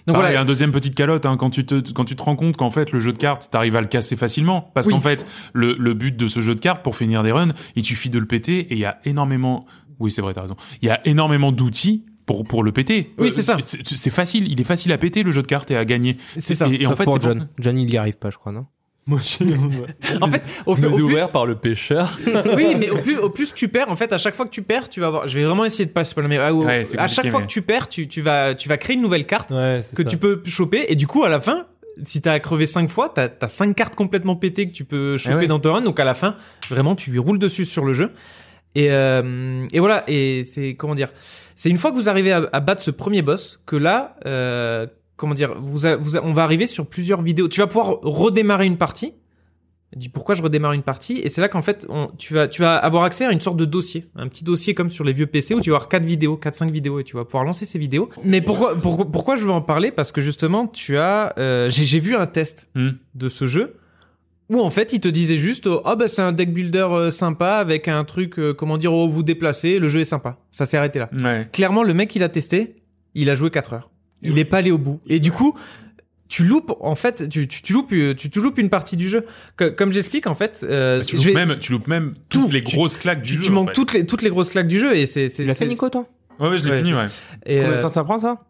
[0.07, 0.41] Donc Pareil, voilà.
[0.41, 2.91] un deuxième petite calotte hein, quand tu te quand tu te rends compte qu'en fait
[2.94, 4.94] le jeu de cartes t'arrives à le casser facilement parce Oui.
[4.94, 7.84] qu'en fait le, le but de ce jeu de cartes pour finir des runs il
[7.84, 9.66] suffit de le péter et il y a énormément
[9.99, 13.30] oui c'est vrai t'as raison il y a énormément d'outils pour pour le péter Oui,
[13.36, 13.57] c'est ça.
[13.64, 16.18] c'est c'est facile il est facile à péter le jeu de cartes et à gagner
[16.38, 16.68] C'est ça.
[16.70, 17.48] et, et en fait pour c'est pour John.
[17.60, 18.66] John, il y arrive pas, je crois, non?
[20.22, 22.18] En fait, au, au Nous plus, ouvert par le pêcheur.
[22.56, 24.61] oui, mais au plus, au plus tu perds, en fait, à chaque fois que tu
[24.61, 25.27] perds, tu vas voir.
[25.27, 27.40] Je vais vraiment essayer de pas spoiler, mais à, au- Ouais, c'est à chaque fois
[27.41, 30.03] mais- que tu perds, tu, tu vas, tu vas créer une nouvelle carte Ouais, que
[30.03, 30.10] ça.
[30.10, 31.65] tu peux choper, et du coup, à la fin,
[32.03, 35.34] si t'as crevé cinq fois, t'as as cinq cartes complètement pétées que tu peux choper
[35.34, 35.48] Eh ouais.
[35.48, 35.81] dans ton run.
[35.81, 36.36] Donc à la fin,
[36.69, 38.11] vraiment, tu lui roules dessus sur le jeu.
[38.76, 40.03] Et, euh, et voilà.
[40.07, 41.10] Et c'est comment dire
[41.56, 44.86] C'est une fois que vous arrivez à, à battre ce premier boss que là, euh,
[45.20, 47.48] comment dire, vous, a- vous a- on va arriver sur plusieurs vidéos.
[47.48, 49.14] Tu vas pouvoir redémarrer une partie.
[49.96, 51.18] Dis pourquoi je redémarre une partie?
[51.18, 53.58] Et c'est là qu'en fait on- tu vas tu vas avoir accès à une sorte
[53.58, 54.06] de dossier.
[54.16, 56.54] Un petit dossier comme sur les vieux PC où tu vas avoir quatre vidéos quatre
[56.54, 58.08] cinq vidéos et tu vas pouvoir lancer ces vidéos.
[58.24, 59.90] Mais pourquoi pourquoi, pourquoi je veux en parler?
[59.91, 62.90] Parce que justement tu as euh, j'ai vu un test Hmm.
[63.16, 63.78] de ce jeu
[64.52, 67.10] où en fait il te disait juste oh, ah bah c'est un deck builder euh,
[67.10, 70.38] sympa avec un truc euh, comment dire oh vous déplacez le jeu est sympa.
[70.52, 71.10] Ça s'est arrêté là.
[71.24, 71.48] Ouais.
[71.52, 72.76] Clairement le mec il a testé
[73.16, 73.90] il a joué 4 heures
[74.22, 75.56] il est pas allé au bout et du coup
[76.28, 79.10] tu loupes en fait, tu, tu, tu loupes, euh, tu, tu loupes une partie du
[79.10, 79.26] jeu.
[79.58, 82.54] Que- comme j'explique en fait, euh, Bah, tu, loupes vais- même, tu loupes même toutes
[82.54, 83.44] les grosses claques du tu, jeu.
[83.46, 83.74] tu en manques fait.
[83.74, 85.70] toutes les toutes les grosses claques du jeu et c'est c'est Tu l'as c'est- fait,
[85.72, 86.06] Nico, toi?
[86.40, 86.78] Ouais, ouais, je l'ai Ouais.
[86.78, 87.06] fini, ouais.
[87.48, 88.46] et, Combien de euh, temps ça prend, ça?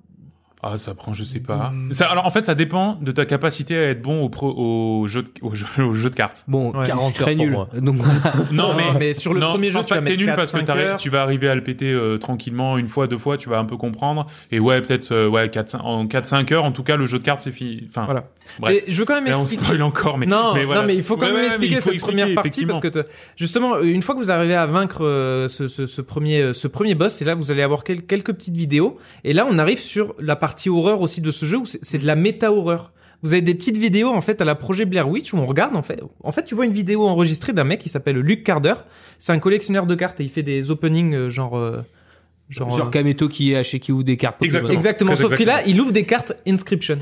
[0.61, 1.71] Ah, ça prend, je sais pas.
[1.91, 5.07] Ça, alors, en fait, ça dépend de ta capacité à être bon au, pro, au,
[5.07, 6.43] jeu, de, au, jeu, au jeu de cartes.
[6.49, 6.85] Bon, Ouais.
[6.85, 7.51] 40 très pour nul.
[7.53, 7.69] moi.
[7.79, 7.95] Donc,
[8.51, 10.51] Non, mais, mais sur le non, premier je jeu, tu pas vas mettre nul parce
[10.51, 10.97] que 4-5 t'arrives- heures.
[10.97, 13.63] tu vas arriver à le péter euh, tranquillement une fois, deux fois, tu vas un
[13.63, 14.27] peu comprendre.
[14.51, 17.23] Et ouais, peut-être euh, ouais, 4, en 4-5 heures, en tout cas, le jeu de
[17.23, 17.85] cartes, c'est fini.
[17.87, 18.25] Enfin, Voilà.
[18.59, 18.83] bref.
[18.85, 19.63] Et je veux quand même Là, on expliquer.
[19.63, 20.81] spoil encore, mais non, mais voilà.
[20.81, 22.89] non, mais il faut quand Ouais, même ouais, mais expliquer cette première partie parce que
[22.89, 23.05] te-
[23.37, 26.67] justement, euh, une fois que vous arrivez à vaincre euh, ce, ce, ce premier, ce
[26.67, 28.97] premier boss, c'est là vous allez avoir quel- quelques petites vidéos.
[29.23, 32.05] Et là, on arrive sur la partie horreur aussi de ce jeu où c'est de
[32.05, 32.91] la méta horreur?
[33.21, 35.75] Vous avez des petites vidéos en fait à la projet Blair Witch où on regarde
[35.75, 36.01] en fait.
[36.23, 38.75] En fait, tu vois une vidéo enregistrée d'un mec qui s'appelle Luc Carder.
[39.17, 41.57] C'est un collectionneur de cartes et il fait des openings euh, genre.
[41.57, 41.83] euh,
[42.49, 44.41] genre, genre euh, Kameto qui est chez qui ouvre des cartes.
[44.41, 44.73] Exactement.
[44.73, 45.15] Exactement.
[45.15, 46.97] Sauf que là, il ouvre des cartes Inscription.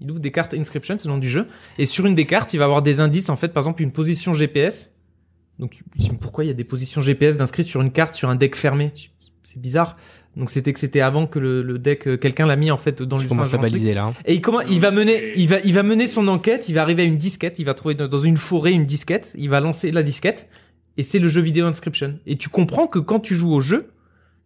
[0.00, 1.48] Il ouvre des cartes Inscription, c'est le nom du jeu.
[1.78, 3.90] Et sur une des cartes, il va avoir des indices, en fait, par exemple, une
[3.90, 4.94] position GPS.
[5.58, 5.80] Donc,
[6.20, 8.92] pourquoi il y a des positions GPS d'inscrits sur une carte, sur un deck fermé?
[9.42, 9.96] C'est bizarre.
[10.38, 13.02] Donc, c'était que c'était avant que le, le deck, euh, quelqu'un l'a mis, en fait,
[13.02, 14.04] dans le commences à baliser là.
[14.04, 14.14] hein.
[14.24, 16.82] Et il, comment, il va mener, il va, il va mener son enquête, il va
[16.82, 19.60] arriver à une disquette, il va trouver dans dans une forêt une disquette, il va
[19.60, 20.48] lancer la disquette,
[20.96, 22.18] et c'est le jeu vidéo Inscription.
[22.26, 23.88] Et tu comprends que quand tu joues au jeu,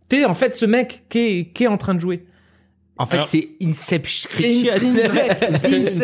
[0.08, 2.24] t'es en fait ce mec qui est, qui est en train de jouer.
[2.98, 4.28] En fait, c'est Inception.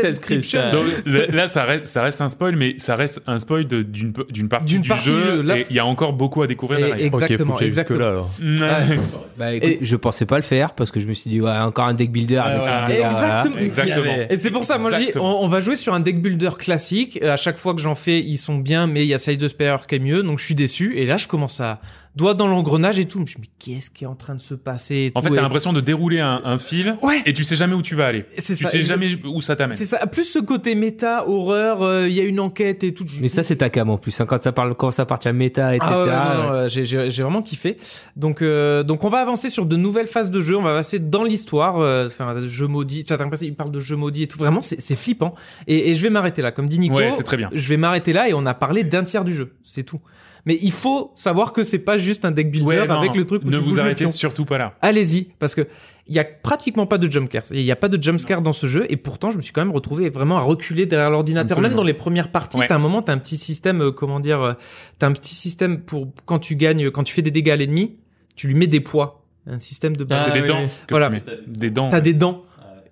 [0.04, 0.60] Inscription.
[0.72, 4.12] Donc, là, là, ça reste, ça reste un spoil, mais ça reste un spoil d'une
[4.14, 4.88] partie du partie du
[5.20, 5.42] jeu.
[5.42, 6.98] Là- et il y a encore beaucoup à découvrir derrière.
[6.98, 8.28] Exactement, ok, faut que j'aille exactement.
[8.38, 8.90] jusque-là, alors.
[8.90, 8.98] Ouais.
[9.38, 11.50] Bah écoute, Et- je pensais pas le faire parce que je me suis dit, ouais,
[11.50, 12.38] encore un deck builder.
[12.38, 13.44] avec ouais, un deck, voilà.
[13.44, 13.56] Exactement.
[13.58, 14.26] Exactement.
[14.30, 17.22] Et c'est pour ça, moi je dis, on, va jouer sur un deck builder classique.
[17.22, 19.46] À chaque fois que j'en fais, ils sont bien, mais il y a Size de
[19.46, 20.96] Spear qui est mieux, donc je suis déçu.
[20.96, 21.80] Et là, je commence à
[22.18, 23.18] doigt dans l'engrenage et tout.
[23.18, 25.30] Je me dis, mais qu'est-ce qui est en train de se passer et En fait,
[25.30, 27.22] t'as l'impression de dérouler un, un fil Ouais.
[27.24, 28.24] et tu sais jamais où tu vas aller.
[28.38, 29.78] C'est Tu ça, sais jamais où ça t'amène.
[29.78, 30.06] C'est ça.
[30.06, 33.06] Plus ce côté méta, horreur, euh, il y a une enquête et tout.
[33.06, 34.20] Je- Mais ça, c'est ta cam en plus.
[34.20, 35.88] hein, quand ça parle, quand ça partit à méta, etc.
[35.90, 36.10] Ah ouais,
[36.56, 37.76] euh, j'ai- j'ai j'ai vraiment kiffé.
[38.16, 40.56] Donc, euh, donc on va avancer sur de nouvelles phases de jeu.
[40.56, 41.78] On va avancer dans l'histoire.
[41.80, 43.04] euh, Enfin, jeu maudit.
[43.04, 44.38] Tu as l'impression qu'il parle de jeu maudit et tout.
[44.38, 45.34] Vraiment, c'est c'est flippant.
[45.66, 46.50] Et, et je vais m'arrêter là.
[46.52, 47.48] Comme dit Nico, Ouais, c'est très bien.
[47.52, 49.52] je vais m'arrêter là et on a parlé d'un tiers du jeu.
[49.64, 50.00] C'est tout.
[50.48, 53.26] Mais il faut savoir que c'est pas juste un deck builder Ouais, non, avec le
[53.26, 54.72] truc où ne tu vous arrêtez surtout pas là.
[54.80, 55.68] Allez-y, parce que
[56.06, 57.42] il y a pratiquement pas de jump scares.
[57.50, 59.52] Il y a pas de jump scare dans ce jeu, et pourtant je me suis
[59.52, 61.60] quand même retrouvé vraiment à reculer derrière l'ordinateur.
[61.60, 62.66] Même dans les premières parties, Ouais.
[62.66, 64.52] t'as un moment, t'as un petit système, euh, comment dire, euh,
[64.98, 67.96] t'as un petit système pour quand tu gagnes, quand tu fais des dégâts à l'ennemi,
[68.34, 70.06] tu lui mets des poids, un système de.
[70.08, 70.66] Ah, C'est des oui, dents.
[70.88, 71.10] Voilà.
[71.46, 71.90] Des dents.
[71.90, 72.42] T'as des dents.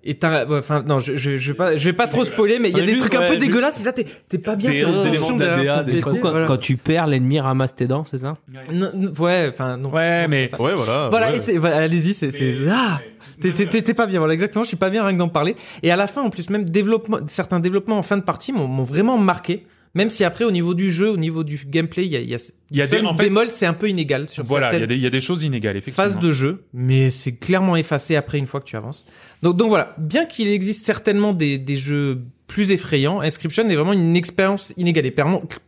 [0.03, 2.77] Et enfin, non, je, je, je vais pas, je vais pas trop spoiler, mais il
[2.77, 3.81] y a des trucs un peu dégueulasses.
[3.81, 4.71] Et là, t'es, t'es pas bien.
[6.47, 8.37] Quand, tu perds, l'ennemi ramasse tes dents, c'est ça?
[9.19, 9.89] Ouais, enfin, non.
[9.89, 10.49] Ouais, mais.
[10.59, 11.09] Ouais, voilà.
[11.57, 13.01] Voilà, allez-y, c'est, c'est, ah,
[13.41, 15.29] t'es, t'es, t'es- t'es pas bien, voilà, exactement, je suis pas bien rien que d'en
[15.29, 15.55] parler.
[15.83, 18.67] Et à la fin, en plus, même développement, certains développements en fin de partie m'ont,
[18.67, 19.65] m'ont vraiment marqué.
[19.95, 22.35] Même si après, au niveau du jeu, au niveau du gameplay, il y a, y
[22.35, 25.05] a, y a des- en bémol, c'est un peu inégal sur Voilà, il y, y
[25.05, 26.09] a des choses inégales, effectivement.
[26.11, 29.05] phases de jeu, mais c'est clairement effacé après une fois que tu avances.
[29.41, 33.91] Donc, donc voilà, bien qu'il existe certainement des, des jeux plus effrayants, Inscription est vraiment
[33.93, 35.11] une expérience inégalée.
[35.11, 35.23] Per-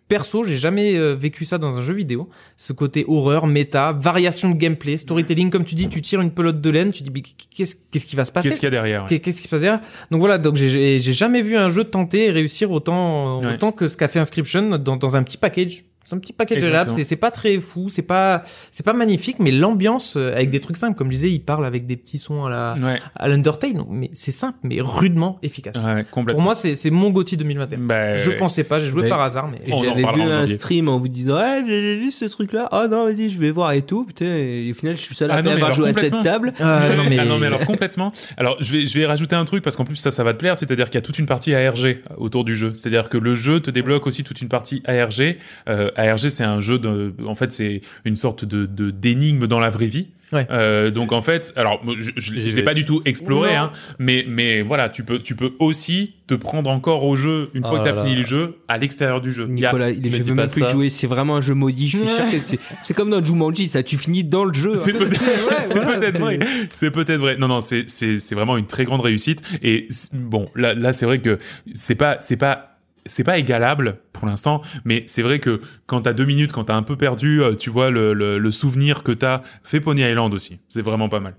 [0.07, 2.29] Perso, j'ai jamais euh, vécu ça dans un jeu vidéo.
[2.57, 6.61] Ce côté horreur, méta, variation de gameplay, storytelling, comme tu dis, tu tires une pelote
[6.61, 8.49] de laine, tu dis, mais qu'est-ce qu'est-ce qui va se passer?
[8.49, 9.19] Qu'est-ce qu'il y a derrière ouais.
[9.19, 9.81] Qu'est-ce qui se passe derrière?
[10.09, 13.53] Donc voilà, donc j'ai- j'ai j'ai jamais vu un jeu tenter et réussir autant, Ouais.
[13.55, 15.83] autant que ce qu'a fait Inscription dans, dans un petit package.
[16.09, 16.97] C'est un petit package de Exactement.
[16.97, 18.41] c'est c'est pas très fou, c'est pas
[18.71, 21.65] c'est pas magnifique, mais l'ambiance euh, avec des trucs simples, comme je disais, il parle
[21.67, 25.37] avec des petits sons à la Ouais, à l'Undertale, donc, mais c'est simple, mais rudement
[25.43, 25.75] efficace.
[25.75, 26.39] ouais, complètement.
[26.39, 27.77] Pour moi, c'est c'est mon GOTY 2021.
[27.79, 30.21] Bah, Je pensais pas, j'ai joué Mais- par hasard, mais Et On en J'avais vu
[30.23, 30.55] un janvier.
[30.57, 32.69] stream en vous disant, ouais, j'ai vu ce truc-là.
[32.71, 34.03] Oh non, vas-y, je vais voir et tout.
[34.05, 36.53] Putain, et au final, je suis seul à Ah non, avoir joué à cette table.
[36.59, 38.11] Ah, non, mais- Ah non, mais alors complètement.
[38.37, 40.39] Alors je vais je vais rajouter un truc parce qu'en plus ça ça va te
[40.39, 42.73] plaire, c'est-à-dire qu'il y a toute une partie ARG autour du jeu.
[42.73, 45.37] C'est-à-dire que le jeu te débloque aussi toute une partie ARG.
[45.67, 49.59] Euh, ARG c'est un jeu de en fait c'est une sorte de de d'énigme dans
[49.59, 50.07] la vraie vie.
[50.31, 50.45] Ouais.
[50.51, 54.25] Euh, donc en fait, alors je, je, je l'ai pas du tout exploré, hein, mais
[54.27, 57.79] mais voilà, tu peux tu peux aussi te prendre encore au jeu une Ah fois
[57.79, 59.47] que là t'as fini le jeu à l'extérieur du jeu.
[59.49, 60.69] Il y a- Nicolas, il je veux même plus ça.
[60.69, 60.91] jouer.
[60.91, 61.89] C'est vraiment un jeu maudit.
[61.89, 63.81] Je suis sûr que c'est, comme dans Jumanji, ça.
[63.81, 64.73] Tu finis dans le jeu.
[64.75, 64.99] C'est hein.
[64.99, 66.39] peut-être voilà, vrai.
[66.73, 67.37] C'est peut-être vrai.
[67.37, 69.41] Non, non, c'est c'est c'est vraiment une très grande réussite.
[69.63, 71.39] Et bon, là là, c'est vrai que
[71.73, 76.13] c'est pas c'est pas c'est pas égalable pour l'instant, mais c'est vrai que quand t'as
[76.13, 79.11] deux minutes, quand t'as un peu perdu, euh, tu vois le, le, le souvenir que
[79.11, 80.59] t'as fait Pony Island aussi.
[80.69, 81.33] C'est vraiment pas mal.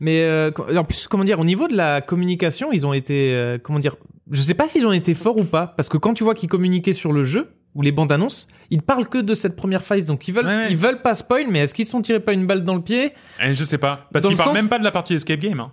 [0.00, 3.58] Mais euh, en plus, comment dire, au niveau de la communication, ils ont été, euh,
[3.62, 3.96] comment dire,
[4.30, 6.48] je sais pas s'ils ont été forts ou pas, parce que quand tu vois qu'ils
[6.48, 10.06] communiquaient sur le jeu ou les bandes annonces, ils parlent que de cette première phase,
[10.06, 10.66] donc ils veulent, Ouais, ouais.
[10.70, 13.12] ils veulent pas spoil, mais est-ce qu'ils sont tirés pas une balle dans le pied?
[13.44, 15.14] Et je sais pas, parce Dans qu'il le parle sens- même pas de la partie
[15.14, 15.58] escape game.
[15.60, 15.72] Hein.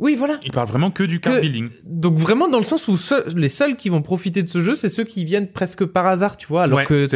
[0.00, 0.40] Oui, voilà.
[0.44, 1.68] Il parle vraiment que du card Que- building.
[1.84, 2.96] Donc vraiment dans le sens où
[3.36, 6.36] les seuls qui vont profiter de ce jeu, c'est ceux qui viennent presque par hasard,
[6.36, 6.62] tu vois.
[6.64, 7.06] Alors Ouais, que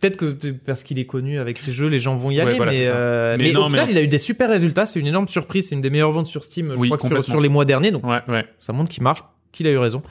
[0.00, 2.56] peut-être que parce qu'il est connu avec ces jeux, les gens vont y Ouais, aller.
[2.56, 4.86] voilà, mais, euh, Mais mais, non, au final, il a eu des super résultats.
[4.86, 5.68] C'est une énorme surprise.
[5.68, 7.90] C'est une des meilleures ventes sur Steam, je Oui, crois que sur, les mois derniers.
[7.90, 8.46] Donc Ouais, ouais.
[8.60, 10.02] ça montre qu'il marche, qu'il a eu raison.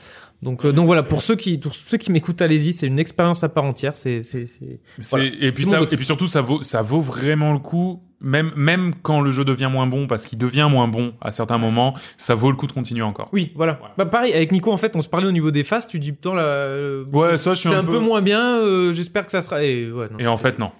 [0.42, 3.42] Donc, euh, donc voilà, pour ceux qui, pour ceux qui m'écoutent, allez-y, c'est une expérience
[3.44, 3.96] à part entière.
[3.96, 4.80] C'est, c'est, c'est.
[4.98, 5.24] C'est- Voilà.
[5.40, 8.94] Et puis ça, et puis surtout ça vaut ça vaut vraiment le coup même même
[9.02, 12.34] quand le jeu devient moins bon parce qu'il devient moins bon à certains moments ça
[12.34, 13.28] vaut le coup de continuer encore.
[13.32, 13.78] Oui, voilà.
[13.98, 15.86] Bah pareil avec Nico en fait, on se parlait au niveau des phases.
[15.86, 18.58] Tu dis putain là, euh, Ouais, ça je suis un, un peu moins bien.
[18.60, 19.62] euh, J'espère que ça sera.
[19.62, 20.18] Et, ouais, non.
[20.18, 20.70] Et en fait non.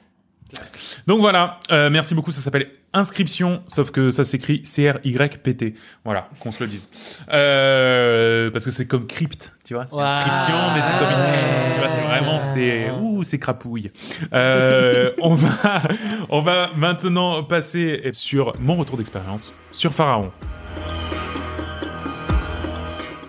[1.07, 2.31] Donc voilà, euh, merci beaucoup.
[2.31, 5.75] Ça s'appelle inscription, sauf que ça s'écrit C R Y P T.
[6.05, 6.89] Voilà, qu'on se le dise.
[7.33, 9.85] Euh, parce que c'est comme crypte, tu vois.
[9.87, 11.75] C'est inscription, mais c'est comme une crypte.
[11.75, 13.91] Tu vois, c'est vraiment c'est ouh, c'est crapouille.
[14.33, 15.83] Euh, on va
[16.31, 20.31] on va maintenant passer sur mon retour d'expérience sur Pharaon.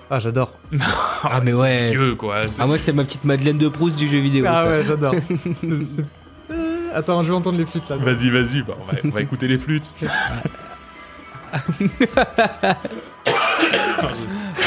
[0.09, 0.53] Ah j'adore.
[1.27, 1.89] Ah, mais ouais.
[1.89, 2.43] vieux, quoi.
[2.59, 4.45] Ah, moi, c'est ma petite Madeleine de Proust du jeu vidéo.
[4.47, 4.69] Ah ça.
[4.69, 5.15] ouais, j'adore.
[6.95, 7.97] Attends, je vais entendre les flûtes là.
[7.97, 9.91] Vas-y, vas-y, bah, on, va, on va écouter les flûtes.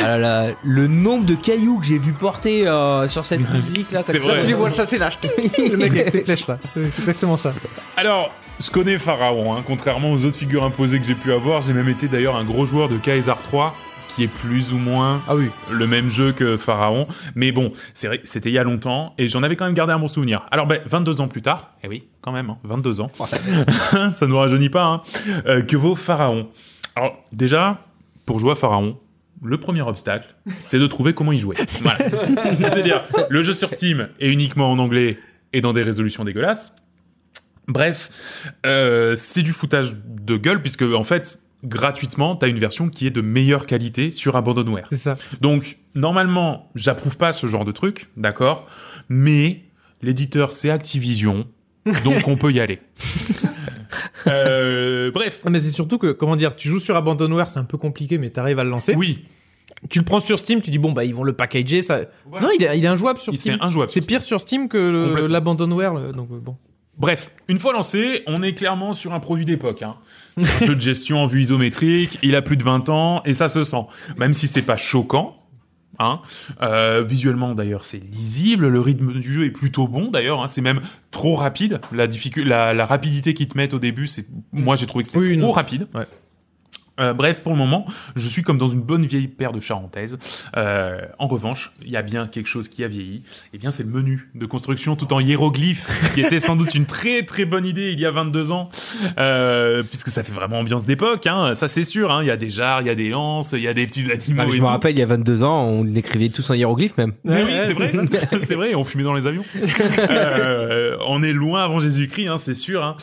[0.01, 3.91] Ah là là, le nombre de cailloux que j'ai vu porter euh, sur cette musique
[3.91, 4.03] là.
[4.03, 4.41] C'est vrai.
[4.41, 5.11] Tu les vois chasser là.
[5.59, 6.59] le mec avec ses flèches là.
[6.75, 7.53] C'est exactement ça.
[7.97, 8.31] Alors,
[8.61, 11.63] je connais Pharaon, hein, contrairement aux autres figures imposées que j'ai pu avoir.
[11.63, 13.75] J'ai même été d'ailleurs un gros joueur de Kaiser 3,
[14.19, 15.49] qui est plus ou moins Ah oui.
[15.71, 17.07] le même jeu que Pharaon.
[17.37, 19.75] Mais bon, c'est vrai, que c'était il y a longtemps, et j'en avais quand même
[19.77, 20.45] gardé un bon souvenir.
[20.51, 23.13] Alors, ben, 22 ans plus tard, eh oui, quand même, hein, 22 ans,
[24.11, 25.03] ça ne nous rajeunit pas, hein,
[25.47, 26.49] euh, que vaut Pharaon
[26.97, 27.79] Alors, déjà,
[28.27, 28.99] pour jouer à Pharaon,
[29.41, 31.55] le premier obstacle, c'est de trouver comment y jouer.
[31.83, 31.99] Voilà.
[32.57, 35.17] C'est-à-dire, le jeu sur Steam est uniquement en anglais
[35.53, 36.73] et dans des résolutions dégueulasses.
[37.69, 38.11] Bref,
[38.67, 43.11] euh, c'est du foutage de gueule puisque en fait, gratuitement, t'as une version qui est
[43.11, 44.87] de meilleure qualité sur Abandonware.
[44.91, 45.17] C'est ça.
[45.41, 48.67] Donc, normalement, j'approuve pas ce genre de truc, d'accord
[49.09, 49.63] Mais
[50.03, 51.47] l'éditeur, c'est Activision,
[52.05, 52.81] donc on peut y aller.
[54.27, 55.43] Euh, bref.
[55.45, 58.19] Non, mais c'est surtout que, comment dire, tu joues sur Abandonware, c'est un peu compliqué,
[58.19, 58.95] mais t'arrives à le lancer.
[58.95, 59.25] Oui,
[59.89, 62.01] Tu le prends sur Steam, tu dis bon bah ils vont le packager, ça.
[62.31, 63.57] Non, il est, il est injouable sur il- Steam.
[63.61, 63.91] injouable.
[63.91, 66.57] C'est pire sur Steam que l'Abandonware, donc euh, bon.
[66.99, 69.83] Bref, une fois lancé, on est clairement sur un produit d'époque.
[69.83, 69.97] Hein.
[70.63, 73.49] Un jeu de gestion en vue isométrique, il a plus de 20 ans, et ça
[73.49, 73.85] se sent.
[74.17, 75.37] Même si c'est pas choquant,
[75.99, 76.21] hein.
[76.63, 80.47] Euh, visuellement d'ailleurs c'est lisible, le rythme du jeu est plutôt bon d'ailleurs, hein.
[80.49, 81.81] c'est même trop rapide.
[81.93, 82.07] La,
[82.45, 85.37] la, la rapidité qu'ils te mettent au début, c'est moi j'ai trouvé que c'est Oui,
[85.37, 85.53] trop non.
[85.53, 85.89] rapide.
[85.95, 86.07] Ouais.
[86.99, 90.19] Euh, bref, pour le moment, je suis comme dans une bonne vieille paire de charentaises.
[90.57, 93.23] Euh, en revanche, il y a bien quelque chose qui a vieilli.
[93.55, 96.87] Et bien, c'est le menu de construction tout en hiéroglyphes, qui était sans doute une
[96.87, 98.71] très très bonne idée il y a 22 ans,
[99.19, 101.27] euh, puisque ça fait vraiment ambiance d'époque.
[101.27, 102.11] Hein, ça c'est sûr.
[102.13, 102.23] hein.
[102.23, 104.11] Il y a des jarres, il y a des lances, il y a des petits
[104.11, 104.43] animaux.
[104.47, 107.13] Ah, je me rappelle, il y a 22 ans, on l'écrivait tous en hiéroglyphe même.
[107.25, 107.93] Mais oui, c'est vrai,
[108.47, 109.45] c'est vrai, on fumait dans les avions.
[110.11, 112.97] Euh, on est loin avant Jésus-Christ, hein, c'est sûr,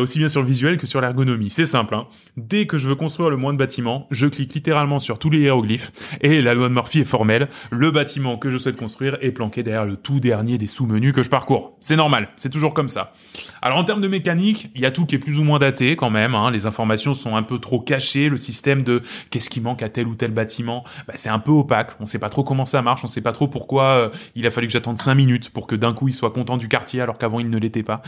[0.00, 1.50] aussi bien sur le visuel que sur l'ergonomie.
[1.50, 1.94] C'est simple.
[1.94, 2.06] Hein.
[2.36, 5.40] Dès que je veux construire le moins de bâtiments, je clique littéralement sur tous les
[5.40, 5.90] hiéroglyphes
[6.20, 7.48] et la loi de Murphy est formelle.
[7.70, 11.22] Le bâtiment que je souhaite construire est planqué derrière le tout dernier des sous-menus que
[11.22, 11.76] je parcours.
[11.80, 13.14] C'est normal, c'est toujours comme ça.
[13.60, 15.96] Alors en termes de mécanique, il y a tout qui est plus ou moins daté
[15.96, 16.34] quand même.
[16.34, 16.50] Hein.
[16.50, 18.28] Les informations sont un peu trop cachées.
[18.28, 21.50] Le système de qu'est-ce qui manque à tel ou tel bâtiment, bah, c'est un peu
[21.50, 21.92] opaque.
[22.00, 23.02] On sait pas trop comment ça marche.
[23.02, 25.74] On sait pas trop pourquoi euh, il a fallu que j'attende 5 minutes pour que
[25.74, 28.02] d'un coup il soit content du quartier alors qu'avant il ne l'était pas.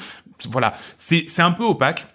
[0.50, 2.06] Voilà, c'est un peu opaque.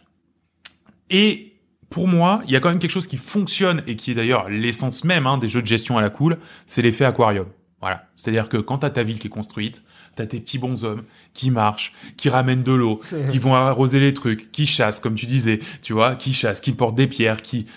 [1.10, 1.59] Et
[1.90, 4.49] pour moi, il y a quand même quelque chose qui fonctionne et qui est d'ailleurs
[4.49, 6.38] l'essence même hein, des jeux de gestion à la cool,
[6.68, 7.48] c'est l'effet aquarium.
[7.82, 9.84] Voilà, c'est-à-dire que quand t'as ta ville qui est construite,
[10.16, 11.03] t'as tes petits bonshommes
[11.34, 12.99] qui marchent, qui ramènent de l'eau,
[13.32, 16.74] qui vont arroser les trucs, qui chassent, comme tu disais, tu vois, qui chassent, qui
[16.74, 17.68] portent des pierres, qui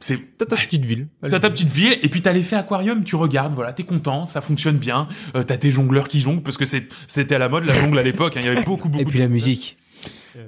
[0.00, 1.06] c'est T'as ta petite ville.
[1.22, 4.40] T'as ta petite ville et puis t'as l'effet aquarium, tu regardes, voilà, t'es content, ça
[4.42, 5.08] fonctionne bien.
[5.34, 7.98] Euh, t'as tes jongleurs qui jonglent parce que c'est c'était à la mode la jongle
[7.98, 8.36] à l'époque.
[8.36, 9.02] hein, Il y avait beaucoup beaucoup.
[9.02, 9.78] Et puis de la musique.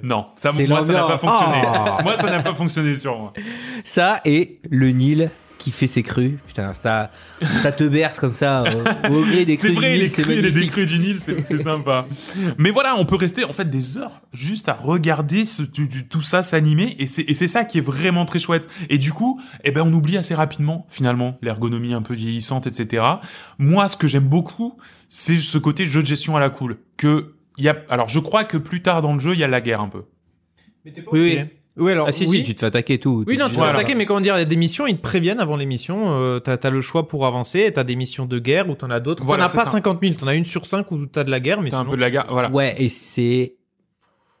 [0.03, 1.61] Non, ça moi ça n'a pas fonctionné.
[1.65, 1.97] Ah.
[2.03, 3.33] Moi ça n'a pas fonctionné sur moi.
[3.83, 6.37] Ça et le Nil qui fait ses crues.
[6.47, 7.11] Putain, ça,
[7.61, 8.63] ça te berce comme ça
[9.09, 11.19] au, au gré des C'est crues vrai, du Nil, c'est crues, les décrues du Nil,
[11.19, 12.05] c'est sympa.
[12.57, 16.43] Mais voilà, on peut rester en fait des heures juste à regarder ce, tout ça
[16.43, 18.67] s'animer et c'est ça qui est vraiment très chouette.
[18.89, 23.03] Et du coup, eh ben on oublie assez rapidement finalement l'ergonomie un peu vieillissante, etc.
[23.57, 24.77] Moi, ce que j'aime beaucoup,
[25.09, 26.77] c'est ce côté jeu de gestion à la cool.
[26.97, 29.47] Que y a, alors je crois que plus tard dans le jeu, il y a
[29.47, 30.03] la guerre un peu.
[30.85, 31.39] Oui, oui.
[31.79, 32.07] Oui, alors.
[32.07, 32.39] Ah si, oui.
[32.39, 33.23] si, tu te fais attaquer et tout.
[33.27, 33.73] Oui, non, tu vas Voilà.
[33.79, 36.09] attaquer, mais comment dire, il y a des missions, ils te préviennent avant les missions.
[36.19, 38.89] Euh, t'as as le choix pour avancer, et t'as des missions de guerre ou t'en
[38.89, 39.23] as d'autres.
[39.23, 39.71] Voilà, t'en as pas ça.
[39.71, 41.85] 50 000, t'en as une sur 5 où t'as de la guerre, mais T'as un
[41.85, 42.49] peu de la guerre, voilà.
[42.49, 43.56] Ouais, et c'est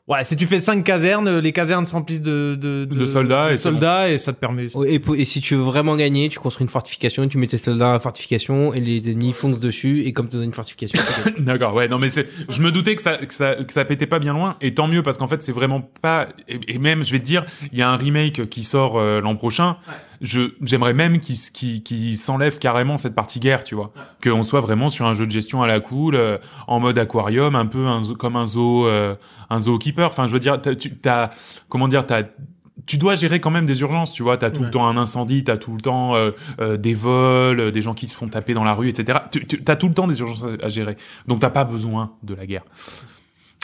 [0.07, 3.53] Ouais, si tu fais 5 casernes, les casernes se remplissent de, de, De soldats de
[3.53, 4.67] et soldats et ça te permet.
[4.85, 7.91] Et, si tu veux vraiment gagner, tu construis une fortification, tu mets tes soldats dans
[7.91, 10.97] la fortification et les ennemis foncent dessus et comme tu as une fortification.
[11.39, 14.07] D'accord, ouais, non mais c'est, je me doutais que ça, que ça, que ça pétait
[14.07, 17.03] pas bien loin, et tant mieux parce qu'en fait c'est vraiment pas, et, et même
[17.03, 19.75] je vais te dire, il y a un remake qui sort euh, l'an prochain.
[20.21, 23.91] Je, j'aimerais même qu'il, qu'il, qu'il s'enlève carrément cette partie guerre, tu vois,
[24.23, 26.37] qu'on soit vraiment sur un jeu de gestion à la cool, euh,
[26.67, 29.15] en mode aquarium, un peu un, zoo- comme un zoo, euh,
[29.49, 30.07] un zookeeper.
[30.09, 31.29] Enfin, je veux dire, t'as, tu, t'as,
[31.69, 32.23] comment dire, t'as
[32.85, 34.37] tu dois gérer quand même des urgences, tu vois.
[34.37, 36.31] T'as tout le temps un incendie, t'as tout le temps euh,
[36.61, 39.17] euh, des vols, euh, des gens qui se font taper dans la rue, etc.
[39.29, 40.95] Tu, tu as tout le temps des urgences à, à gérer.
[41.27, 42.63] Donc t'as pas besoin de la guerre.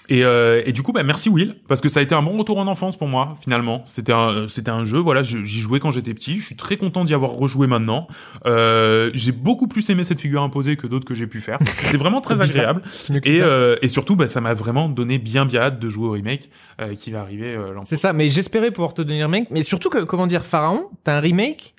[0.10, 2.38] Et, euh, et du coup, bah merci Will, parce que ça a été un bon
[2.38, 3.36] retour en enfance pour moi.
[3.42, 5.00] Finalement, c'était un, c'était un jeu.
[5.00, 6.40] Voilà, j'y jouais quand j'étais petit.
[6.40, 8.08] Je suis très content d'y avoir rejoué maintenant.
[8.46, 11.58] Euh, j'ai beaucoup plus aimé cette figure imposée que d'autres que j'ai pu faire.
[11.86, 12.82] C'est vraiment très agréable.
[13.24, 16.12] Et, euh, et surtout, bah, ça m'a vraiment donné bien bien hâte de jouer au
[16.12, 16.50] remake
[16.82, 19.48] euh, qui va arriver euh, l'an C'est ça, mais j'espérais pouvoir te donner un remake.
[19.52, 21.76] Mais surtout que, comment dire, Pharaon, t'as un remake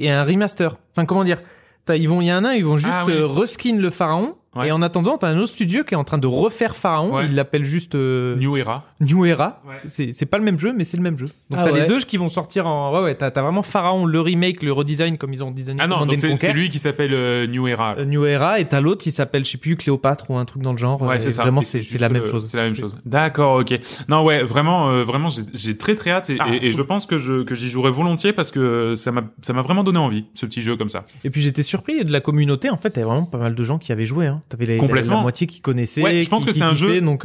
[0.00, 0.76] et un remaster.
[0.90, 1.38] Enfin, comment dire,
[1.84, 3.12] t'as- ils vont, il y en a un, ils vont juste Ah oui.
[3.14, 4.34] euh, reskin le Pharaon.
[4.54, 4.68] Ouais.
[4.68, 7.14] Et en attendant, t'as un autre studio qui est en train de refaire Pharaon.
[7.14, 7.26] Ouais.
[7.26, 8.84] Il l'appelle juste euh, New Era.
[9.02, 9.60] New Era.
[9.66, 9.74] Ouais.
[9.86, 11.26] C'est pas le même jeu, mais c'est le même jeu.
[11.50, 11.80] Donc Ah t'as ouais.
[11.82, 12.92] les deux qui vont sortir en.
[12.94, 16.06] Ouais, ouais, t'as vraiment Pharaon, le remake, le redesign comme ils ont designé Ah non,
[16.16, 17.96] c'est lui qui s'appelle euh, New Era.
[17.98, 20.62] Euh, New Era et t'as l'autre qui s'appelle je sais plus Cléopâtre ou un truc
[20.62, 21.42] dans le genre Ouais, Euh, c'est ça.
[21.42, 22.96] vraiment c'est la même euh, chose C'est la même chose.
[23.04, 23.78] D'accord, ok.
[24.08, 26.46] Non, ouais, vraiment, euh, vraiment, j'ai- très très hâte et, Ah.
[26.54, 29.52] et- et je pense que je que j'y jouerai volontiers parce que ça m'a ça
[29.52, 31.04] m'a vraiment donné envie ce petit jeu comme ça.
[31.24, 33.78] et puis j'étais surpris de la communauté en fait t'avais vraiment pas mal de gens
[33.78, 34.42] qui avaient joué hein.
[34.48, 35.16] t'avais la, Complètement.
[35.16, 37.22] la moitié qui connaissaient Ouais, je pense qui- que c'est un jeu- donc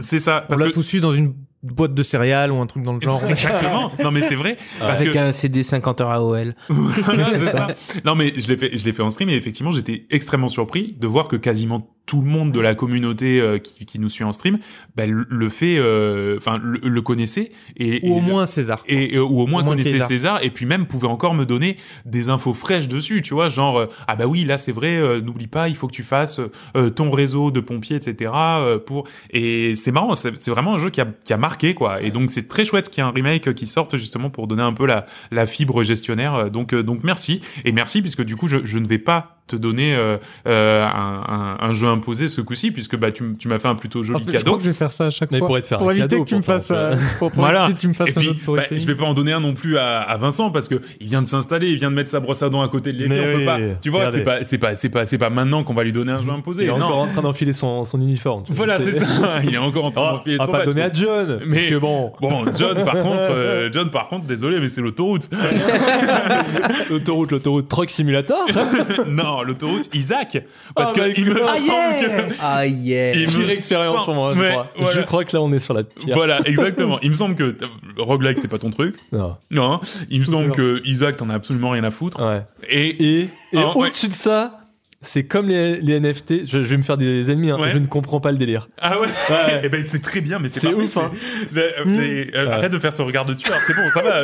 [0.00, 0.44] C'est ça.
[0.44, 2.92] on Parce l'a que tous eu dans une boîte de céréales ou un truc dans
[2.92, 3.90] le genre exactement.
[4.02, 4.56] Non, mais c'est vrai.
[4.78, 6.54] Parce Avec que- un CD 50 heures AOL.
[6.68, 7.66] Voilà, c'est ça.
[8.04, 10.96] Non, mais je l'ai fait, je l'ai fait en stream et effectivement, j'étais extrêmement surpris
[11.00, 14.22] de voir que quasiment tout le monde de la communauté euh, qui, qui nous suit
[14.24, 14.58] en stream,
[14.96, 18.82] bah, le, le fait, euh, enfin, le, le connaissait et ou au et- moins César
[18.86, 20.06] et euh, ou au moins Au connaissait César.
[20.08, 20.44] César.
[20.44, 23.86] et puis même pouvait encore me donner des infos fraîches dessus tu vois genre euh,
[24.06, 26.40] ah bah oui là c'est vrai euh, n'oublie pas il faut que tu fasses
[26.76, 30.78] euh, ton réseau de pompiers etc euh, pour et c'est marrant c'est c'est vraiment un
[30.78, 33.08] jeu qui a, qui a marqué quoi et donc c'est très chouette qu'il y ait
[33.08, 36.82] un remake qui sorte justement pour donner un peu la la fibre gestionnaire donc euh,
[36.82, 40.16] donc merci et merci puisque du coup je, je ne vais pas te donner euh,
[40.46, 41.22] euh, un,
[41.60, 44.02] un, un jeu imposé ce coup-ci puisque bah tu, tu m'as fait un plutôt En
[44.02, 45.56] joli fait, je crois cadeau que je vais faire ça à chaque Mais fois pour
[45.60, 47.64] te faire pour un éviter cadeau, que tu me fasses euh, pour, pour Voilà.
[47.64, 49.14] éviter que tu me fasses Et un puis, jeu de bah, je vais pas en
[49.14, 51.90] donner un non plus à, à Vincent parce que il vient de s'installer, il vient
[51.90, 53.58] de mettre sa brosse à dents à côté de peut pas.
[53.80, 56.12] Tu vois, c'est pas, c'est pas, c'est pas, c'est pas maintenant qu'on va lui donner
[56.12, 56.64] un jeu imposé.
[56.64, 56.84] Il est non.
[56.86, 58.44] encore en train d'enfiler son, son uniforme.
[58.48, 59.40] Voilà, c'est ça.
[59.44, 61.40] Il est encore en train Oh, d'enfiler on va son pas donner à John.
[61.46, 65.28] Mais- bon, Bon, John, par contre, euh, John, par contre, désolé, mais c'est l'autoroute.
[66.90, 68.46] l'autoroute, l'autoroute Truck Simulator.
[69.08, 70.38] non, l'autoroute Isaac,
[70.74, 71.42] parce Ah, bah, que il me écoute.
[71.44, 72.34] semble que.
[72.42, 73.14] Ah yeah.
[73.14, 74.72] Il me expérience pour moi, je crois.
[74.76, 74.94] voilà.
[74.96, 76.14] Je crois que là, on est sur la pire.
[76.14, 76.98] Voilà, exactement.
[77.02, 77.56] Il me semble que
[77.98, 78.96] roguelike c'est pas ton truc.
[79.12, 79.36] Non.
[79.50, 79.80] Non, hein.
[80.10, 82.20] il me semble que Isaac t'en as absolument rien à foutre.
[82.24, 82.42] Ouais.
[82.68, 83.86] Et, Et, et Ah, ouais.
[83.86, 84.60] au-dessus de ça,
[85.02, 86.46] c'est comme les, les NFT.
[86.46, 87.50] Je, je vais me faire des ennemis.
[87.50, 87.58] hein.
[87.60, 87.70] Ouais.
[87.70, 88.68] Je ne comprends pas le délire.
[88.80, 89.60] Ah ouais, Ouais.
[89.64, 91.10] Eh ben c'est très bien, mais c'est C'est parfait, ouf, hein.
[91.52, 92.52] Mais, euh, mais, euh, Ouais.
[92.52, 94.22] Arrête de faire ce regard de tueur, c'est bon, ça va.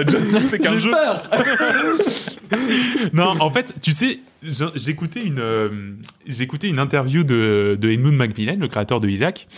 [0.50, 0.90] C'est qu'un J'ai jeu.
[0.90, 1.22] peur.
[3.12, 4.18] Non, en fait, tu sais,
[4.74, 5.92] j'écoutais une, euh,
[6.26, 9.48] j'écoutais une interview de, de Edmund Macmillan, le créateur de Isaac.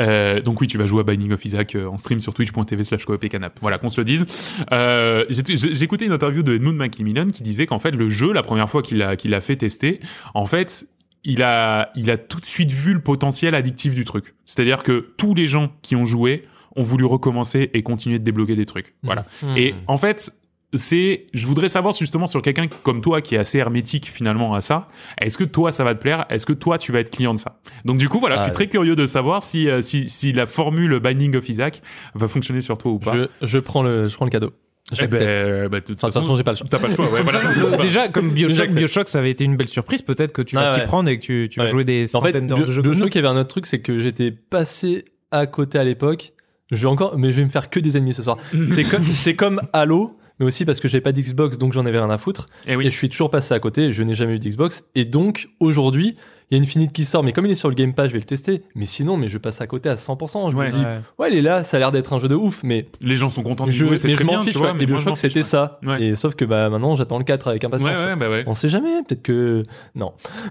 [0.00, 2.84] Euh, donc oui, tu vas jouer à Binding of Isaac euh, en stream sur twitch.tv
[2.84, 3.58] slash coop et canap.
[3.60, 4.26] Voilà, qu'on se le dise.
[4.72, 8.68] Euh, J'écoutais une interview de Edmund Macmillan qui disait qu'en fait, le jeu, la première
[8.68, 10.00] fois qu'il l'a qu'il fait tester,
[10.34, 10.86] en fait,
[11.24, 14.34] il a, il a tout de suite vu le potentiel addictif du truc.
[14.44, 16.44] C'est-à-dire que tous les gens qui ont joué
[16.74, 18.94] ont voulu recommencer et continuer de débloquer des trucs.
[19.02, 19.26] Voilà.
[19.42, 19.56] Mhm.
[19.56, 20.32] Et en fait,
[20.74, 24.60] c'est, je voudrais savoir justement sur quelqu'un comme toi qui est assez hermétique finalement à
[24.62, 24.88] ça.
[25.20, 26.24] Est-ce que toi ça va te plaire?
[26.30, 27.60] Est-ce que toi tu vas être client de ça?
[27.84, 30.32] Donc du coup voilà, je Ah, suis très curieux de savoir si, euh, si si
[30.32, 31.82] la formule Binding of Isaac
[32.14, 33.14] va fonctionner sur toi ou pas.
[33.14, 34.52] Je, je prends le, je prends le cadeau.
[35.00, 36.66] Eh ben, euh, bah, de toute Enfin, de toute façon, j'ai pas le choix.
[36.68, 37.08] T'as pas le choix.
[37.10, 37.40] Ouais, voilà.
[37.80, 38.70] Déjà comme Bioshock.
[38.70, 40.86] Bioshock ça avait été une belle surprise peut-être que tu vas Ah t'y ouais.
[40.86, 41.70] prendre et que tu, tu vas Ouais.
[41.70, 43.66] jouer des En fait, centaines d'heures de jeu Bioshock, il y avait un autre truc,
[43.66, 46.32] c'est que j'étais passé à côté à l'époque.
[46.70, 48.38] Je vais encore, mais je vais me faire que des ennemis ce soir.
[48.74, 51.98] c'est comme, c'est comme Halo, mais aussi parce que j'avais pas d'Xbox, donc j'en avais
[51.98, 52.46] rien à foutre.
[52.66, 52.84] Eh Et oui.
[52.84, 53.92] je suis toujours passé à côté.
[53.92, 54.84] Je n'ai jamais eu d'Xbox.
[54.94, 56.16] Et donc aujourd'hui,
[56.50, 58.12] il y a Infinite qui sort, mais comme il est sur le Game Pass, je
[58.12, 58.62] vais le tester.
[58.74, 60.50] Mais sinon, mais je passe à côté à 100%.
[60.50, 60.66] Je Ouais.
[60.66, 60.84] me dis,
[61.18, 63.30] ouais, il est là, ça a l'air d'être un jeu de ouf, mais Les gens
[63.30, 64.52] sont contents de jouer, c'est très bien, fiche.
[64.52, 64.72] tu vois.
[64.72, 64.74] ouais.
[64.78, 65.42] mais Bioshock, c'était ouais.
[65.44, 65.78] ça.
[65.82, 66.02] Ouais.
[66.02, 67.88] Et sauf que bah maintenant, j'attends le 4 avec impatience.
[67.90, 68.44] Ouais, ouais, bah ouais.
[68.46, 69.02] On sait jamais.
[69.08, 69.62] Peut-être que
[69.94, 70.12] non.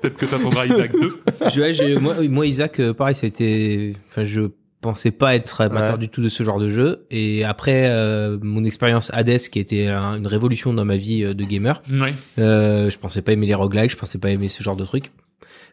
[0.00, 1.16] Peut-être que t'attendras Isaac 2.
[1.54, 3.94] Je- ouais, j'ai- moi, moi, Isaac, euh, pareil, ça a été.
[4.08, 4.42] Enfin, je
[4.84, 5.98] pensais pas être amateur Ouais.
[5.98, 7.06] du tout de ce genre de jeu.
[7.10, 11.34] Et après, euh, mon expérience Hades, qui était un- une révolution dans ma vie euh,
[11.34, 12.14] de gamer, Ouais.
[12.38, 15.10] euh, je pensais pas aimer les roguelikes, je pensais pas aimer ce genre de trucs.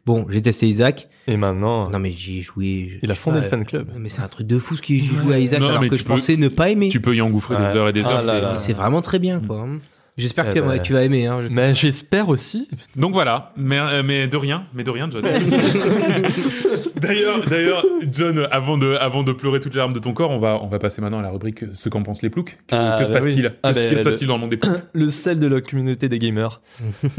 [0.06, 1.08] Bon, j'ai testé Isaac.
[1.28, 2.98] Et maintenant, Non, mais j'y ai joué.
[3.04, 3.88] il a je fondé pas, le fan club.
[4.00, 5.96] Mais c'est un truc de fou ce que j'ai joué à Isaac Non, alors que
[5.96, 6.90] je peux- pensais ne pas aimer.
[6.90, 7.72] Tu peux y engouffrer Ouais.
[7.72, 8.60] des heures et des Ah heures.
[8.60, 9.68] c'est- vraiment très bien, quoi.
[10.18, 10.82] J'espère Eh que tu vas- ben.
[10.82, 11.26] tu vas aimer.
[11.28, 11.40] Hein.
[11.42, 12.68] Je- Mais j'espère aussi.
[12.96, 15.24] Donc voilà, mais, euh, mais de rien, mais de rien, John.
[17.02, 20.40] d'ailleurs, d'ailleurs, John, avant de, avant de pleurer toutes les larmes de ton corps, on
[20.40, 22.58] va, on va passer maintenant à la rubrique Ce qu'en pensent les ploucs.
[22.68, 23.52] Que, Ah, que se bah passe-t-il oui.
[23.64, 25.48] Ah, Que, bah, que se le- passe-t-il dans le monde des ploucs le sel de
[25.48, 26.62] la communauté des gamers.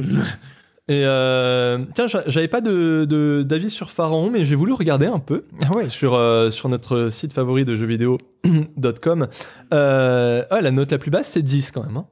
[0.89, 5.07] Et euh, tiens, j'a- j'avais pas de de- d'avis sur Pharaon, mais j'ai voulu regarder
[5.07, 5.89] un peu Ah ouais.
[5.89, 9.29] sur euh, sur notre site favori de jeuxvideo.com.
[9.73, 11.97] Euh, ouais, la note la plus basse, c'est 10 quand même.
[11.97, 12.07] hein.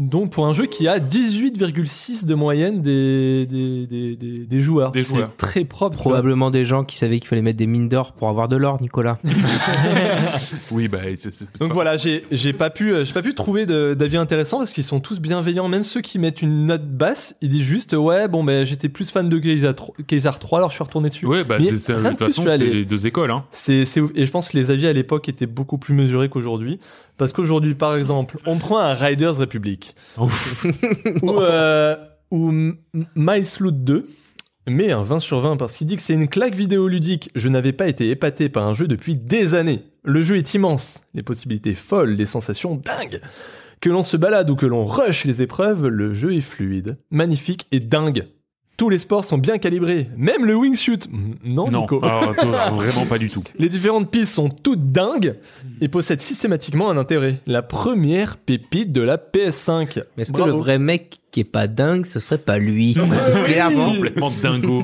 [0.00, 4.90] Donc pour un jeu qui a 18,6 de moyenne des des, des, des, des joueurs.
[4.90, 5.36] Des C'est joueurs.
[5.36, 5.96] très propre.
[5.96, 8.82] Probablement des gens qui savaient qu'il fallait mettre des mines d'or pour avoir de l'or,
[8.82, 9.18] Nicolas.
[10.70, 13.34] Oui, bah, c'est- c'est- Donc pas- voilà, j'ai j'ai pas pu euh, j'ai pas pu
[13.34, 16.86] trouver de- d'avis intéressants parce qu'ils sont tous bienveillants, même ceux qui mettent une note
[16.88, 20.58] basse, ils disent juste ouais bon ben j'étais plus fan de Kaiser 3, Kaiser 3
[20.58, 21.26] alors je suis retourné dessus.
[21.26, 23.44] Ouais, bah, Mais c'est, c'est- de toute façon, c'était les deux écoles, hein.
[23.52, 23.84] C'est
[24.14, 26.80] et je pense que les avis à l'époque étaient beaucoup plus mesurés qu'aujourd'hui
[27.16, 29.94] parce qu'aujourd'hui par exemple, on prend un Riders Republic
[31.22, 31.96] ou euh,
[32.30, 32.52] ou
[33.14, 34.08] Miles Loot 2
[34.66, 37.30] mais un 20 sur 20 parce qu'il dit que c'est une claque vidéoludique.
[37.34, 39.84] Je n'avais pas été épaté par un jeu depuis des années.
[40.04, 43.20] Le jeu est immense, les possibilités folles, les sensations dingues.
[43.80, 47.66] Que l'on se balade ou que l'on rush les épreuves, le jeu est fluide, magnifique
[47.72, 48.26] et dingue.
[48.76, 50.98] Tous les sports sont bien calibrés, même le wingsuit.
[51.44, 52.04] Non, Non, Nico.
[52.04, 53.44] alors, toi, vraiment pas du tout.
[53.56, 55.36] Les différentes pistes sont toutes dingues
[55.80, 57.38] et possèdent systématiquement un intérêt.
[57.46, 60.02] La première pépite de la PS5.
[60.16, 62.96] Mais est-ce que le vrai mec qui est pas dingue, ce serait pas lui?
[63.44, 63.92] Clairement.
[63.94, 64.82] Complètement dingo.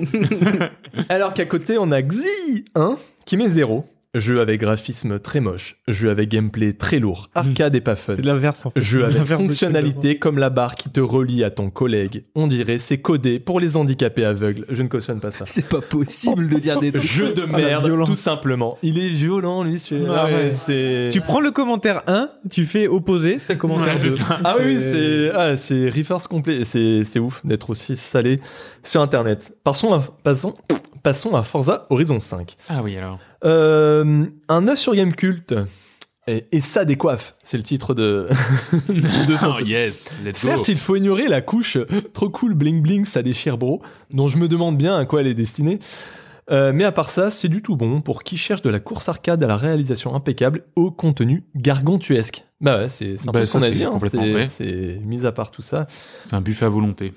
[1.09, 2.97] Alors qu'à côté, on a Xi 1
[3.27, 3.85] qui met 0.
[4.15, 8.17] Jeu avec graphisme très moche, jeu avec gameplay très lourd, arcade et pas fun.
[8.17, 8.81] C'est l'inverse en fait.
[8.81, 12.25] Jeu avec fonctionnalité comme la barre qui te relie à ton collègue.
[12.35, 14.67] On dirait c'est codé pour les handicapés aveugles.
[14.69, 15.45] Je ne cautionne pas ça.
[15.47, 17.09] C'est pas possible de dire des trucs.
[17.09, 18.79] Jeu de Ah, merde, tout simplement.
[18.83, 19.79] Il est violent, lui.
[19.79, 20.27] celui-là.
[20.27, 20.33] Ah
[20.73, 21.11] ouais.
[21.13, 24.17] Tu prends le commentaire 1, tu fais opposé, c'est commentaire Ouais, c'est 2.
[24.17, 24.39] ça.
[24.43, 25.51] Ah oui, c'est ah,
[25.95, 26.65] reverse complet.
[26.65, 28.41] C'est c'est ouf d'être aussi salé
[28.83, 29.57] sur Internet.
[29.63, 30.57] Passons à, passons,
[31.03, 32.57] passons à Forza Horizon 5.
[32.69, 33.19] Ah oui, alors.
[33.45, 35.55] Euh, un 9 sur Gamecult.
[36.27, 38.29] Et, et ça décoiffe, c'est le titre de.
[38.89, 40.49] Oh, yes, let's go.
[40.49, 41.79] Certes, il faut ignorer la couche
[42.13, 43.81] trop cool bling bling, ça déchire bro,
[44.13, 45.79] dont je me demande bien à quoi elle est destinée.
[46.51, 49.09] Euh, mais à part ça, c'est du tout bon pour qui cherche de la course
[49.09, 52.45] arcade à la réalisation impeccable au contenu gargantuesque.
[52.61, 53.85] Bah ouais, c'est un Bah, peu son avis.
[53.85, 53.99] hein.
[54.51, 55.87] C'est mis à part tout ça.
[56.25, 57.13] C'est un buffet à volonté.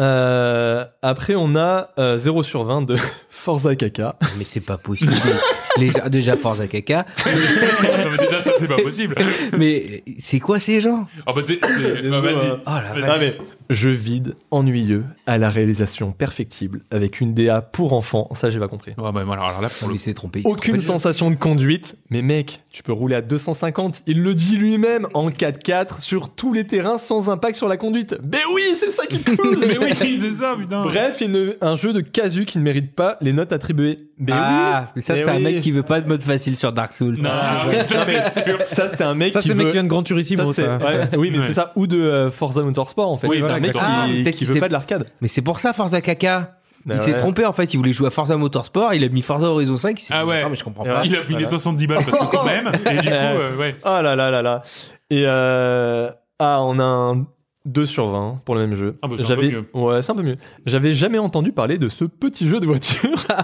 [0.00, 2.96] Euh, après, on a euh, 0 sur 20 de
[3.28, 4.16] Forza Kaka.
[4.38, 5.12] Mais c'est pas possible.
[5.76, 7.04] Les déjà, Forza Caca.
[7.26, 9.14] Non, mais déjà, ça, c'est pas possible.
[9.58, 11.06] Mais c'est quoi ces gens?
[11.26, 12.34] Ah, bah, c'est, c'est- bah, vas-y.
[12.34, 13.00] Oh la Vas-y.
[13.00, 13.10] vache.
[13.10, 13.36] Ah, mais
[13.70, 18.28] jeu vide, ennuyeux, à la réalisation perfectible, avec une DA pour enfants.
[18.34, 18.92] Ça, j'ai pas compris.
[18.98, 20.40] Ah, bah, voilà, alors là, pour le Il s'est trompé.
[20.40, 20.86] il s'est Aucune trompé.
[20.86, 25.30] sensation de conduite, mais mec, tu peux rouler à 250, il le dit lui-même, en
[25.30, 28.16] 4x4 sur tous les terrains sans impact sur la conduite.
[28.30, 30.82] Mais oui, c'est ça qui est cool Mais oui, c'est ça, putain.
[30.82, 34.08] Bref, une- un jeu de casu qui ne mérite pas les notes attribuées.
[34.18, 35.42] Mais Ah, mais ça, Mais c'est un oui.
[35.42, 37.16] mec qui veut pas de mode facile sur Dark Souls.
[37.18, 38.58] Non, Ah, ça, mais- c'est sûr.
[38.66, 39.70] ça c'est un mec Ça, qui c'est le mec veut...
[39.72, 40.78] qui vient de Gran Turismo, Ça, ça.
[40.78, 41.44] c'est- ouais, oui, mais Ouais.
[41.48, 41.72] c'est ça.
[41.76, 43.26] Ou de euh, Forza Motorsport, en fait.
[43.26, 45.06] Oui, c'est voilà, un mec qui, Ah, peut-être qui qu'il veut pas de l'arcade.
[45.20, 46.56] Mais c'est pour ça, Forza Caca.
[46.86, 47.18] Bah il s'est ouais.
[47.18, 49.98] trompé en fait, il voulait jouer à Forza Motorsport, il a mis Forza Horizon 5,
[49.98, 50.42] il s'est Ah ouais.
[50.42, 51.00] non, mais je comprends pas.
[51.06, 51.48] Il a pris les Voilà.
[51.48, 52.66] 70 balles parce que quand même.
[52.90, 53.76] Et du coup, euh, ouais.
[53.84, 54.62] Oh là là là là.
[55.08, 56.10] Et euh...
[56.38, 57.26] Ah, on a un
[57.66, 58.96] 2 sur 20 pour le même jeu.
[59.00, 59.50] Ah bah, c'est un J'avais...
[59.50, 60.36] peu Ouais, c'est un peu mieux.
[60.66, 63.10] J'avais jamais entendu parler de ce petit jeu de voiture.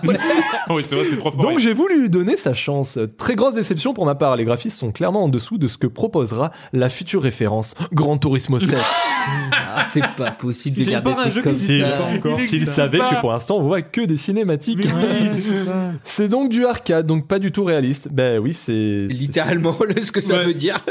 [0.66, 1.42] Ah oui, c'est vrai, c'est trop fort.
[1.42, 2.98] Donc j'ai voulu lui donner sa chance.
[3.18, 4.36] Très grosse déception pour ma part.
[4.36, 8.58] Les graphismes sont clairement en dessous de ce que proposera la future référence Gran Turismo
[8.60, 8.76] 7.
[9.72, 13.10] Ah, c'est pas possible de C'est dire pas un jeu comme S'il existe savait pas.
[13.16, 14.88] que pour l'instant on voit que des cinématiques.
[16.04, 18.08] C'est donc du arcade, donc pas du tout réaliste.
[18.10, 20.46] Ben oui, c'est C'est littéralement le- ce que ça Ouais.
[20.46, 20.84] veut dire.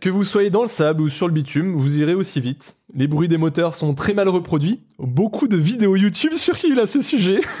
[0.00, 2.73] Que vous soyez dans le sable ou sur le bitume, vous irez aussi vite.
[2.94, 4.80] Les bruits des moteurs sont très mal reproduits.
[4.98, 7.40] Beaucoup de vidéos YouTube circulent à ce sujet.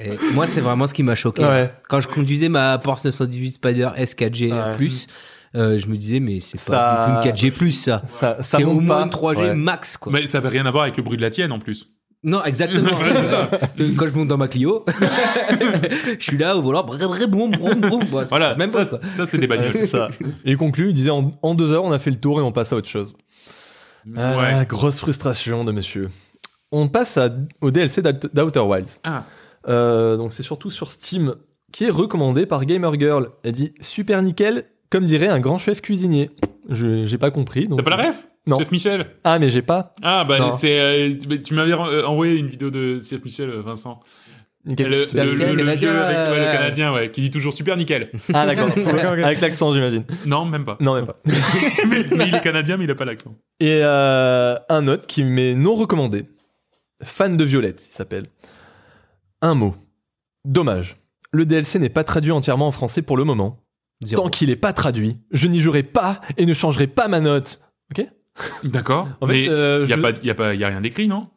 [0.00, 1.42] Et moi, c'est vraiment ce qui m'a choqué.
[1.42, 1.72] Ouais.
[1.88, 4.76] Quand je conduisais ma Porsche 918 Spider S4G Ouais.
[4.76, 5.06] plus,
[5.54, 8.02] euh, je me disais, mais c'est Ça- pas une 4G plus, ça.
[8.20, 9.04] Ça, ça C'est au moins pas.
[9.04, 9.54] une 3G Ouais.
[9.54, 10.12] max, quoi.
[10.12, 11.88] Mais ça avait rien à voir avec le bruit de la tienne en plus.
[12.24, 12.90] Non, exactement.
[12.98, 13.48] Ouais, c'est ça.
[13.96, 14.84] Quand je monte dans ma Clio,
[16.18, 17.80] je suis là au volant, boum, boum.
[18.10, 19.00] Bon, Voilà, même ça, pas ça.
[19.16, 19.72] ça, c'est des bagnoles.
[19.72, 20.10] c'est ça.
[20.44, 22.42] Et il conclut, il disait en, en deux heures, on a fait le tour et
[22.42, 23.14] on passe à autre chose.
[24.16, 24.66] Ah, Ouais.
[24.66, 26.10] grosse frustration de monsieur.
[26.72, 27.30] On passe à-
[27.60, 29.00] au DLC d'Out- d'Outer Wilds.
[29.04, 29.24] Ah.
[29.68, 31.34] Euh, donc c'est surtout sur Steam,
[31.72, 33.30] qui est recommandé par Gamer Girl.
[33.44, 36.30] Elle dit super nickel, comme dirait un grand chef cuisinier.
[36.68, 37.68] Je j'ai pas compris.
[37.74, 38.26] T'as pas la ref?
[38.48, 38.58] Non.
[38.58, 39.06] Chef Michel.
[39.24, 39.94] Ah, mais j'ai pas.
[40.02, 40.56] Ah bah Non.
[40.58, 44.00] c'est euh, mais tu m'avais euh, envoyé une vidéo de Chef Michel euh, Vincent.
[44.64, 44.88] Nickel.
[44.88, 47.76] Le, le, le, le Canadien, vieux avec ouais, le canadien ouais, qui dit toujours super
[47.76, 48.10] nickel.
[48.34, 48.70] Ah, d'accord.
[49.24, 50.04] Avec l'accent, j'imagine.
[50.26, 50.78] Non, même pas.
[50.80, 51.20] Non, même pas.
[51.26, 53.34] mais, mais il est canadien mais il a pas l'accent.
[53.60, 56.24] Et euh, un autre qui m'est non recommandé.
[57.02, 58.26] Fan de Violette, il s'appelle.
[59.42, 59.74] Un mot.
[60.46, 60.96] Dommage.
[61.32, 63.60] Le DLC n'est pas traduit entièrement en français pour le moment.
[64.14, 67.60] Tant qu'il n'est pas traduit, je n'y jouerai pas et ne changerai pas ma note.
[67.90, 68.06] Ok?
[68.64, 69.08] D'accord.
[69.20, 70.80] En fait, mais euh, il y a je- pas y a pas y a rien
[70.80, 71.28] d'écrit non?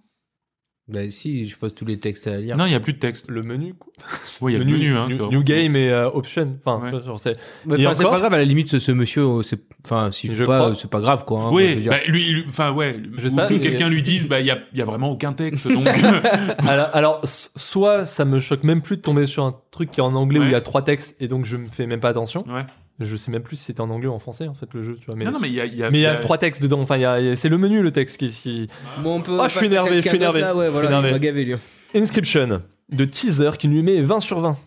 [0.87, 2.57] Bah si, je pose tous les textes à lire.
[2.57, 3.29] Non, il y a plus de texte.
[3.31, 3.93] Le menu, quoi.
[4.41, 5.07] Oui, il y a le menu hein.
[5.31, 6.57] New, game et euh, option.
[6.65, 7.03] Enfin, Ouais.
[7.05, 9.21] genre, c'est- Mais Et enfin, c'est encore pas grave, à la limite, ce, ce monsieur,
[9.23, 10.69] euh, c'est, enfin, si je Je pas, crois.
[10.71, 11.43] euh, c'est pas grave, quoi.
[11.43, 11.91] hein, Oui, dire.
[11.91, 14.51] bah, lui, lui- enfin ouais, Je sais pas, que quelqu'un lui dise bah il y
[14.51, 15.87] a, y a vraiment aucun texte donc
[16.93, 20.15] alors, soit ça me choque même plus de tomber sur un truc qui est en
[20.15, 22.43] anglais où il y a trois textes et donc je me fais même pas attention.
[22.49, 22.65] ouais.
[23.05, 24.97] Je sais même plus si c'était en anglais ou en français en fait le jeu,
[24.99, 25.15] tu vois.
[25.15, 26.37] Mais Non non mais il y a il y a, mais il y a trois
[26.37, 26.79] textes dedans.
[26.81, 26.97] Enfin,
[27.35, 28.29] c'est le menu le texte qui.
[28.29, 28.67] qui...
[29.03, 30.41] Bon, on peut Ah, je suis énervé, je suis énervé.
[30.41, 31.09] là, Ouais, Je suis voilà, énervé.
[31.09, 31.55] il m'a gavé, lui.
[31.95, 32.61] Inscription
[32.91, 34.57] de teaser qui lui met 20 sur 20.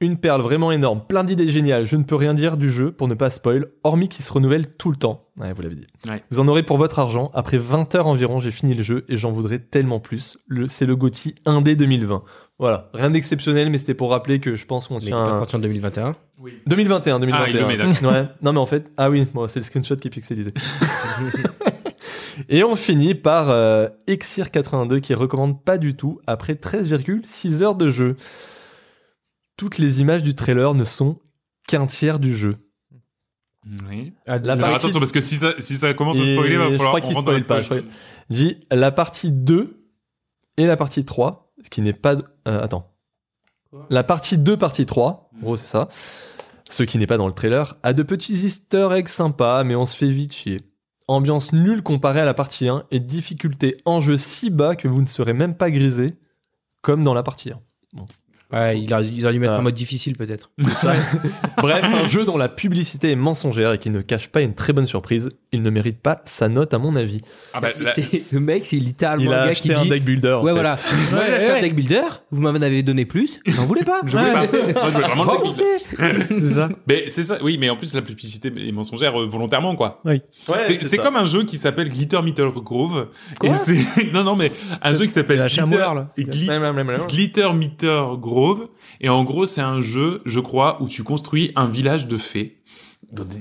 [0.00, 1.84] Une perle vraiment énorme, plein d'idées géniales.
[1.84, 4.68] Je ne peux rien dire du jeu pour ne pas spoil, hormis qu'il se renouvelle
[4.76, 5.24] tout le temps.
[5.40, 5.88] Ouais, vous l'avez dit.
[6.08, 6.22] Ouais.
[6.30, 7.32] Vous en aurez pour votre argent.
[7.34, 10.38] Après 20 heures environ, j'ai fini le jeu et j'en voudrais tellement plus.
[10.46, 12.22] Le, c'est le GOTY 1D 2020.
[12.58, 15.38] Voilà, rien d'exceptionnel, mais c'était pour rappeler que je pense qu'on Mais tient pas un...
[15.38, 16.16] sorti en 2021.
[16.66, 17.44] 2021, 2021.
[17.44, 18.12] Ah, il le met, d'accord.
[18.12, 18.26] ouais.
[18.42, 20.52] Non, mais en fait, ah oui, bon, c'est le screenshot qui est pixelisé.
[22.48, 27.88] Et on finit par euh, Exir82 qui recommande pas du tout après 13,6 heures de
[27.88, 28.16] jeu.
[29.56, 31.18] Toutes les images du trailer ne sont
[31.66, 32.56] qu'un tiers du jeu.
[33.88, 34.14] Oui.
[34.26, 36.66] Ah, La Alors, partie- attention parce que si ça si ça commence à spoiler va
[36.70, 37.82] je falloir crois qu'il on rentre dans pas, je
[38.30, 39.84] Dit la partie 2
[40.56, 42.16] et la partie 3, ce qui n'est pas.
[42.48, 42.90] Euh, attends.
[43.90, 45.88] La partie 2, partie 3, en gros, c'est ça.
[46.70, 49.84] Ce qui n'est pas dans le trailer, a de petits easter eggs sympas, mais on
[49.84, 50.62] se fait vite chier.
[51.06, 55.00] Ambiance nulle comparée à la partie 1 et difficulté en jeu si bas que vous
[55.00, 56.16] ne serez même pas grisé,
[56.82, 57.60] comme dans la partie 1.
[58.52, 60.50] Ouais, il a, il a dû mettre en mode difficile, peut-être.
[61.58, 64.72] Bref, un jeu dont la publicité est mensongère et qui ne cache pas une très
[64.72, 67.20] bonne surprise, il ne mérite pas sa note à mon avis.
[67.52, 69.88] Ah bah, C'est- Le mec, c'est littéralement Il le a gars acheté qui un dit.
[69.90, 70.32] deck builder.
[70.32, 70.54] en Ouais, fait.
[70.54, 70.78] voilà.
[71.12, 74.00] Moi, j'ai acheté un deck builder, vous m'en avez donné plus, j'en voulais pas.
[74.06, 74.38] Je voulais pas.
[74.46, 75.56] Moi, je voulais vraiment le deck
[75.98, 76.24] builder.
[76.48, 76.68] C'est ça.
[76.86, 80.00] Mais c'est ça, oui, mais en plus la publicité est mensongère euh, volontairement quoi.
[80.04, 80.22] Ouais,
[80.66, 81.02] c'est c'est ça.
[81.02, 83.08] comme un jeu qui s'appelle Glitter Meter Grove.
[83.42, 84.52] et c'est non non mais
[84.82, 85.84] un jeu qui s'appelle un Glitter.
[86.16, 88.02] Gli- Glitter Meter
[88.38, 88.68] Grove
[89.00, 92.62] et en gros c'est un jeu, je crois, où tu construis un village de fées.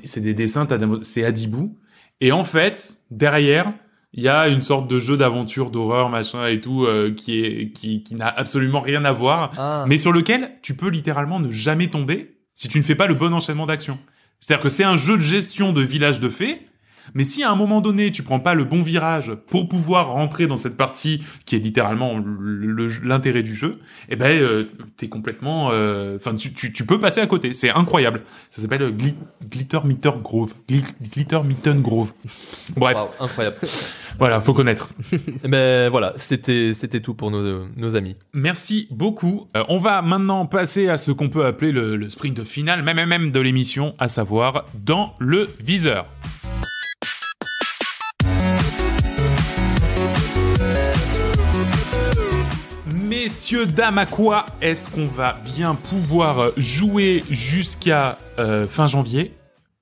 [0.03, 0.67] C'est des dessins,
[1.01, 1.77] c'est Adibou
[2.21, 3.73] et en fait derrière
[4.13, 7.71] il y a une sorte de jeu d'aventure, d'horreur, machin et tout, euh, qui est
[7.73, 9.85] qui, qui n'a absolument rien à voir Ah.
[9.87, 13.13] mais sur lequel tu peux littéralement ne jamais tomber si tu ne fais pas le
[13.13, 13.99] bon enchaînement d'actions.
[14.39, 16.66] C'est-à-dire que c'est un jeu de gestion de village de fées,
[17.13, 20.47] mais si à un moment donné tu prends pas le bon virage pour pouvoir rentrer
[20.47, 23.79] dans cette partie qui est littéralement le- le- l'intérêt du jeu,
[24.09, 24.65] eh ben euh,
[24.97, 27.53] t'es complètement, euh, enfin tu, tu, tu peux passer à côté.
[27.53, 28.21] C'est incroyable.
[28.49, 29.15] Ça s'appelle euh, Gli-
[29.49, 32.11] Glitter Meter Grove, Gli- Glitter Mitten Grove.
[32.75, 33.57] Bref, Waouh, incroyable.
[34.19, 34.89] voilà, faut connaître.
[35.43, 38.15] Eh ben voilà, c'était c'était tout pour nos, nos amis.
[38.33, 39.47] Merci beaucoup.
[39.55, 43.05] Euh, on va maintenant passer à ce qu'on peut appeler le, le sprint final, même
[43.07, 46.05] même de l'émission, à savoir dans le viseur.
[53.27, 59.33] Messieurs, dames, à quoi est-ce qu'on va bien pouvoir jouer jusqu'à euh, fin janvier?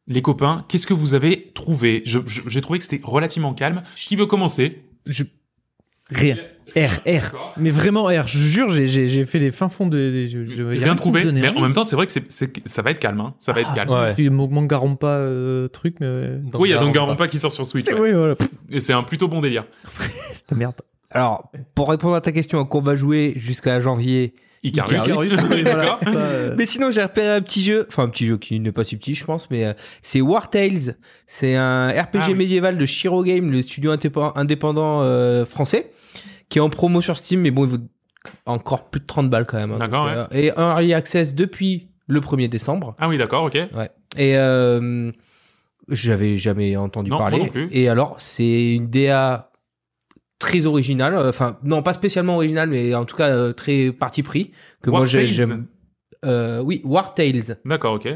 [0.08, 2.02] Les copains, qu'est-ce que vous avez trouvé?
[2.08, 3.84] J'ai trouvé que c'était relativement calme.
[3.96, 4.82] Qui veut commencer?
[5.06, 5.26] Je...
[6.10, 6.38] Rien.
[6.76, 7.54] R, R.
[7.58, 8.28] Mais vraiment R.
[8.28, 9.96] Je jure, j'ai- fait les fins fonds de.
[9.96, 12.14] de- je, bien trouvé, mais en même temps, c'est vrai que
[12.66, 13.20] ça va être calme.
[13.20, 13.36] hein.
[13.38, 13.92] Ça va être calme.
[13.92, 14.30] Ouais.
[14.32, 16.32] Mangaron pas euh, truc, mais.
[16.56, 16.80] Oui, il y a.
[16.80, 17.86] Danganronpa qui sort sur Switch.
[17.86, 17.94] ouais.
[18.00, 18.34] Oui, voilà.
[18.72, 19.66] Et c'est un plutôt bon délire.
[20.34, 20.82] C'est la merde.
[21.16, 24.34] Alors, pour répondre à ta question, à quoi on va jouer jusqu'à janvier
[24.64, 24.98] Icarus.
[25.06, 25.32] Icarus.
[25.64, 26.00] D'accord.
[26.04, 28.72] Ça, euh, Mais sinon, j'ai repéré un petit jeu, enfin un petit jeu qui n'est
[28.72, 30.96] pas si petit, je pense, mais euh, c'est War Tales.
[31.28, 32.34] C'est un RPG Ah oui.
[32.34, 35.92] médiéval de Shiro Game, le studio indépen- indépendant euh, français,
[36.50, 37.78] qui est en promo sur Steam, mais bon, il vaut
[38.48, 39.72] encore plus de 30 balles quand même.
[39.72, 39.78] hein.
[39.78, 42.96] D'accord, Donc, euh, Et un early access depuis le 1er décembre.
[43.00, 43.54] Ah oui, d'accord, ok.
[43.76, 43.90] Ouais.
[44.18, 45.12] Et euh,
[45.90, 47.44] j'avais jamais entendu Non, moi parler.
[47.44, 47.70] non plus.
[47.72, 49.52] Et alors, c'est une DA
[50.46, 51.16] très originale.
[51.16, 54.52] euh, Enfin, non, pas spécialement originale, mais en tout cas euh, très parti pris.
[54.82, 55.66] Que War moi, j'aime.
[56.24, 57.58] Euh, oui, War Tales.
[57.66, 58.08] D'accord, ok.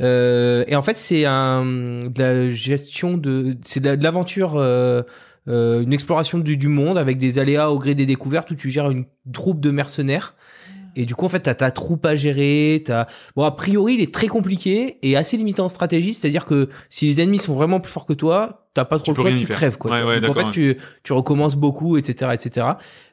[0.00, 4.52] Euh, et en fait, c'est un de la gestion de, c'est de, la- de l'aventure,
[4.56, 5.02] euh,
[5.46, 8.90] une exploration du, du monde avec des aléas au gré des découvertes où tu gères
[8.90, 10.34] une troupe de mercenaires.
[10.96, 12.82] Et du coup, en fait, t'as ta troupe à gérer.
[12.84, 13.06] T'as
[13.36, 16.12] bon, a priori, il est très compliqué et assez limité en stratégie.
[16.14, 19.22] C'est-à-dire que si les ennemis sont vraiment plus forts que toi, t'as pas trop Tu
[19.24, 19.56] le y tu faire.
[19.56, 19.90] crèves quoi.
[19.90, 22.66] Ouais, ouais, Donc en fait, tu, tu recommences beaucoup, etc., etc.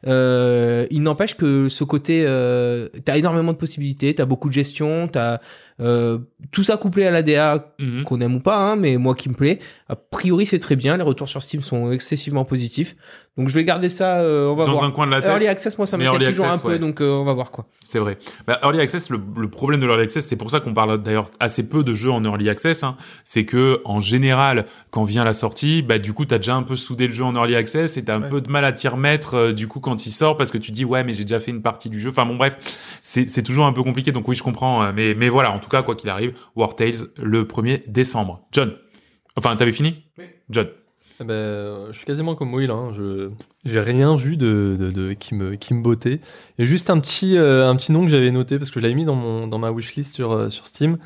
[0.08, 5.08] Euh, il n'empêche que ce côté, euh, t'as énormément de possibilités, t'as beaucoup de gestion,
[5.08, 5.40] t'as
[5.82, 6.20] euh,
[6.52, 8.04] tout ça couplé à l'ADA Mhm.
[8.04, 9.60] qu'on aime ou pas, hein, mais moi qui me plaît.
[9.90, 10.96] A priori, c'est très bien.
[10.96, 12.96] Les retours sur Steam sont excessivement positifs.
[13.38, 14.20] Donc je vais garder ça.
[14.20, 14.86] euh, on va Dans voir.
[14.86, 15.30] un coin de la tête.
[15.32, 16.80] Early Access, moi, ça m'inquiète toujours un peu, ouais.
[16.80, 17.66] donc euh, on va voir quoi.
[17.84, 18.18] C'est vrai.
[18.48, 21.30] Bah, early access, le, le problème de l'early access, c'est pour ça qu'on parle d'ailleurs
[21.42, 22.84] assez peu de jeux en early access.
[22.84, 22.96] Hein,
[23.26, 25.45] c'est que en général, quand vient la sortie,
[25.86, 28.16] bah du coup, t'as déjà un peu soudé le jeu en early access et t'as
[28.18, 28.30] un Ouais.
[28.30, 30.72] peu de mal à t'y remettre euh, du coup quand il sort parce que tu
[30.72, 32.10] dis ouais, mais j'ai déjà fait une partie du jeu.
[32.10, 32.58] Enfin bon, bref,
[33.02, 34.12] c'est c'est toujours un peu compliqué.
[34.12, 34.84] Donc oui, je comprends.
[34.84, 38.48] euh, Mais mais voilà, en tout cas, quoi qu'il arrive, War Tales le 1er décembre.
[38.52, 38.74] John.
[39.36, 40.04] Enfin, t'avais fini?
[40.50, 40.68] John.
[41.22, 42.70] Eh ben, euh, je suis quasiment comme Will.
[42.72, 42.90] Hein.
[42.94, 43.30] Je
[43.64, 46.20] j'ai rien vu de, de, de- qui me qui me bottait.
[46.60, 48.96] Et juste un petit euh, un petit nom que j'avais noté parce que je l'avais
[48.96, 50.98] mis dans mon dans ma wishlist sur euh, sur Steam.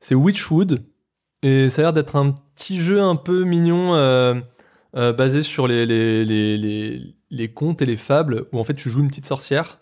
[0.00, 0.82] C'est Witchwood
[1.42, 4.34] et ça a l'air d'être un petit jeu un peu mignon euh,
[4.96, 8.90] euh, basé sur les les, les les contes et les fables où en fait tu
[8.90, 9.80] joues une petite sorcière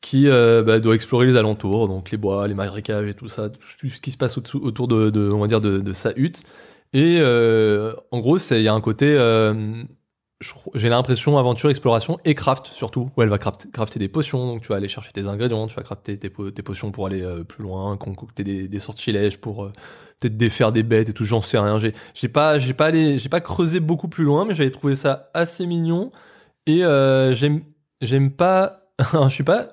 [0.00, 3.50] qui euh, bah, doit explorer les alentours, donc les bois, les marécages et tout ça,
[3.50, 6.44] tout ce qui se passe au- autour de, de on va dire de, sa hutte.
[6.94, 7.20] Et
[8.10, 9.14] en gros, il y a un côté,
[10.74, 14.46] j'ai l'impression aventure, exploration et craft surtout, où elle va craft- crafter des potions.
[14.46, 17.06] Donc tu vas aller chercher tes ingrédients, tu vas crafter tes, po- tes potions pour
[17.06, 19.72] aller euh, plus loin, concocter des, des sortilèges pour euh,
[20.18, 21.24] peut-être défaire des bêtes et tout.
[21.26, 21.76] J'en sais rien.
[21.78, 25.28] J'ai pas j'ai pas allé j'ai pas creusé beaucoup plus loin, mais j'avais trouvé ça
[25.34, 26.08] assez mignon.
[26.66, 27.60] Et euh, j'aime
[28.00, 28.80] j'aime pas,
[29.24, 29.68] je suis pas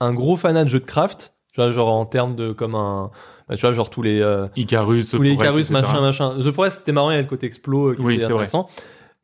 [0.00, 1.34] un gros fanat de jeux de craft.
[1.52, 3.10] Tu vois, genre en termes de comme un,
[3.48, 4.22] bah, tu vois, genre tous les
[4.56, 6.38] Icarus, tous les Icarus, machin, machin.
[6.38, 8.46] The Forest, c'était marrant, il y a le côté explo qui Oui, était c'est vrai.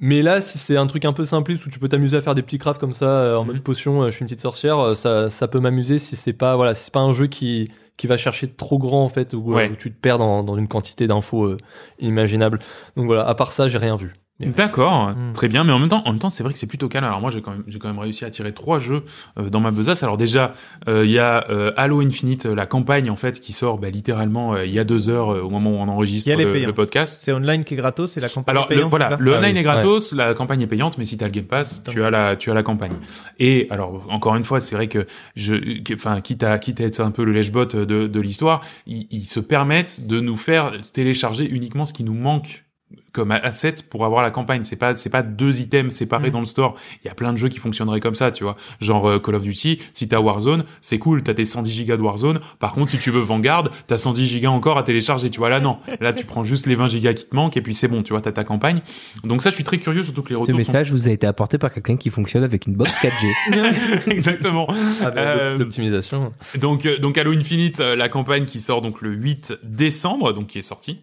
[0.01, 2.35] Mais là, si c'est un truc un peu simpliste où tu peux t'amuser à faire
[2.37, 3.53] des petits crafts comme ça euh, en Mhm.
[3.53, 6.33] mode potion, euh, je suis une petite sorcière, euh, ça, ça peut m'amuser si c'est
[6.33, 9.35] pas voilà, si c'est pas un jeu qui qui va chercher trop grand en fait
[9.35, 9.71] où, Ouais.
[9.73, 11.57] où tu te perds dans, dans une quantité d'infos euh,
[11.99, 12.61] inimaginables.
[12.97, 14.15] Donc voilà, à part ça, j'ai rien vu.
[14.41, 15.33] D'accord, Mm.
[15.33, 15.65] très bien.
[15.65, 17.05] Mais en même temps, en même temps, c'est vrai que c'est plutôt calme.
[17.05, 19.03] Alors moi, j'ai quand même, j'ai quand même réussi à tirer trois jeux
[19.39, 20.03] euh, dans ma besace.
[20.05, 20.53] Alors déjà,
[20.89, 23.91] euh, il y a euh, Halo Infinite, euh, la campagne en fait, qui sort bah,
[23.91, 27.21] littéralement euh, il y a deux heures au moment où on enregistre le, le podcast.
[27.23, 29.35] C'est online qui est gratos, c'est la campagne Alors le, payante, voilà, c'est ça le
[29.35, 31.83] Ah online oui, est gratos, la campagne est payante, mais si t'as le Game Pass,
[31.91, 32.93] tu as la, tu as la campagne.
[33.41, 35.55] Et alors encore une fois, c'est vrai que je,
[35.95, 39.25] enfin, quitte à, quitte à être un peu le lèche-bot de, de l'histoire, ils, ils
[39.25, 42.65] se permettent de nous faire télécharger uniquement ce qui nous manque
[43.19, 44.63] comme asset pour avoir la campagne.
[44.65, 46.33] C'est pas, c'est pas deux items séparés Mm.
[46.33, 46.75] dans le store.
[47.05, 48.57] Il y a plein de jeux qui fonctionneraient comme ça, tu vois.
[48.81, 52.03] Genre euh, Call of Duty, si t'as Warzone, c'est cool, t'as tes 110 gigas de
[52.03, 52.41] Warzone.
[52.61, 55.49] Par contre, si tu veux Vanguard, t'as 110 gigas encore à télécharger, tu vois.
[55.49, 55.79] Là, non.
[56.01, 58.13] Là, tu prends juste les 20 gigas qui te manquent et puis c'est bon, tu
[58.13, 58.81] vois, t'as ta campagne.
[59.25, 61.27] Donc ça, je suis très curieux, surtout que les Ce retours message vous a été
[61.27, 63.11] apporté par quelqu'un qui fonctionne avec une box 4G.
[64.05, 64.11] sont...
[64.11, 64.67] Exactement.
[65.03, 66.33] Ah, bah, Euh, L'optimisation.
[66.61, 70.59] Donc, euh, donc Halo Infinite, la campagne qui sort donc le 8 décembre, donc qui
[70.59, 71.01] est sortie.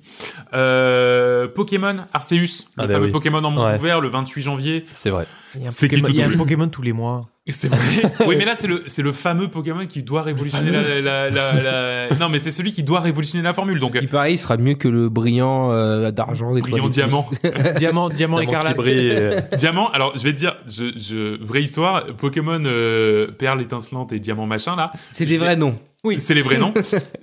[0.54, 2.36] Euh, Pokémon Arceus,
[2.78, 3.12] le Ah bah fameux oui.
[3.12, 3.78] Pokémon en monde Ouais.
[3.78, 4.86] ouvert le 28 janvier.
[4.92, 5.26] C'est vrai.
[5.56, 6.38] Il y a un C'est Pokémon, qui il y a un double.
[6.40, 7.30] Pokémon tous les mois.
[7.50, 7.78] C'est vrai.
[8.28, 11.62] oui, mais là c'est le c'est le fameux Pokémon qui doit révolutionner la, la, la,
[12.10, 13.80] la- non mais c'est celui qui doit révolutionner la formule.
[13.80, 17.30] Donc qui paraît, il sera mieux que le brillant euh, d'argent des brillant diamant.
[17.78, 18.80] Diamant, diamant Diamant écarlate.
[18.80, 24.12] euh, Diamant, alors je vais te dire, je, je, vraie histoire, Pokémon euh, perle étincelante
[24.12, 25.76] et diamant machin là, C'est des vrais noms.
[26.04, 26.20] Oui.
[26.20, 26.72] c'est les vrais noms,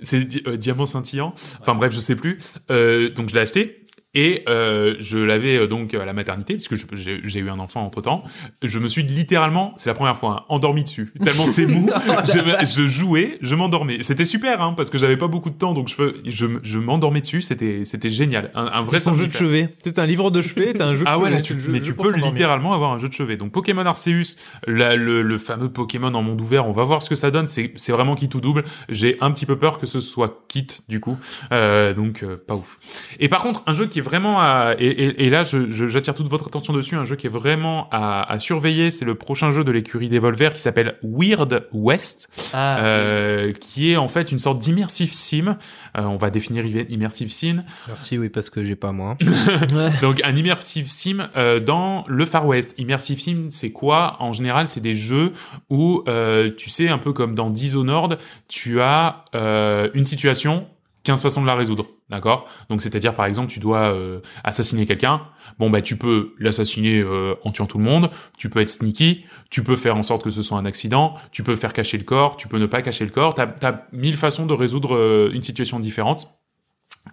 [0.01, 2.39] c'est di- euh, diamant scintillant, enfin bref je sais plus,
[2.69, 3.82] euh, donc je l'ai acheté.
[4.15, 7.57] Et euh, je l'avais euh, donc à la maternité, puisque je- j'ai j'ai eu un
[7.59, 8.23] enfant entre temps.
[8.61, 11.11] Je me suis littéralement, c'est la première fois, hein, endormi dessus.
[11.23, 11.89] Tellement c'est mou.
[12.31, 13.97] je, me- je jouais, je m'endormais.
[14.03, 17.21] C'était super, hein, parce que j'avais pas beaucoup de temps, donc je, je, je m'endormais
[17.21, 17.41] dessus.
[17.41, 18.51] C'était c'était génial.
[18.53, 19.73] Un, un vrai C'est son jeu de chevet.
[19.83, 21.59] C'est un livre de chevet, t'as un jeu de Ah ouais, chevet, là, tu, le
[21.59, 23.35] jeu- mais tu peux littéralement avoir un jeu de chevet.
[23.37, 24.35] Donc Pokémon Arceus,
[24.67, 27.47] la- le, le fameux Pokémon en monde ouvert, on va voir ce que ça donne.
[27.47, 28.63] C'est c'est vraiment qui tout double.
[28.89, 31.17] J'ai un petit peu peur que ce soit kit du coup,
[31.51, 32.77] Euh, donc euh, pas ouf.
[33.19, 35.87] Et par contre, un jeu qui est vraiment à et, et, et là, je- je-
[35.87, 36.95] j'attire toute votre attention dessus.
[36.95, 40.53] Un jeu qui est vraiment à, à surveiller, c'est le prochain jeu de l'écurie Devolver
[40.53, 45.57] qui s'appelle Weird West, Ah, euh, qui est en fait une sorte d'immersive sim.
[45.97, 47.63] Euh, on va définir immersive sim.
[47.87, 49.17] Merci, oui, parce que j'ai pas moi.
[50.01, 52.75] Donc un immersive sim euh, dans le Far West.
[52.77, 54.17] Immersive sim, c'est quoi?
[54.19, 55.33] En général, c'est des jeux
[55.69, 58.17] où euh, tu sais un peu comme dans Dishonored,
[58.47, 60.67] tu as euh, une situation,
[61.03, 61.87] 15 façons de la résoudre.
[62.09, 62.49] D'accord?
[62.69, 65.21] Donc c'est-à-dire par exemple, tu dois euh, assassiner quelqu'un.
[65.59, 69.25] Bon bah tu peux l'assassiner euh, en tuant tout le monde, tu peux être sneaky,
[69.49, 72.03] tu peux faire en sorte que ce soit un accident, tu peux faire cacher le
[72.03, 75.31] corps, tu peux ne pas cacher le corps, t'as as mille façons de résoudre euh,
[75.33, 76.39] une situation différente.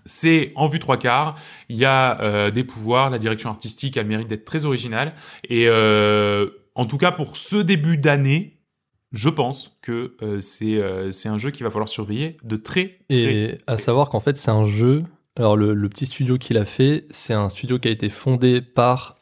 [0.04, 1.34] C'est en vue trois quarts,
[1.68, 5.14] il y a euh, des pouvoirs, la direction artistique a le mérite d'être très originale,
[5.48, 8.60] et euh, en tout cas pour ce début d'année,
[9.12, 12.99] je pense que euh, c'est euh, c'est un jeu qu'il va falloir surveiller de très,
[13.09, 15.03] très Et à savoir qu'en fait, c'est un jeu
[15.37, 18.61] Alors le, le petit studio qu'il a fait, c'est un studio qui a été fondé
[18.61, 19.19] par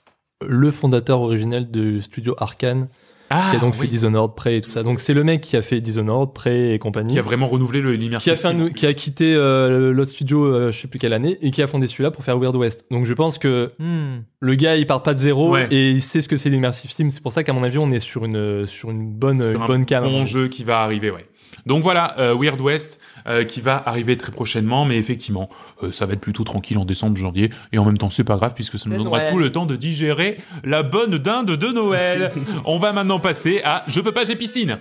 [0.46, 2.88] le fondateur originel du studio Arkane,
[3.30, 3.80] Ah, qui a donc oui.
[3.82, 4.82] fait Dishonored, Prey et tout ça.
[4.82, 7.12] Donc c'est le mec qui a fait Dishonored, Prey et compagnie.
[7.12, 10.10] Qui a vraiment renouvelé le qui l'immersive a, fait un qui a quitté euh, l'autre
[10.12, 12.56] studio, euh, je sais plus quelle année, et qui a fondé celui-là pour faire Weird
[12.56, 12.86] West.
[12.90, 14.22] Donc je pense que Hmm.
[14.40, 15.68] le gars, il part pas de zéro Ouais.
[15.70, 17.08] et il sait ce que c'est l'immersive sim.
[17.10, 19.62] C'est pour ça qu'à mon avis, on est sur une sur une bonne sur une
[19.62, 20.04] un bonne cam.
[20.04, 21.26] bon jeu qui va arriver, ouais.
[21.66, 25.48] Donc voilà, euh, Weird West euh, qui va arriver très prochainement, mais effectivement,
[25.82, 28.36] euh, ça va être plutôt tranquille en décembre, janvier, et en même temps, c'est pas
[28.36, 29.32] grave puisque ça nous donnera Noël.
[29.32, 32.32] tout le temps de digérer la bonne dinde de Noël.
[32.64, 34.78] On va maintenant passer à Je peux pas, j'ai piscine.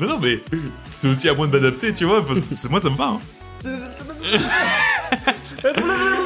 [0.00, 0.40] Non, non, mais
[0.90, 2.24] c'est aussi à moi de m'adapter, tu vois.
[2.54, 3.18] C'est moi, ça me va.
[3.64, 3.64] Hein.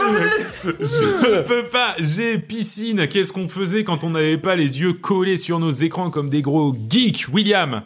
[0.65, 3.07] Je peux pas, j'ai piscine.
[3.09, 6.43] Qu'est-ce qu'on faisait quand on n'avait pas les yeux collés sur nos écrans comme des
[6.43, 7.83] gros geeks, William?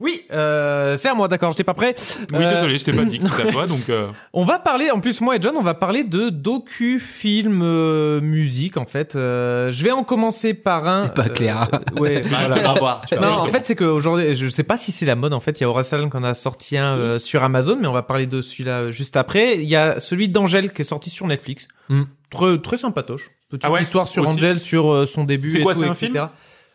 [0.00, 1.94] Oui, euh, c'est à moi, d'accord, j'étais pas prêt.
[2.32, 3.88] Oui, Euh, désolé, je t'ai pas dit que c'était à toi, donc.
[3.88, 7.60] euh, On va parler, en plus moi et John, on va parler de docu, film,
[7.62, 9.14] euh, musique en fait.
[9.14, 11.02] Euh, je vais en commencer par un.
[11.04, 11.68] C'est pas clair.
[11.72, 12.20] euh, ouais.
[12.22, 12.70] voilà.
[12.70, 13.02] à voir.
[13.20, 15.32] Non, en fait, c'est qu'aujourd'hui, je sais pas si c'est la mode.
[15.32, 17.92] En fait, il y a Orelsan qu'on a sorti un euh, sur Amazon, mais on
[17.92, 19.58] va parler de celui-là juste après.
[19.58, 21.68] Il y a celui d'Angèle qui est sorti sur Netflix.
[21.88, 22.02] Mm.
[22.30, 23.30] Très, très sympatoche.
[23.48, 24.32] Petite Ah ouais, histoire sur aussi.
[24.32, 25.50] Angèle, sur son début.
[25.50, 26.06] C'est et quoi, tout, c'est un etc.
[26.12, 26.28] film?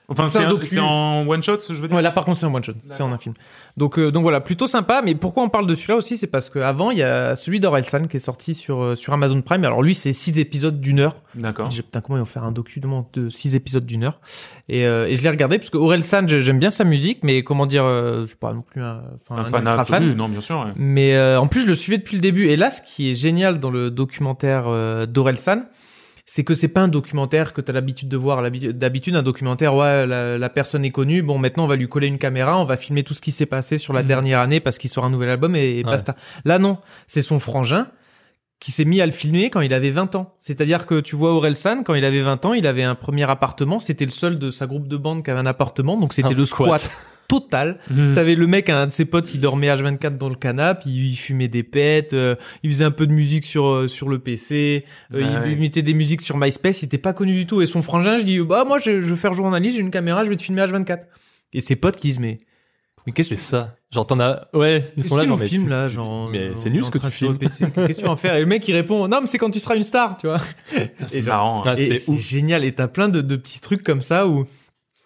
[0.10, 0.66] Enfin, C'est un docu.
[0.66, 1.96] c'est en one shot, je veux dire.
[1.96, 3.36] Ouais, là par contre c'est un one shot, c'est en un film.
[3.78, 5.02] Donc euh, donc voilà, plutôt sympa.
[5.06, 8.04] Mais pourquoi on parle de celui-là aussi, c'est parce qu'avant il y a celui d'Orelsan
[8.10, 9.64] qui est sorti sur euh, sur Amazon Prime.
[9.64, 11.14] Alors lui c'est six épisodes d'une heure.
[11.36, 11.68] D'accord.
[11.70, 14.20] Dis, putain comment ils vont faire un document de six épisodes d'une heure?
[14.68, 17.66] Et, euh, et je l'ai regardé parce que Orelsan j'aime bien sa musique, mais comment
[17.68, 19.96] dire, euh, je suis pas non plus un, Un fan ultra fan.
[19.98, 20.60] absolu, non, bien sûr.
[20.60, 20.74] ouais.
[20.76, 22.48] Mais euh, en plus, je le suivais depuis le début.
[22.48, 25.64] Et là, ce qui est génial dans le documentaire euh, d'Orelsan,
[26.32, 28.44] c'est que c'est pas un documentaire que tu as l'habitude de voir.
[28.52, 31.24] D'habitude, un documentaire, ouais, la, la personne est connue.
[31.24, 33.48] Bon, maintenant, on va lui coller une caméra, on va filmer tout ce qui s'est
[33.48, 34.08] passé sur la Mhm.
[34.08, 35.84] dernière année parce qu'il sort un nouvel album et, et Ouais.
[35.92, 36.16] basta.
[36.46, 36.78] Là, non.
[37.08, 37.88] C'est son frangin
[38.60, 40.36] qui s'est mis à le filmer quand il avait 20 ans.
[40.40, 43.80] C'est-à-dire que tu vois Orelsan, quand il avait 20 ans, il avait un premier appartement.
[43.80, 45.98] C'était le seul de sa groupe de bande qui avait un appartement.
[45.98, 46.82] Donc, c'était le squat.
[46.82, 46.98] squat
[47.30, 47.80] total.
[47.92, 48.16] Mhm.
[48.16, 51.16] T'avais le mec, un de ses potes qui dormait H24 dans le canapé, il, il
[51.16, 54.84] fumait des pètes, euh, il faisait un peu de musique sur euh, sur le PC,
[55.14, 55.56] euh, Ah il, ouais.
[55.56, 57.62] mettait des musiques sur MySpace, il était pas connu du tout.
[57.62, 60.24] Et son frangin, je dis, bah moi je, je veux faire journaliste, j'ai une caméra,
[60.24, 61.02] je vais te filmer H24.
[61.54, 62.40] Et ses potes qui disent, mais
[63.06, 63.76] mais qu'est-ce que C'est ça.
[63.92, 64.48] Genre t'en as.
[64.54, 67.00] Ouais, ils sont là genre mais filmes tu- là, genre Mais c'est nul ce que
[67.00, 67.38] tu filmes.
[67.40, 68.36] Qu'est-ce que tu vas en faire?
[68.36, 70.38] Et le mec il répond, non mais c'est quand tu seras une star, tu vois.
[71.08, 71.62] C'est marrant.
[71.66, 71.74] hein.
[71.74, 72.64] Ah, c'est génial.
[72.64, 74.46] Et t'as plein de, de petits trucs comme ça où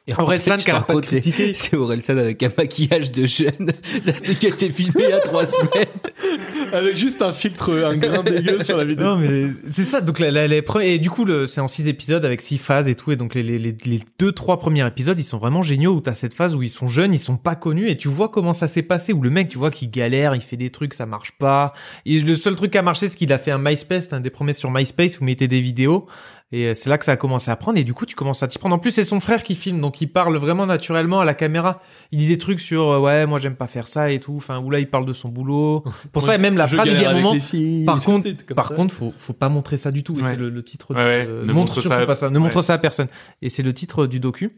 [0.05, 1.53] Et Orelsan qui arrête pas critiquer.
[1.55, 3.71] C'est Orelsan avec un maquillage de jeune.
[4.01, 5.85] C'est un truc qui a été filmé il y a trois semaines.
[6.73, 9.05] Avec juste un filtre, un grain dégueu sur la vidéo.
[9.05, 10.01] Non mais c'est ça.
[10.01, 12.57] Donc la, la- les premiers- et du coup le, c'est en six épisodes avec six
[12.57, 13.11] phases et tout.
[13.11, 16.01] Et donc les, les, les, les deux trois premiers épisodes ils sont vraiment géniaux où
[16.01, 18.53] t'as cette phase où ils sont jeunes, ils sont pas connus et tu vois comment
[18.53, 21.05] ça s'est passé où le mec tu vois qu'il galère, il fait des trucs ça
[21.05, 21.73] marche pas.
[22.07, 24.31] Et le seul truc qui a marché c'est qu'il a fait un MySpace, un des
[24.31, 26.07] premiers sur MySpace où vous mettez des vidéos.
[26.55, 28.43] Et euh, c'est là que ça a commencé à prendre et du coup tu commences
[28.43, 28.75] à t'y prendre.
[28.75, 31.81] En plus c'est son frère qui filme donc il parle vraiment naturellement à la caméra.
[32.11, 34.35] Il dit des trucs sur euh, ouais moi j'aime pas faire ça et tout.
[34.37, 35.83] Enfin où là il parle de son boulot.
[36.11, 38.75] Pour ça et même la phrase il à un moment filles, par contre, par ça.
[38.75, 40.19] contre, faut, faut pas montrer ça du tout.
[40.19, 40.29] Et Ouais.
[40.33, 40.93] c'est le, le titre.
[40.93, 42.29] Ouais, de- ouais, euh, ne montre montre surtout ça- pas ça.
[42.29, 43.07] Ne montre ça à personne.
[43.41, 44.51] Et c'est le titre du docu.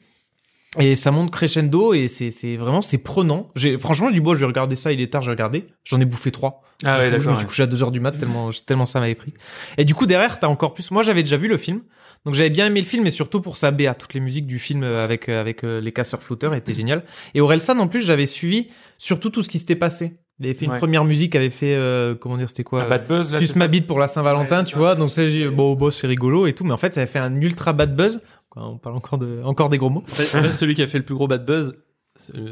[0.79, 3.49] Et ça monte crescendo et c'est c'est vraiment c'est prenant.
[3.55, 6.05] J'ai franchement dis bon je vais regarder ça il est tard j'ai regardé j'en ai
[6.05, 6.61] bouffé trois.
[6.83, 7.37] Ah ouais, Du coup, je me d'accord.
[7.37, 9.33] suis couché à 2 heures du mat tellement tellement ça m'avait pris.
[9.77, 10.91] Et du coup derrière t'as encore plus.
[10.91, 11.81] Moi j'avais déjà vu le film
[12.25, 14.57] donc j'avais bien aimé le film et surtout pour sa BA toutes les musiques du
[14.59, 17.03] film euh, avec euh, avec euh, les casseurs flotteurs étaient géniales.
[17.35, 20.17] Et Orelsan en plus j'avais suivi surtout tout ce qui s'était passé.
[20.41, 20.79] Il avait fait une Ouais.
[20.79, 23.39] première musique avait fait euh, comment dire c'était quoi Un bad buzz là.
[23.39, 24.77] Suce ma bite pour la Saint-Valentin, Ouais, tu ça.
[24.77, 24.95] vois.
[24.95, 27.39] Donc c'est bon, bon c'est rigolo et tout, mais en fait ça avait fait un
[27.39, 28.19] ultra bad buzz.
[28.55, 30.03] On parle encore de encore des gros mots.
[30.03, 31.75] En fait, en fait, celui qui a fait le plus gros bad buzz,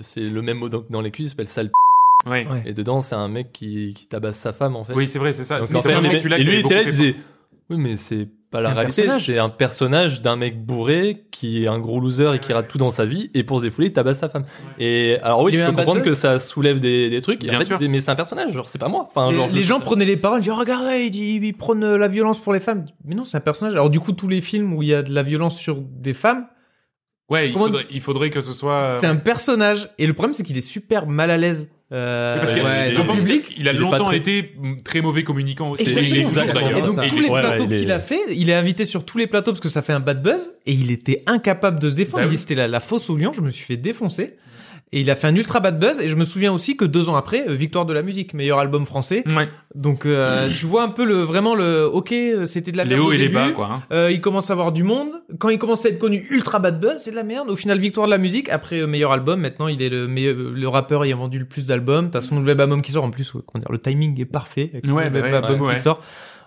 [0.02, 1.72] c'est le même mot dans, dans les culs, il s'appelle sale.
[2.26, 2.46] Ouais.
[2.66, 4.94] Et dedans, c'est un mec qui, qui tabasse sa femme en fait.
[4.94, 5.60] Oui, c'est vrai, c'est ça.
[5.60, 7.16] Donc, Mais en c'est fait, les- celui-là et lui avait était là, il disait
[7.70, 9.02] Oui, mais c'est pas C'est la un réalité.
[9.02, 9.26] personnage.
[9.26, 12.78] C'est un personnage d'un mec bourré qui est un gros loser et qui rate tout
[12.78, 13.30] dans sa vie.
[13.34, 14.44] Et pour se défouler, il tabasse sa femme.
[14.80, 17.44] Et alors, oui, Il tu a peux comprendre que ça soulève des, des trucs.
[17.44, 19.08] Et Bien en fait, mais c'est un personnage, genre, c'est pas moi.
[19.10, 21.40] Enfin, Les, genre, les je- gens prenaient les paroles, ils disaient oh, regardez, il, dit,
[21.44, 22.86] il prône euh, la violence pour les femmes.
[23.04, 23.74] Mais non, c'est un personnage.
[23.74, 26.14] Alors du coup, tous les films où il y a de la violence sur des
[26.14, 26.46] femmes,
[27.30, 28.98] Ouais, il faudrait, il faudrait que ce soit.
[29.02, 29.90] c'est un personnage.
[29.98, 31.72] Et le problème, c'est qu'il est super mal à l'aise.
[31.92, 33.46] Euh, parce que Ouais, je le pense public.
[33.50, 34.54] a il pas longtemps très- été
[34.84, 35.84] très mauvais communicant aussi.
[35.84, 36.08] Exactement.
[36.08, 36.66] Il est toujours Exactement.
[36.72, 36.78] d'ailleurs.
[36.80, 39.28] Et donc tous les ouais, plateaux qu'il a fait, il est invité sur tous les
[39.28, 42.20] plateaux parce que ça fait un bad buzz et il était incapable de se défendre.
[42.20, 42.42] Bah il dit oui.
[42.42, 44.38] c'était la, la fausse au lion, je me suis fait défoncer.
[44.96, 46.00] Et il a fait un ultra bad buzz.
[46.00, 48.60] Et je me souviens aussi que deux ans après, euh, victoire de la musique, meilleur
[48.60, 49.24] album français.
[49.36, 49.50] Ouais.
[49.76, 52.92] Donc euh, tu vois un peu le vraiment le ok, euh, c'était de la Les
[52.92, 53.70] merde hauts au et les bas, quoi.
[53.72, 53.82] hein.
[53.92, 55.10] Euh, il commence à avoir du monde.
[55.40, 57.50] Quand il commence à être connu ultra bad buzz, c'est de la merde.
[57.50, 58.50] Au final, victoire de la musique.
[58.50, 61.66] Après euh, meilleur album, maintenant il est le meilleur, le rappeur ayant vendu le plus
[61.66, 62.12] d'albums.
[62.12, 63.32] T'as son nouvel album qui sort en plus.
[63.32, 64.70] comment dire, le timing est parfait.
[64.74, 66.02] Avec Ouais, nouvel bah ouais, album qui sort.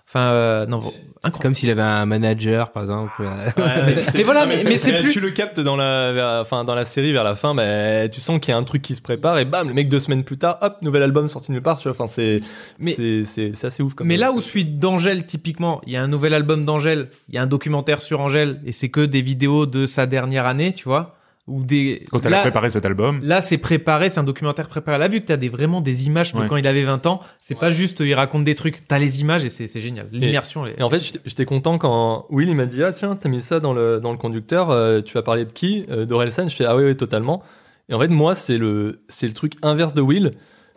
[0.09, 0.93] Enfin euh, non,
[1.25, 3.11] C'est comme s'il avait un manager, par exemple.
[4.13, 6.75] Mais voilà, mais- mais c'est mais plus- Tu le captes dans la, vers- enfin, dans
[6.75, 9.01] la série vers la fin, mais tu sens qu'il y a un truc qui se
[9.01, 11.77] prépare et bam, le mec deux semaines plus tard, hop, nouvel album sorti nulle part,
[11.77, 11.91] tu vois.
[11.91, 12.39] Enfin, c'est,
[12.79, 15.97] Mais- c'est, c'est, c'est assez ouf comme Mais là où suite d'Angèle, typiquement, il y
[15.97, 19.01] a un nouvel album d'Angèle, il y a un documentaire sur Angèle, et c'est que
[19.05, 21.15] des vidéos de sa dernière année, tu vois,
[21.47, 22.03] ou des.
[22.11, 23.19] Quand elle là, a préparé cet album.
[23.23, 24.97] Là, c'est préparé, c'est un documentaire préparé.
[24.97, 26.47] Là, vu que t'as des vraiment des images de Ouais.
[26.47, 28.85] quand il avait 20 ans, c'est pas juste il raconte des trucs.
[28.87, 30.07] T'as les images et c'est c'est génial.
[30.11, 30.65] L'immersion.
[30.67, 33.29] est- Et en fait, j'étais- j'étais content quand Will il m'a dit ah tiens t'as
[33.29, 36.49] mis ça dans le dans le conducteur, euh, tu vas parler de qui euh, D'Orelsan?
[36.49, 37.41] Je fais ah oui oui totalement.
[37.89, 40.33] Et en fait moi c'est le c'est le truc inverse de Will.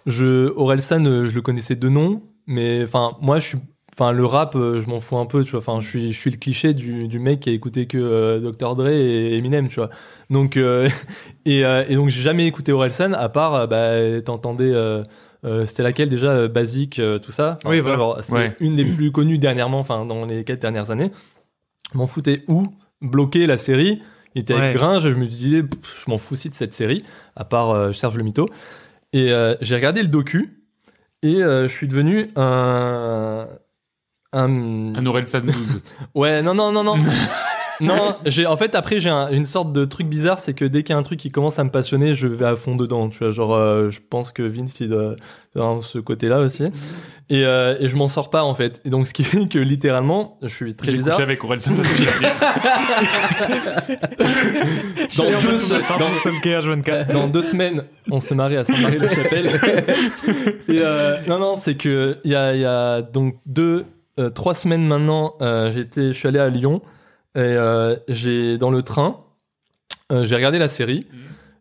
[0.07, 3.59] Je Orelsan euh, je le connaissais de nom, mais enfin moi je suis
[3.97, 5.61] enfin le rap euh, je m'en fous un peu tu vois.
[5.61, 8.39] Enfin je suis je suis le cliché du du mec qui a écouté que euh,
[8.41, 9.91] Dr Dre et Eminem tu vois.
[10.31, 10.89] Donc euh,
[11.45, 14.73] et euh, et donc j'ai jamais écouté Orelsan à part bah t'entendais
[15.65, 18.17] c'était laquelle déjà Basique tout ça Enfin, Oui, voilà.
[18.21, 18.57] c'est Ouais.
[18.61, 21.11] une des plus connues dernièrement enfin dans les quatre dernières années
[21.93, 22.67] je m'en foutais où
[23.01, 24.01] bloquer la série
[24.35, 24.61] il était Ouais.
[24.61, 27.05] avec Gringe je me disais pff, je m'en fous aussi de cette série
[27.37, 28.47] à part Serge le mytho
[29.15, 30.59] et j'ai regardé le docu
[31.23, 33.49] et je suis devenu un
[34.33, 35.55] un Un Orelsan 12.
[36.15, 36.97] Ouais, non, non, non, non.
[37.81, 40.83] non, j'ai, en fait, après, j'ai un- une sorte de truc bizarre, c'est que dès
[40.83, 43.09] qu'il y a un truc qui commence à me passionner, je vais à fond dedans,
[43.09, 43.33] tu vois.
[43.33, 45.17] Genre, euh, je pense que Vince, il doit
[45.57, 46.65] avoir ce côté-là aussi.
[47.33, 48.81] Et, euh, et je m'en sors pas, en fait.
[48.85, 51.15] Et donc, ce qui fait que littéralement, je suis très J'ai bizarre.
[51.15, 52.33] couché avec fait plaisir.
[55.17, 59.47] Dans deux, dans- dans deux semaines, on se marie à Saint-Marie-de-Chapelle.
[60.69, 63.85] et euh, non, non, c'est que il y a, il y a donc deux,
[64.29, 66.83] trois semaines maintenant, euh, j'étais, je suis allé à Lyon
[67.35, 69.21] et euh, j'ai dans le train,
[70.13, 71.07] euh, j'ai regardé la série.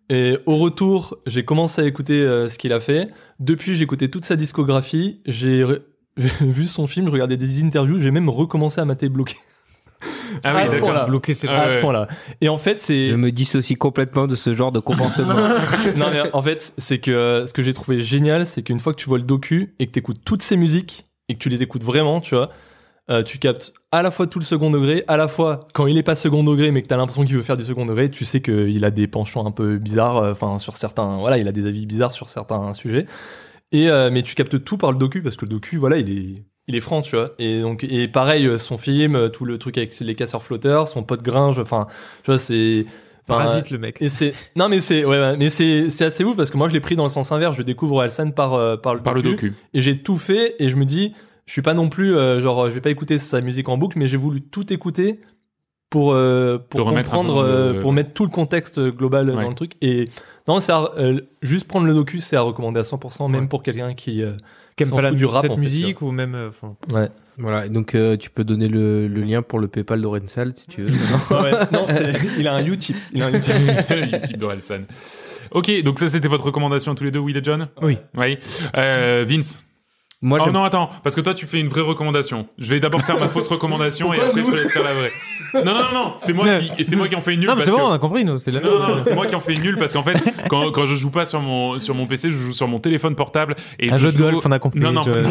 [0.10, 3.10] Et au retour, j'ai commencé à écouter euh, ce qu'il a fait.
[3.40, 5.22] Depuis, j'ai écouté toute sa discographie.
[5.28, 5.82] J'ai re-
[6.42, 8.00] vu son film, je regardais des interviews.
[8.00, 9.36] J'ai même recommencé à mater bloqué.
[10.44, 10.90] Ah À oui, ce d'accord.
[10.90, 11.06] point-là.
[11.08, 11.76] bloqué, c'est Ah à ouais.
[11.78, 12.08] ce point-là.
[12.40, 15.34] Et en fait, c'est Je me dissocie complètement de ce genre de comportement.
[15.98, 18.94] non mais en fait c'est que euh, ce que j'ai trouvé génial c'est qu'une fois
[18.94, 21.50] que tu vois le docu et que tu écoutes toutes ces musiques et que tu
[21.50, 22.50] les écoutes vraiment tu vois
[23.10, 25.98] euh, tu captes à la fois tout le second degré à la fois quand il
[25.98, 28.12] est pas second degré mais que tu as l'impression qu'il veut faire du second degré
[28.12, 31.48] tu sais qu'il a des penchants un peu bizarres euh, enfin sur certains voilà il
[31.48, 33.06] a des avis bizarres sur certains sujets.
[33.72, 36.10] Et euh, mais tu captes tout par le docu parce que le docu voilà il
[36.10, 37.32] est il est franc tu vois.
[37.40, 41.24] Et donc et pareil son film tout le truc avec les casseurs flotteurs son pote
[41.24, 41.88] Gringe enfin
[42.24, 42.86] tu vois c'est
[43.30, 44.02] Parasite le mec.
[44.02, 46.68] et c'est non mais c'est ouais, ouais, mais c'est c'est assez ouf parce que moi
[46.68, 47.56] je l'ai pris dans le sens inverse.
[47.56, 49.56] Je découvre Alsan par euh, par le Par le docu, docu.
[49.74, 51.14] et j'ai tout fait et je me dis
[51.46, 53.98] je suis pas non plus euh, genre je vais pas écouter sa musique en boucle
[53.98, 55.20] mais j'ai voulu tout écouter
[55.90, 59.42] pour euh, pour comprendre euh, pour mettre tout le contexte global Ouais.
[59.42, 60.08] dans le truc et
[60.48, 63.48] non c'est euh, juste prendre le docu c'est à recommander à 100% même Ouais.
[63.48, 64.34] pour quelqu'un qui euh,
[64.76, 66.36] Qui aime pas la du rap cette en fait, musique ou même.
[66.36, 66.50] euh,
[66.94, 67.10] ouais
[67.40, 70.68] voilà, et donc euh, tu peux donner le, le lien pour le PayPal d'Orensal si
[70.68, 70.92] tu veux.
[71.32, 71.52] Ouais.
[71.72, 73.54] non c'est- il a un Utip il a un Utip.
[74.24, 74.82] Utip d'Orelsan.
[75.52, 77.68] Ok, donc ça c'était votre recommandation à tous les deux, Will et John?
[77.82, 77.98] Oui.
[78.16, 78.38] Oui.
[78.78, 79.66] Euh, Vince?
[80.22, 82.46] Moi, Oh non, attends, parce que toi tu fais une vraie recommandation.
[82.58, 85.12] Je vais d'abord faire ma fausse recommandation et après je te laisse faire la vraie.
[85.54, 87.50] Non, non, non, c'est moi qui, et c'est moi qui en fais une nulle.
[87.50, 88.38] Non, mais parce c'est bon, que- on a compris, nous.
[88.38, 90.18] C'est la Non, non, c'est moi qui en fais une nulle parce qu'en fait,
[90.50, 93.16] quand, quand je joue pas sur mon, sur mon PC, je joue sur mon téléphone
[93.16, 93.56] portable.
[93.80, 94.80] Et Un je jeu de joue- golf, on a compris.
[94.80, 95.30] Non, non, Je- non.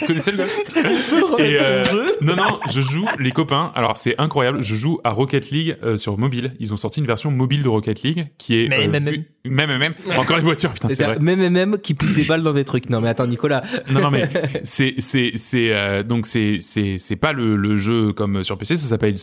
[0.00, 0.56] Vous connaissez le golf
[1.38, 1.84] Et euh,
[2.20, 3.70] Non, non, je joue les copains.
[3.74, 6.52] Alors c'est incroyable, je joue à Rocket League euh, sur mobile.
[6.60, 9.24] Ils ont sorti une version mobile de Rocket League qui est Mais, euh, même, vue-
[9.44, 11.18] même, même, encore les voitures, putain, c'est vrai.
[11.20, 12.90] Même même qui pousse des balles dans des trucs.
[12.90, 13.62] Non mais attends Nicolas.
[13.90, 14.28] Non, non, mais
[14.64, 18.76] c'est c'est c'est euh, donc c'est c'est c'est pas le le jeu comme sur PC,
[18.76, 19.16] ça s'appelle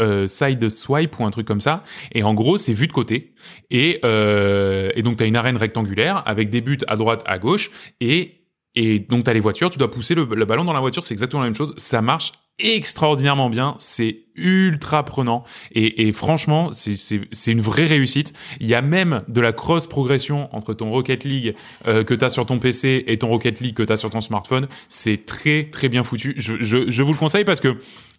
[0.00, 1.82] euh, side swipe ou un truc comme ça.
[2.12, 3.34] Et en gros, c'est vu de côté.
[3.70, 7.70] Et euh, et donc t'as une arène rectangulaire avec des buts à droite, à gauche,
[8.00, 8.38] et
[8.74, 9.70] et donc t'as les voitures.
[9.70, 11.02] Tu dois pousser le, ballon dans la voiture.
[11.02, 11.74] C'est exactement la même chose.
[11.78, 13.76] Ça marche extraordinairement bien.
[13.78, 15.42] C'est ultra prenant.
[15.72, 18.32] Et, et franchement, c'est une vraie réussite.
[18.60, 21.54] Il y a même de la cross progression entre ton Rocket League
[21.86, 24.68] euh, que t'as sur ton PC et ton Rocket League que t'as sur ton smartphone.
[24.88, 26.34] C'est très très bien foutu.
[26.36, 27.78] Je, je vous le conseille parce que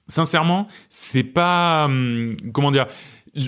[0.10, 2.88] sincèrement, c'est pas hum, comment dire.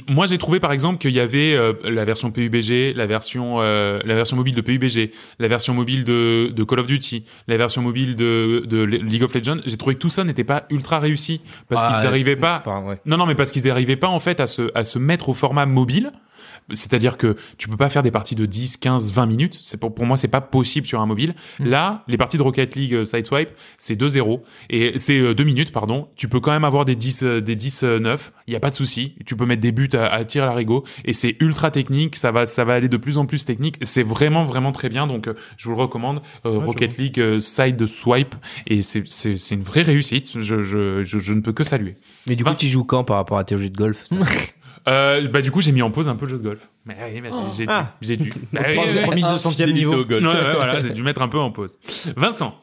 [0.08, 4.00] Moi, j'ai trouvé par exemple qu'il y avait euh, la version PUBG, la version euh,
[4.06, 7.82] la version mobile de PUBG, la version mobile de, de Call of Duty, la version
[7.82, 9.58] mobile de, de League of Legends.
[9.66, 12.62] J'ai trouvé que tout ça n'était pas ultra réussi parce Ah, qu'ils euh, n'arrivaient pas.
[12.64, 13.02] Enfin, ouais.
[13.06, 15.34] Non, non, mais parce qu'ils n'arrivaient pas en fait à se à se mettre au
[15.34, 16.12] format mobile.
[16.72, 19.58] C'est-à-dire que tu peux pas faire des parties de 10, 15, 20 minutes.
[19.62, 21.36] C'est pour, pour moi, c'est pas possible sur un mobile.
[21.60, 25.72] Là, les parties de Rocket League euh, Sideswipe, c'est 2-0 et c'est euh, 2 minutes,
[25.72, 26.08] pardon.
[26.16, 28.34] Tu peux quand même avoir des 10, euh, des 10 euh, 9.
[28.48, 29.16] Il y a pas de souci.
[29.26, 32.16] Tu peux mettre des buts à, à tir à l'arigot et c'est ultra technique.
[32.16, 33.78] Ça va, ça va aller de plus en plus technique.
[33.82, 35.08] C'est vraiment, vraiment très bien.
[35.08, 36.22] Donc, euh, je vous le recommande.
[36.46, 38.36] Euh, Rocket League euh, Side Swipe
[38.68, 40.40] et c'est, c'est, c'est une vraie réussite.
[40.40, 41.98] Je, je, je, je ne peux que saluer.
[42.28, 42.66] Mais du coup, Vinci.
[42.66, 44.06] tu joues quand par rapport à tes jeux de golf
[44.88, 46.70] Euh, bah du coup j'ai mis en pause un peu le jeu de golf.
[46.86, 47.94] Mais mais j'ai- dû, Ah.
[48.02, 48.32] j'ai dû.
[48.58, 49.22] Ah oui, oui, oui.
[49.22, 50.04] 3200e niveau.
[50.10, 51.78] Ouais, ouais, voilà, j'ai dû mettre un peu en pause.
[52.18, 52.56] Vincent.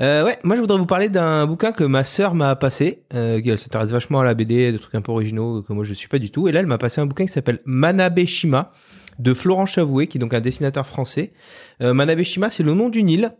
[0.00, 3.04] Euh, ouais, moi je voudrais vous parler d'un bouquin que ma sœur m'a passé.
[3.14, 5.94] Euh, elle s'intéresse vachement à la BD, des trucs un peu originaux que moi je
[5.94, 6.48] suis pas du tout.
[6.48, 8.72] Et là, elle m'a passé un bouquin qui s'appelle Manabe Shima
[9.18, 11.32] de Florent Chavoué, qui est donc un dessinateur français.
[11.80, 13.32] Euh, Manabe Shima, c'est le nom d'une île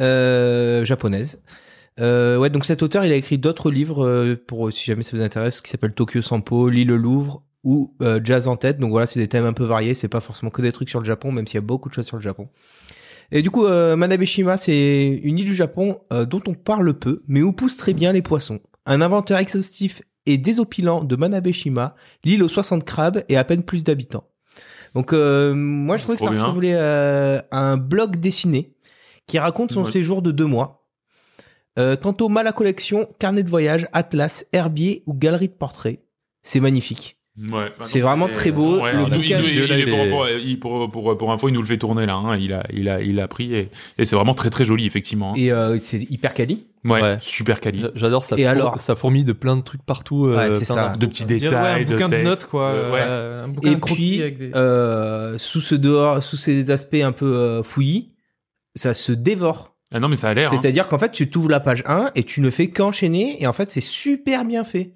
[0.00, 1.42] euh, japonaise.
[1.98, 5.16] Euh, ouais, donc cet auteur, il a écrit d'autres livres euh, pour si jamais ça
[5.16, 8.78] vous intéresse, qui s'appelle Tokyo Sampo, L'île Louvre ou euh, Jazz en tête.
[8.78, 9.94] Donc voilà, c'est des thèmes un peu variés.
[9.94, 11.94] C'est pas forcément que des trucs sur le Japon, même s'il y a beaucoup de
[11.94, 12.48] choses sur le Japon.
[13.32, 17.22] Et du coup, euh, Manabeshima, c'est une île du Japon euh, dont on parle peu,
[17.28, 18.60] mais où poussent très bien les poissons.
[18.86, 23.84] Un inventaire exhaustif et désopilant de Manabeshima, l'île aux 60 crabes et à peine plus
[23.84, 24.24] d'habitants.
[24.94, 26.42] Donc moi, je trouvais que ça bien.
[26.42, 28.74] ressemblait à un blog dessiné
[29.28, 29.90] qui raconte son Ouais.
[29.92, 30.88] séjour de deux mois.
[32.00, 36.00] Tantôt mal à collection, carnet de voyage, atlas, herbier ou galerie de portraits.
[36.42, 37.19] C'est magnifique.
[37.40, 37.70] Ouais.
[37.84, 38.80] C'est vraiment très beau.
[38.82, 41.52] Ouais, Le il nous- il bouquin- nous- il- là, il est il pour, info, il
[41.54, 42.14] nous le fait tourner là.
[42.16, 42.36] hein.
[42.36, 45.32] Il a, il a, il a pris et, et c'est vraiment très très joli effectivement.
[45.32, 45.36] hein.
[45.38, 46.66] Et euh, c'est hyper quali.
[46.84, 47.18] Ouais, Ouais.
[47.20, 47.84] super quali.
[47.94, 48.36] J'adore ça.
[48.38, 50.26] Et alors ça fourmille de plein de trucs partout.
[50.26, 50.96] euh, c'est ça.
[50.98, 52.24] De petits détails, ouais, un bouquin de, textes.
[52.24, 52.70] notes quoi.
[52.70, 52.98] Euh, ouais.
[53.02, 54.50] euh, un bouquin Et de puis, avec des.
[54.54, 58.10] euh, sous ce dehors, sous ces aspects un peu euh, fouillis,
[58.74, 59.74] ça se dévore.
[59.94, 60.52] Ah non mais ça a l'air.
[60.52, 60.58] hein.
[60.60, 63.52] C'est-à-dire qu'en fait, tu t'ouvres la page 1 et tu ne fais qu'enchaîner et en
[63.52, 64.92] fait, c'est super bien fait.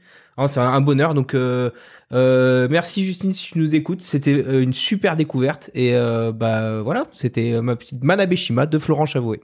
[0.48, 1.14] C'est un, un bonheur.
[1.14, 1.70] Donc, euh,
[2.12, 4.02] euh, merci Justine si tu nous écoutes.
[4.02, 9.06] C'était euh, une super découverte et euh, bah voilà, c'était ma petite Manabeshima de Florent
[9.06, 9.40] Chavoué.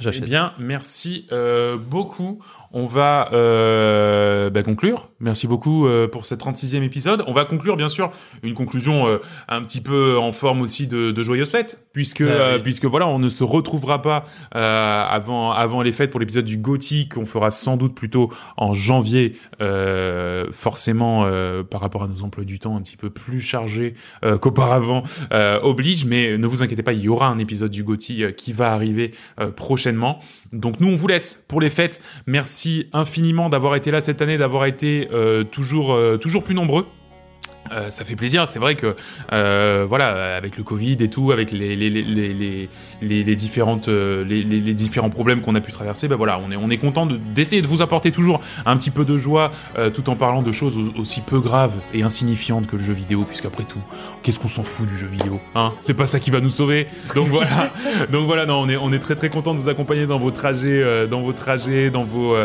[0.00, 0.24] Eh J'achète.
[0.24, 2.40] bien, merci euh, beaucoup.
[2.72, 5.10] On va euh, bah, conclure.
[5.24, 7.24] Merci beaucoup euh, pour ce 36e épisode.
[7.26, 8.10] On va conclure, bien sûr,
[8.42, 12.24] une conclusion euh, un petit peu en forme aussi de, de joyeuse fête, puisque Ah
[12.26, 12.30] oui.
[12.34, 16.44] euh, puisque voilà, on ne se retrouvera pas euh, avant avant les fêtes pour l'épisode
[16.44, 17.16] du Gothic.
[17.16, 19.36] On fera sans doute plutôt en janvier,
[20.52, 21.26] forcément
[21.70, 23.94] par rapport à nos emplois du temps un petit peu plus chargés
[24.40, 25.04] qu'auparavant
[25.62, 26.04] oblige.
[26.04, 29.14] Mais ne vous inquiétez pas, il y aura un épisode du Gothic qui va arriver
[29.56, 30.18] prochainement.
[30.52, 32.02] Donc nous, on vous laisse pour les fêtes.
[32.26, 35.08] Merci infiniment d'avoir été là cette année, d'avoir été
[35.44, 36.86] toujours, euh, toujours plus nombreux.
[37.72, 38.94] Euh, ça fait plaisir, c'est vrai que
[39.32, 42.68] euh, voilà, avec le Covid et tout, avec les les les
[43.00, 44.44] les différentes euh, les,
[44.74, 47.62] différents problèmes qu'on a pu traverser, ben voilà, on est on est content de- d'essayer
[47.62, 50.76] de vous apporter toujours un petit peu de joie, euh, tout en parlant de choses
[50.76, 53.80] au- aussi peu graves et insignifiantes que le jeu vidéo, puisqu'après tout,
[54.22, 55.72] qu'est-ce qu'on s'en fout du jeu vidéo, hein?
[55.80, 56.86] C'est pas ça qui va nous sauver.
[57.14, 57.70] Donc voilà,
[58.12, 60.30] donc voilà, non, on est on est très très content de vous accompagner dans vos
[60.30, 62.36] trajets, dans vos trajets, dans vos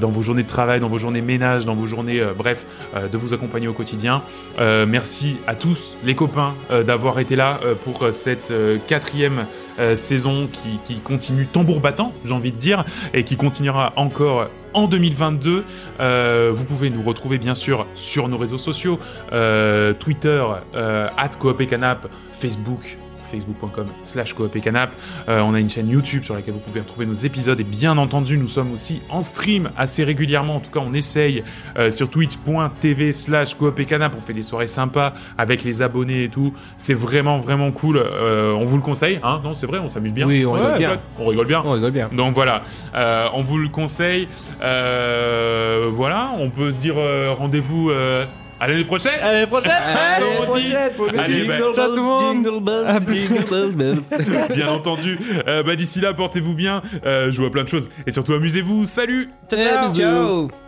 [0.00, 3.32] dans vos journées de travail, dans vos journées ménage, dans vos journées, bref, de vous
[3.32, 4.22] accompagner au quotidien.
[4.58, 8.52] Euh, merci à tous les copains euh, d'avoir été là euh, pour cette
[8.86, 9.46] quatrième
[9.94, 10.48] saison
[10.84, 15.64] qui, continue tambour battant, j'ai envie de dire, et qui continuera encore en 2022.
[16.00, 18.98] Euh, vous pouvez nous retrouver bien sûr sur nos réseaux sociaux,
[19.98, 20.44] Twitter,
[20.74, 22.96] euh, @coopécanap, Facebook
[23.26, 24.90] facebook.com slash coopécanap.
[25.28, 27.98] Euh, on a une chaîne YouTube sur laquelle vous pouvez retrouver nos épisodes et bien
[27.98, 31.44] entendu nous sommes aussi en stream assez régulièrement, en tout cas on essaye
[31.78, 36.54] euh, sur twitch.tv slash coopécanap, on fait des soirées sympas avec les abonnés et tout,
[36.76, 39.40] c'est vraiment vraiment cool, Euh, on vous le conseille, hein?
[39.44, 40.26] Non c'est vrai, on s'amuse bien.
[40.26, 40.98] Oui, on rigole bien.
[41.18, 41.62] On rigole bien.
[41.64, 42.08] On rigole bien.
[42.12, 42.62] Donc voilà,
[43.34, 44.28] on vous le conseille.
[44.60, 46.96] Voilà, on peut se dire
[47.38, 47.90] rendez-vous
[48.60, 49.12] à l'année prochaine.
[49.22, 49.70] À l'année prochaine.
[49.70, 50.72] Allez, Allez, on dit.
[50.96, 51.20] prochaine.
[51.20, 52.34] Allez, bah, Ciao tout le monde.
[52.44, 54.00] Jingle bells, À jingle bells, bells.
[54.54, 55.18] bien entendu.
[55.46, 58.86] Euh, bah, D'ici là, portez-vous bien, euh, jouez à plein de choses et surtout amusez-vous.
[58.86, 59.94] Salut Ciao, ciao.
[59.94, 60.65] Ciao.